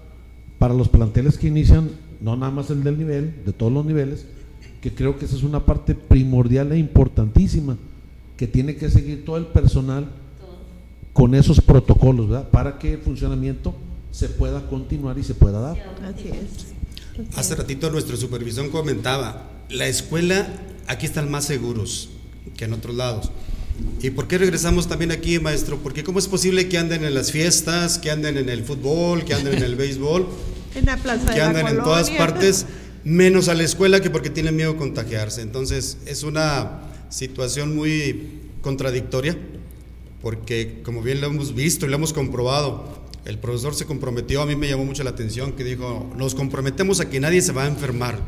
para 0.58 0.74
los 0.74 0.88
planteles 0.88 1.38
que 1.38 1.48
inician, 1.48 1.90
no 2.20 2.36
nada 2.36 2.52
más 2.52 2.70
el 2.70 2.82
del 2.82 2.98
nivel, 2.98 3.44
de 3.44 3.52
todos 3.52 3.72
los 3.72 3.84
niveles, 3.84 4.26
que 4.80 4.92
creo 4.92 5.18
que 5.18 5.26
esa 5.26 5.36
es 5.36 5.42
una 5.42 5.64
parte 5.64 5.94
primordial 5.94 6.72
e 6.72 6.78
importantísima 6.78 7.76
que 8.36 8.46
tiene 8.46 8.76
que 8.76 8.90
seguir 8.90 9.24
todo 9.24 9.36
el 9.36 9.46
personal 9.46 10.08
con 11.12 11.34
esos 11.34 11.60
protocolos, 11.60 12.28
¿verdad? 12.28 12.48
Para 12.50 12.78
que 12.78 12.94
el 12.94 12.98
funcionamiento 12.98 13.74
se 14.10 14.28
pueda 14.28 14.68
continuar 14.68 15.18
y 15.18 15.22
se 15.22 15.34
pueda 15.34 15.60
dar. 15.60 15.96
Así 16.02 16.28
es. 16.28 16.72
Hace 17.36 17.54
ratito 17.54 17.90
nuestra 17.90 18.16
supervisión 18.16 18.70
comentaba, 18.70 19.50
la 19.68 19.86
escuela 19.86 20.46
aquí 20.86 21.06
están 21.06 21.30
más 21.30 21.44
seguros 21.44 22.08
que 22.56 22.64
en 22.64 22.72
otros 22.72 22.96
lados. 22.96 23.30
¿Y 24.02 24.10
por 24.10 24.26
qué 24.26 24.36
regresamos 24.36 24.88
también 24.88 25.12
aquí, 25.12 25.38
maestro? 25.38 25.78
Porque 25.78 26.02
¿cómo 26.02 26.18
es 26.18 26.26
posible 26.26 26.68
que 26.68 26.76
anden 26.76 27.04
en 27.04 27.14
las 27.14 27.30
fiestas, 27.30 27.98
que 27.98 28.10
anden 28.10 28.36
en 28.36 28.48
el 28.48 28.64
fútbol, 28.64 29.24
que 29.24 29.34
anden 29.34 29.54
en 29.54 29.62
el 29.62 29.76
béisbol? 29.76 30.26
en 30.74 30.86
la 30.86 30.96
plaza 30.96 31.32
que 31.32 31.40
anden 31.40 31.68
en 31.68 31.76
todas 31.76 32.10
partes, 32.10 32.66
menos 33.04 33.48
a 33.48 33.54
la 33.54 33.62
escuela 33.62 34.00
que 34.00 34.10
porque 34.10 34.30
tienen 34.30 34.56
miedo 34.56 34.72
a 34.72 34.76
contagiarse. 34.76 35.42
Entonces, 35.42 35.98
es 36.06 36.24
una 36.24 36.82
situación 37.10 37.76
muy 37.76 38.40
contradictoria, 38.60 39.36
porque 40.20 40.80
como 40.84 41.02
bien 41.02 41.20
lo 41.20 41.28
hemos 41.28 41.54
visto 41.54 41.86
y 41.86 41.88
lo 41.88 41.96
hemos 41.96 42.12
comprobado, 42.12 43.02
el 43.24 43.38
profesor 43.38 43.74
se 43.76 43.86
comprometió, 43.86 44.42
a 44.42 44.46
mí 44.46 44.56
me 44.56 44.68
llamó 44.68 44.84
mucho 44.84 45.04
la 45.04 45.10
atención, 45.10 45.52
que 45.52 45.62
dijo, 45.62 46.12
nos 46.16 46.34
comprometemos 46.34 46.98
a 46.98 47.08
que 47.08 47.20
nadie 47.20 47.40
se 47.40 47.52
va 47.52 47.64
a 47.64 47.68
enfermar. 47.68 48.18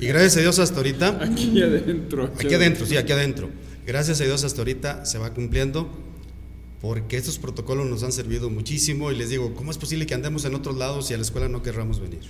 Y 0.00 0.06
gracias 0.06 0.38
a 0.38 0.40
Dios 0.40 0.58
hasta 0.58 0.76
ahorita... 0.78 1.20
Aquí 1.22 1.62
adentro. 1.62 2.32
Aquí 2.34 2.52
adentro, 2.52 2.84
sí, 2.84 2.96
aquí 2.96 3.12
adentro 3.12 3.48
Gracias 3.86 4.20
a 4.20 4.24
Dios 4.24 4.42
hasta 4.42 4.60
ahorita 4.60 5.06
se 5.06 5.16
va 5.18 5.32
cumpliendo 5.32 5.88
porque 6.82 7.16
estos 7.16 7.38
protocolos 7.38 7.86
nos 7.86 8.02
han 8.02 8.10
servido 8.10 8.50
muchísimo 8.50 9.12
y 9.12 9.16
les 9.16 9.30
digo, 9.30 9.54
¿cómo 9.54 9.70
es 9.70 9.78
posible 9.78 10.06
que 10.06 10.14
andemos 10.14 10.44
en 10.44 10.56
otros 10.56 10.76
lados 10.76 11.08
y 11.10 11.14
a 11.14 11.16
la 11.16 11.22
escuela 11.22 11.48
no 11.48 11.62
querramos 11.62 12.00
venir? 12.00 12.20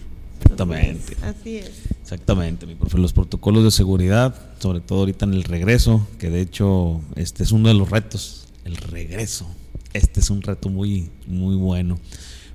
Exactamente. 0.43 1.17
Así 1.23 1.57
es. 1.57 1.71
Exactamente, 2.03 2.67
mi 2.67 2.75
profe. 2.75 2.99
Los 2.99 3.15
protocolos 3.15 3.65
de 3.65 3.71
seguridad, 3.71 4.35
sobre 4.59 4.81
todo 4.81 5.01
ahorita 5.01 5.25
en 5.25 5.33
el 5.33 5.45
regreso, 5.45 6.07
que 6.19 6.29
de 6.29 6.43
hecho 6.43 7.01
este 7.17 7.43
es 7.43 7.53
uno 7.53 7.69
de 7.69 7.75
los 7.75 7.89
retos, 7.89 8.49
el 8.67 8.77
regreso. 8.77 9.49
Este 9.95 10.21
es 10.21 10.29
un 10.29 10.43
reto 10.43 10.69
muy, 10.69 11.09
muy 11.27 11.57
bueno. 11.57 11.99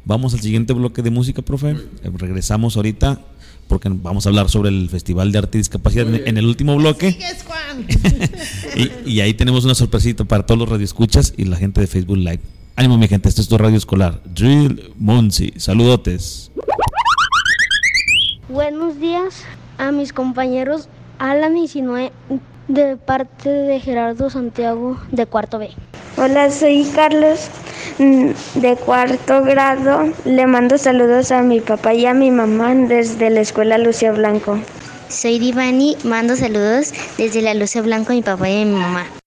Vamos 0.05 0.35
al 0.35 0.41
siguiente 0.41 0.73
bloque 0.73 1.01
de 1.01 1.09
música, 1.09 1.41
profe. 1.41 1.75
Regresamos 2.03 2.75
ahorita 2.75 3.19
porque 3.71 3.89
vamos 3.89 4.25
a 4.25 4.29
hablar 4.29 4.49
sobre 4.49 4.67
el 4.67 4.89
Festival 4.89 5.31
de 5.31 5.37
Arte 5.37 5.57
y 5.57 5.61
Discapacidad 5.61 6.05
en, 6.13 6.37
el 6.37 6.45
último 6.45 6.75
bloque. 6.75 7.17
y, 9.05 9.21
ahí 9.21 9.33
tenemos 9.33 9.63
una 9.63 9.75
sorpresita 9.75 10.25
para 10.25 10.45
todos 10.45 10.59
los 10.59 10.67
radioescuchas 10.67 11.33
y 11.37 11.45
la 11.45 11.55
gente 11.55 11.79
de 11.79 11.87
Facebook 11.87 12.17
Live. 12.17 12.41
Ánimo, 12.75 12.97
mi 12.97 13.07
gente, 13.07 13.29
esto 13.29 13.41
es 13.41 13.47
tu 13.47 13.57
radio 13.57 13.77
escolar. 13.77 14.21
Drill 14.25 14.91
Monsi, 14.97 15.53
saludotes. 15.55 16.51
Buenos 18.49 18.99
días 18.99 19.45
a 19.77 19.93
mis 19.93 20.11
compañeros 20.11 20.89
Alan 21.17 21.55
y 21.55 21.69
Sinue 21.69 22.11
de 22.67 22.97
parte 22.97 23.47
de 23.47 23.79
Gerardo 23.79 24.29
Santiago 24.29 24.99
de 25.13 25.25
Cuarto 25.27 25.59
B. 25.59 25.69
Hola, 26.17 26.51
soy 26.51 26.85
Carlos 26.93 27.49
mm, 27.97 28.31
de 28.55 28.75
cuarto 28.75 29.43
grado. 29.43 30.11
Le 30.25 30.45
mando 30.45 30.77
saludos 30.77 31.31
a 31.31 31.41
mi 31.41 31.61
papá 31.61 31.93
y 31.93 32.05
a 32.05 32.13
mi 32.13 32.31
mamá 32.31 32.75
desde 32.75 33.29
la 33.29 33.39
escuela 33.39 33.77
Lucia 33.77 34.11
Blanco. 34.11 34.59
Soy 35.07 35.39
Divani, 35.39 35.97
mando 36.03 36.35
saludos 36.35 36.93
desde 37.17 37.41
la 37.41 37.53
Lucia 37.53 37.81
Blanco 37.81 38.11
a 38.11 38.15
mi 38.15 38.21
papá 38.21 38.49
y 38.49 38.61
a 38.61 38.65
mi 38.65 38.71
mamá. 38.73 39.20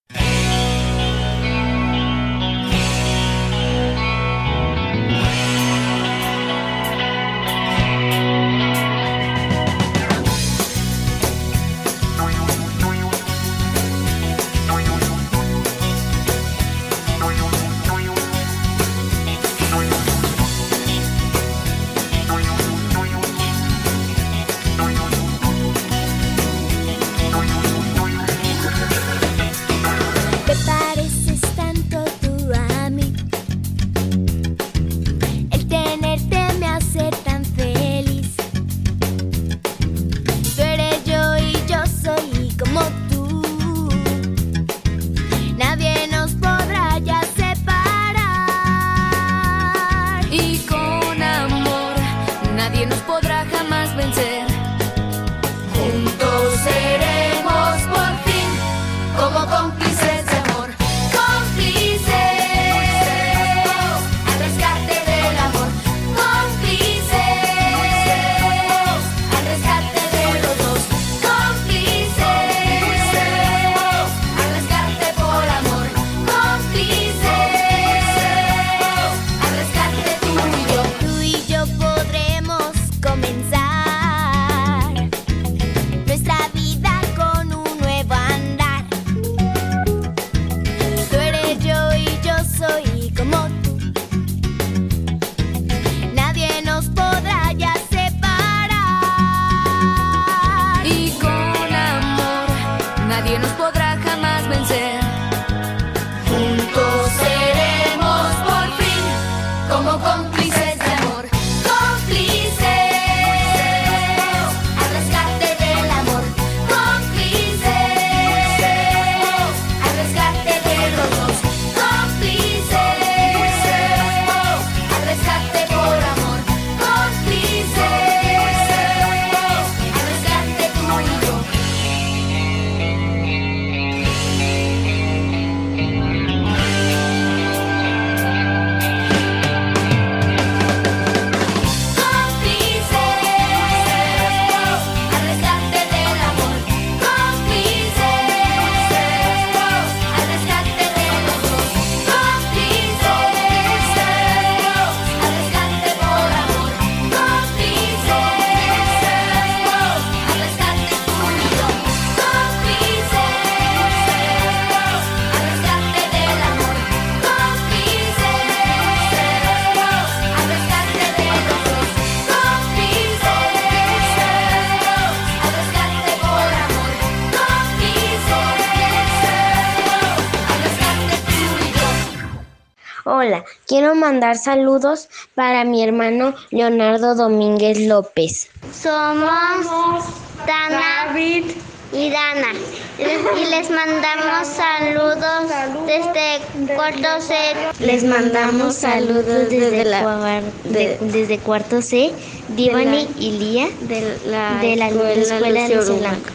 Mandar 184.14 184.36
saludos 184.38 185.08
para 185.34 185.64
mi 185.64 185.82
hermano 185.82 186.34
Leonardo 186.50 187.16
Domínguez 187.16 187.80
López. 187.80 188.48
Somos 188.72 190.04
David 190.46 191.46
y 191.92 192.10
Dana. 192.10 192.52
Y 192.96 193.50
les 193.50 193.70
mandamos 193.70 194.46
saludos 194.46 195.50
desde 195.84 196.76
cuarto 196.76 197.08
C. 197.20 197.34
Les 197.80 198.04
mandamos 198.04 198.76
saludos 198.76 199.48
desde, 199.50 199.84
la, 199.84 200.42
de- 200.62 200.96
desde 201.00 201.38
cuarto 201.38 201.82
C, 201.82 202.12
Divani 202.50 203.08
y 203.18 203.32
Lía 203.32 203.68
de 203.80 204.16
la, 204.26 204.58
de 204.60 204.76
la 204.76 204.88
escuela 204.90 205.68
de 205.68 205.98
Blanco. 205.98 206.30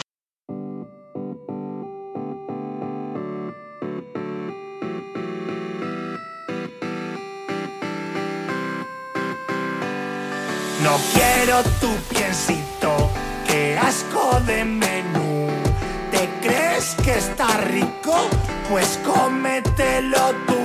Tu 11.63 11.93
piecito, 12.09 13.09
qué 13.47 13.77
asco 13.77 14.39
de 14.45 14.63
menú. 14.63 15.47
¿Te 16.11 16.29
crees 16.41 16.95
que 17.03 17.17
está 17.17 17.47
rico? 17.57 18.15
Pues 18.69 18.99
cómetelo 19.05 20.33
tú. 20.47 20.59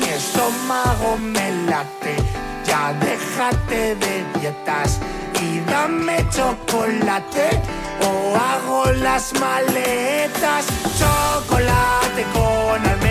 Mi 0.00 0.08
estómago 0.08 1.18
me 1.18 1.66
late, 1.66 2.16
ya 2.64 2.92
déjate 2.94 3.96
de 3.96 4.24
dietas 4.38 4.98
y 5.40 5.60
dame 5.60 6.26
chocolate 6.30 7.60
o 8.06 8.36
hago 8.36 8.92
las 8.92 9.32
maletas. 9.40 10.66
Chocolate 10.98 12.24
con 12.34 13.01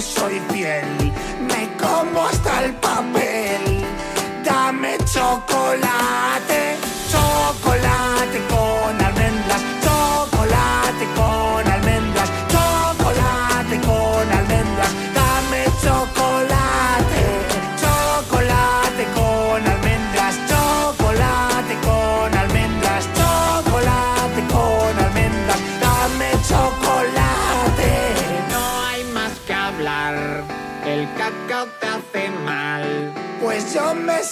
soy 0.00 0.40
fiel. 0.50 1.12
Me 1.40 1.68
como 1.76 2.26
hasta 2.26 2.64
el 2.64 2.74
papel. 2.74 3.84
Dame 4.44 4.96
chocolate 5.04 6.79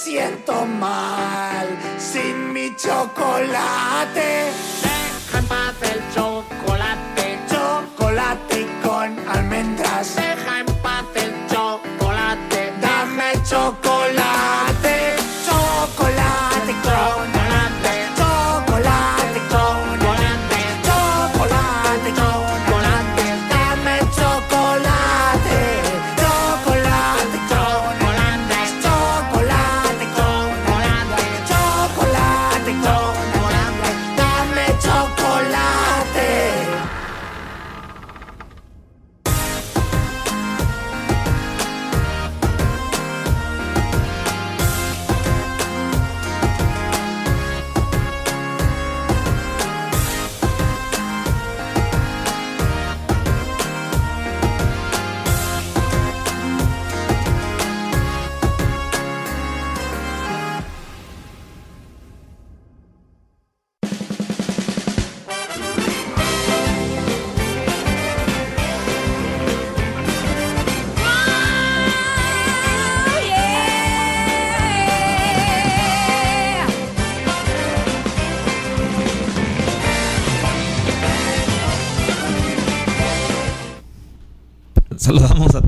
siento 0.08 0.64
mal 0.64 1.68
sin 1.98 2.54
mi 2.54 2.74
chocolate. 2.74 4.50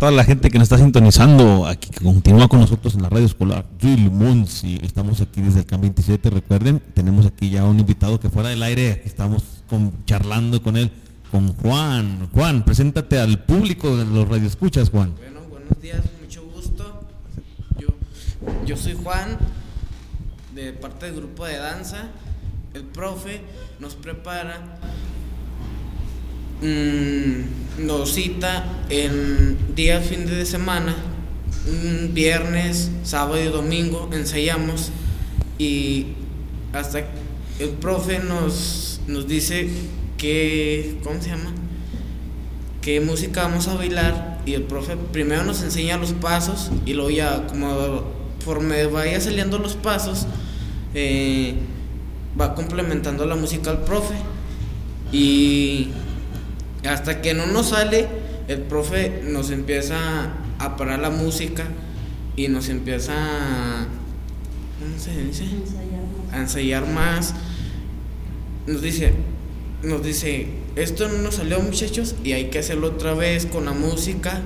Toda 0.00 0.12
la 0.12 0.24
gente 0.24 0.50
que 0.50 0.58
nos 0.58 0.64
está 0.66 0.78
sintonizando, 0.78 1.66
aquí 1.66 1.90
que 1.90 2.02
continúa 2.02 2.48
con 2.48 2.58
nosotros 2.60 2.94
en 2.94 3.02
la 3.02 3.10
radio 3.10 3.26
escolar. 3.26 3.66
Drill 3.78 4.10
Monsi, 4.10 4.80
estamos 4.82 5.20
aquí 5.20 5.42
desde 5.42 5.60
el 5.60 5.66
CAM 5.66 5.82
27, 5.82 6.30
recuerden, 6.30 6.80
tenemos 6.94 7.26
aquí 7.26 7.50
ya 7.50 7.64
un 7.64 7.78
invitado 7.78 8.18
que 8.18 8.30
fuera 8.30 8.48
del 8.48 8.62
aire, 8.62 9.02
estamos 9.04 9.44
con- 9.68 9.92
charlando 10.06 10.62
con 10.62 10.76
él, 10.78 10.90
con 11.30 11.52
Juan. 11.54 12.28
Juan, 12.32 12.64
preséntate 12.64 13.18
al 13.20 13.44
público 13.44 13.94
de 13.96 14.06
los 14.06 14.26
radioescuchas, 14.26 14.88
Juan. 14.88 15.14
Bueno, 15.18 15.40
buenos 15.50 15.80
días, 15.82 16.00
mucho 16.22 16.42
gusto. 16.54 17.02
Yo, 17.78 17.88
yo 18.66 18.76
soy 18.78 18.94
Juan, 19.04 19.36
de 20.54 20.72
parte 20.72 21.06
del 21.06 21.16
grupo 21.16 21.44
de 21.44 21.58
danza. 21.58 22.08
El 22.72 22.84
profe 22.84 23.42
nos 23.80 23.96
prepara, 23.96 24.78
mm, 26.62 27.86
nos 27.86 28.12
cita 28.12 28.64
en 28.88 29.74
días 29.74 30.06
fin 30.06 30.26
de 30.26 30.44
semana, 30.46 30.96
viernes, 32.12 32.90
sábado 33.04 33.40
y 33.40 33.46
domingo, 33.46 34.08
ensayamos 34.12 34.90
y 35.58 36.06
hasta 36.72 37.04
el 37.58 37.70
profe 37.70 38.20
nos, 38.20 39.00
nos 39.06 39.26
dice 39.28 39.68
que, 40.16 40.98
¿cómo 41.02 41.20
se 41.20 41.30
llama? 41.30 41.52
qué 42.80 43.00
música 43.00 43.42
vamos 43.42 43.68
a 43.68 43.74
bailar 43.74 44.40
y 44.46 44.54
el 44.54 44.62
profe 44.62 44.96
primero 44.96 45.44
nos 45.44 45.62
enseña 45.62 45.98
los 45.98 46.12
pasos 46.12 46.70
y 46.86 46.94
luego 46.94 47.10
ya 47.10 47.46
como 47.46 48.04
conforme 48.38 48.86
vaya 48.86 49.20
saliendo 49.20 49.58
los 49.58 49.74
pasos 49.76 50.26
eh, 50.94 51.54
va 52.40 52.54
complementando 52.54 53.26
la 53.26 53.36
música 53.36 53.70
al 53.70 53.82
profe 53.82 54.14
y 55.12 55.88
hasta 56.88 57.20
que 57.20 57.34
no 57.34 57.46
nos 57.46 57.70
sale 57.70 58.08
el 58.48 58.62
profe 58.62 59.22
nos 59.24 59.50
empieza 59.50 60.30
a 60.58 60.76
parar 60.76 60.98
la 60.98 61.10
música 61.10 61.64
y 62.36 62.48
nos 62.48 62.68
empieza 62.68 63.12
a, 63.14 63.86
¿cómo 64.78 64.98
se 64.98 65.24
dice? 65.24 65.44
a 66.32 66.38
ensayar 66.38 66.86
más. 66.86 67.34
Nos 68.66 68.82
dice 68.82 69.14
nos 69.82 70.02
dice, 70.02 70.46
esto 70.76 71.08
no 71.08 71.18
nos 71.18 71.36
salió 71.36 71.60
muchachos 71.60 72.14
y 72.22 72.32
hay 72.32 72.46
que 72.50 72.58
hacerlo 72.58 72.88
otra 72.88 73.14
vez 73.14 73.46
con 73.46 73.64
la 73.64 73.72
música, 73.72 74.40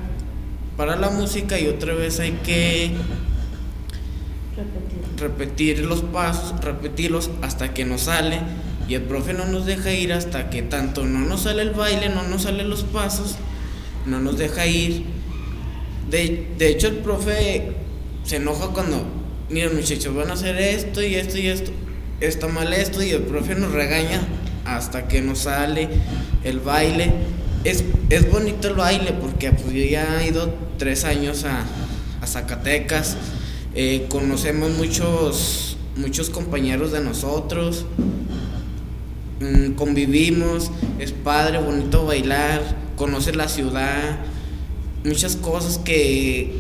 para 0.76 0.96
la 0.96 1.10
música 1.10 1.58
y 1.58 1.66
otra 1.66 1.94
vez 1.94 2.20
hay 2.20 2.32
que 2.44 2.92
repetir 5.18 5.80
los 5.80 6.02
pasos, 6.02 6.60
repetirlos 6.60 7.30
hasta 7.42 7.74
que 7.74 7.84
nos 7.84 8.02
sale 8.02 8.40
y 8.88 8.94
el 8.94 9.02
profe 9.02 9.32
no 9.32 9.46
nos 9.46 9.66
deja 9.66 9.92
ir 9.92 10.12
hasta 10.12 10.50
que 10.50 10.62
tanto 10.62 11.04
no 11.04 11.20
nos 11.20 11.42
sale 11.42 11.62
el 11.62 11.70
baile, 11.70 12.08
no 12.08 12.22
nos 12.22 12.42
salen 12.42 12.68
los 12.68 12.82
pasos 12.84 13.36
no 14.06 14.20
nos 14.20 14.38
deja 14.38 14.66
ir. 14.66 15.04
De, 16.10 16.48
de 16.58 16.68
hecho, 16.68 16.88
el 16.88 16.96
profe 16.96 17.72
se 18.24 18.36
enoja 18.36 18.68
cuando, 18.68 19.04
miren 19.48 19.76
muchachos, 19.76 20.14
van 20.14 20.30
a 20.30 20.34
hacer 20.34 20.56
esto 20.56 21.02
y 21.02 21.14
esto 21.14 21.38
y 21.38 21.48
esto, 21.48 21.70
está 22.20 22.48
mal 22.48 22.72
esto 22.72 23.02
y 23.02 23.10
el 23.10 23.22
profe 23.22 23.54
nos 23.54 23.72
regaña 23.72 24.20
hasta 24.64 25.08
que 25.08 25.22
nos 25.22 25.40
sale 25.40 25.88
el 26.44 26.60
baile. 26.60 27.12
Es, 27.64 27.84
es 28.10 28.30
bonito 28.30 28.68
el 28.68 28.74
baile 28.74 29.12
porque 29.12 29.50
pues, 29.50 29.90
ya 29.90 30.24
ido 30.26 30.54
tres 30.78 31.04
años 31.04 31.44
a, 31.44 31.64
a 32.20 32.26
Zacatecas, 32.26 33.16
eh, 33.74 34.06
conocemos 34.08 34.70
muchos, 34.72 35.78
muchos 35.96 36.28
compañeros 36.28 36.92
de 36.92 37.00
nosotros, 37.00 37.86
convivimos, 39.76 40.70
es 40.98 41.12
padre, 41.12 41.58
bonito 41.58 42.06
bailar, 42.06 42.62
conocer 42.96 43.36
la 43.36 43.48
ciudad, 43.48 44.20
muchas 45.04 45.36
cosas 45.36 45.78
que, 45.78 46.58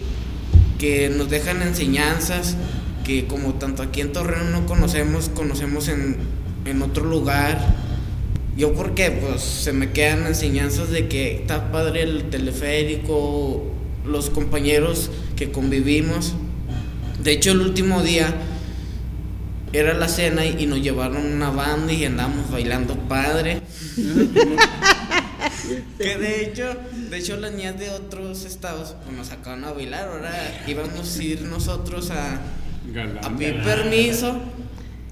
que 0.78 1.08
nos 1.08 1.30
dejan 1.30 1.62
enseñanzas 1.62 2.56
que 3.04 3.26
como 3.26 3.54
tanto 3.54 3.82
aquí 3.82 4.00
en 4.00 4.12
Torreón 4.12 4.50
no 4.50 4.66
conocemos, 4.66 5.28
conocemos 5.28 5.88
en, 5.88 6.16
en 6.64 6.82
otro 6.82 7.04
lugar. 7.04 7.74
Yo 8.56 8.72
porque 8.72 9.10
pues 9.10 9.42
se 9.42 9.72
me 9.72 9.90
quedan 9.90 10.26
enseñanzas 10.26 10.90
de 10.90 11.08
que 11.08 11.36
está 11.36 11.70
padre 11.70 12.02
el 12.02 12.30
teleférico, 12.30 13.64
los 14.06 14.30
compañeros 14.30 15.10
que 15.36 15.52
convivimos. 15.52 16.34
De 17.22 17.32
hecho 17.32 17.52
el 17.52 17.60
último 17.60 18.02
día 18.02 18.34
era 19.74 19.92
la 19.92 20.08
cena 20.08 20.46
y, 20.46 20.62
y 20.62 20.66
nos 20.66 20.80
llevaron 20.80 21.26
una 21.26 21.50
banda 21.50 21.92
y 21.92 22.04
andamos 22.04 22.50
bailando 22.50 22.94
padre. 23.08 23.60
que 25.98 26.16
de 26.16 26.44
hecho, 26.44 26.76
de 27.10 27.18
hecho 27.18 27.36
las 27.36 27.52
niñas 27.52 27.78
de 27.78 27.90
otros 27.90 28.44
estados 28.44 28.94
pues, 29.04 29.16
nos 29.16 29.28
sacaron 29.28 29.64
a 29.64 29.72
bailar, 29.72 30.08
ahora 30.08 30.64
íbamos 30.66 31.18
a 31.18 31.22
ir 31.22 31.42
nosotros 31.42 32.10
a, 32.10 32.40
a 33.22 33.36
pedir 33.36 33.62
permiso 33.62 34.40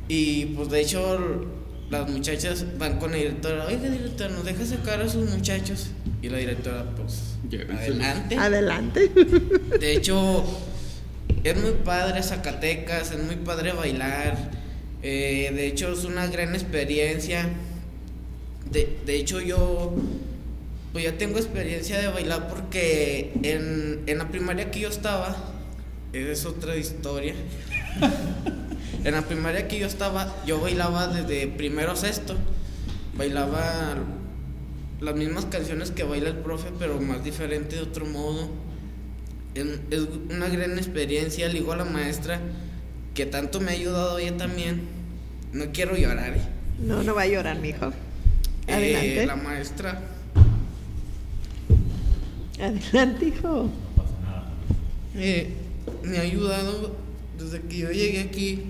y 0.08 0.46
pues 0.46 0.70
de 0.70 0.80
hecho 0.80 1.46
las 1.90 2.08
muchachas 2.08 2.64
van 2.78 2.98
con 2.98 3.10
la 3.10 3.18
directora, 3.18 3.66
oiga 3.66 3.88
directora, 3.88 4.30
¿nos 4.30 4.44
deja 4.44 4.64
sacar 4.64 5.02
a 5.02 5.08
sus 5.08 5.28
muchachos? 5.28 5.88
Y 6.22 6.28
la 6.28 6.38
directora, 6.38 6.84
pues, 6.96 7.34
adelante. 7.70 8.36
Adelante. 8.36 9.10
De 9.78 9.92
hecho, 9.92 10.44
es 11.44 11.56
muy 11.60 11.72
padre 11.84 12.22
Zacatecas, 12.22 13.12
es 13.12 13.22
muy 13.22 13.36
padre 13.36 13.72
bailar. 13.72 14.36
eh, 15.02 15.50
de 15.54 15.66
hecho, 15.66 15.92
es 15.92 16.04
una 16.04 16.26
gran 16.28 16.54
experiencia. 16.54 17.48
De, 18.70 18.98
de 19.04 19.16
hecho, 19.16 19.40
yo 19.40 19.94
pues 20.92 21.04
ya 21.04 21.16
tengo 21.16 21.38
experiencia 21.38 21.98
de 21.98 22.08
bailar 22.08 22.48
porque 22.48 23.32
en, 23.42 24.02
en 24.06 24.18
la 24.18 24.28
primaria 24.28 24.70
que 24.70 24.80
yo 24.80 24.88
estaba, 24.88 25.34
es 26.12 26.44
otra 26.44 26.76
historia. 26.76 27.34
en 29.04 29.12
la 29.12 29.22
primaria 29.22 29.68
que 29.68 29.78
yo 29.78 29.86
estaba, 29.86 30.34
yo 30.46 30.60
bailaba 30.60 31.08
desde 31.08 31.48
primero 31.48 31.92
a 31.92 31.96
sexto. 31.96 32.36
Bailaba 33.16 33.96
las 35.00 35.14
mismas 35.14 35.46
canciones 35.46 35.90
que 35.90 36.04
baila 36.04 36.28
el 36.28 36.36
profe, 36.36 36.68
pero 36.78 37.00
más 37.00 37.24
diferente 37.24 37.76
de 37.76 37.82
otro 37.82 38.04
modo. 38.04 38.50
Es, 39.54 39.64
una 40.30 40.48
gran 40.48 40.78
experiencia, 40.78 41.46
le 41.48 41.54
digo 41.54 41.72
a 41.72 41.76
la 41.76 41.84
maestra 41.84 42.40
que 43.14 43.26
tanto 43.26 43.60
me 43.60 43.70
ha 43.72 43.74
ayudado 43.74 44.18
ella 44.18 44.36
también. 44.36 44.82
No 45.52 45.66
quiero 45.72 45.96
llorar. 45.96 46.36
No, 46.82 47.02
no 47.02 47.14
va 47.14 47.22
a 47.22 47.26
llorar, 47.26 47.58
mijo. 47.60 47.92
Eh, 48.66 48.72
Adelante. 48.72 49.26
la 49.26 49.36
maestra 49.36 50.02
Adelante, 52.60 53.26
hijo. 53.26 53.70
eh, 55.16 55.52
me 56.04 56.18
ha 56.18 56.22
ayudado 56.22 56.94
desde 57.38 57.60
que 57.62 57.78
yo 57.78 57.90
llegué 57.90 58.20
aquí. 58.20 58.62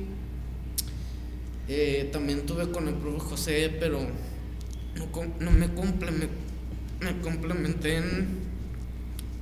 Eh, 1.69 2.09
también 2.13 2.45
tuve 2.47 2.71
con 2.71 2.89
el 2.89 2.95
profe 2.95 3.21
José, 3.21 3.77
pero 3.79 4.01
no, 4.01 5.07
no 5.41 5.51
me, 5.51 5.69
complemen- 5.75 6.29
me 7.01 7.19
complementé 7.21 7.97
en, 7.99 8.29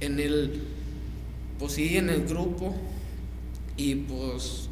en 0.01 0.21
el, 0.21 0.63
pues 1.61 1.75
sí, 1.75 1.99
en 1.99 2.09
el 2.09 2.27
grupo. 2.27 2.75
Y 3.77 3.95
pues 3.95 4.69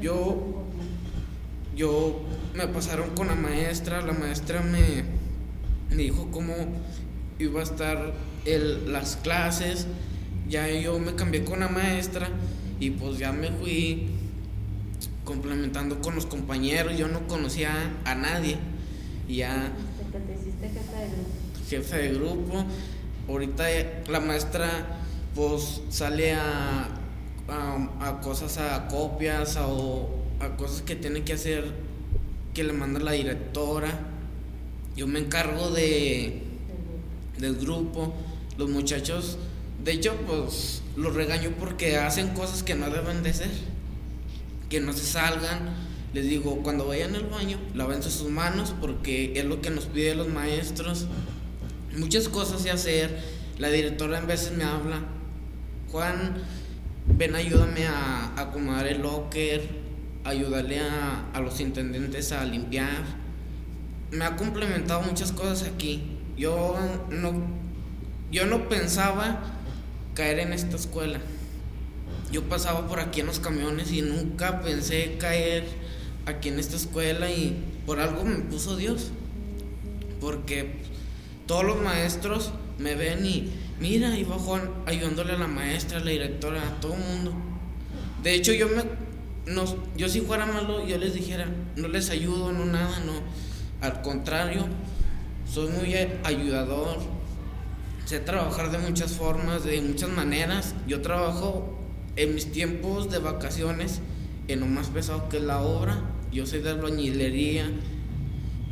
yo, 0.00 0.64
yo 1.76 2.22
me 2.54 2.66
pasaron 2.66 3.10
con 3.10 3.28
la 3.28 3.34
maestra, 3.34 4.00
la 4.00 4.14
maestra 4.14 4.62
me, 4.62 5.04
me 5.94 6.02
dijo 6.02 6.30
cómo 6.32 6.54
iba 7.38 7.60
a 7.60 7.62
estar 7.62 8.14
el, 8.46 8.92
las 8.92 9.16
clases, 9.16 9.86
ya 10.48 10.68
yo 10.68 10.98
me 10.98 11.14
cambié 11.14 11.44
con 11.44 11.60
la 11.60 11.68
maestra 11.68 12.28
y 12.80 12.90
pues 12.90 13.18
ya 13.18 13.32
me 13.32 13.50
fui 13.50 14.08
complementando 15.24 16.00
con 16.00 16.14
los 16.14 16.24
compañeros, 16.24 16.96
yo 16.96 17.08
no 17.08 17.26
conocía 17.26 17.72
a 18.04 18.14
nadie. 18.14 18.56
Y 19.28 19.36
ya 19.36 19.72
jefe 21.68 21.96
de 21.98 22.14
grupo, 22.14 22.64
ahorita 23.28 23.64
la 24.08 24.20
maestra 24.20 25.02
pues 25.36 25.82
sale 25.90 26.32
a, 26.32 26.88
a, 27.48 28.20
cosas, 28.20 28.58
a 28.58 28.88
copias 28.88 29.56
o 29.58 30.08
a 30.40 30.56
cosas 30.56 30.82
que 30.82 30.96
tiene 30.96 31.22
que 31.22 31.34
hacer 31.34 31.72
que 32.54 32.64
le 32.64 32.72
manda 32.72 32.98
la 32.98 33.12
directora, 33.12 33.90
yo 34.96 35.06
me 35.06 35.18
encargo 35.18 35.70
de 35.70 36.42
del 37.38 37.56
grupo, 37.56 38.14
los 38.56 38.70
muchachos, 38.70 39.36
de 39.84 39.92
hecho, 39.92 40.16
pues 40.26 40.82
los 40.96 41.14
regaño 41.14 41.52
porque 41.60 41.96
hacen 41.96 42.30
cosas 42.30 42.62
que 42.62 42.74
no 42.74 42.90
deben 42.90 43.22
de 43.22 43.32
ser, 43.32 43.50
que 44.68 44.80
no 44.80 44.92
se 44.92 45.04
salgan. 45.04 45.76
Les 46.12 46.28
digo, 46.28 46.62
cuando 46.62 46.88
vayan 46.88 47.14
al 47.14 47.26
baño, 47.26 47.58
lávense 47.74 48.10
sus 48.10 48.30
manos 48.30 48.74
porque 48.80 49.38
es 49.38 49.44
lo 49.44 49.60
que 49.60 49.70
nos 49.70 49.84
piden 49.84 50.18
los 50.18 50.28
maestros. 50.28 51.06
Muchas 51.96 52.28
cosas 52.28 52.64
de 52.64 52.70
hacer. 52.70 53.36
La 53.58 53.68
directora 53.68 54.18
en 54.18 54.26
veces 54.26 54.56
me 54.56 54.64
habla, 54.64 55.02
Juan, 55.90 56.34
ven, 57.06 57.34
ayúdame 57.34 57.86
a 57.86 58.32
acomodar 58.36 58.86
el 58.86 59.02
locker, 59.02 59.68
ayúdale 60.24 60.80
a, 60.80 61.30
a 61.32 61.40
los 61.40 61.60
intendentes 61.60 62.32
a 62.32 62.44
limpiar. 62.44 63.04
Me 64.10 64.24
ha 64.24 64.36
complementado 64.36 65.02
muchas 65.02 65.32
cosas 65.32 65.68
aquí. 65.68 66.18
Yo 66.36 66.76
no, 67.10 67.32
yo 68.30 68.46
no 68.46 68.68
pensaba 68.68 69.40
caer 70.14 70.40
en 70.40 70.52
esta 70.52 70.76
escuela. 70.76 71.20
Yo 72.32 72.42
pasaba 72.48 72.88
por 72.88 72.98
aquí 72.98 73.20
en 73.20 73.26
los 73.26 73.38
camiones 73.38 73.92
y 73.92 74.02
nunca 74.02 74.60
pensé 74.60 75.16
caer 75.18 75.64
aquí 76.26 76.48
en 76.48 76.58
esta 76.58 76.76
escuela 76.76 77.30
y 77.30 77.64
por 77.86 78.00
algo 78.00 78.24
me 78.24 78.36
puso 78.36 78.76
Dios. 78.76 79.10
Porque 80.20 80.82
todos 81.46 81.64
los 81.64 81.80
maestros 81.80 82.50
me 82.78 82.96
ven 82.96 83.24
y 83.24 83.52
mira, 83.80 84.12
ahí 84.12 84.24
va 84.24 84.38
Juan 84.38 84.70
ayudándole 84.86 85.32
a 85.32 85.38
la 85.38 85.46
maestra, 85.46 85.98
a 85.98 86.04
la 86.04 86.10
directora, 86.10 86.62
a 86.62 86.80
todo 86.80 86.94
el 86.94 87.00
mundo. 87.00 87.34
De 88.22 88.34
hecho, 88.34 88.52
yo 88.52 88.68
me 88.68 88.82
no, 89.46 89.64
yo 89.96 90.08
si 90.08 90.22
fuera 90.22 90.44
malo, 90.44 90.84
yo 90.86 90.98
les 90.98 91.14
dijera, 91.14 91.46
no 91.76 91.86
les 91.86 92.10
ayudo, 92.10 92.52
no 92.52 92.64
nada, 92.64 92.98
no. 93.00 93.12
Al 93.80 94.02
contrario, 94.02 94.66
soy 95.48 95.68
muy 95.70 95.94
ayudador. 96.24 96.98
Sé 98.04 98.18
trabajar 98.20 98.72
de 98.72 98.78
muchas 98.78 99.12
formas, 99.12 99.64
de 99.64 99.80
muchas 99.80 100.10
maneras. 100.10 100.74
Yo 100.88 101.00
trabajo 101.00 101.78
en 102.16 102.34
mis 102.34 102.50
tiempos 102.50 103.10
de 103.10 103.18
vacaciones 103.18 104.00
en 104.48 104.60
lo 104.60 104.66
más 104.66 104.88
pesado 104.88 105.28
que 105.28 105.36
es 105.36 105.44
la 105.44 105.60
obra. 105.60 106.02
Yo 106.32 106.44
soy 106.44 106.60
de 106.60 106.70
albañilería. 106.70 107.70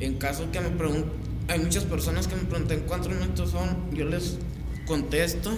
En 0.00 0.14
caso 0.18 0.50
que 0.50 0.60
me 0.60 0.70
pregunten, 0.70 1.12
hay 1.46 1.60
muchas 1.60 1.84
personas 1.84 2.26
que 2.26 2.34
me 2.34 2.44
preguntan 2.44 2.80
cuántos 2.88 3.12
metros 3.12 3.50
son, 3.50 3.90
yo 3.92 4.06
les 4.06 4.38
contesto. 4.86 5.52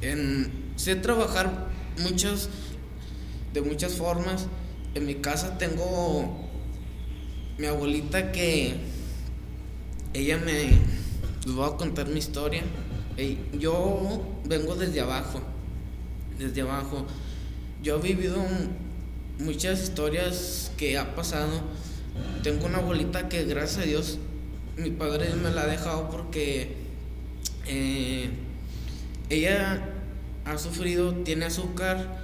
En, 0.00 0.50
sé 0.76 0.96
trabajar 0.96 1.68
muchas, 1.98 2.48
de 3.52 3.62
muchas 3.62 3.94
formas. 3.94 4.46
En 4.94 5.06
mi 5.06 5.16
casa 5.16 5.58
tengo 5.58 6.48
mi 7.58 7.66
abuelita 7.66 8.32
que 8.32 8.74
ella 10.14 10.38
me 10.38 10.52
les 11.46 11.58
a 11.58 11.76
contar 11.76 12.08
mi 12.08 12.18
historia. 12.18 12.62
Yo 13.58 14.22
vengo 14.44 14.74
desde 14.74 15.00
abajo, 15.00 15.40
desde 16.38 16.62
abajo. 16.62 17.06
Yo 17.82 17.98
he 17.98 18.02
vivido 18.02 18.36
muchas 19.38 19.82
historias 19.82 20.72
que 20.76 20.98
ha 20.98 21.14
pasado. 21.14 21.62
Tengo 22.42 22.66
una 22.66 22.78
abuelita 22.78 23.28
que 23.28 23.44
gracias 23.44 23.84
a 23.84 23.86
Dios 23.86 24.18
mi 24.76 24.90
padre 24.90 25.34
me 25.34 25.50
la 25.50 25.62
ha 25.62 25.66
dejado 25.66 26.08
porque 26.10 26.81
eh, 27.66 28.30
ella 29.28 29.82
ha 30.44 30.58
sufrido, 30.58 31.14
tiene 31.24 31.46
azúcar, 31.46 32.20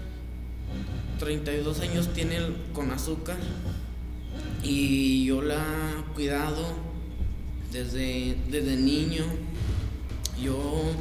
32 1.19 1.81
años 1.81 2.13
tiene 2.13 2.39
con 2.73 2.91
azúcar 2.91 3.37
y 4.63 5.25
yo 5.25 5.43
la 5.43 5.57
he 5.57 6.15
cuidado 6.15 6.75
desde, 7.73 8.37
desde 8.51 8.77
niño 8.77 9.25
yo, 10.43 10.95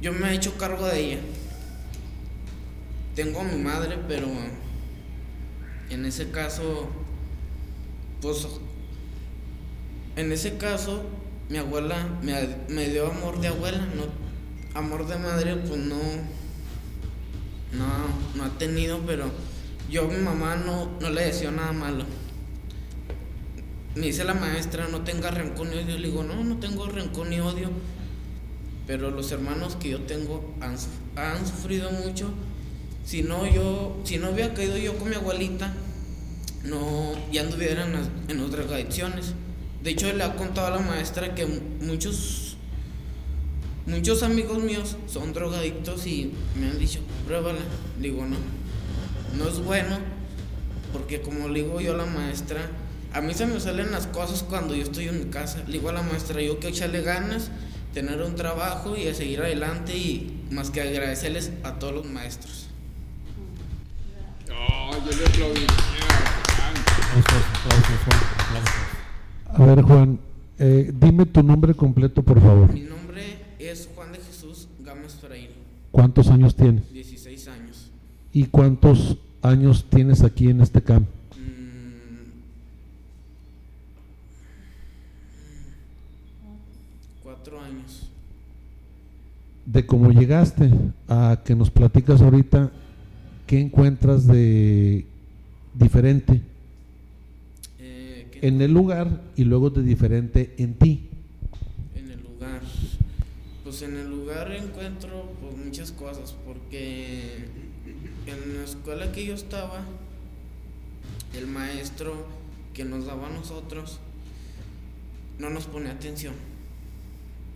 yo 0.00 0.12
me 0.12 0.30
he 0.30 0.34
hecho 0.34 0.56
cargo 0.56 0.86
de 0.86 1.00
ella. 1.00 1.20
Tengo 3.14 3.40
a 3.40 3.44
mi 3.44 3.60
madre, 3.60 3.98
pero 4.06 4.28
en 5.90 6.04
ese 6.04 6.30
caso, 6.30 6.88
pues, 8.20 8.46
en 10.14 10.30
ese 10.30 10.56
caso, 10.58 11.02
mi 11.48 11.56
abuela 11.56 12.06
me, 12.22 12.34
me 12.68 12.88
dio 12.88 13.10
amor 13.10 13.40
de 13.40 13.48
abuela, 13.48 13.78
no, 13.78 14.04
amor 14.78 15.06
de 15.06 15.16
madre, 15.16 15.56
pues 15.56 15.80
no, 15.80 15.96
no, 17.72 17.86
no 18.34 18.44
ha 18.44 18.58
tenido, 18.58 19.00
pero 19.06 19.30
yo 19.90 20.04
a 20.04 20.08
mi 20.08 20.18
mamá 20.18 20.56
no, 20.56 20.90
no 21.00 21.10
le 21.10 21.24
decía 21.24 21.50
nada 21.50 21.72
malo. 21.72 22.04
Me 23.94 24.06
dice 24.06 24.24
la 24.24 24.34
maestra, 24.34 24.86
no 24.88 25.00
tenga 25.00 25.30
rencor 25.30 25.66
ni 25.66 25.76
odio. 25.76 25.98
Le 25.98 26.08
digo, 26.08 26.22
no, 26.22 26.44
no 26.44 26.58
tengo 26.58 26.86
rencor 26.86 27.26
ni 27.26 27.40
odio. 27.40 27.70
Pero 28.86 29.10
los 29.10 29.32
hermanos 29.32 29.76
que 29.76 29.88
yo 29.90 30.02
tengo 30.02 30.54
han, 30.60 30.76
han 31.16 31.46
sufrido 31.46 31.90
mucho. 31.90 32.30
Si 33.04 33.22
no, 33.22 33.46
yo, 33.46 34.00
si 34.04 34.18
no 34.18 34.30
hubiera 34.30 34.54
caído 34.54 34.76
yo 34.76 34.96
con 34.98 35.08
mi 35.08 35.16
abuelita, 35.16 35.74
no, 36.64 37.12
ya 37.32 37.40
anduviera 37.40 37.86
en 37.86 37.94
en 38.28 38.42
las 38.42 38.50
drogadicciones. 38.50 39.34
De 39.82 39.90
hecho, 39.90 40.12
le 40.12 40.24
ha 40.24 40.34
contado 40.34 40.66
a 40.66 40.70
la 40.70 40.80
maestra 40.80 41.34
que 41.34 41.46
muchos, 41.46 42.56
muchos 43.86 44.22
amigos 44.22 44.58
míos 44.58 44.96
son 45.06 45.32
drogadictos 45.32 46.06
y 46.06 46.32
me 46.58 46.68
han 46.68 46.78
dicho, 46.78 47.00
pruébala. 47.26 47.60
Le 48.00 48.10
digo, 48.10 48.26
no, 48.26 48.36
no 49.36 49.48
es 49.48 49.60
bueno, 49.60 49.98
porque 50.92 51.20
como 51.20 51.48
le 51.48 51.62
digo 51.62 51.80
yo 51.80 51.94
a 51.94 51.96
la 51.96 52.06
maestra, 52.06 52.70
a 53.12 53.20
mí 53.20 53.32
se 53.34 53.46
me 53.46 53.60
salen 53.60 53.90
las 53.90 54.06
cosas 54.06 54.42
cuando 54.42 54.74
yo 54.74 54.82
estoy 54.82 55.08
en 55.08 55.18
mi 55.20 55.30
casa. 55.30 55.62
Le 55.66 55.74
digo 55.74 55.88
a 55.90 55.92
la 55.92 56.02
maestra, 56.02 56.42
yo 56.42 56.58
que 56.58 56.68
echarle 56.68 57.02
ganas, 57.02 57.50
tener 57.94 58.20
un 58.22 58.34
trabajo 58.34 58.96
y 58.96 59.08
a 59.08 59.14
seguir 59.14 59.40
adelante 59.40 59.96
y 59.96 60.44
más 60.50 60.70
que 60.70 60.80
agradecerles 60.80 61.52
a 61.62 61.78
todos 61.78 61.94
los 61.94 62.06
maestros. 62.06 62.66
Oh, 64.50 64.92
yo 64.92 65.16
le 65.16 65.26
aplaudí. 65.26 65.66
Aplausos, 66.98 67.44
aplausos, 67.54 67.98
Juan, 68.04 68.20
aplausos. 68.38 68.97
A 69.48 69.64
ver, 69.64 69.82
Juan, 69.82 70.18
eh, 70.58 70.92
dime 71.00 71.24
tu 71.26 71.42
nombre 71.42 71.74
completo, 71.74 72.22
por 72.22 72.40
favor. 72.40 72.72
Mi 72.72 72.82
nombre 72.82 73.22
es 73.58 73.88
Juan 73.94 74.12
de 74.12 74.18
Jesús 74.18 74.68
Gámez 74.84 75.14
Freire, 75.14 75.52
¿Cuántos 75.90 76.28
años 76.28 76.54
tienes? 76.54 76.92
16 76.92 77.48
años. 77.48 77.90
¿Y 78.32 78.44
cuántos 78.44 79.16
años 79.40 79.86
tienes 79.88 80.22
aquí 80.22 80.50
en 80.50 80.60
este 80.60 80.82
camp? 80.82 81.08
Cuatro 87.22 87.60
años. 87.60 88.10
De 89.64 89.86
cómo 89.86 90.10
llegaste 90.10 90.70
a 91.08 91.40
que 91.44 91.54
nos 91.54 91.70
platicas 91.70 92.20
ahorita, 92.20 92.70
¿qué 93.46 93.60
encuentras 93.60 94.26
de 94.26 95.06
diferente 95.74 96.42
en 98.42 98.60
el 98.60 98.72
lugar 98.72 99.22
y 99.36 99.44
luego 99.44 99.70
de 99.70 99.82
diferente 99.82 100.54
en 100.58 100.74
ti? 100.74 101.08
En 101.94 102.10
el 102.10 102.22
lugar. 102.22 102.62
Pues 103.64 103.82
en 103.82 103.96
el 103.96 104.08
lugar 104.08 104.50
encuentro 104.52 105.32
pues 105.40 105.56
muchas 105.56 105.92
cosas, 105.92 106.34
porque 106.46 107.44
en 108.26 108.56
la 108.56 108.64
escuela 108.64 109.12
que 109.12 109.24
yo 109.26 109.34
estaba, 109.34 109.84
el 111.36 111.46
maestro 111.46 112.26
que 112.74 112.84
nos 112.84 113.06
daba 113.06 113.28
a 113.28 113.30
nosotros 113.30 114.00
no 115.38 115.50
nos 115.50 115.64
ponía 115.64 115.92
atención. 115.92 116.34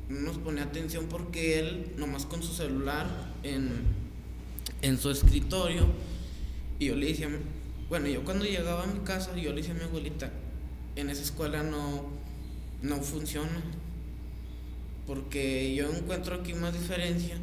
No 0.08 0.20
nos 0.20 0.38
ponía 0.38 0.64
atención 0.64 1.06
porque 1.08 1.58
él, 1.58 1.92
nomás 1.96 2.26
con 2.26 2.42
su 2.42 2.52
celular 2.52 3.06
en, 3.42 3.70
en 4.82 4.98
su 4.98 5.10
escritorio, 5.10 5.86
y 6.78 6.86
yo 6.86 6.96
le 6.96 7.06
decía, 7.06 7.28
bueno, 7.88 8.08
yo 8.08 8.24
cuando 8.24 8.44
llegaba 8.44 8.84
a 8.84 8.86
mi 8.86 9.00
casa, 9.00 9.36
yo 9.36 9.50
le 9.50 9.56
decía 9.56 9.74
a 9.74 9.78
mi 9.78 9.84
abuelita, 9.84 10.30
en 10.96 11.10
esa 11.10 11.22
escuela 11.22 11.62
no, 11.62 12.04
no 12.82 12.96
funciona. 12.98 13.62
Porque 15.06 15.74
yo 15.74 15.90
encuentro 15.92 16.36
aquí 16.36 16.54
más 16.54 16.72
diferencia. 16.72 17.36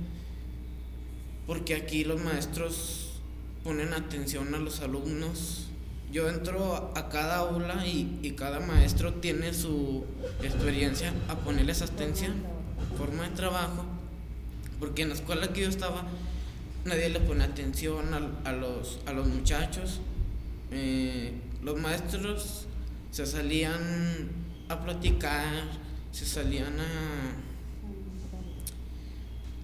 Porque 1.46 1.76
aquí 1.76 2.04
los 2.04 2.22
maestros 2.22 3.10
ponen 3.64 3.94
atención 3.94 4.54
a 4.56 4.60
los 4.60 4.82
alumnos. 4.82 5.66
Yo 6.12 6.30
entro 6.30 6.76
a- 6.76 7.00
a 7.00 7.10
cada 7.10 7.38
aula 7.38 7.86
y, 7.86 8.20
y 8.24 8.32
cada 8.32 8.60
maestro 8.60 9.16
tiene 9.16 9.54
su 9.54 10.06
experiencia 10.42 11.14
a 11.28 11.36
ponerles 11.40 11.82
atención, 11.82 12.34
forma 12.98 13.30
de 13.30 13.36
trabajo. 13.36 13.86
Porque 14.80 15.02
en 15.04 15.10
la 15.10 15.16
escuela 15.16 15.52
que 15.54 15.62
yo 15.62 15.70
estaba, 15.70 16.06
nadie 16.86 17.10
le 17.10 17.20
pone 17.20 17.44
atención 17.44 18.14
al- 18.14 18.38
a, 18.46 18.54
los, 18.54 19.00
a 19.06 19.12
los 19.14 19.28
muchachos. 19.28 20.00
Eh, 20.72 21.34
los 21.64 21.78
maestros 21.80 22.66
se 23.12 23.26
salían 23.26 24.30
a 24.70 24.80
platicar, 24.82 25.64
se 26.12 26.26
salían 26.26 26.80
a, 26.80 27.34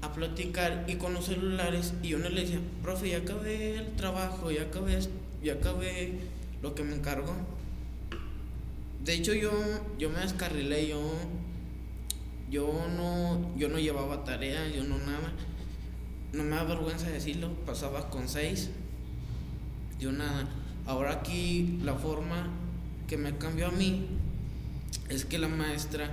a 0.05 0.13
platicar 0.13 0.85
y 0.87 0.95
con 0.95 1.13
los 1.13 1.25
celulares 1.25 1.93
y 2.01 2.09
yo 2.09 2.17
no 2.17 2.29
le 2.29 2.41
decía, 2.41 2.59
profe, 2.81 3.09
ya 3.09 3.17
acabé 3.17 3.77
el 3.77 3.95
trabajo, 3.95 4.51
ya 4.51 4.63
acabé, 4.63 4.99
ya 5.43 5.53
acabé 5.53 6.19
lo 6.61 6.73
que 6.73 6.83
me 6.83 6.95
encargó. 6.95 7.35
De 9.03 9.13
hecho 9.13 9.33
yo, 9.33 9.51
yo 9.99 10.09
me 10.09 10.19
descarrilé, 10.19 10.87
yo, 10.87 10.99
yo 12.49 12.87
no, 12.97 13.55
yo 13.55 13.69
no 13.69 13.77
llevaba 13.77 14.23
tarea, 14.23 14.67
yo 14.69 14.83
no 14.83 14.97
nada. 14.97 15.31
No 16.33 16.43
me 16.43 16.55
da 16.55 16.63
vergüenza 16.63 17.09
decirlo, 17.09 17.53
pasaba 17.65 18.09
con 18.09 18.27
seis, 18.27 18.71
yo 19.99 20.11
nada. 20.11 20.47
Ahora 20.87 21.13
aquí 21.13 21.79
la 21.83 21.93
forma 21.93 22.49
que 23.07 23.17
me 23.17 23.37
cambió 23.37 23.67
a 23.67 23.71
mí 23.71 24.05
es 25.09 25.25
que 25.25 25.37
la 25.37 25.47
maestra 25.47 26.09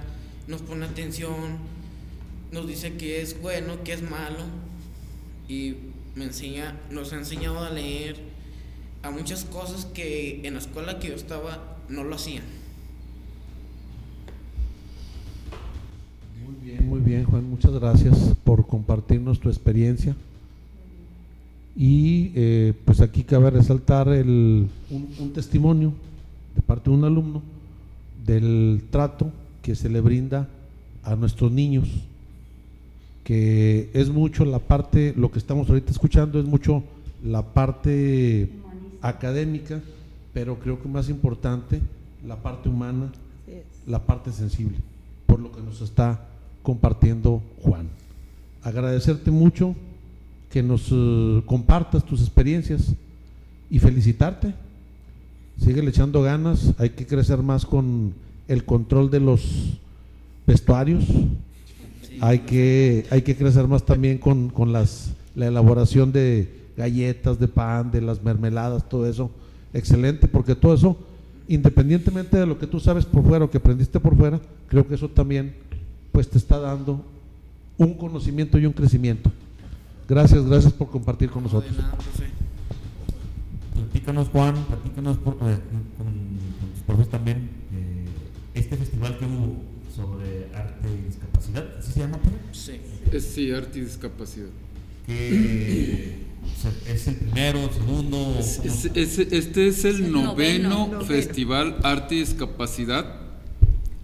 nos 0.46 0.62
pone 0.62 0.84
atención, 0.84 1.58
nos 2.52 2.66
dice 2.66 2.96
que 2.96 3.22
es 3.22 3.40
bueno, 3.40 3.82
que 3.84 3.92
es 3.92 4.02
malo 4.02 4.44
y 5.48 5.76
me 6.14 6.24
enseña, 6.24 6.76
nos 6.90 7.12
ha 7.12 7.16
enseñado 7.16 7.60
a 7.60 7.70
leer 7.70 8.16
a 9.02 9.10
muchas 9.10 9.44
cosas 9.44 9.86
que 9.86 10.46
en 10.46 10.54
la 10.54 10.60
escuela 10.60 10.98
que 10.98 11.08
yo 11.08 11.14
estaba 11.14 11.78
no 11.88 12.04
lo 12.04 12.14
hacían. 12.14 12.44
Muy 16.44 16.70
bien, 16.70 16.88
muy 16.88 17.00
bien, 17.00 17.24
Juan. 17.24 17.48
Muchas 17.48 17.72
gracias 17.72 18.16
por 18.44 18.66
compartirnos 18.66 19.40
tu 19.40 19.48
experiencia. 19.48 20.14
Y 21.74 22.32
eh, 22.34 22.74
pues 22.84 23.00
aquí 23.00 23.24
cabe 23.24 23.50
resaltar 23.50 24.08
el, 24.08 24.68
un, 24.90 25.08
un 25.18 25.32
testimonio 25.32 25.94
de 26.54 26.62
parte 26.62 26.90
de 26.90 26.96
un 26.96 27.04
alumno 27.04 27.42
del 28.26 28.82
trato 28.90 29.30
que 29.62 29.74
se 29.74 29.88
le 29.88 30.00
brinda 30.00 30.48
a 31.02 31.16
nuestros 31.16 31.50
niños, 31.50 31.88
que 33.24 33.90
es 33.94 34.10
mucho 34.10 34.44
la 34.44 34.58
parte, 34.58 35.14
lo 35.16 35.30
que 35.30 35.38
estamos 35.38 35.68
ahorita 35.68 35.90
escuchando 35.90 36.38
es 36.38 36.46
mucho 36.46 36.82
la 37.24 37.42
parte 37.42 38.50
académica, 39.00 39.80
pero 40.32 40.58
creo 40.58 40.80
que 40.80 40.88
más 40.88 41.08
importante 41.08 41.80
la 42.26 42.36
parte 42.36 42.68
humana, 42.68 43.10
la 43.86 44.00
parte 44.00 44.32
sensible, 44.32 44.78
por 45.26 45.40
lo 45.40 45.52
que 45.52 45.60
nos 45.60 45.80
está 45.80 46.26
compartiendo 46.62 47.42
Juan. 47.62 47.88
Agradecerte 48.62 49.30
mucho 49.30 49.74
que 50.50 50.62
nos 50.62 50.88
eh, 50.92 51.42
compartas 51.46 52.04
tus 52.04 52.20
experiencias 52.20 52.92
y 53.70 53.78
felicitarte. 53.78 54.54
Sigue 55.62 55.88
echando 55.88 56.22
ganas, 56.22 56.74
hay 56.78 56.90
que 56.90 57.06
crecer 57.06 57.38
más 57.38 57.64
con 57.64 58.14
el 58.48 58.64
control 58.64 59.12
de 59.12 59.20
los 59.20 59.78
vestuarios, 60.44 61.04
hay, 62.20 62.40
que, 62.40 63.06
hay 63.10 63.22
que 63.22 63.36
crecer 63.36 63.68
más 63.68 63.84
también 63.84 64.18
con, 64.18 64.48
con 64.48 64.72
las, 64.72 65.12
la 65.36 65.46
elaboración 65.46 66.10
de 66.10 66.48
galletas, 66.76 67.38
de 67.38 67.46
pan, 67.46 67.92
de 67.92 68.00
las 68.00 68.24
mermeladas, 68.24 68.88
todo 68.88 69.06
eso. 69.06 69.30
Excelente, 69.72 70.26
porque 70.26 70.56
todo 70.56 70.74
eso, 70.74 70.96
independientemente 71.46 72.38
de 72.38 72.46
lo 72.46 72.58
que 72.58 72.66
tú 72.66 72.80
sabes 72.80 73.04
por 73.04 73.24
fuera 73.24 73.44
o 73.44 73.50
que 73.50 73.58
aprendiste 73.58 74.00
por 74.00 74.16
fuera, 74.16 74.40
creo 74.68 74.86
que 74.86 74.96
eso 74.96 75.08
también 75.08 75.54
pues 76.10 76.28
te 76.28 76.38
está 76.38 76.58
dando 76.58 77.04
un 77.78 77.94
conocimiento 77.94 78.58
y 78.58 78.66
un 78.66 78.72
crecimiento. 78.72 79.30
Gracias, 80.08 80.44
gracias 80.44 80.72
por 80.72 80.88
compartir 80.88 81.30
con 81.30 81.44
nosotros. 81.44 81.72
Platícanos, 84.02 84.28
Juan, 84.30 84.54
platícanos 84.66 85.16
por- 85.18 85.34
eh, 85.34 85.58
con, 85.96 86.06
con 86.06 86.72
tus 86.72 86.82
profes 86.84 87.08
también 87.08 87.50
eh, 87.72 88.04
este 88.54 88.76
festival 88.76 89.16
que 89.16 89.24
hubo 89.26 89.62
sobre 89.94 90.48
arte 90.56 90.88
y 90.92 91.06
discapacidad, 91.06 91.76
¿así 91.78 91.92
se 91.92 92.00
llama? 92.00 92.18
Sí. 92.50 92.80
Es, 93.12 93.24
sí, 93.24 93.52
arte 93.52 93.78
y 93.78 93.82
discapacidad. 93.82 94.48
Que 95.06 96.16
es 96.88 97.06
el 97.06 97.14
primero, 97.14 97.60
el 97.60 97.70
segundo. 97.70 98.36
Es- 98.40 98.56
¿cómo? 98.56 98.68
es- 98.70 98.84
es- 98.96 99.18
este 99.32 99.68
es 99.68 99.84
el, 99.84 100.06
el 100.06 100.12
noveno, 100.12 100.70
noveno. 100.88 101.00
Festival 101.04 101.76
Arte 101.84 102.16
y 102.16 102.18
Discapacidad 102.20 103.20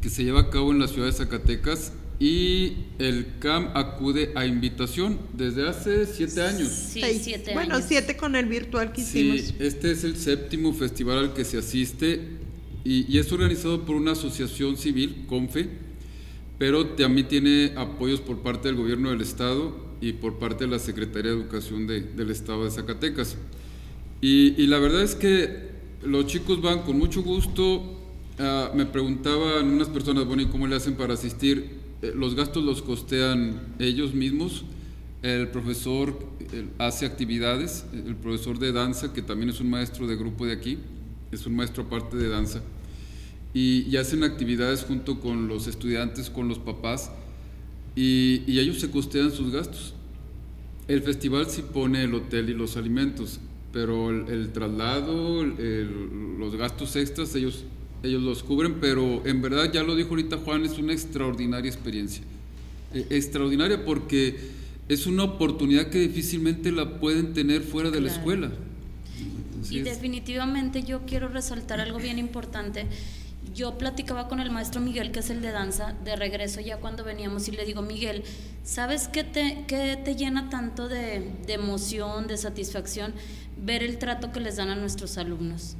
que 0.00 0.10
se 0.10 0.22
lleva 0.22 0.42
a 0.42 0.50
cabo 0.50 0.70
en 0.70 0.78
la 0.78 0.86
ciudad 0.86 1.06
de 1.08 1.12
Zacatecas 1.12 1.92
y 2.20 2.72
el 2.98 3.26
CAM 3.38 3.70
acude 3.74 4.32
a 4.34 4.44
invitación 4.44 5.18
desde 5.34 5.68
hace 5.68 6.04
siete 6.06 6.42
años. 6.42 6.68
Sí, 6.68 7.00
Seis. 7.00 7.20
siete 7.22 7.52
bueno, 7.54 7.74
años. 7.76 7.86
siete 7.88 8.16
con 8.16 8.34
el 8.34 8.46
virtual 8.46 8.92
que 8.92 9.02
hicimos. 9.02 9.40
Sí, 9.40 9.54
este 9.60 9.92
es 9.92 10.02
el 10.04 10.16
séptimo 10.16 10.72
festival 10.72 11.18
al 11.18 11.32
que 11.34 11.44
se 11.44 11.58
asiste 11.58 12.20
y, 12.84 13.06
y 13.12 13.18
es 13.18 13.30
organizado 13.30 13.84
por 13.84 13.94
una 13.96 14.12
asociación 14.12 14.76
civil, 14.76 15.24
CONFE, 15.28 15.68
pero 16.58 16.86
también 16.88 17.28
tiene 17.28 17.72
apoyos 17.76 18.20
por 18.20 18.40
parte 18.42 18.66
del 18.68 18.76
gobierno 18.76 19.10
del 19.10 19.20
estado 19.20 19.86
y 20.00 20.14
por 20.14 20.38
parte 20.40 20.64
de 20.64 20.70
la 20.72 20.78
Secretaría 20.80 21.30
de 21.30 21.36
Educación 21.38 21.86
de- 21.86 22.00
del 22.00 22.30
estado 22.30 22.64
de 22.64 22.70
Zacatecas. 22.72 23.36
Y, 24.20 24.60
y 24.60 24.66
la 24.66 24.78
verdad 24.80 25.02
es 25.02 25.14
que 25.14 25.68
los 26.02 26.26
chicos 26.26 26.60
van 26.60 26.80
con 26.82 26.98
mucho 26.98 27.22
gusto. 27.22 27.94
Ah, 28.40 28.72
me 28.74 28.86
preguntaban 28.86 29.66
unas 29.68 29.88
personas, 29.88 30.24
bueno, 30.26 30.42
¿y 30.42 30.46
cómo 30.46 30.66
le 30.66 30.74
hacen 30.76 30.94
para 30.94 31.14
asistir? 31.14 31.77
Eh, 32.02 32.12
los 32.14 32.34
gastos 32.34 32.64
los 32.64 32.82
costean 32.82 33.74
ellos 33.78 34.14
mismos. 34.14 34.64
El 35.22 35.48
profesor 35.48 36.18
eh, 36.52 36.66
hace 36.78 37.06
actividades, 37.06 37.84
el 37.92 38.16
profesor 38.16 38.58
de 38.58 38.72
danza, 38.72 39.12
que 39.12 39.22
también 39.22 39.50
es 39.50 39.60
un 39.60 39.70
maestro 39.70 40.06
de 40.06 40.16
grupo 40.16 40.46
de 40.46 40.52
aquí, 40.52 40.78
es 41.32 41.46
un 41.46 41.56
maestro 41.56 41.84
aparte 41.84 42.16
de 42.16 42.28
danza, 42.28 42.62
y, 43.52 43.80
y 43.88 43.96
hacen 43.96 44.22
actividades 44.22 44.84
junto 44.84 45.18
con 45.18 45.48
los 45.48 45.66
estudiantes, 45.66 46.30
con 46.30 46.46
los 46.48 46.58
papás, 46.58 47.10
y, 47.98 48.58
ellos 48.60 48.78
se 48.78 48.92
costean 48.92 49.32
sus 49.32 49.52
gastos. 49.52 49.92
El 50.86 51.02
festival 51.02 51.50
sí 51.50 51.62
pone 51.62 52.04
el 52.04 52.14
hotel 52.14 52.48
y 52.48 52.54
los 52.54 52.76
alimentos, 52.76 53.40
pero 53.72 54.10
el, 54.10 54.52
traslado, 54.52 55.44
los 55.44 56.54
gastos 56.54 56.94
extras, 56.94 57.34
ellos, 57.34 57.64
ellos 58.02 58.22
los 58.22 58.42
cubren, 58.42 58.80
pero 58.80 59.26
en 59.26 59.42
verdad, 59.42 59.72
ya 59.72 59.82
lo 59.82 59.96
dijo 59.96 60.10
ahorita 60.10 60.38
Juan, 60.38 60.64
es 60.64 60.78
una 60.78 60.92
extraordinaria 60.92 61.68
experiencia. 61.70 62.22
Eh, 62.94 63.06
extraordinaria 63.10 63.84
porque 63.84 64.38
es 64.88 65.06
una 65.06 65.24
oportunidad 65.24 65.88
que 65.88 65.98
difícilmente 65.98 66.72
la 66.72 66.98
pueden 67.00 67.34
tener 67.34 67.62
fuera 67.62 67.90
de 67.90 68.00
la 68.00 68.10
escuela. 68.10 68.50
Y 69.70 69.80
definitivamente 69.80 70.82
yo 70.82 71.00
quiero 71.04 71.28
resaltar 71.28 71.80
algo 71.80 71.98
bien 71.98 72.18
importante. 72.18 72.86
Yo 73.54 73.76
platicaba 73.76 74.28
con 74.28 74.40
el 74.40 74.50
maestro 74.50 74.80
Miguel, 74.80 75.10
que 75.10 75.18
es 75.18 75.30
el 75.30 75.42
de 75.42 75.50
danza, 75.50 75.94
de 76.04 76.16
regreso 76.16 76.60
ya 76.60 76.78
cuando 76.78 77.02
veníamos 77.02 77.48
y 77.48 77.52
le 77.52 77.64
digo, 77.64 77.82
Miguel, 77.82 78.22
¿sabes 78.64 79.08
qué 79.08 79.24
te, 79.24 79.64
qué 79.66 79.98
te 80.02 80.14
llena 80.14 80.48
tanto 80.48 80.88
de, 80.88 81.32
de 81.46 81.52
emoción, 81.52 82.26
de 82.28 82.36
satisfacción 82.36 83.12
ver 83.62 83.82
el 83.82 83.98
trato 83.98 84.32
que 84.32 84.40
les 84.40 84.56
dan 84.56 84.68
a 84.70 84.76
nuestros 84.76 85.18
alumnos? 85.18 85.76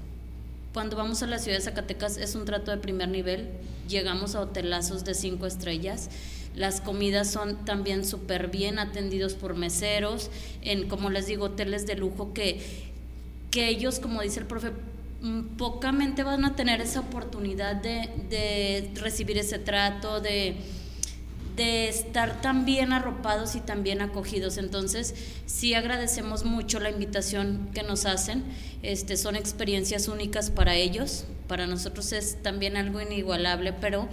Cuando 0.72 0.96
vamos 0.96 1.22
a 1.22 1.26
la 1.26 1.38
ciudad 1.38 1.58
de 1.58 1.64
Zacatecas 1.64 2.18
es 2.18 2.34
un 2.34 2.44
trato 2.44 2.70
de 2.70 2.76
primer 2.76 3.08
nivel, 3.08 3.48
llegamos 3.88 4.34
a 4.34 4.40
hotelazos 4.40 5.04
de 5.04 5.14
cinco 5.14 5.46
estrellas, 5.46 6.10
las 6.54 6.80
comidas 6.80 7.30
son 7.30 7.64
también 7.64 8.04
súper 8.04 8.48
bien 8.48 8.78
atendidos 8.78 9.34
por 9.34 9.54
meseros, 9.56 10.30
en 10.60 10.88
como 10.88 11.08
les 11.08 11.26
digo, 11.26 11.46
hoteles 11.46 11.86
de 11.86 11.94
lujo 11.94 12.34
que, 12.34 12.60
que 13.50 13.68
ellos, 13.68 13.98
como 13.98 14.22
dice 14.22 14.40
el 14.40 14.46
profe, 14.46 14.72
mm, 15.22 15.56
pocamente 15.56 16.22
van 16.22 16.44
a 16.44 16.54
tener 16.54 16.80
esa 16.80 17.00
oportunidad 17.00 17.76
de, 17.76 18.10
de 18.28 18.90
recibir 19.00 19.38
ese 19.38 19.58
trato, 19.58 20.20
de, 20.20 20.56
de 21.59 21.89
estar 21.89 22.40
tan 22.40 22.64
bien 22.64 22.93
arropados 22.94 23.56
y 23.56 23.60
tan 23.60 23.82
bien 23.82 24.01
acogidos. 24.01 24.56
Entonces, 24.56 25.14
sí 25.44 25.74
agradecemos 25.74 26.44
mucho 26.44 26.80
la 26.80 26.89
invitación 26.89 27.68
que 27.74 27.82
nos 27.82 28.06
hacen. 28.06 28.44
Este, 28.82 29.18
son 29.18 29.36
experiencias 29.36 30.09
únicas 30.09 30.51
para 30.51 30.76
ellos. 30.76 31.26
Para 31.48 31.66
nosotros 31.66 32.12
es 32.12 32.43
también 32.43 32.76
algo 32.76 33.01
inigualable, 33.01 33.74
pero 33.74 34.09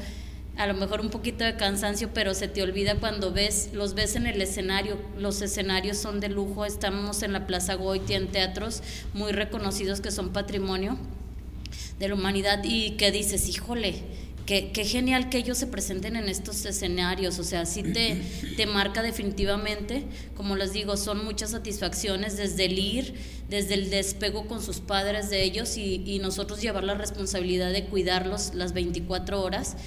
a 0.57 0.67
lo 0.67 0.73
mejor 0.73 1.01
un 1.01 1.09
poquito 1.09 1.43
de 1.43 1.55
cansancio, 1.55 2.09
pero 2.13 2.33
se 2.33 2.47
te 2.47 2.63
olvida 2.63 2.95
cuando 2.95 3.31
ves, 3.31 3.69
los 3.73 3.93
ves 3.93 4.15
en 4.15 4.25
el 4.25 4.41
escenario. 4.41 4.97
Los 5.17 5.41
escenarios 5.41 5.97
son 5.97 6.19
de 6.19 6.29
lujo. 6.29 6.65
Estamos 6.65 7.21
en 7.23 7.31
la 7.31 7.45
Plaza 7.45 7.75
Goitia, 7.75 8.17
en 8.17 8.27
teatros 8.27 8.81
muy 9.13 9.31
reconocidos 9.31 10.01
que 10.01 10.11
son 10.11 10.33
patrimonio 10.33 10.97
de 11.99 12.07
la 12.07 12.15
humanidad 12.15 12.61
y 12.63 12.91
que 12.91 13.11
dices, 13.11 13.47
híjole, 13.47 14.01
qué, 14.45 14.71
genial 14.85 15.29
que 15.29 15.37
ellos 15.37 15.57
se 15.57 15.67
presenten 15.67 16.15
en 16.15 16.29
estos 16.29 16.65
escenarios, 16.65 17.39
o 17.39 17.43
sea, 17.43 17.65
sí 17.65 17.83
te, 17.83 18.21
te 18.55 18.65
marca 18.65 19.01
definitivamente, 19.01 20.03
como 20.35 20.55
les 20.55 20.73
digo, 20.73 20.97
son 20.97 21.23
muchas 21.25 21.51
satisfacciones 21.51 22.37
desde 22.37 22.65
el 22.65 22.79
ir, 22.79 23.13
desde 23.49 23.73
el 23.73 23.89
despego 23.89 24.47
con 24.47 24.61
sus 24.61 24.79
padres 24.79 25.29
de 25.29 25.43
ellos 25.43 25.77
y, 25.77 26.03
y 26.05 26.19
nosotros 26.19 26.61
llevar 26.61 26.83
la 26.83 26.95
responsabilidad 26.95 27.71
de 27.71 27.85
cuidarlos 27.85 28.53
las 28.53 28.73
24 28.73 29.41
horas 29.41 29.77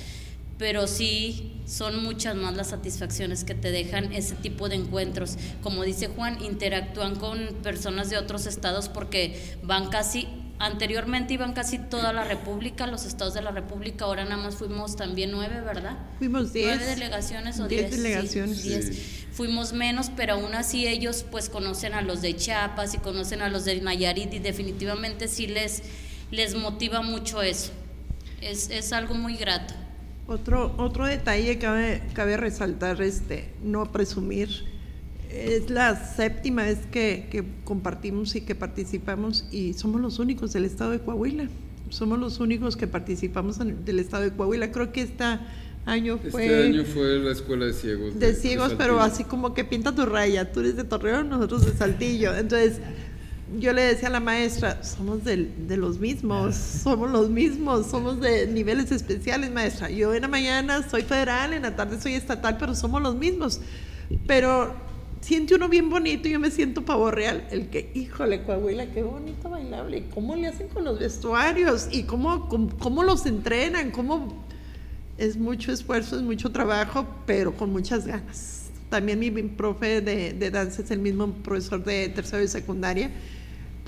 pero 0.58 0.88
sí 0.88 1.52
son 1.66 2.02
muchas 2.02 2.34
más 2.34 2.54
las 2.56 2.68
satisfacciones 2.68 3.44
que 3.44 3.54
te 3.54 3.70
dejan 3.70 4.12
ese 4.12 4.34
tipo 4.34 4.68
de 4.68 4.74
encuentros. 4.74 5.36
Como 5.62 5.84
dice 5.84 6.08
Juan, 6.08 6.42
interactúan 6.44 7.14
con 7.14 7.38
personas 7.62 8.10
de 8.10 8.18
otros 8.18 8.46
estados 8.46 8.88
porque 8.88 9.40
van 9.62 9.88
casi, 9.88 10.26
anteriormente 10.58 11.34
iban 11.34 11.52
casi 11.52 11.78
toda 11.78 12.12
la 12.12 12.24
República, 12.24 12.86
los 12.86 13.04
estados 13.04 13.34
de 13.34 13.42
la 13.42 13.50
República, 13.50 14.04
ahora 14.06 14.24
nada 14.24 14.36
más 14.38 14.56
fuimos 14.56 14.96
también 14.96 15.30
nueve, 15.30 15.60
¿verdad? 15.60 15.98
Fuimos 16.18 16.52
diez. 16.52 16.66
Nueve 16.76 16.84
delegaciones 16.86 17.60
o 17.60 17.68
Diez 17.68 17.82
diez. 17.90 17.94
sí, 17.94 18.02
delegaciones. 18.02 18.62
diez. 18.62 18.86
Sí. 18.86 19.24
Fuimos 19.32 19.72
menos, 19.72 20.10
pero 20.16 20.34
aún 20.34 20.54
así 20.54 20.86
ellos 20.88 21.24
pues 21.30 21.48
conocen 21.48 21.94
a 21.94 22.02
los 22.02 22.22
de 22.22 22.34
Chiapas 22.34 22.94
y 22.94 22.98
conocen 22.98 23.40
a 23.40 23.48
los 23.48 23.64
de 23.64 23.80
Nayarit 23.80 24.32
y 24.34 24.40
definitivamente 24.40 25.28
sí 25.28 25.46
les, 25.46 25.82
les 26.32 26.54
motiva 26.56 27.02
mucho 27.02 27.40
eso. 27.42 27.70
Es, 28.40 28.70
es 28.70 28.92
algo 28.92 29.14
muy 29.14 29.36
grato. 29.36 29.74
Otro, 30.26 30.74
otro 30.76 31.06
detalle 31.06 31.46
que 31.46 31.58
cabe, 31.58 32.02
cabe 32.14 32.36
resaltar, 32.36 33.00
este, 33.00 33.54
no 33.62 33.90
presumir, 33.92 34.64
es 35.30 35.70
la 35.70 35.94
séptima 36.14 36.62
vez 36.64 36.78
que, 36.90 37.28
que 37.30 37.44
compartimos 37.64 38.34
y 38.36 38.40
que 38.40 38.54
participamos 38.54 39.44
y 39.52 39.74
somos 39.74 40.00
los 40.00 40.18
únicos 40.18 40.52
del 40.52 40.64
estado 40.64 40.90
de 40.92 41.00
Coahuila. 41.00 41.48
Somos 41.90 42.18
los 42.18 42.40
únicos 42.40 42.76
que 42.76 42.86
participamos 42.86 43.60
en- 43.60 43.84
del 43.84 43.98
estado 43.98 44.24
de 44.24 44.32
Coahuila. 44.32 44.70
Creo 44.70 44.92
que 44.92 45.02
este 45.02 45.24
año 45.86 46.18
fue 46.30 46.44
este 46.46 46.66
año 46.66 46.84
fue 46.84 47.18
la 47.18 47.32
escuela 47.32 47.66
de 47.66 47.72
ciegos. 47.72 48.18
de 48.18 48.34
ciegos, 48.34 48.74
pero 48.76 49.00
así 49.00 49.24
como 49.24 49.54
que 49.54 49.64
pinta 49.64 49.94
tu 49.94 50.04
raya. 50.06 50.52
Tú 50.52 50.60
eres 50.60 50.76
de 50.76 50.84
Torreón, 50.84 51.28
nosotros 51.30 51.64
de 51.64 51.72
Saltillo. 51.72 52.36
Entonces, 52.36 52.78
yo 53.58 53.72
le 53.72 53.80
decía 53.82 54.08
a 54.08 54.10
la 54.10 54.20
maestra, 54.20 54.82
somos 54.84 55.24
del- 55.24 55.50
de 55.66 55.78
los 55.78 55.98
mismos, 55.98 56.54
somos 56.56 57.10
los 57.10 57.30
mismos, 57.30 57.86
somos 57.86 58.20
de 58.20 58.46
niveles 58.46 58.92
especiales, 58.92 59.50
maestra. 59.50 59.88
Yo 59.90 60.12
en 60.14 60.20
la 60.22 60.28
mañana 60.28 60.86
soy 60.90 61.02
federal, 61.02 61.54
en 61.54 61.62
la 61.62 61.74
tarde 61.74 61.98
soy 62.00 62.12
estatal, 62.14 62.56
pero 62.58 62.74
somos 62.74 63.00
los 63.00 63.14
mismos. 63.16 63.60
Pero 64.26 64.74
siente 65.20 65.54
uno 65.54 65.68
bien 65.68 65.90
bonito, 65.90 66.28
yo 66.28 66.40
me 66.40 66.50
siento 66.50 66.84
pavo 66.84 67.10
real, 67.10 67.46
el 67.50 67.68
que, 67.68 67.90
híjole, 67.94 68.42
Coahuila, 68.42 68.92
qué 68.92 69.02
bonito 69.02 69.48
bailable, 69.48 70.04
¿cómo 70.14 70.36
le 70.36 70.48
hacen 70.48 70.68
con 70.68 70.84
los 70.84 70.98
vestuarios? 70.98 71.88
¿Y 71.90 72.04
cómo, 72.04 72.48
cómo, 72.48 72.70
cómo 72.78 73.02
los 73.02 73.26
entrenan? 73.26 73.90
¿Cómo 73.90 74.46
es 75.18 75.36
mucho 75.36 75.72
esfuerzo, 75.72 76.16
es 76.16 76.22
mucho 76.22 76.50
trabajo, 76.50 77.06
pero 77.26 77.52
con 77.52 77.70
muchas 77.72 78.06
ganas. 78.06 78.70
También 78.88 79.18
mi 79.18 79.30
profe 79.30 80.00
de, 80.00 80.32
de 80.32 80.50
danza 80.50 80.82
es 80.82 80.90
el 80.90 81.00
mismo 81.00 81.30
profesor 81.32 81.84
de 81.84 82.08
tercero 82.08 82.42
y 82.42 82.48
secundaria. 82.48 83.10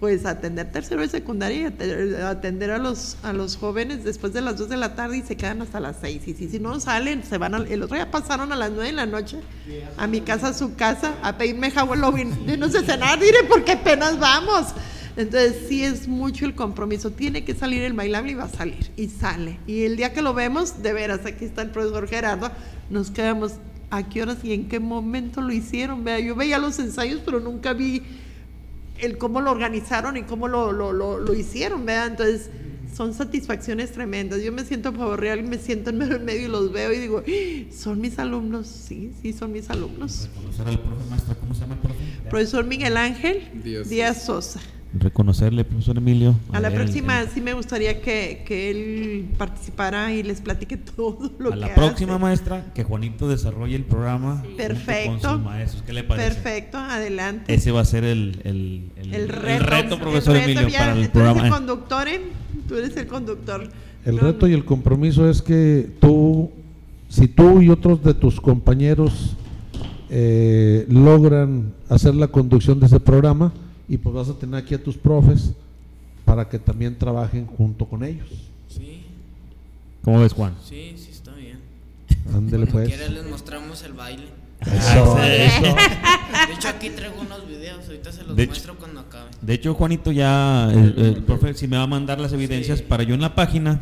Pues 0.00 0.24
atender 0.24 0.72
tercero 0.72 1.04
y 1.04 1.08
secundaria 1.08 1.58
y 1.60 1.64
ate- 1.66 2.22
atender 2.24 2.70
a 2.70 2.78
los, 2.78 3.18
a 3.22 3.34
los 3.34 3.56
jóvenes 3.58 4.02
después 4.02 4.32
de 4.32 4.40
las 4.40 4.56
2 4.56 4.70
de 4.70 4.78
la 4.78 4.94
tarde 4.94 5.18
y 5.18 5.22
se 5.22 5.36
quedan 5.36 5.60
hasta 5.60 5.78
las 5.78 5.96
6. 6.00 6.26
Y 6.26 6.34
si, 6.34 6.48
si 6.48 6.58
no 6.58 6.80
salen, 6.80 7.22
se 7.22 7.36
van 7.36 7.54
el 7.54 7.82
otro 7.82 7.96
día 7.96 8.10
pasaron 8.10 8.50
a 8.50 8.56
las 8.56 8.70
9 8.70 8.86
de 8.86 8.92
la 8.94 9.04
noche 9.04 9.36
a 9.98 10.06
mi 10.06 10.22
casa, 10.22 10.48
a 10.48 10.54
su 10.54 10.74
casa, 10.74 11.14
a 11.22 11.36
pedirme 11.36 11.70
Halloween. 11.70 12.46
De 12.46 12.56
no 12.56 12.70
sé 12.70 12.82
cenar, 12.82 13.20
diré, 13.20 13.44
porque 13.46 13.72
apenas 13.72 14.18
vamos. 14.18 14.68
Entonces 15.18 15.66
sí 15.68 15.84
es 15.84 16.08
mucho 16.08 16.46
el 16.46 16.54
compromiso. 16.54 17.10
Tiene 17.10 17.44
que 17.44 17.54
salir 17.54 17.82
el 17.82 17.92
bailable 17.92 18.32
y 18.32 18.34
va 18.36 18.44
a 18.44 18.48
salir. 18.48 18.90
Y 18.96 19.08
sale. 19.08 19.58
Y 19.66 19.82
el 19.82 19.96
día 19.98 20.14
que 20.14 20.22
lo 20.22 20.32
vemos, 20.32 20.82
de 20.82 20.94
veras, 20.94 21.26
aquí 21.26 21.44
está 21.44 21.60
el 21.60 21.70
profesor 21.72 22.08
Gerardo, 22.08 22.50
nos 22.88 23.10
quedamos 23.10 23.52
a 23.90 24.08
qué 24.08 24.22
horas 24.22 24.38
y 24.44 24.54
en 24.54 24.66
qué 24.68 24.80
momento 24.80 25.42
lo 25.42 25.52
hicieron. 25.52 26.04
Vea, 26.04 26.20
yo 26.20 26.34
veía 26.36 26.58
los 26.58 26.78
ensayos, 26.78 27.20
pero 27.22 27.38
nunca 27.38 27.74
vi 27.74 28.02
el 29.02 29.18
cómo 29.18 29.40
lo 29.40 29.50
organizaron 29.50 30.16
y 30.16 30.22
cómo 30.22 30.48
lo, 30.48 30.72
lo, 30.72 30.92
lo, 30.92 31.18
lo 31.18 31.34
hicieron, 31.34 31.84
¿verdad? 31.86 32.08
Entonces, 32.08 32.50
son 32.94 33.14
satisfacciones 33.14 33.92
tremendas. 33.92 34.42
Yo 34.42 34.52
me 34.52 34.64
siento 34.64 34.92
pavo 34.92 35.16
real 35.16 35.40
y 35.40 35.42
me 35.44 35.58
siento 35.58 35.90
en 35.90 35.98
medio, 35.98 36.16
en 36.16 36.24
medio 36.24 36.44
y 36.46 36.48
los 36.48 36.72
veo 36.72 36.92
y 36.92 36.98
digo, 36.98 37.22
"Ah, 37.26 37.72
son 37.72 38.00
mis 38.00 38.18
alumnos, 38.18 38.66
sí, 38.66 39.12
sí, 39.22 39.32
son 39.32 39.52
mis 39.52 39.70
alumnos. 39.70 40.28
Reconocer 40.34 40.68
al 40.68 40.80
profe 40.80 41.10
maestra, 41.10 41.34
¿cómo 41.36 41.54
se 41.54 41.60
llama 41.60 41.74
el 41.74 41.80
profe? 41.80 41.96
Profesor 42.28 42.64
Miguel 42.64 42.96
Ángel 42.96 43.48
Díaz 43.64 43.88
Díaz, 43.88 44.22
Sosa. 44.24 44.60
Reconocerle, 44.92 45.64
profesor 45.64 45.96
Emilio. 45.98 46.34
A 46.52 46.58
la 46.58 46.68
ver, 46.68 46.78
próxima 46.78 47.20
el- 47.20 47.28
sí 47.28 47.40
me 47.40 47.52
gustaría 47.52 48.00
que, 48.02 48.42
que 48.44 48.70
él 48.70 49.28
participara 49.38 50.12
y 50.12 50.24
les 50.24 50.40
platique 50.40 50.76
todo 50.78 51.30
lo 51.38 51.50
a 51.50 51.52
que 51.52 51.58
la 51.60 51.74
próxima 51.76 52.18
maestra, 52.18 52.72
que 52.74 52.82
Juanito 52.82 53.28
desarrolle 53.28 53.76
el 53.76 53.84
programa. 53.84 54.42
Perfecto. 54.56 55.10
Con 55.10 55.20
sus 55.20 55.40
maestros, 55.44 55.82
¿qué 55.84 55.92
le 55.92 56.02
parece? 56.02 56.30
Perfecto, 56.30 56.78
adelante. 56.78 57.54
Ese 57.54 57.70
va 57.70 57.82
a 57.82 57.84
ser 57.84 58.02
el, 58.02 58.40
el, 58.42 58.90
el, 58.96 59.14
el 59.14 59.14
el 59.14 59.28
reto, 59.60 59.98
profesor 60.00 60.34
el 60.34 60.44
reto, 60.44 60.60
Emilio, 60.60 60.68
ya, 60.72 60.78
para 60.80 60.92
el 61.00 61.08
programa. 61.10 61.44
el 61.44 61.52
conductor, 61.52 62.08
¿eh? 62.08 62.20
Tú 62.66 62.74
eres 62.76 62.96
el 62.96 63.06
conductor. 63.06 63.68
El 64.04 64.16
No, 64.16 64.22
reto 64.22 64.48
y 64.48 64.54
el 64.54 64.64
compromiso 64.64 65.30
es 65.30 65.40
que 65.40 65.88
tú 66.00 66.50
si 67.08 67.28
tú 67.28 67.60
y 67.62 67.68
otros 67.70 68.02
de 68.02 68.14
tus 68.14 68.40
compañeros 68.40 69.36
eh, 70.10 70.84
logran 70.88 71.72
hacer 71.88 72.14
la 72.16 72.26
conducción 72.28 72.80
de 72.80 72.86
ese 72.86 72.98
programa 72.98 73.52
y 73.90 73.98
pues 73.98 74.14
vas 74.14 74.28
a 74.28 74.34
tener 74.38 74.54
aquí 74.54 74.74
a 74.74 74.82
tus 74.82 74.96
profes 74.96 75.50
para 76.24 76.48
que 76.48 76.58
también 76.58 76.96
trabajen 76.96 77.44
junto 77.46 77.84
con 77.86 78.04
ellos. 78.04 78.28
Sí, 78.68 79.02
¿Cómo 80.04 80.20
ves, 80.20 80.32
Juan? 80.32 80.54
sí, 80.64 80.94
sí 80.96 81.08
está 81.10 81.34
bien. 81.34 81.58
Ándele 82.34 82.66
pues. 82.66 82.88
quiera 82.88 83.08
les 83.08 83.26
mostramos 83.28 83.82
el 83.82 83.92
baile. 83.92 84.26
Eso, 84.60 85.18
eso. 85.24 85.62
De 85.62 86.54
hecho 86.54 86.68
aquí 86.68 86.90
traigo 86.90 87.20
unos 87.20 87.46
videos, 87.48 87.84
ahorita 87.86 88.12
se 88.12 88.22
los 88.24 88.36
De 88.36 88.44
hecho- 88.44 88.50
muestro 88.52 88.76
cuando 88.78 89.00
acabe. 89.00 89.30
De 89.42 89.54
hecho, 89.54 89.74
Juanito, 89.74 90.12
ya 90.12 90.70
el, 90.72 90.94
el 90.98 91.16
profe 91.24 91.54
si 91.54 91.66
me 91.66 91.76
va 91.76 91.82
a 91.82 91.86
mandar 91.88 92.20
las 92.20 92.32
evidencias 92.32 92.80
para 92.82 93.02
yo 93.02 93.14
en 93.14 93.20
la 93.22 93.34
página 93.34 93.80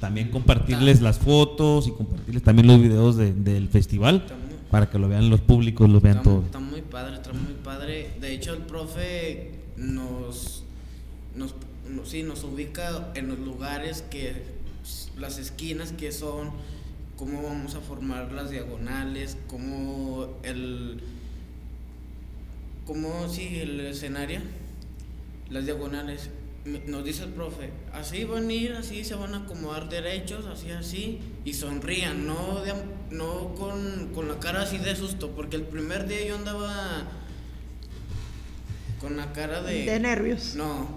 también 0.00 0.30
compartirles 0.30 1.00
las 1.00 1.18
fotos 1.18 1.86
y 1.88 1.92
compartirles 1.92 2.42
también 2.42 2.66
los 2.66 2.80
videos 2.80 3.16
de- 3.16 3.32
del 3.32 3.68
festival 3.68 4.24
para 4.70 4.90
que 4.90 4.98
lo 4.98 5.08
vean 5.08 5.30
los 5.30 5.40
públicos, 5.40 5.88
los 5.88 6.02
vean 6.02 6.18
Está, 6.18 6.24
todos. 6.30 6.44
está 6.44 6.58
muy 6.60 6.82
padre, 6.82 7.14
está 7.14 7.32
muy 7.32 7.54
De 7.86 8.32
hecho, 8.32 8.52
el 8.52 8.62
profe 8.62 9.52
nos, 9.76 10.64
nos, 11.36 11.54
nos 11.88 12.44
ubica 12.44 13.12
en 13.14 13.28
los 13.28 13.38
lugares 13.38 14.02
que, 14.02 14.42
las 15.16 15.38
esquinas 15.38 15.92
que 15.92 16.10
son, 16.10 16.50
cómo 17.16 17.42
vamos 17.42 17.76
a 17.76 17.80
formar 17.80 18.32
las 18.32 18.50
diagonales, 18.50 19.36
cómo 19.46 20.36
el, 20.42 21.00
cómo, 22.84 23.28
sí, 23.28 23.60
el 23.60 23.80
escenario, 23.80 24.40
las 25.48 25.64
diagonales. 25.64 26.30
Nos 26.88 27.04
dice 27.04 27.22
el 27.22 27.30
profe, 27.30 27.70
así 27.92 28.24
van 28.24 28.48
a 28.48 28.52
ir, 28.52 28.72
así 28.72 29.04
se 29.04 29.14
van 29.14 29.34
a 29.34 29.44
acomodar 29.44 29.88
derechos, 29.88 30.46
así, 30.46 30.72
así, 30.72 31.20
y 31.44 31.54
sonrían, 31.54 32.26
no, 32.26 32.60
no 33.12 33.54
con, 33.54 34.10
con 34.12 34.26
la 34.26 34.40
cara 34.40 34.62
así 34.62 34.78
de 34.78 34.96
susto, 34.96 35.30
porque 35.30 35.54
el 35.54 35.62
primer 35.62 36.08
día 36.08 36.26
yo 36.26 36.34
andaba 36.34 37.08
con 39.06 39.16
la 39.16 39.32
cara 39.32 39.62
de... 39.62 39.84
De 39.84 40.00
nervios. 40.00 40.56
No, 40.56 40.88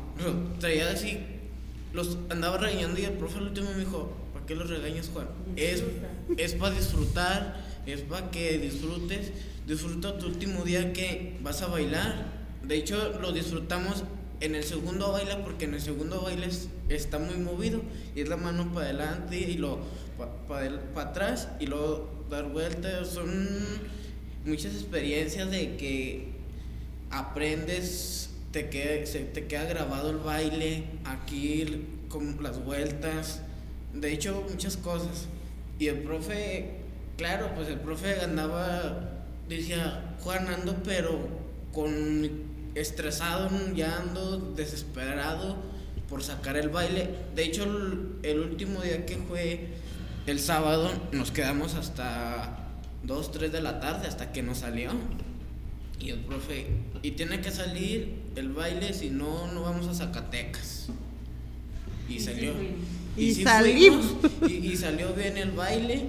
traía 0.60 0.90
así, 0.90 1.20
los 1.94 2.18
andaba 2.30 2.58
regañando 2.58 3.00
y 3.00 3.06
el 3.06 3.12
profe 3.14 3.38
al 3.38 3.44
último 3.50 3.70
me 3.72 3.78
dijo, 3.82 4.12
¿para 4.34 4.48
qué 4.48 4.56
los 4.56 4.68
regañas, 4.68 5.12
Juan? 5.14 5.28
Es, 5.56 5.84
es 6.38 6.54
para 6.56 6.74
disfrutar, 6.74 7.64
es 7.86 8.02
para 8.02 8.32
que 8.32 8.58
disfrutes, 8.58 9.32
disfruta 9.68 10.18
tu 10.18 10.26
último 10.26 10.64
día 10.64 10.92
que 10.92 11.38
vas 11.44 11.62
a 11.62 11.68
bailar. 11.68 12.26
De 12.64 12.78
hecho, 12.78 13.20
lo 13.22 13.32
disfrutamos 13.32 14.04
en 14.42 14.56
el 14.56 14.64
segundo 14.64 15.12
baile 15.12 15.36
porque 15.44 15.66
en 15.66 15.76
el 15.76 15.82
segundo 15.82 16.22
baile 16.24 16.48
es- 16.48 16.68
está 16.90 17.20
muy 17.20 17.38
movido 17.38 17.82
y 18.16 18.22
es 18.22 18.30
la 18.30 18.38
mano 18.38 18.74
para 18.74 18.88
adelante 18.88 19.38
y 19.38 19.54
lo 19.58 19.78
para 20.48 20.80
atrás 21.10 21.50
y 21.60 21.68
luego 21.68 22.26
dar 22.28 22.50
vueltas. 22.50 23.08
Son 23.10 23.30
muchas 24.46 24.74
experiencias 24.74 25.52
de 25.52 25.76
que 25.78 26.29
aprendes, 27.12 28.30
te 28.52 28.70
queda, 28.70 29.06
se 29.06 29.20
te 29.20 29.48
queda 29.48 29.66
grabado 29.66 30.10
el 30.10 30.18
baile, 30.18 30.86
aquí 31.06 31.86
con 32.08 32.42
las 32.42 32.64
vueltas, 32.64 33.42
de 33.94 34.14
hecho 34.14 34.46
muchas 34.50 34.78
cosas. 34.78 35.28
Y 35.78 35.88
el 35.88 36.00
profe, 36.00 36.72
claro, 37.18 37.52
pues 37.56 37.68
el 37.70 37.80
profe 37.80 38.20
andaba, 38.22 39.24
decía, 39.48 40.16
Juan 40.22 40.48
ando 40.48 40.76
pero 40.84 41.18
con 41.72 42.30
estresado, 42.76 43.50
ya 43.76 43.98
ando 43.98 44.38
desesperado 44.38 45.58
por 46.10 46.24
sacar 46.24 46.58
el 46.58 46.70
baile. 46.70 47.10
De 47.36 47.44
hecho, 47.44 47.64
el, 47.64 48.16
el 48.24 48.40
último 48.40 48.82
día 48.82 49.06
que 49.06 49.18
fue 49.18 49.68
el 50.26 50.40
sábado, 50.40 50.92
nos 51.12 51.32
quedamos 51.32 51.76
hasta 51.76 52.68
2, 53.04 53.32
3 53.32 53.52
de 53.52 53.62
la 53.62 53.80
tarde, 53.80 54.08
hasta 54.08 54.32
que 54.32 54.44
nos 54.44 54.60
salió. 54.60 54.92
Y 56.00 56.12
el 56.12 56.20
profe, 56.20 56.68
y 57.02 57.12
tiene 57.12 57.42
que 57.42 57.52
salir 57.52 58.16
el 58.36 58.50
baile, 58.50 58.94
si 58.94 59.10
no, 59.10 59.52
no 59.52 59.64
vamos 59.64 59.88
a 59.88 59.94
Zacatecas. 59.94 60.88
Y 62.10 62.20
salió. 62.20 62.54
Y, 63.16 63.24
Y 63.24 63.36
sí 63.36 63.44
salimos. 63.44 64.06
fuimos, 64.06 64.52
y, 64.52 64.72
y 64.72 64.78
salió 64.78 65.14
bien 65.14 65.38
el 65.38 65.52
baile. 65.52 66.08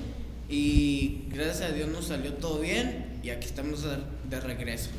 Y 0.49 1.23
gracias 1.29 1.71
a 1.71 1.73
Dios 1.73 1.89
nos 1.89 2.07
salió 2.07 2.33
todo 2.35 2.61
bien. 2.61 3.21
Y 3.23 3.31
aquí 3.31 3.47
estamos 3.47 3.85
de, 3.85 4.41
regreso. 4.41 4.91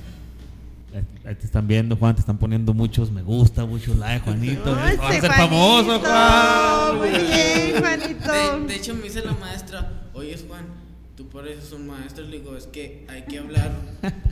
Ahí 1.26 1.36
te 1.36 1.46
están 1.46 1.68
viendo, 1.68 1.96
Juan, 1.96 2.16
te 2.16 2.20
están 2.20 2.38
poniendo 2.38 2.74
muchos 2.74 3.12
me 3.12 3.22
gusta, 3.22 3.66
muchos 3.66 3.96
like, 3.98 4.26
Juanito. 4.26 4.76
Ay, 4.78 4.98
Vas 4.98 5.18
a 5.18 5.22
ser 5.22 5.32
famoso. 5.32 6.00
Juan. 6.00 6.98
Muy 6.98 7.10
bien, 7.10 7.80
Juanito. 7.80 8.32
De, 8.32 8.68
de 8.68 8.76
hecho, 8.76 8.94
me 8.94 9.04
dice 9.04 9.24
la 9.24 9.34
maestra, 9.34 10.10
oye 10.14 10.38
Juan, 10.48 10.66
tú 11.16 11.28
pareces 11.30 11.72
un 11.72 11.88
maestro. 11.88 12.26
Le 12.26 12.40
digo, 12.40 12.56
es 12.56 12.68
que 12.68 13.06
hay 13.10 13.24
que 13.24 13.40
hablar 13.40 13.72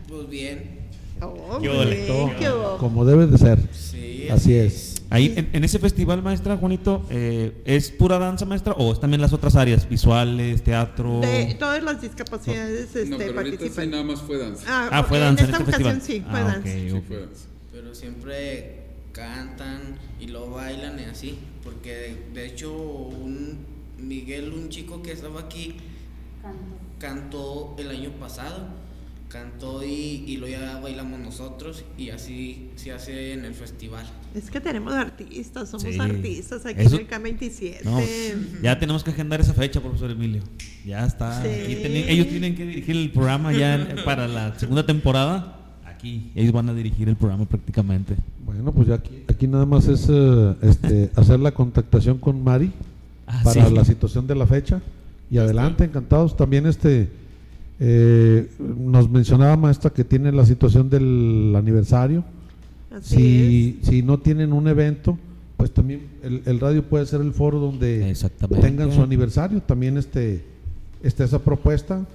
pues 0.07 0.30
bien. 0.30 0.79
Qué 1.20 2.52
Como 2.80 3.06
debe 3.06 3.28
de 3.28 3.38
ser. 3.38 3.60
Sí, 3.74 4.28
Así 4.30 4.54
es. 4.56 4.96
Ahí, 5.12 5.34
en, 5.36 5.50
en 5.54 5.64
ese 5.64 5.80
festival, 5.80 6.22
maestra, 6.22 6.56
Juanito, 6.58 7.04
eh, 7.10 7.64
¿es 7.66 7.90
pura 7.90 8.20
danza, 8.20 8.46
maestra? 8.46 8.74
¿O 8.74 8.94
es 8.94 9.00
también 9.00 9.22
las 9.22 9.34
otras 9.34 9.56
áreas? 9.56 9.90
Visuales, 9.90 10.62
teatro. 10.64 11.20
De 11.20 11.56
todas 11.58 11.82
las 11.82 12.00
discapacidades 12.00 12.96
este, 12.96 13.06
No, 13.08 13.18
pero 13.18 13.32
ahorita 13.36 13.58
sí 13.58 13.58
participan. 13.58 13.90
nada 13.90 14.04
más 14.04 14.22
fue 14.22 14.38
danza. 14.38 14.64
Ah, 14.68 14.90
Ah, 14.91 15.04
fue 15.04 15.18
danza 15.18 15.46
en 15.46 15.50
esta 15.50 15.64
este 15.64 15.72
ocasión 15.72 15.96
festival. 15.96 16.24
sí, 16.26 16.30
fue 16.30 16.40
Ah, 16.40 16.44
danza. 16.44 16.60
ok, 16.60 16.66
Sí, 16.76 16.91
ok. 16.91 17.04
fue 17.08 17.20
danza. 17.22 17.46
Pero 17.72 17.96
siempre 17.96 18.80
cantan 19.12 19.80
y 20.20 20.28
lo 20.28 20.52
bailan 20.52 21.00
y 21.00 21.04
así. 21.06 21.40
Porque 21.64 21.91
de, 21.96 22.18
de 22.36 22.46
hecho, 22.46 22.72
un 22.72 23.58
Miguel, 23.98 24.54
un 24.54 24.70
chico 24.70 25.02
que 25.02 25.12
estaba 25.12 25.40
aquí, 25.41 25.76
cantó 27.00 27.76
el 27.80 27.90
año 27.90 28.12
pasado. 28.20 28.68
Cantó 29.30 29.84
y, 29.86 30.24
y 30.28 30.38
lo 30.38 30.48
ya 30.48 30.80
bailamos 30.80 31.20
nosotros 31.20 31.86
y 32.00 32.10
así 32.10 32.70
se 32.76 32.92
hace 32.92 33.34
en 33.34 33.46
el 33.46 33.54
festival. 33.54 34.04
Es 34.34 34.50
que 34.50 34.60
tenemos 34.60 34.92
artistas, 34.94 35.70
somos 35.70 35.84
Sí. 35.94 36.00
artistas 36.00 36.66
aquí 36.66 36.82
Eso- 36.82 36.96
en 36.96 37.02
el 37.02 37.08
K27. 37.08 37.84
No, 37.84 38.00
ya 38.64 38.80
tenemos 38.80 39.04
que 39.04 39.12
agendar 39.12 39.40
esa 39.40 39.54
fecha, 39.54 39.80
profesor 39.82 40.10
Emilio. 40.10 40.42
Ya 40.84 41.06
está. 41.06 41.44
Sí. 41.44 41.48
Aquí 41.48 41.76
teni- 41.76 42.06
ellos 42.08 42.28
tienen 42.28 42.56
que 42.56 42.66
dirigir 42.66 42.96
el 42.96 43.12
programa 43.12 43.54
ya 43.54 43.76
en- 43.76 44.04
para 44.04 44.28
la 44.28 44.58
segunda 44.58 44.84
temporada. 44.84 45.56
Aquí, 45.86 46.32
ellos 46.34 46.52
van 46.52 46.68
a 46.70 46.74
dirigir 46.74 47.08
el 47.08 47.16
programa 47.16 47.46
prácticamente. 47.46 48.16
Bueno, 48.44 48.72
pues 48.72 48.88
ya 48.88 48.96
aquí, 48.96 49.24
aquí 49.28 49.46
nada 49.48 49.68
más 49.68 49.88
es 49.88 50.08
eh, 50.10 50.56
este, 50.64 51.12
hacer 51.16 51.40
la 51.40 51.52
contactación 51.52 52.18
con 52.18 52.44
Mari 52.44 52.72
Ah, 53.28 53.42
para 53.44 53.68
sí. 53.68 53.76
la 53.76 53.86
situación 53.86 54.26
de 54.26 54.34
la 54.34 54.48
fecha. 54.48 54.82
Y 55.30 55.38
adelante, 55.38 55.84
encantados. 55.84 56.36
También 56.36 56.66
este 56.66 57.10
eh, 57.80 58.50
nos 58.60 59.10
mencionaba 59.10 59.56
maestra 59.58 59.90
que 59.92 60.04
tiene 60.04 60.32
la 60.32 60.46
situación 60.46 60.90
del 60.90 61.54
aniversario. 61.56 62.24
Así 62.92 63.80
si, 63.82 63.92
si 63.92 64.02
no 64.04 64.20
tienen 64.20 64.52
un 64.52 64.68
evento, 64.68 65.18
pues 65.58 65.72
también 65.74 66.08
el, 66.24 66.42
el 66.46 66.60
radio 66.60 66.84
puede 66.84 67.06
ser 67.06 67.22
el 67.22 67.34
foro 67.34 67.60
donde 67.60 68.14
tengan 68.62 68.92
su 68.92 69.02
aniversario. 69.02 69.62
También 69.62 69.98
este, 69.98 70.44
está 71.04 71.24
esa 71.24 71.40
propuesta. 71.40 72.06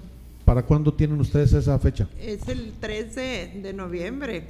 ¿Para 0.45 0.63
cuándo 0.65 0.93
tienen 0.93 1.19
ustedes 1.21 1.55
esa 1.55 1.79
fecha? 1.79 2.07
Es 2.21 2.47
el 2.49 2.73
3 2.79 3.15
de, 3.15 3.61
de 3.63 3.73
noviembre. 3.73 4.45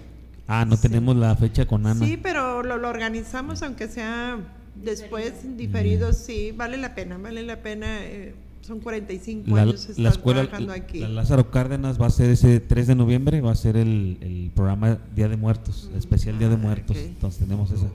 Ah, 0.49 0.65
no 0.65 0.77
tenemos 0.77 1.15
la 1.15 1.37
fecha 1.37 1.67
con 1.67 1.87
Ana. 1.87 2.05
Sí, 2.05 2.19
pero 2.21 2.65
lo, 2.65 2.77
lo 2.79 2.89
organizamos 2.89 3.63
aunque 3.63 3.87
sea 3.87 4.39
después 4.83 5.57
diferido, 5.57 6.13
sí, 6.13 6.53
vale 6.55 6.77
la 6.79 6.95
pena, 6.97 7.17
vale 7.17 7.43
la 7.45 7.63
pena. 7.63 8.05
eh, 8.05 8.35
son 8.67 8.81
45 8.81 9.55
La, 9.55 9.63
años 9.63 9.85
la 9.89 9.91
estar 10.09 10.13
escuela 10.13 10.43
trabajando 10.43 10.73
aquí. 10.73 10.99
la 11.01 11.09
Lázaro 11.09 11.51
Cárdenas 11.51 12.01
va 12.01 12.07
a 12.07 12.11
ser 12.11 12.31
ese 12.31 12.61
3 12.61 12.87
de 12.87 12.95
noviembre, 12.95 13.41
va 13.41 13.53
a 13.53 13.57
ser 13.57 13.77
el, 13.77 14.19
el 14.21 14.51
programa 14.55 14.99
Día 15.15 15.29
de 15.29 15.37
Muertos, 15.37 15.91
especial 15.97 16.39
Día 16.39 16.49
de 16.49 16.57
Muertos. 16.57 16.97
Entonces 16.97 17.41
tenemos 17.41 17.71
esa. 17.71 17.87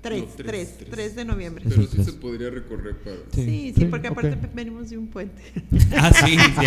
3, 0.00 0.20
No, 0.22 0.26
3, 0.36 0.46
tres, 0.76 0.90
3 0.90 1.16
de 1.16 1.24
noviembre. 1.24 1.64
Pero 1.68 1.82
Sí, 1.82 1.88
sí 1.96 2.04
se 2.04 2.12
podría 2.12 2.50
recorrer 2.50 2.96
para. 2.98 3.16
Sí, 3.16 3.22
Sí. 3.34 3.44
sí, 3.44 3.74
Sí, 3.76 3.84
porque 3.86 4.06
aparte 4.08 4.38
venimos 4.54 4.88
de 4.90 4.96
un 4.98 5.08
puente. 5.08 5.42
Ah, 5.96 6.12
sí, 6.12 6.36
sí. 6.38 6.66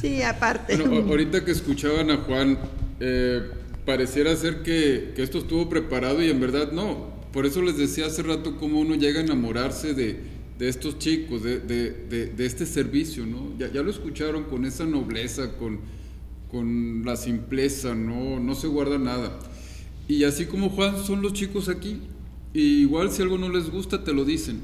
Sí, 0.00 0.22
aparte. 0.22 0.76
Bueno, 0.76 1.08
ahorita 1.08 1.44
que 1.44 1.50
escuchaban 1.50 2.10
a 2.12 2.18
Juan, 2.18 2.58
eh, 3.00 3.42
pareciera 3.84 4.34
ser 4.36 4.62
que, 4.62 5.12
que 5.16 5.22
esto 5.24 5.38
estuvo 5.38 5.68
preparado 5.68 6.22
y 6.22 6.30
en 6.30 6.40
verdad 6.40 6.70
no. 6.72 7.16
Por 7.32 7.44
eso 7.44 7.60
les 7.60 7.76
decía 7.76 8.06
hace 8.06 8.22
rato 8.22 8.56
cómo 8.56 8.78
uno 8.80 8.94
llega 8.94 9.20
a 9.20 9.24
enamorarse 9.24 9.92
de, 9.92 10.20
de 10.58 10.68
estos 10.68 10.98
chicos, 10.98 11.42
de, 11.42 11.58
de- 11.60 11.90
de- 12.08 12.26
de 12.26 12.46
este 12.46 12.64
servicio, 12.66 13.26
¿no? 13.26 13.52
Ya, 13.58 13.70
ya 13.72 13.82
lo 13.82 13.90
escucharon 13.90 14.44
con 14.44 14.64
esa 14.64 14.84
nobleza, 14.86 15.56
con, 15.56 15.80
con 16.50 17.02
la 17.04 17.16
simpleza, 17.16 17.94
¿no? 17.94 18.40
No 18.40 18.54
se 18.54 18.66
guarda 18.66 18.98
nada. 18.98 19.38
Y 20.08 20.24
así 20.24 20.46
como 20.46 20.70
Juan, 20.70 21.02
son 21.04 21.20
los 21.22 21.32
chicos 21.32 21.68
aquí. 21.68 21.98
Y 22.54 22.80
igual 22.82 23.10
si 23.10 23.20
algo 23.22 23.36
no 23.36 23.48
les 23.50 23.68
gusta, 23.70 24.02
te 24.02 24.12
lo 24.14 24.24
dicen. 24.24 24.60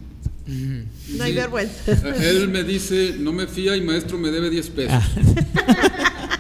No 0.47 1.25
hay 1.25 1.35
vergüenza. 1.35 1.93
Él 2.31 2.49
me 2.49 2.65
dice, 2.65 3.17
no 3.19 3.33
me 3.33 3.47
fía 3.47 3.77
y 3.77 3.83
maestro 3.83 4.19
me 4.19 4.31
debe 4.31 4.51
10 4.51 4.71
pesos. 4.71 4.93
Ah. 4.95 5.09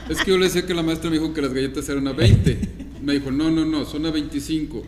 Es 0.08 0.18
que 0.24 0.30
yo 0.32 0.36
le 0.36 0.44
decía 0.46 0.66
que 0.66 0.74
la 0.74 0.82
maestra 0.82 1.08
me 1.08 1.18
dijo 1.18 1.32
que 1.32 1.40
las 1.40 1.54
galletas 1.54 1.88
eran 1.88 2.06
a 2.08 2.12
20. 2.12 2.58
Me 3.02 3.14
dijo, 3.14 3.30
no, 3.30 3.50
no, 3.50 3.64
no, 3.64 3.86
son 3.86 4.04
a 4.04 4.10
25. 4.10 4.82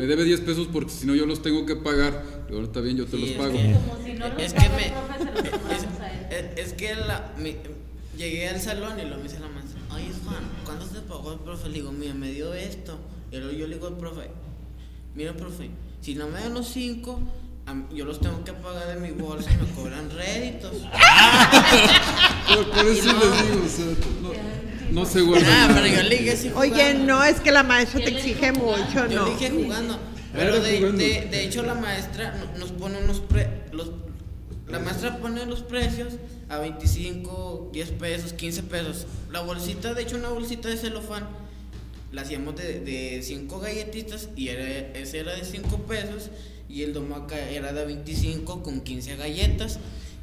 Me 0.00 0.06
debe 0.06 0.24
10 0.24 0.40
pesos 0.40 0.66
porque 0.72 0.90
si 0.90 1.06
no 1.06 1.14
yo 1.14 1.26
los 1.26 1.42
tengo 1.42 1.66
que 1.66 1.76
pagar. 1.76 2.24
Y 2.48 2.54
ahora 2.54 2.64
está 2.66 2.80
bien, 2.80 2.96
yo 2.96 3.04
te 3.04 3.12
Sí, 3.12 3.20
los 3.20 3.30
es 3.30 3.36
pago. 3.36 3.52
que- 3.52 3.72
Como 3.74 4.04
si 4.04 4.12
no 4.14 4.28
los 4.28 4.42
es 4.42 4.52
que 4.54 4.60
me- 4.70 4.90
profe, 4.90 5.18
se 5.18 5.24
los 5.24 5.34
tomamos 5.60 6.00
a 6.00 6.12
él. 6.12 6.26
Es, 6.56 6.66
es 6.68 6.72
que 6.72 6.94
la, 6.94 7.32
mi- 7.38 7.56
llegué 8.16 8.48
al 8.48 8.60
salón 8.60 8.98
y 8.98 9.04
lo 9.04 9.16
me 9.18 9.24
dice 9.24 9.38
la 9.40 9.48
maestra, 9.48 9.78
oye 9.94 10.10
Juan, 10.24 10.42
¿cuánto 10.64 10.86
te 10.86 11.00
pagó 11.02 11.32
el 11.34 11.38
profe? 11.40 11.68
Le 11.68 11.74
digo, 11.74 11.92
mira, 11.92 12.14
me 12.14 12.30
dio 12.32 12.54
esto. 12.54 12.98
Y 13.30 13.36
luego 13.36 13.52
yo 13.52 13.66
le 13.66 13.74
digo 13.74 13.86
al 13.88 13.96
profe, 13.98 14.22
mira 15.14 15.34
profe, 15.34 15.70
si 16.00 16.14
no 16.14 16.28
me 16.28 16.40
dan 16.40 16.54
los 16.54 16.66
cinco, 16.68 17.20
a 17.66 17.74
mí- 17.74 17.84
yo 17.94 18.04
los 18.06 18.20
tengo 18.20 18.42
que 18.42 18.52
pagar 18.54 18.88
de 18.88 19.00
mi 19.06 19.10
bolsa 19.12 19.50
y 19.52 19.56
me 19.58 19.70
cobran 19.72 20.08
réditos. 20.10 20.72
Por, 22.48 22.68
por 22.70 22.86
eso 22.86 23.12
no. 23.12 23.20
les 23.20 23.46
digo, 23.46 23.64
o 23.64 23.68
sea, 23.68 23.84
no, 24.22 24.30
no 24.92 25.04
se 25.06 25.20
guarda. 25.20 25.46
Ah, 25.48 25.70
pero 25.74 25.86
yo 25.86 26.02
le 26.02 26.16
dije 26.18 26.52
Oye, 26.54 26.70
jugando. 26.70 27.04
no, 27.06 27.24
es 27.24 27.40
que 27.40 27.50
la 27.52 27.62
maestra 27.62 28.02
te 28.04 28.10
exige 28.10 28.52
mucho, 28.52 29.06
Yo 29.08 29.20
¿no? 29.20 29.24
le 29.26 29.34
dije 29.34 29.50
jugando. 29.50 29.98
Pero 30.32 30.60
de, 30.60 30.92
de- 30.92 31.28
de 31.30 31.44
hecho 31.44 31.62
la 31.62 31.74
maestra 31.74 32.34
no- 32.36 32.58
nos 32.58 32.70
pone 32.72 32.98
unos 32.98 33.20
pre, 33.20 33.48
los 33.72 33.90
la 34.68 34.78
maestra 34.78 35.16
pone 35.18 35.44
los 35.46 35.62
precios 35.62 36.14
a 36.48 36.58
25, 36.58 37.70
10 37.72 37.90
pesos, 37.92 38.32
15 38.34 38.62
pesos. 38.64 39.06
La 39.32 39.40
bolsita, 39.40 39.94
de 39.94 40.02
hecho 40.02 40.16
una 40.16 40.28
bolsita 40.28 40.68
de 40.68 40.76
celofán 40.76 41.28
la 42.12 42.22
hacíamos 42.22 42.54
de, 42.56 42.80
de 42.80 43.20
5 43.22 43.58
galletitas 43.60 44.28
y 44.36 44.48
era, 44.48 44.64
ese 44.98 45.18
era 45.20 45.34
de 45.34 45.44
5 45.44 45.76
pesos 45.82 46.30
y 46.68 46.82
el 46.82 46.92
domaca 46.92 47.36
era 47.50 47.72
de 47.72 47.84
25 47.84 48.62
con 48.62 48.80
15 48.82 49.16
galletas 49.16 49.78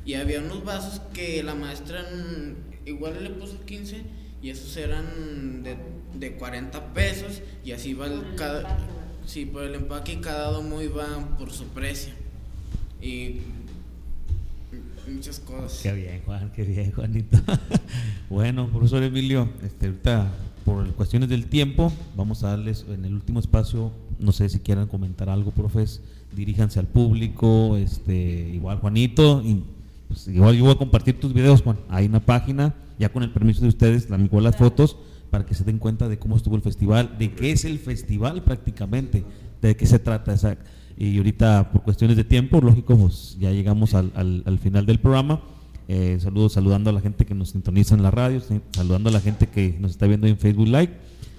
y 0.06 0.14
había 0.14 0.40
unos 0.40 0.64
vasos 0.64 1.02
que 1.14 1.44
la 1.44 1.56
maestra 1.56 2.02
mm, 2.04 2.88
igual 2.88 3.22
le 3.22 3.30
puso 3.32 3.60
15 3.66 4.02
y 4.42 4.50
esos 4.50 4.76
eran 4.78 5.64
de, 5.64 5.78
de 6.18 6.34
40 6.34 6.94
pesos 6.94 7.42
y 7.64 7.72
así 7.72 7.94
va 7.94 8.08
el, 8.08 8.36
cada 8.36 8.78
sí 9.26 9.46
por 9.46 9.64
el 9.64 9.76
empaque 9.76 10.14
y 10.14 10.18
cada 10.18 10.52
domo 10.52 10.82
iba 10.82 11.06
por 11.38 11.52
su 11.52 11.66
precio. 11.68 12.14
Y 13.02 13.42
muchas 15.08 15.40
cosas. 15.40 15.80
Qué 15.84 15.94
bien, 15.94 16.22
Juan, 16.26 16.52
qué 16.56 16.64
bien, 16.64 16.92
Juanito. 16.92 17.38
bueno, 18.30 18.68
profesor 18.70 19.04
Emilio, 19.04 19.50
este, 19.64 19.88
ahorita 19.88 20.32
por 20.66 20.86
cuestiones 20.94 21.30
del 21.30 21.46
tiempo, 21.46 21.94
vamos 22.16 22.44
a 22.44 22.50
darles 22.50 22.86
en 22.90 23.06
el 23.06 23.14
último 23.14 23.40
espacio, 23.40 23.92
no 24.20 24.34
sé 24.34 24.50
si 24.50 24.60
quieran 24.60 24.88
comentar 24.88 25.30
algo, 25.30 25.52
profes, 25.52 26.02
diríjanse 26.36 26.80
al 26.80 26.88
público, 26.88 27.78
este, 27.78 28.50
igual 28.50 28.80
Juanito, 28.80 29.42
y 29.46 29.64
pues, 30.08 30.28
igual 30.28 30.56
yo 30.56 30.64
voy 30.66 30.74
a 30.74 30.78
compartir 30.78 31.20
tus 31.20 31.34
videos, 31.34 31.62
Juan, 31.62 31.78
hay 31.90 32.06
una 32.06 32.20
página, 32.26 32.76
ya 33.00 33.10
con 33.10 33.24
el 33.24 33.32
permiso 33.32 33.62
de 33.62 33.68
ustedes, 33.68 34.10
la 34.10 34.18
igual 34.18 34.44
las 34.44 34.56
fotos, 34.58 34.98
para 35.30 35.46
que 35.46 35.54
se 35.54 35.64
den 35.64 35.78
cuenta 35.78 36.08
de 36.08 36.18
cómo 36.18 36.36
estuvo 36.38 36.56
el 36.56 36.62
festival, 36.62 37.18
de 37.20 37.34
qué 37.34 37.52
es 37.52 37.66
el 37.66 37.80
festival 37.80 38.44
prácticamente, 38.44 39.24
de 39.62 39.76
qué 39.76 39.86
se 39.86 40.00
trata 40.00 40.34
esa 40.34 40.58
y 40.98 41.18
ahorita 41.18 41.72
por 41.72 41.84
cuestiones 41.84 42.18
de 42.18 42.24
tiempo, 42.24 42.60
lógico, 42.60 42.98
pues 42.98 43.38
ya 43.40 43.52
llegamos 43.52 43.94
al, 43.94 44.12
al- 44.16 44.42
al 44.46 44.58
final 44.58 44.86
del 44.88 45.00
programa. 45.00 45.42
Eh, 45.90 46.18
saludos, 46.20 46.54
saludando 46.54 46.90
a 46.90 46.94
la 46.94 47.02
gente 47.02 47.26
que 47.26 47.36
nos 47.36 47.50
sintoniza 47.52 47.94
en 47.96 48.02
la 48.04 48.10
radio, 48.12 48.42
sí, 48.42 48.60
saludando 48.72 49.10
a 49.10 49.12
la 49.14 49.20
gente 49.22 49.48
que 49.48 49.78
nos 49.80 49.92
está 49.92 50.08
viendo 50.08 50.26
en 50.28 50.38
Facebook 50.38 50.68
Live. 50.68 50.90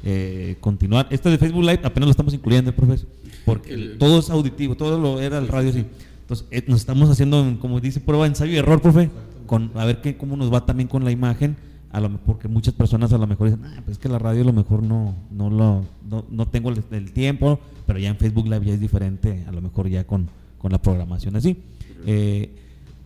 Eh, 0.05 0.57
continuar, 0.61 1.09
este 1.11 1.29
de 1.29 1.39
Facebook 1.39 1.63
Live 1.65 1.81
apenas 1.83 2.07
lo 2.07 2.11
estamos 2.13 2.33
incluyendo, 2.35 2.73
profesor, 2.75 3.09
porque 3.45 3.75
el- 3.75 3.99
todo 3.99 4.21
es 4.21 4.31
auditivo, 4.31 4.77
todo 4.77 4.99
lo 5.01 5.21
era 5.21 5.39
el 5.39 5.49
radio, 5.49 5.73
sí. 5.73 5.85
Entonces, 6.29 6.47
eh, 6.51 6.63
nos 6.69 6.81
estamos 6.81 7.09
haciendo, 7.09 7.57
como 7.59 7.81
dice, 7.81 8.01
prueba, 8.01 8.27
ensayo 8.27 8.53
y 8.53 8.57
error, 8.57 8.83
profe, 8.83 9.09
con, 9.47 9.71
a 9.75 9.87
ver 9.87 10.03
qué, 10.03 10.19
cómo 10.19 10.37
nos 10.37 10.53
va 10.53 10.67
también 10.67 10.87
con 10.87 11.03
la 11.03 11.11
imagen, 11.11 11.57
a 11.91 12.01
lo, 12.01 12.11
porque 12.19 12.49
muchas 12.49 12.75
personas 12.75 13.15
a 13.15 13.17
lo 13.19 13.27
mejor 13.27 13.49
dicen, 13.49 13.65
ah, 13.65 13.81
pues 13.83 13.97
es 13.97 13.99
que 13.99 14.11
la 14.11 14.19
radio 14.19 14.43
a 14.43 14.45
lo 14.45 14.53
mejor 14.53 14.83
no, 14.83 15.15
no, 15.31 15.49
lo, 15.49 15.87
no, 16.07 16.27
no 16.31 16.47
tengo 16.47 16.69
el, 16.69 16.83
el 16.91 17.13
tiempo, 17.13 17.59
pero 17.87 17.99
ya 17.99 18.11
en 18.11 18.19
Facebook 18.19 18.45
Live 18.47 18.67
ya 18.67 18.75
es 18.75 18.81
diferente, 18.81 19.43
a 19.49 19.53
lo 19.53 19.63
mejor 19.63 19.89
ya 19.89 20.05
con, 20.07 20.29
con 20.59 20.71
la 20.71 20.77
programación 20.83 21.35
así. 21.35 21.57
Eh, 22.05 22.51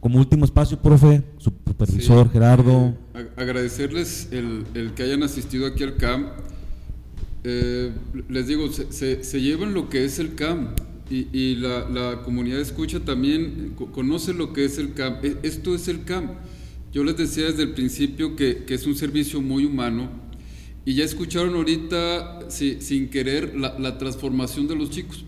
como 0.01 0.19
último 0.19 0.45
espacio, 0.45 0.81
profe, 0.81 1.23
su 1.39 1.53
supervisor 1.65 2.27
Sí, 2.27 2.33
Gerardo. 2.33 2.87
eh, 2.89 2.95
ag- 3.15 3.41
agradecerles 3.41 4.31
el, 4.33 4.65
el 4.75 4.95
que 4.95 5.05
hayan 5.05 5.23
asistido 5.23 5.65
aquí 5.69 5.85
al 5.85 5.95
CAM. 5.95 6.27
Eh, 7.45 7.93
les 8.29 8.47
digo, 8.49 8.69
se, 8.73 8.93
se- 8.93 9.23
se 9.23 9.41
llevan 9.41 9.75
lo 9.75 9.89
que 9.89 10.05
es 10.05 10.19
el 10.19 10.35
CAM 10.35 10.71
y, 11.33 11.55
la, 11.57 11.89
la 11.91 12.23
comunidad 12.23 12.61
escucha 12.61 13.01
también, 13.01 13.73
co- 13.77 13.93
conoce 13.93 14.33
lo 14.35 14.53
que 14.53 14.65
es 14.65 14.79
el 14.79 14.95
CAM. 14.95 15.17
E- 15.23 15.37
Esto 15.43 15.75
es 15.75 15.89
el 15.89 16.05
CAM. 16.05 16.31
Yo 16.93 17.05
les 17.05 17.17
decía 17.17 17.45
desde 17.47 17.63
el 17.65 17.73
principio 17.73 18.37
que, 18.37 18.65
que 18.65 18.75
es 18.75 18.87
un 18.87 18.95
servicio 18.95 19.41
muy 19.41 19.65
humano 19.65 20.11
y 20.85 20.95
ya 20.95 21.05
escucharon 21.05 21.55
ahorita, 21.55 22.51
si- 22.51 22.81
sin 22.81 23.09
querer, 23.09 23.55
la, 23.57 23.79
la 23.79 23.99
transformación 23.99 24.69
de 24.69 24.77
los 24.77 24.91
chicos. 24.91 25.25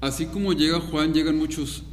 Así 0.00 0.26
como 0.26 0.52
llega 0.52 0.80
Juan, 0.80 1.12
llegan 1.14 1.36
muchos 1.36 1.84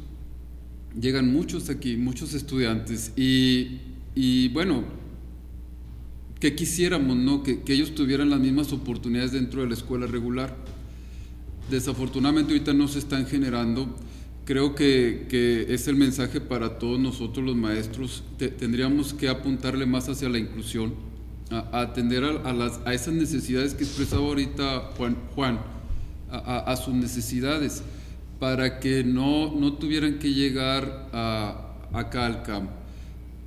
llegan 1.00 1.32
muchos 1.32 1.70
aquí, 1.70 1.96
muchos 1.96 2.34
estudiantes 2.34 3.12
y, 3.16 3.78
y 4.14 4.48
bueno, 4.48 4.84
que 6.38 6.54
quisiéramos, 6.54 7.16
¿no? 7.16 7.42
Que, 7.42 7.62
que 7.62 7.72
ellos 7.72 7.94
tuvieran 7.94 8.28
las 8.28 8.40
mismas 8.40 8.72
oportunidades 8.72 9.32
dentro 9.32 9.62
de 9.62 9.68
la 9.68 9.74
escuela 9.74 10.06
regular. 10.06 10.54
Desafortunadamente 11.72 12.52
ahorita 12.52 12.74
no 12.74 12.86
se 12.86 12.98
están 12.98 13.26
generando. 13.26 13.88
Creo 14.44 14.74
que, 14.74 15.26
es 15.70 15.88
el 15.88 15.96
mensaje 15.96 16.38
para 16.38 16.78
todos 16.78 17.00
nosotros 17.00 17.46
los 17.46 17.56
maestros. 17.56 18.24
Te- 18.36 18.48
tendríamos 18.48 19.14
que 19.14 19.28
apuntarle 19.30 19.86
más 19.86 20.06
hacia 20.06 20.28
la 20.28 20.36
inclusión, 20.38 20.92
atender 21.72 22.24
a, 22.24 22.52
las, 22.52 22.78
a 22.84 22.92
esas 22.92 23.14
necesidades 23.14 23.72
que 23.72 23.84
expresaba 23.84 24.22
ahorita 24.22 24.90
Juan, 24.98 25.16
Juan 25.34 25.60
a, 26.30 26.76
sus 26.76 26.92
necesidades, 26.92 27.82
para 28.38 28.78
que 28.78 29.02
no, 29.02 29.54
no 29.58 29.72
tuvieran 29.72 30.18
que 30.18 30.34
llegar 30.34 31.08
acá 31.92 32.26
al 32.26 32.42
campo. 32.42 32.72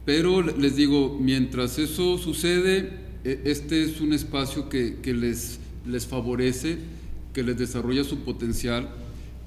Pero 0.04 0.42
le- 0.42 0.58
les 0.58 0.76
digo, 0.76 1.16
mientras 1.22 1.78
eso 1.78 2.18
sucede, 2.18 2.90
e- 3.24 3.42
este 3.46 3.84
es 3.84 4.02
un 4.02 4.14
espacio 4.14 4.68
que, 4.68 4.96
que 5.04 5.14
les, 5.14 5.60
les 5.86 6.08
favorece, 6.08 6.78
que 7.36 7.44
les 7.44 7.58
desarrolla 7.58 8.04
su 8.04 8.20
potencial, 8.20 8.90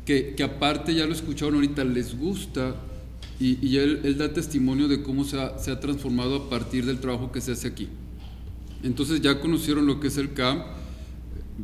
que, 0.05 0.35
que 0.36 0.44
aparte, 0.44 0.94
ya 0.94 1.06
lo 1.06 1.12
escucharon 1.12 1.56
ahorita, 1.56 1.82
les 1.82 2.16
gusta 2.16 2.77
y, 3.40 3.59
y 3.66 3.78
él, 3.78 4.01
él 4.05 4.16
da 4.19 4.32
testimonio 4.32 4.86
de 4.86 5.02
cómo 5.02 5.24
se 5.24 5.40
ha, 5.40 5.59
se 5.59 5.70
ha 5.73 5.81
transformado 5.81 6.36
a 6.36 6.51
partir 6.51 6.85
del 6.86 7.01
trabajo 7.01 7.32
que 7.32 7.40
se 7.40 7.52
hace 7.52 7.66
aquí. 7.66 7.89
Entonces 8.82 9.20
ya 9.20 9.40
conocieron 9.40 9.86
lo 9.86 9.98
que 9.98 10.06
es 10.09 10.19
el 10.19 10.32
CAMP. 10.35 10.62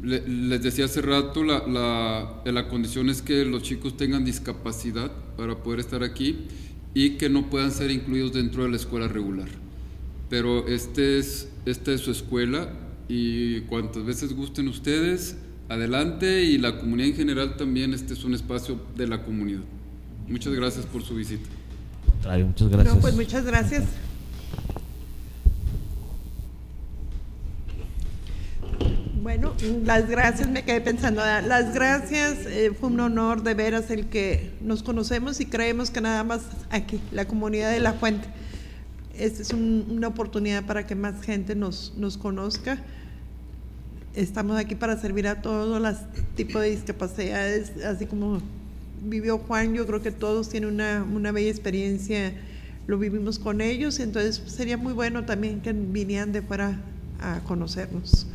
Le- 0.02 0.26
les 0.26 0.62
decía 0.62 0.86
hace 0.86 1.00
rato, 1.02 1.44
la, 1.44 1.66
la, 1.68 2.42
la 2.50 2.68
condición 2.68 3.08
es 3.08 3.22
que 3.22 3.44
los 3.44 3.62
chicos 3.62 3.96
tengan 3.96 4.24
discapacidad 4.24 5.12
para 5.36 5.62
poder 5.62 5.80
estar 5.80 6.02
aquí 6.02 6.38
y 6.94 7.10
que 7.10 7.28
no 7.28 7.50
puedan 7.50 7.70
ser 7.70 7.90
incluidos 7.90 8.32
dentro 8.32 8.64
de 8.64 8.70
la 8.70 8.76
escuela 8.76 9.08
regular. 9.08 9.48
Pero 10.30 10.66
este 10.66 11.18
es, 11.18 11.48
esta 11.66 11.92
es 11.92 12.00
su 12.00 12.10
escuela 12.10 12.72
y 13.08 13.60
cuantas 13.62 14.04
veces 14.04 14.34
gusten 14.34 14.68
ustedes, 14.68 15.36
adelante 15.68 16.42
y 16.44 16.58
la 16.58 16.78
comunidad 16.78 17.08
en 17.10 17.16
general 17.16 17.56
también, 17.56 17.94
este 17.94 18.12
es 18.14 18.24
un 18.24 18.34
espacio 18.34 18.80
de 18.96 19.06
la 19.06 19.22
comunidad. 19.24 19.62
Muchas 20.28 20.52
gracias 20.54 20.86
por 20.86 21.02
su 21.02 21.14
visita. 21.14 21.48
Contrario, 22.06 22.46
muchas 22.46 22.68
gracias. 22.68 22.94
No, 22.94 23.00
pues 23.00 23.14
muchas 23.14 23.44
gracias. 23.44 23.84
Bueno, 29.22 29.54
las 29.84 30.08
gracias, 30.08 30.48
me 30.50 30.64
quedé 30.64 30.80
pensando, 30.82 31.22
ah, 31.22 31.40
las 31.40 31.72
gracias, 31.72 32.44
eh, 32.46 32.72
fue 32.78 32.90
un 32.90 33.00
honor 33.00 33.42
de 33.42 33.54
veras 33.54 33.90
el 33.90 34.06
que 34.06 34.52
nos 34.60 34.82
conocemos 34.82 35.40
y 35.40 35.46
creemos 35.46 35.90
que 35.90 36.02
nada 36.02 36.24
más 36.24 36.42
aquí, 36.70 37.00
la 37.10 37.26
comunidad 37.26 37.70
de 37.70 37.80
La 37.80 37.94
Fuente. 37.94 38.28
Esta 39.16 39.40
es 39.42 39.50
un- 39.52 39.86
una 39.88 40.08
oportunidad 40.08 40.64
para 40.66 40.86
que 40.86 40.94
más 40.94 41.22
gente 41.22 41.54
nos, 41.54 41.94
nos 41.96 42.18
conozca. 42.18 42.78
Estamos 44.14 44.56
aquí 44.56 44.74
para 44.76 44.96
servir 45.00 45.26
a 45.26 45.42
todos 45.42 45.80
los 45.80 45.96
tipos 46.36 46.62
de 46.62 46.70
discapacidades, 46.70 47.72
así 47.84 48.06
como 48.06 48.40
vivió 49.02 49.38
Juan, 49.38 49.74
yo 49.74 49.86
creo 49.86 50.02
que 50.02 50.12
todos 50.12 50.48
tienen 50.48 50.72
una, 50.72 51.02
una 51.02 51.32
bella 51.32 51.50
experiencia, 51.50 52.32
lo 52.86 52.96
vivimos 52.98 53.38
con 53.40 53.60
ellos, 53.60 53.98
entonces 53.98 54.40
sería 54.46 54.76
muy 54.76 54.92
bueno 54.92 55.24
también 55.24 55.60
que 55.60 55.72
vinieran 55.72 56.32
de 56.32 56.42
fuera 56.42 56.78
a 57.20 57.40
conocernos. 57.40 58.26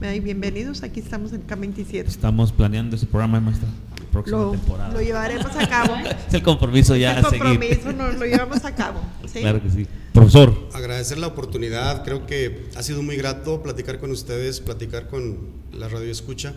Bienvenidos, 0.00 0.82
aquí 0.82 0.98
estamos 1.00 1.32
en 1.32 1.46
K27. 1.46 2.06
Estamos 2.06 2.50
planeando 2.52 2.96
ese 2.96 3.06
programa, 3.06 3.38
maestra. 3.38 3.68
Próxima 4.10 4.38
Lo, 4.38 4.50
temporada. 4.52 4.92
lo 4.92 5.00
llevaremos 5.00 5.54
a 5.54 5.68
cabo. 5.68 5.94
Es 6.26 6.34
el 6.34 6.42
compromiso 6.42 6.96
ya 6.96 7.12
Es 7.12 7.16
a 7.18 7.20
el 7.20 7.24
seguir. 7.26 7.42
compromiso, 7.44 7.92
nos 7.92 8.18
lo 8.18 8.24
llevamos 8.26 8.64
a 8.64 8.74
cabo. 8.74 9.00
¿sí? 9.32 9.40
Claro 9.40 9.62
que 9.62 9.70
sí. 9.70 9.86
Profesor. 10.20 10.68
Agradecer 10.74 11.16
la 11.16 11.28
oportunidad, 11.28 12.04
creo 12.04 12.26
que 12.26 12.68
ha 12.76 12.82
sido 12.82 13.02
muy 13.02 13.16
grato 13.16 13.62
platicar 13.62 13.98
con 13.98 14.10
ustedes, 14.10 14.60
platicar 14.60 15.08
con 15.08 15.38
la 15.72 15.88
radio 15.88 16.12
escucha 16.12 16.54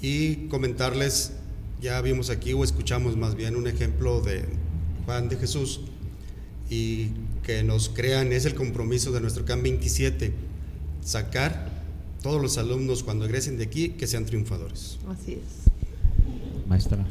y 0.00 0.46
comentarles, 0.46 1.32
ya 1.82 2.00
vimos 2.00 2.30
aquí 2.30 2.52
o 2.52 2.62
escuchamos 2.62 3.16
más 3.16 3.34
bien 3.34 3.56
un 3.56 3.66
ejemplo 3.66 4.20
de 4.20 4.44
Juan 5.04 5.28
de 5.28 5.34
Jesús 5.34 5.80
y 6.70 7.08
que 7.42 7.64
nos 7.64 7.88
crean, 7.88 8.32
es 8.32 8.44
el 8.44 8.54
compromiso 8.54 9.10
de 9.10 9.20
nuestro 9.20 9.44
CAM 9.44 9.64
27, 9.64 10.32
sacar 11.04 11.68
todos 12.22 12.40
los 12.40 12.56
alumnos 12.56 13.02
cuando 13.02 13.24
egresen 13.24 13.58
de 13.58 13.64
aquí 13.64 13.88
que 13.88 14.06
sean 14.06 14.26
triunfadores. 14.26 14.98
Así 15.08 15.32
es. 15.32 16.68
Maestra. 16.68 17.04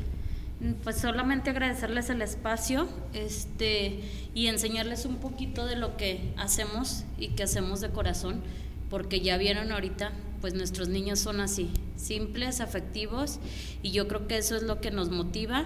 Pues 0.84 0.98
solamente 0.98 1.50
agradecerles 1.50 2.10
el 2.10 2.22
espacio 2.22 2.88
este, 3.14 4.00
y 4.34 4.48
enseñarles 4.48 5.06
un 5.06 5.18
poquito 5.18 5.66
de 5.66 5.76
lo 5.76 5.98
que 5.98 6.34
hacemos 6.38 7.04
y 7.18 7.30
que 7.30 7.44
hacemos 7.44 7.82
de 7.82 7.90
corazón, 7.90 8.42
porque 8.90 9.20
ya 9.20 9.38
vieron 9.38 9.74
ahorita, 9.74 10.14
pues 10.40 10.54
nuestros 10.54 10.88
niños 10.88 11.20
son 11.20 11.42
así, 11.42 11.72
simples, 11.98 12.62
afectivos, 12.62 13.40
y 13.84 13.92
yo 13.92 14.08
creo 14.08 14.28
que 14.28 14.38
eso 14.38 14.56
es 14.56 14.64
lo 14.64 14.80
que 14.80 14.92
nos 14.92 15.10
motiva 15.10 15.66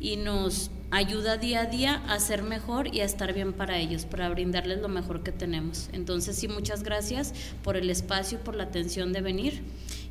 y 0.00 0.16
nos 0.16 0.72
ayuda 0.90 1.36
día 1.36 1.60
a 1.60 1.66
día 1.66 2.02
a 2.08 2.18
ser 2.18 2.42
mejor 2.42 2.92
y 2.92 3.00
a 3.00 3.04
estar 3.04 3.32
bien 3.34 3.52
para 3.52 3.78
ellos, 3.78 4.04
para 4.04 4.28
brindarles 4.30 4.80
lo 4.80 4.88
mejor 4.88 5.22
que 5.22 5.30
tenemos. 5.30 5.88
Entonces 5.92 6.36
sí, 6.36 6.48
muchas 6.48 6.82
gracias 6.82 7.34
por 7.62 7.76
el 7.76 7.88
espacio, 7.88 8.40
por 8.40 8.56
la 8.56 8.64
atención 8.64 9.12
de 9.12 9.20
venir, 9.20 9.62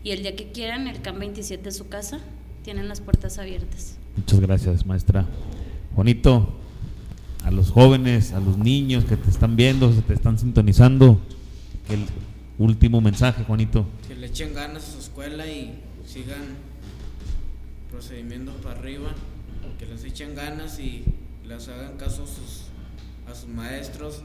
y 0.02 0.12
el 0.12 0.24
día 0.24 0.38
que 0.38 0.54
quieran, 0.54 0.88
el 0.88 1.02
CAM 1.02 1.20
27 1.20 1.68
es 1.68 1.76
su 1.76 1.90
casa, 1.90 2.20
tienen 2.64 2.88
las 2.88 3.02
puertas 3.02 3.38
abiertas. 3.38 3.98
Muchas 4.16 4.40
gracias, 4.40 4.86
maestra. 4.86 5.26
Juanito, 5.96 6.54
a 7.44 7.52
los 7.52 7.72
jóvenes, 7.72 8.34
a 8.34 8.40
los 8.40 8.58
niños 8.58 9.06
que 9.06 9.18
te 9.18 9.30
están 9.30 9.56
viendo, 9.56 9.94
que 9.94 10.02
te 10.02 10.14
están 10.14 10.38
sintonizando, 10.38 11.20
el 11.90 12.06
último 12.58 13.02
mensaje, 13.02 13.44
Juanito. 13.44 13.86
Que 14.08 14.16
le 14.16 14.28
echen 14.28 14.54
ganas 14.54 14.88
a 14.88 14.92
su 14.92 15.00
escuela 15.00 15.48
y 15.48 15.80
sigan 16.06 16.58
procedimiento 17.92 18.52
para 18.64 18.80
arriba, 18.80 19.10
que 19.80 19.86
les 19.86 20.04
echen 20.04 20.36
ganas 20.36 20.80
y 20.80 21.04
les 21.46 21.68
hagan 21.68 21.98
caso 21.98 22.24
a 22.24 22.28
sus, 22.28 22.66
a 23.30 23.36
sus 23.36 23.50
maestros, 23.50 24.22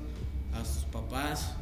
a 0.55 0.65
sus 0.65 0.85
papás, 0.85 1.55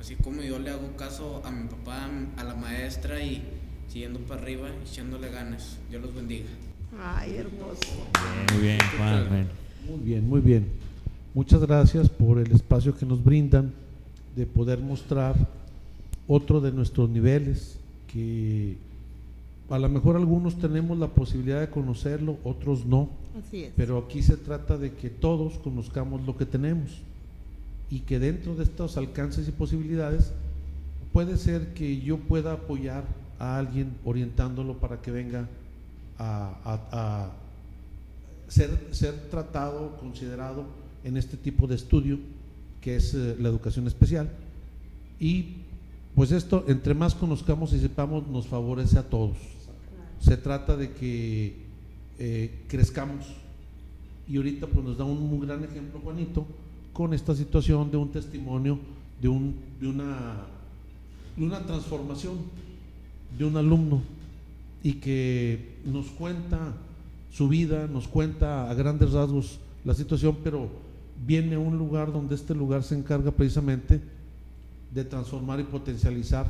así 0.00 0.16
como 0.16 0.42
yo 0.42 0.58
le 0.58 0.70
hago 0.70 0.96
caso 0.96 1.42
a 1.44 1.50
mi 1.50 1.68
papá, 1.68 2.08
a 2.36 2.44
la 2.44 2.54
maestra 2.54 3.22
y 3.22 3.42
siguiendo 3.88 4.20
para 4.20 4.42
arriba, 4.42 4.68
echándole 4.90 5.30
ganas. 5.30 5.78
Dios 5.90 6.02
los 6.02 6.14
bendiga. 6.14 6.46
Ay, 7.02 7.36
hermoso. 7.36 7.80
Muy 8.52 8.62
bien, 8.62 8.78
Juan. 8.96 9.28
bueno. 9.28 9.46
Muy 9.88 10.00
bien, 10.00 10.28
muy 10.28 10.40
bien. 10.40 10.66
Muchas 11.34 11.60
gracias 11.60 12.08
por 12.08 12.38
el 12.38 12.50
espacio 12.52 12.96
que 12.96 13.04
nos 13.04 13.22
brindan 13.22 13.72
de 14.36 14.46
poder 14.46 14.78
mostrar 14.78 15.34
otro 16.26 16.60
de 16.60 16.72
nuestros 16.72 17.10
niveles 17.10 17.76
que 18.12 18.76
a 19.68 19.78
lo 19.78 19.88
mejor 19.88 20.16
algunos 20.16 20.58
tenemos 20.58 20.98
la 20.98 21.08
posibilidad 21.08 21.60
de 21.60 21.70
conocerlo, 21.70 22.36
otros 22.44 22.86
no. 22.86 23.08
Así 23.38 23.64
es. 23.64 23.72
Pero 23.76 23.98
aquí 23.98 24.22
se 24.22 24.36
trata 24.36 24.78
de 24.78 24.92
que 24.92 25.10
todos 25.10 25.54
conozcamos 25.54 26.24
lo 26.24 26.36
que 26.36 26.46
tenemos 26.46 26.98
y 27.90 28.00
que 28.00 28.18
dentro 28.18 28.54
de 28.54 28.64
estos 28.64 28.96
alcances 28.96 29.48
y 29.48 29.52
posibilidades 29.52 30.32
puede 31.12 31.36
ser 31.36 31.74
que 31.74 32.00
yo 32.00 32.18
pueda 32.18 32.52
apoyar 32.52 33.04
a 33.38 33.58
alguien 33.58 33.94
orientándolo 34.04 34.74
para 34.74 35.02
que 35.02 35.10
venga 35.10 35.48
a, 36.18 36.54
a- 36.64 36.88
a 36.92 37.30
ser, 38.48 38.88
ser 38.92 39.14
tratado, 39.30 39.96
considerado 39.98 40.64
en 41.02 41.16
este 41.16 41.36
tipo 41.36 41.66
de 41.66 41.74
estudio 41.74 42.18
que 42.80 42.96
es 42.96 43.14
eh, 43.14 43.36
la 43.40 43.48
educación 43.48 43.86
especial. 43.86 44.30
Y 45.18 45.54
pues 46.14 46.30
esto, 46.32 46.64
entre 46.68 46.94
más 46.94 47.14
conozcamos 47.14 47.72
y 47.72 47.80
sepamos, 47.80 48.26
nos 48.28 48.46
favorece 48.46 48.98
a 48.98 49.02
todos. 49.02 49.36
Se 50.20 50.36
trata 50.36 50.76
de 50.76 50.92
que 50.92 51.56
eh, 52.18 52.62
crezcamos. 52.68 53.26
Y 54.28 54.36
ahorita 54.36 54.66
pues 54.66 54.84
nos 54.84 54.96
da 54.96 55.04
un 55.04 55.28
muy 55.28 55.46
gran 55.46 55.64
ejemplo, 55.64 56.00
Juanito, 56.00 56.46
con 56.92 57.12
esta 57.14 57.34
situación 57.34 57.90
de 57.90 57.96
un 57.96 58.10
testimonio 58.12 58.78
de, 59.20 59.28
un, 59.28 59.54
de, 59.80 59.88
una, 59.88 60.36
de 61.36 61.44
una 61.44 61.60
transformación 61.66 62.34
de 63.38 63.44
un 63.44 63.56
alumno 63.56 64.00
y 64.84 64.92
que 64.94 65.78
nos 65.86 66.06
cuenta 66.08 66.74
su 67.32 67.48
vida, 67.48 67.88
nos 67.88 68.06
cuenta 68.06 68.70
a 68.70 68.74
grandes 68.74 69.12
rasgos 69.12 69.58
la 69.82 69.94
situación, 69.94 70.36
pero 70.44 70.68
viene 71.26 71.56
un 71.56 71.78
lugar 71.78 72.12
donde 72.12 72.34
este 72.34 72.54
lugar 72.54 72.84
se 72.84 72.94
encarga 72.94 73.30
precisamente 73.30 74.00
de 74.92 75.04
transformar 75.04 75.58
y 75.58 75.64
potencializar 75.64 76.46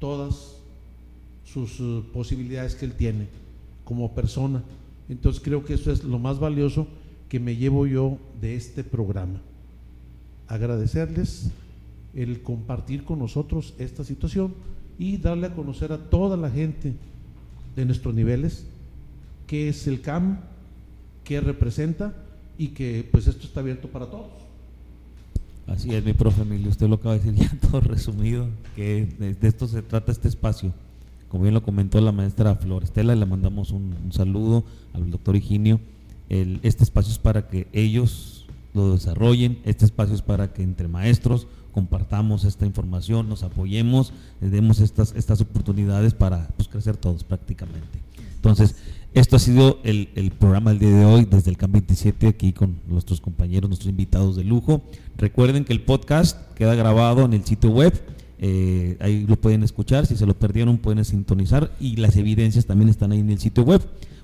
todas 0.00 0.56
sus 1.44 1.78
eh, 1.78 2.02
posibilidades 2.12 2.74
que 2.74 2.86
él 2.86 2.94
tiene 2.94 3.28
como 3.84 4.14
persona. 4.14 4.64
Entonces 5.08 5.40
creo 5.40 5.64
que 5.64 5.74
eso 5.74 5.92
es 5.92 6.02
lo 6.02 6.18
más 6.18 6.40
valioso 6.40 6.88
que 7.28 7.38
me 7.38 7.54
llevo 7.54 7.86
yo 7.86 8.18
de 8.40 8.56
este 8.56 8.82
programa. 8.82 9.40
Agradecerles 10.48 11.52
el 12.14 12.42
compartir 12.42 13.04
con 13.04 13.20
nosotros 13.20 13.74
esta 13.78 14.02
situación 14.02 14.54
y 14.98 15.18
darle 15.18 15.46
a 15.46 15.54
conocer 15.54 15.92
a 15.92 15.98
toda 15.98 16.36
la 16.36 16.50
gente 16.50 16.94
de 17.76 17.84
nuestros 17.84 18.14
niveles 18.14 18.66
qué 19.46 19.68
es 19.68 19.86
el 19.88 20.00
CAM, 20.00 20.38
qué 21.24 21.40
representa 21.40 22.14
y 22.58 22.68
que 22.68 23.08
pues 23.10 23.26
esto 23.26 23.46
está 23.46 23.60
abierto 23.60 23.88
para 23.88 24.06
todos. 24.06 24.28
Así 25.66 25.94
es, 25.94 26.04
mi 26.04 26.12
profe 26.12 26.42
Emilio, 26.42 26.68
usted 26.70 26.88
lo 26.88 26.96
acaba 26.96 27.16
de 27.16 27.20
decir 27.20 27.34
ya 27.60 27.68
todo 27.68 27.80
resumido, 27.80 28.48
que 28.76 29.06
de, 29.18 29.48
esto 29.48 29.66
se 29.68 29.82
trata 29.82 30.12
este 30.12 30.28
espacio. 30.28 30.72
Como 31.28 31.44
bien 31.44 31.54
lo 31.54 31.62
comentó 31.62 32.00
la 32.00 32.10
maestra 32.12 32.56
Florestela, 32.56 33.14
le 33.14 33.24
mandamos 33.26 33.70
un, 33.70 33.94
un 34.04 34.12
saludo 34.12 34.64
al 34.94 35.10
doctor 35.10 35.36
Higinio. 35.36 35.80
El- 36.28 36.58
este 36.62 36.82
espacio 36.84 37.12
es 37.12 37.18
para 37.18 37.48
que 37.48 37.68
ellos 37.72 38.46
lo 38.74 38.92
desarrollen, 38.92 39.58
este 39.64 39.84
espacio 39.84 40.14
es 40.14 40.22
para 40.22 40.52
que 40.52 40.62
entre 40.62 40.88
maestros 40.88 41.46
compartamos 41.70 42.44
esta 42.44 42.66
información, 42.66 43.28
nos 43.28 43.42
apoyemos, 43.42 44.12
les 44.40 44.50
demos 44.50 44.80
estas, 44.80 45.14
estas 45.16 45.40
oportunidades 45.40 46.14
para 46.14 46.48
pues, 46.56 46.68
crecer 46.68 46.96
todos 46.96 47.24
prácticamente. 47.24 48.00
Entonces, 48.36 48.76
esto 49.12 49.36
ha 49.36 49.38
sido 49.40 49.80
el, 49.84 50.08
el 50.14 50.30
programa 50.30 50.70
del 50.70 50.78
día 50.78 50.90
de 50.90 51.04
hoy 51.04 51.24
desde 51.24 51.50
el 51.50 51.56
CAM 51.56 51.72
27 51.72 52.28
aquí 52.28 52.52
con 52.52 52.76
nuestros 52.88 53.20
compañeros, 53.20 53.68
nuestros 53.68 53.90
invitados 53.90 54.36
de 54.36 54.44
lujo. 54.44 54.82
Recuerden 55.18 55.64
que 55.64 55.72
el 55.72 55.82
podcast 55.82 56.38
queda 56.54 56.74
grabado 56.74 57.24
en 57.24 57.34
el 57.34 57.44
sitio 57.44 57.70
web, 57.70 57.92
eh, 58.38 58.96
ahí 59.00 59.26
lo 59.26 59.36
pueden 59.36 59.62
escuchar, 59.62 60.06
si 60.06 60.16
se 60.16 60.24
lo 60.26 60.38
perdieron 60.38 60.78
pueden 60.78 61.04
sintonizar 61.04 61.72
y 61.80 61.96
las 61.96 62.16
evidencias 62.16 62.64
también 62.66 62.88
están 62.88 63.12
ahí 63.12 63.18
en 63.20 63.30
el 63.30 63.38
sitio 63.38 63.64
web. 63.64 63.82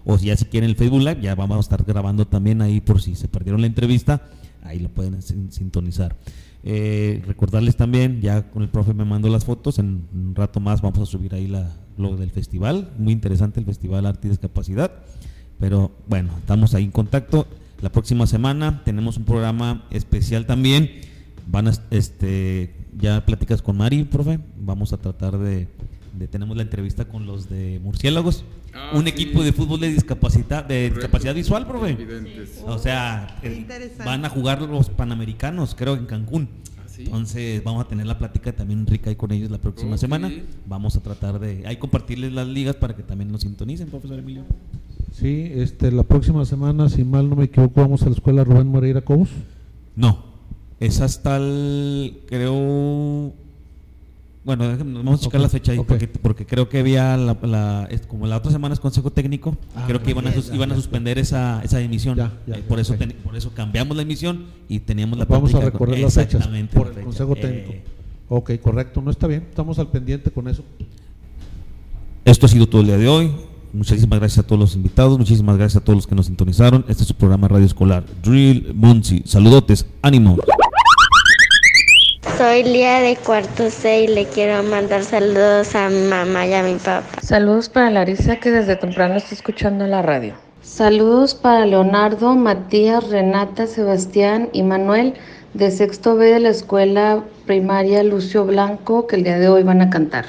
O 0.09 0.17
si 0.19 0.27
ya 0.27 0.37
si 0.37 0.45
quieren 0.45 0.71
el 0.71 0.77
Facebook 0.77 1.01
Live, 1.01 1.21
ya 1.21 1.35
vamos 1.35 1.57
a 1.57 1.61
estar 1.61 1.83
grabando 1.85 2.27
también 2.27 2.63
ahí 2.63 2.81
por 2.81 3.03
si 3.03 3.17
se 3.17 3.27
perdieron 3.27 3.61
la 3.61 3.67
entrevista, 3.67 4.23
ahí 4.63 4.79
lo 4.79 4.89
pueden 4.89 5.21
sin- 5.21 5.51
sintonizar. 5.51 6.15
Eh, 6.63 7.23
recordarles 7.27 7.77
también, 7.77 8.21
ya 8.21 8.51
con 8.51 8.63
el 8.63 8.69
profe 8.69 8.93
me 8.93 9.05
mandó 9.05 9.29
las 9.29 9.45
fotos, 9.45 9.79
en 9.79 10.09
un 10.13 10.35
rato 10.35 10.59
más 10.61 10.83
vamos 10.83 10.99
a 11.01 11.07
subir 11.07 11.35
ahí 11.35 11.47
la, 11.47 11.77
lo 11.97 12.17
del 12.17 12.31
festival, 12.31 12.91
muy 12.99 13.13
interesante 13.13 13.61
el 13.61 13.67
Festival 13.67 14.07
Arte 14.07 14.27
y 14.27 14.31
Discapacidad, 14.31 14.91
pero 15.59 15.93
bueno, 16.09 16.31
estamos 16.39 16.75
ahí 16.75 16.85
en 16.85 16.91
contacto. 16.91 17.47
La 17.81 17.93
próxima 17.93 18.27
semana 18.27 18.83
tenemos 18.85 19.17
un 19.17 19.25
programa 19.25 19.87
especial 19.91 20.47
también, 20.47 20.91
van 21.47 21.69
a, 21.69 21.73
este, 21.91 22.75
ya 22.99 23.25
platicas 23.27 23.63
con 23.63 23.77
Mari, 23.77 24.05
profe, 24.05 24.41
vamos 24.59 24.93
a 24.93 24.97
tratar 24.97 25.39
de, 25.39 25.69
de- 26.19 26.29
tenemos 26.29 26.57
la 26.57 26.63
entrevista 26.63 27.05
con 27.07 27.27
los 27.27 27.49
de 27.49 27.81
Murciélagos, 27.83 28.45
Ah, 28.75 28.91
un 28.95 29.03
sí. 29.05 29.09
equipo 29.09 29.43
de 29.43 29.53
fútbol 29.53 29.81
de 29.81 29.89
discapacidad, 29.93 30.65
de 30.65 30.75
Correcto. 30.89 30.95
discapacidad 30.97 31.35
visual, 31.35 31.67
profe. 31.67 31.91
Evidentes. 31.91 32.63
O 32.67 32.79
sea, 32.79 33.41
van 34.05 34.25
a 34.25 34.29
jugar 34.29 34.63
los 34.63 34.89
panamericanos, 34.91 35.75
creo, 35.75 35.95
en 35.95 36.07
Cancún. 36.07 36.49
sí? 36.87 37.03
Entonces 37.05 37.63
vamos 37.63 37.85
a 37.85 37.89
tener 37.89 38.07
la 38.07 38.17
plática 38.19 38.53
también 38.55 38.87
rica 38.87 39.11
ahí 39.11 39.17
con 39.17 39.31
ellos 39.31 39.51
la 39.51 39.59
próxima 39.59 39.99
semana. 39.99 40.31
Vamos 40.67 40.97
a 40.97 41.01
tratar 41.03 41.39
de 41.39 41.67
ahí 41.67 41.77
compartirles 41.77 42.33
las 42.33 42.47
ligas 42.49 42.75
para 42.77 42.97
que 42.97 43.03
también 43.03 43.31
nos 43.31 43.43
sintonicen, 43.43 43.89
profesor 43.89 44.19
Emilio. 44.19 44.45
Sí, 45.13 45.51
este, 45.55 45.91
la 45.93 46.03
próxima 46.05 46.45
semana, 46.45 46.89
si 46.89 47.05
mal 47.05 47.29
no 47.29 47.37
me 47.37 47.45
equivoco, 47.45 47.81
vamos 47.83 48.03
a 48.03 48.07
la 48.07 48.13
escuela 48.13 48.45
Rubén 48.45 48.67
Moreira 48.69 49.01
Cobos. 49.03 49.29
No, 49.95 50.25
es 50.81 51.01
hasta 51.01 51.37
el, 51.39 52.19
creo, 52.27 53.33
bueno, 54.47 54.65
vamos 55.05 55.21
a 55.21 55.25
checar 55.25 55.41
la 55.41 55.49
fecha 55.49 55.73
ahí 55.73 55.79
porque, 55.87 56.07
porque 56.09 56.47
creo 56.47 56.69
que 56.69 56.79
había, 56.79 57.17
la, 57.17 57.37
la- 57.43 57.89
como 58.09 58.27
la 58.27 58.37
otra 58.37 58.51
semana 58.53 58.73
es 58.73 58.81
consejo 58.81 59.11
técnico, 59.11 59.57
Ah, 59.75 59.85
creo 59.87 60.03
que 60.03 60.11
iban 60.13 60.27
a, 60.29 60.33
sus- 60.33 60.47
ya, 60.49 60.55
iban 60.55 60.71
a 60.71 60.75
ya, 60.75 60.81
suspender 60.81 61.19
esa, 61.19 61.61
esa 61.65 61.81
emisión. 61.81 62.17
Ya, 62.17 62.33
Eh, 62.47 62.63
por, 62.67 62.79
eso 62.81 62.93
ok. 62.95 62.99
ten- 63.01 63.17
por 63.25 63.37
eso 63.37 63.51
cambiamos 63.53 63.97
la 63.97 64.03
emisión 64.05 64.45
y 64.69 64.79
teníamos 64.79 65.19
la 65.19 65.25
Vamos 65.27 65.51
a 65.53 65.59
con- 65.59 65.65
recorrer 65.67 65.99
las 65.99 66.15
fechas 66.15 66.47
por 66.47 66.57
el 66.57 66.69
fecha. 66.95 67.03
Consejo 67.05 67.35
Eh, 67.37 67.41
Técnico. 67.41 67.73
Ok, 68.29 68.53
correcto, 68.63 69.03
no 69.03 69.11
está 69.11 69.27
bien, 69.27 69.45
estamos 69.51 69.79
al 69.79 69.89
pendiente 69.89 70.31
con 70.31 70.49
eso. 70.49 70.63
Esto 72.25 72.47
ha 72.47 72.49
sido 72.49 72.67
todo 72.69 72.81
el 72.81 72.87
día 72.89 72.99
de 72.99 73.09
hoy. 73.09 73.31
Muchísimas 73.73 74.19
gracias 74.21 74.45
a 74.45 74.47
todos 74.47 74.59
los 74.61 74.75
invitados, 74.75 75.19
muchísimas 75.19 75.57
gracias 75.59 75.83
a 75.83 75.85
todos 75.85 75.97
los 75.97 76.07
que 76.07 76.15
nos 76.15 76.27
sintonizaron. 76.27 76.85
Este 76.89 77.03
es 77.03 77.09
su 77.09 77.15
programa 77.15 77.47
Radio 77.49 77.67
Escolar, 77.67 78.05
Drill 78.23 78.73
Muncie. 78.75 79.23
Saludotes, 79.27 79.85
ánimo. 80.03 80.37
Soy 82.37 82.65
Lía 82.65 83.01
de 83.01 83.17
cuarto 83.17 83.71
C 83.71 84.03
y 84.03 84.09
le 84.09 84.27
quiero 84.27 84.63
mandar 84.63 85.03
saludos 85.05 85.75
a 85.75 85.89
mi 85.89 86.03
mamá 86.03 86.47
y 86.47 86.53
a 86.53 86.63
mi 86.63 86.75
papá. 86.75 87.07
Saludos 87.23 87.71
para 87.71 87.91
Larisa 87.91 88.37
que 88.37 88.51
desde 88.51 88.77
temprano 88.77 89.15
está 89.15 89.35
escuchando 89.35 89.87
la 89.87 90.03
radio. 90.03 90.35
Saludos 90.61 91.35
para 91.35 91.65
Leonardo, 91.65 92.35
Matías, 92.35 93.09
Renata, 93.09 93.67
Sebastián 93.67 94.51
y 94.53 94.63
Manuel 94.63 95.15
de 95.55 95.71
sexto 95.71 96.17
B 96.17 96.27
de 96.27 96.41
la 96.41 96.51
escuela 96.51 97.25
primaria 97.47 98.03
Lucio 98.03 98.45
Blanco 98.45 99.07
que 99.07 99.17
el 99.17 99.25
día 99.25 99.39
de 99.39 99.49
hoy 99.49 99.63
van 99.63 99.81
a 99.81 99.89
cantar. 99.89 100.27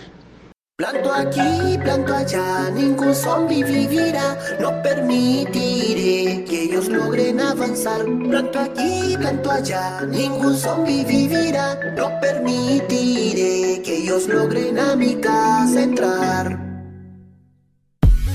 Planto 0.78 1.12
aquí, 1.12 1.76
planto 1.82 2.14
allá, 2.14 2.70
ningún 2.70 3.16
zombie 3.16 3.64
vivirá. 3.64 4.38
No 4.60 4.80
permitiré 4.84 6.46
que 6.46 6.66
ellos 6.66 6.88
logren 6.88 7.42
avanzar. 7.42 8.06
Planto 8.06 8.60
aquí, 8.60 9.18
planto 9.18 9.50
allá, 9.50 10.02
ningún 10.02 10.56
zombie 10.56 11.04
vivirá. 11.04 11.80
No 11.96 12.20
permitiré 12.22 13.82
que 13.82 14.04
ellos 14.04 14.28
logren 14.28 14.78
a 14.78 14.96
mi 14.96 15.16
casa 15.16 15.82
entrar. 15.82 16.60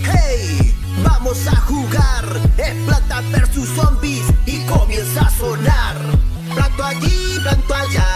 Hey, 0.03 0.75
vamos 1.05 1.47
a 1.47 1.55
jugar. 1.61 2.25
Es 2.59 2.75
planta 2.87 3.21
versus 3.31 3.69
zombies 3.69 4.25
y 4.47 4.59
comienza 4.67 5.21
a 5.21 5.31
sonar. 5.31 5.97
Planto 6.57 6.85
aquí, 6.85 7.39
planto 7.41 7.73
allá, 7.73 8.12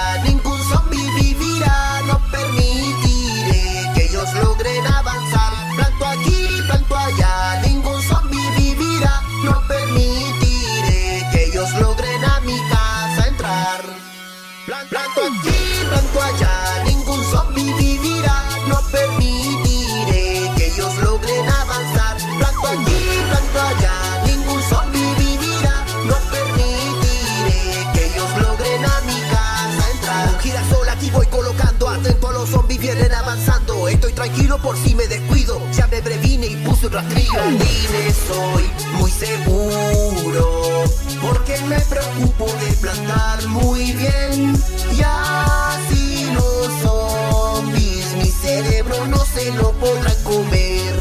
Por 34.63 34.77
si 34.77 34.95
me 34.95 35.07
descuido. 35.07 35.61
Ya 35.73 35.87
me 35.87 36.03
previne 36.03 36.47
y 36.47 36.57
puse 36.57 36.87
un 36.87 36.93
rastrillo. 36.95 37.33
Jardines 37.35 38.17
soy 38.27 38.65
muy 38.99 39.11
seguro. 39.11 40.85
Porque 41.23 41.61
me 41.69 41.79
preocupo 41.81 42.47
de 42.47 42.73
plantar 42.81 43.47
muy 43.47 43.93
bien. 43.93 44.57
Y 44.93 45.03
así 45.03 46.27
los 46.33 46.73
zombies, 46.83 48.15
mi 48.15 48.29
cerebro 48.29 49.07
no 49.07 49.25
se 49.25 49.53
lo 49.53 49.73
podrán 49.73 50.23
comer. 50.25 50.97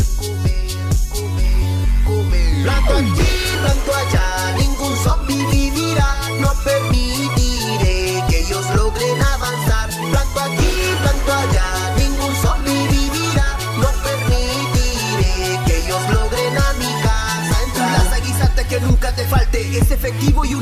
Planto 2.64 2.94
aquí, 2.94 3.32
planto 3.61 3.95
allá, 3.95 4.35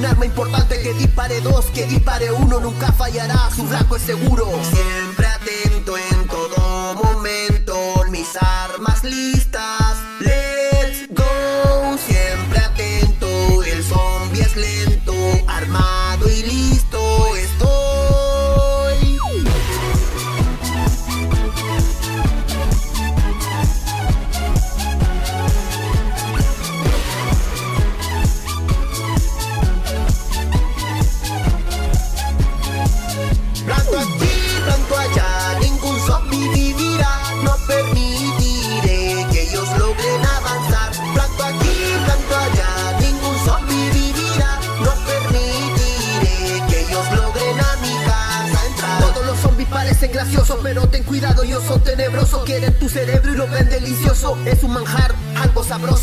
arma 0.06 0.26
importante. 0.26 0.82
Que 0.82 0.94
dispare 0.94 1.42
dos, 1.42 1.66
que 1.68 1.86
dispare 1.86 2.32
uno, 2.32 2.60
nunca 2.60 2.92
fallará. 2.92 3.50
Su 3.56 3.64
blanco 3.64 3.96
es 3.96 4.02
seguro. 4.04 4.48
Un 55.76 55.80
zombie 55.80 55.98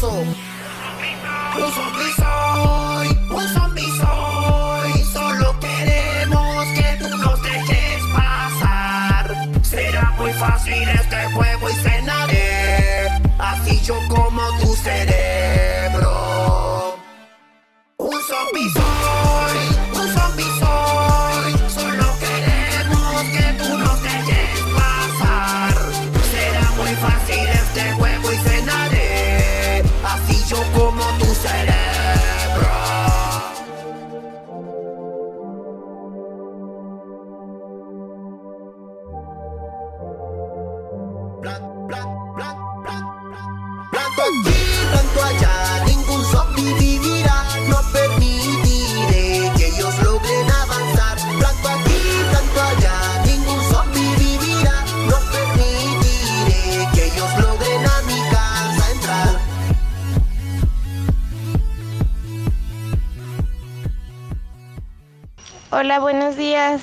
soy, 2.17 3.09
un 3.31 3.49
zombie 3.55 3.87
soy. 4.01 5.05
Solo 5.13 5.61
queremos 5.61 6.67
que 6.75 6.97
tú 6.99 7.17
nos 7.17 7.41
dejes 7.41 8.03
pasar. 8.13 9.49
Será 9.63 10.11
muy 10.19 10.33
fácil 10.33 10.89
este 10.89 11.25
juego 11.35 11.71
y 11.71 11.75
cenaré. 11.75 13.09
Así 13.39 13.81
yo 13.85 13.95
como 14.09 14.43
tu 14.59 14.75
cerebro. 14.75 15.20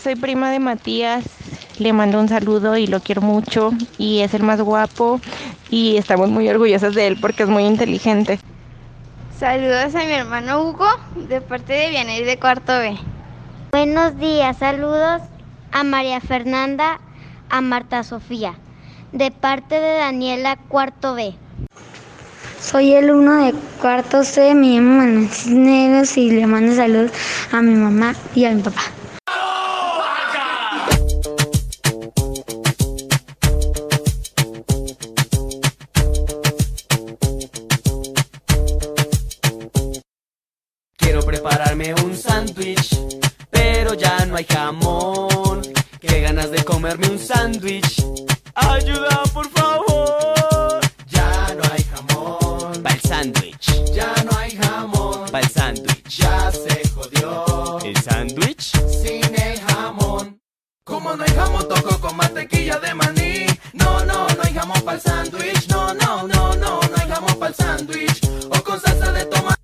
Soy 0.02 0.16
prima 0.16 0.52
de 0.52 0.60
Matías. 0.60 1.24
Le 1.80 1.92
mando 1.92 2.20
un 2.20 2.30
saludo 2.30 2.78
y 2.78 2.88
lo 2.88 3.00
quiero 3.00 3.22
mucho. 3.22 3.72
Y 3.98 4.20
es 4.20 4.34
el 4.34 4.44
más 4.44 4.62
guapo. 4.62 5.20
Y 5.70 5.98
estamos 5.98 6.30
muy 6.30 6.48
orgullosas 6.50 6.94
de 6.94 7.08
él 7.08 7.18
porque 7.20 7.44
es 7.44 7.50
muy 7.50 7.64
inteligente. 7.64 8.40
Saludos 9.38 9.96
a 9.96 10.00
mi 10.00 10.12
hermano 10.12 10.62
Hugo 10.62 10.88
de 11.28 11.42
parte 11.42 11.74
de 11.74 11.90
Vianey 11.90 12.24
de 12.24 12.40
Cuarto 12.40 12.78
B. 12.78 12.98
Buenos 13.72 14.18
días, 14.18 14.58
saludos 14.58 15.22
a 15.72 15.84
María 15.84 16.20
Fernanda, 16.22 17.00
a 17.50 17.62
Marta 17.62 18.04
Sofía, 18.04 18.56
de 19.12 19.30
parte 19.30 19.80
de 19.80 19.98
Daniela 19.98 20.58
Cuarto 20.68 21.14
B. 21.14 21.36
Soy 22.60 22.94
el 22.94 23.12
uno 23.12 23.46
de 23.46 23.54
cuarto 23.80 24.24
C, 24.24 24.56
me 24.56 24.70
llamo 24.70 24.98
Manuel 24.98 25.30
Cisneros 25.30 26.18
y 26.18 26.32
le 26.32 26.48
mando 26.48 26.74
saludos 26.74 27.12
a 27.52 27.62
mi 27.62 27.76
mamá 27.76 28.16
y 28.34 28.46
a 28.46 28.52
mi 28.52 28.62
papá. 28.64 28.82
sándwich, 42.48 42.98
pero 43.50 43.94
ya 43.94 44.26
no 44.26 44.38
hay 44.38 44.46
jamón. 44.46 45.62
Qué 46.00 46.22
ganas 46.22 46.52
de 46.52 46.64
comerme 46.64 47.10
un 47.10 47.20
sándwich. 47.20 48.04
Ayuda, 48.56 49.24
por 49.34 49.50
favor. 49.50 50.80
Ya 51.08 51.56
no 51.56 51.64
hay 51.72 51.84
jamón. 51.84 52.84
Para 52.84 52.96
el 52.96 53.02
sándwich. 53.02 53.94
Ya 53.94 54.14
no 54.24 54.38
hay 54.38 54.52
jamón. 54.56 55.26
Para 55.32 55.46
el 55.46 55.52
sándwich. 55.52 56.18
Ya 56.18 56.52
se 56.52 56.90
jodió. 56.90 57.80
¿El 57.84 57.98
sándwich? 57.98 58.72
Sin 59.02 59.24
el 59.36 59.60
jamón. 59.62 60.40
Como 60.84 61.16
no 61.16 61.24
hay 61.24 61.34
jamón, 61.34 61.68
toco 61.68 62.00
con 62.00 62.16
mantequilla 62.16 62.80
de 62.80 62.94
maní. 62.94 63.46
No, 63.74 64.06
no, 64.06 64.28
no 64.28 64.44
hay 64.44 64.54
jamón 64.54 64.82
para 64.82 64.98
el 64.98 65.04
sándwich. 65.04 65.68
No, 65.70 65.94
no, 65.94 66.28
no, 66.28 66.56
no, 66.56 66.80
no 66.80 66.96
hay 66.96 67.10
jamón 67.10 67.36
para 67.40 67.50
el 67.50 67.56
sándwich. 67.56 68.22
O 68.50 68.64
con 68.64 68.80
salsa 68.80 69.12
de 69.12 69.26
tomate. 69.26 69.57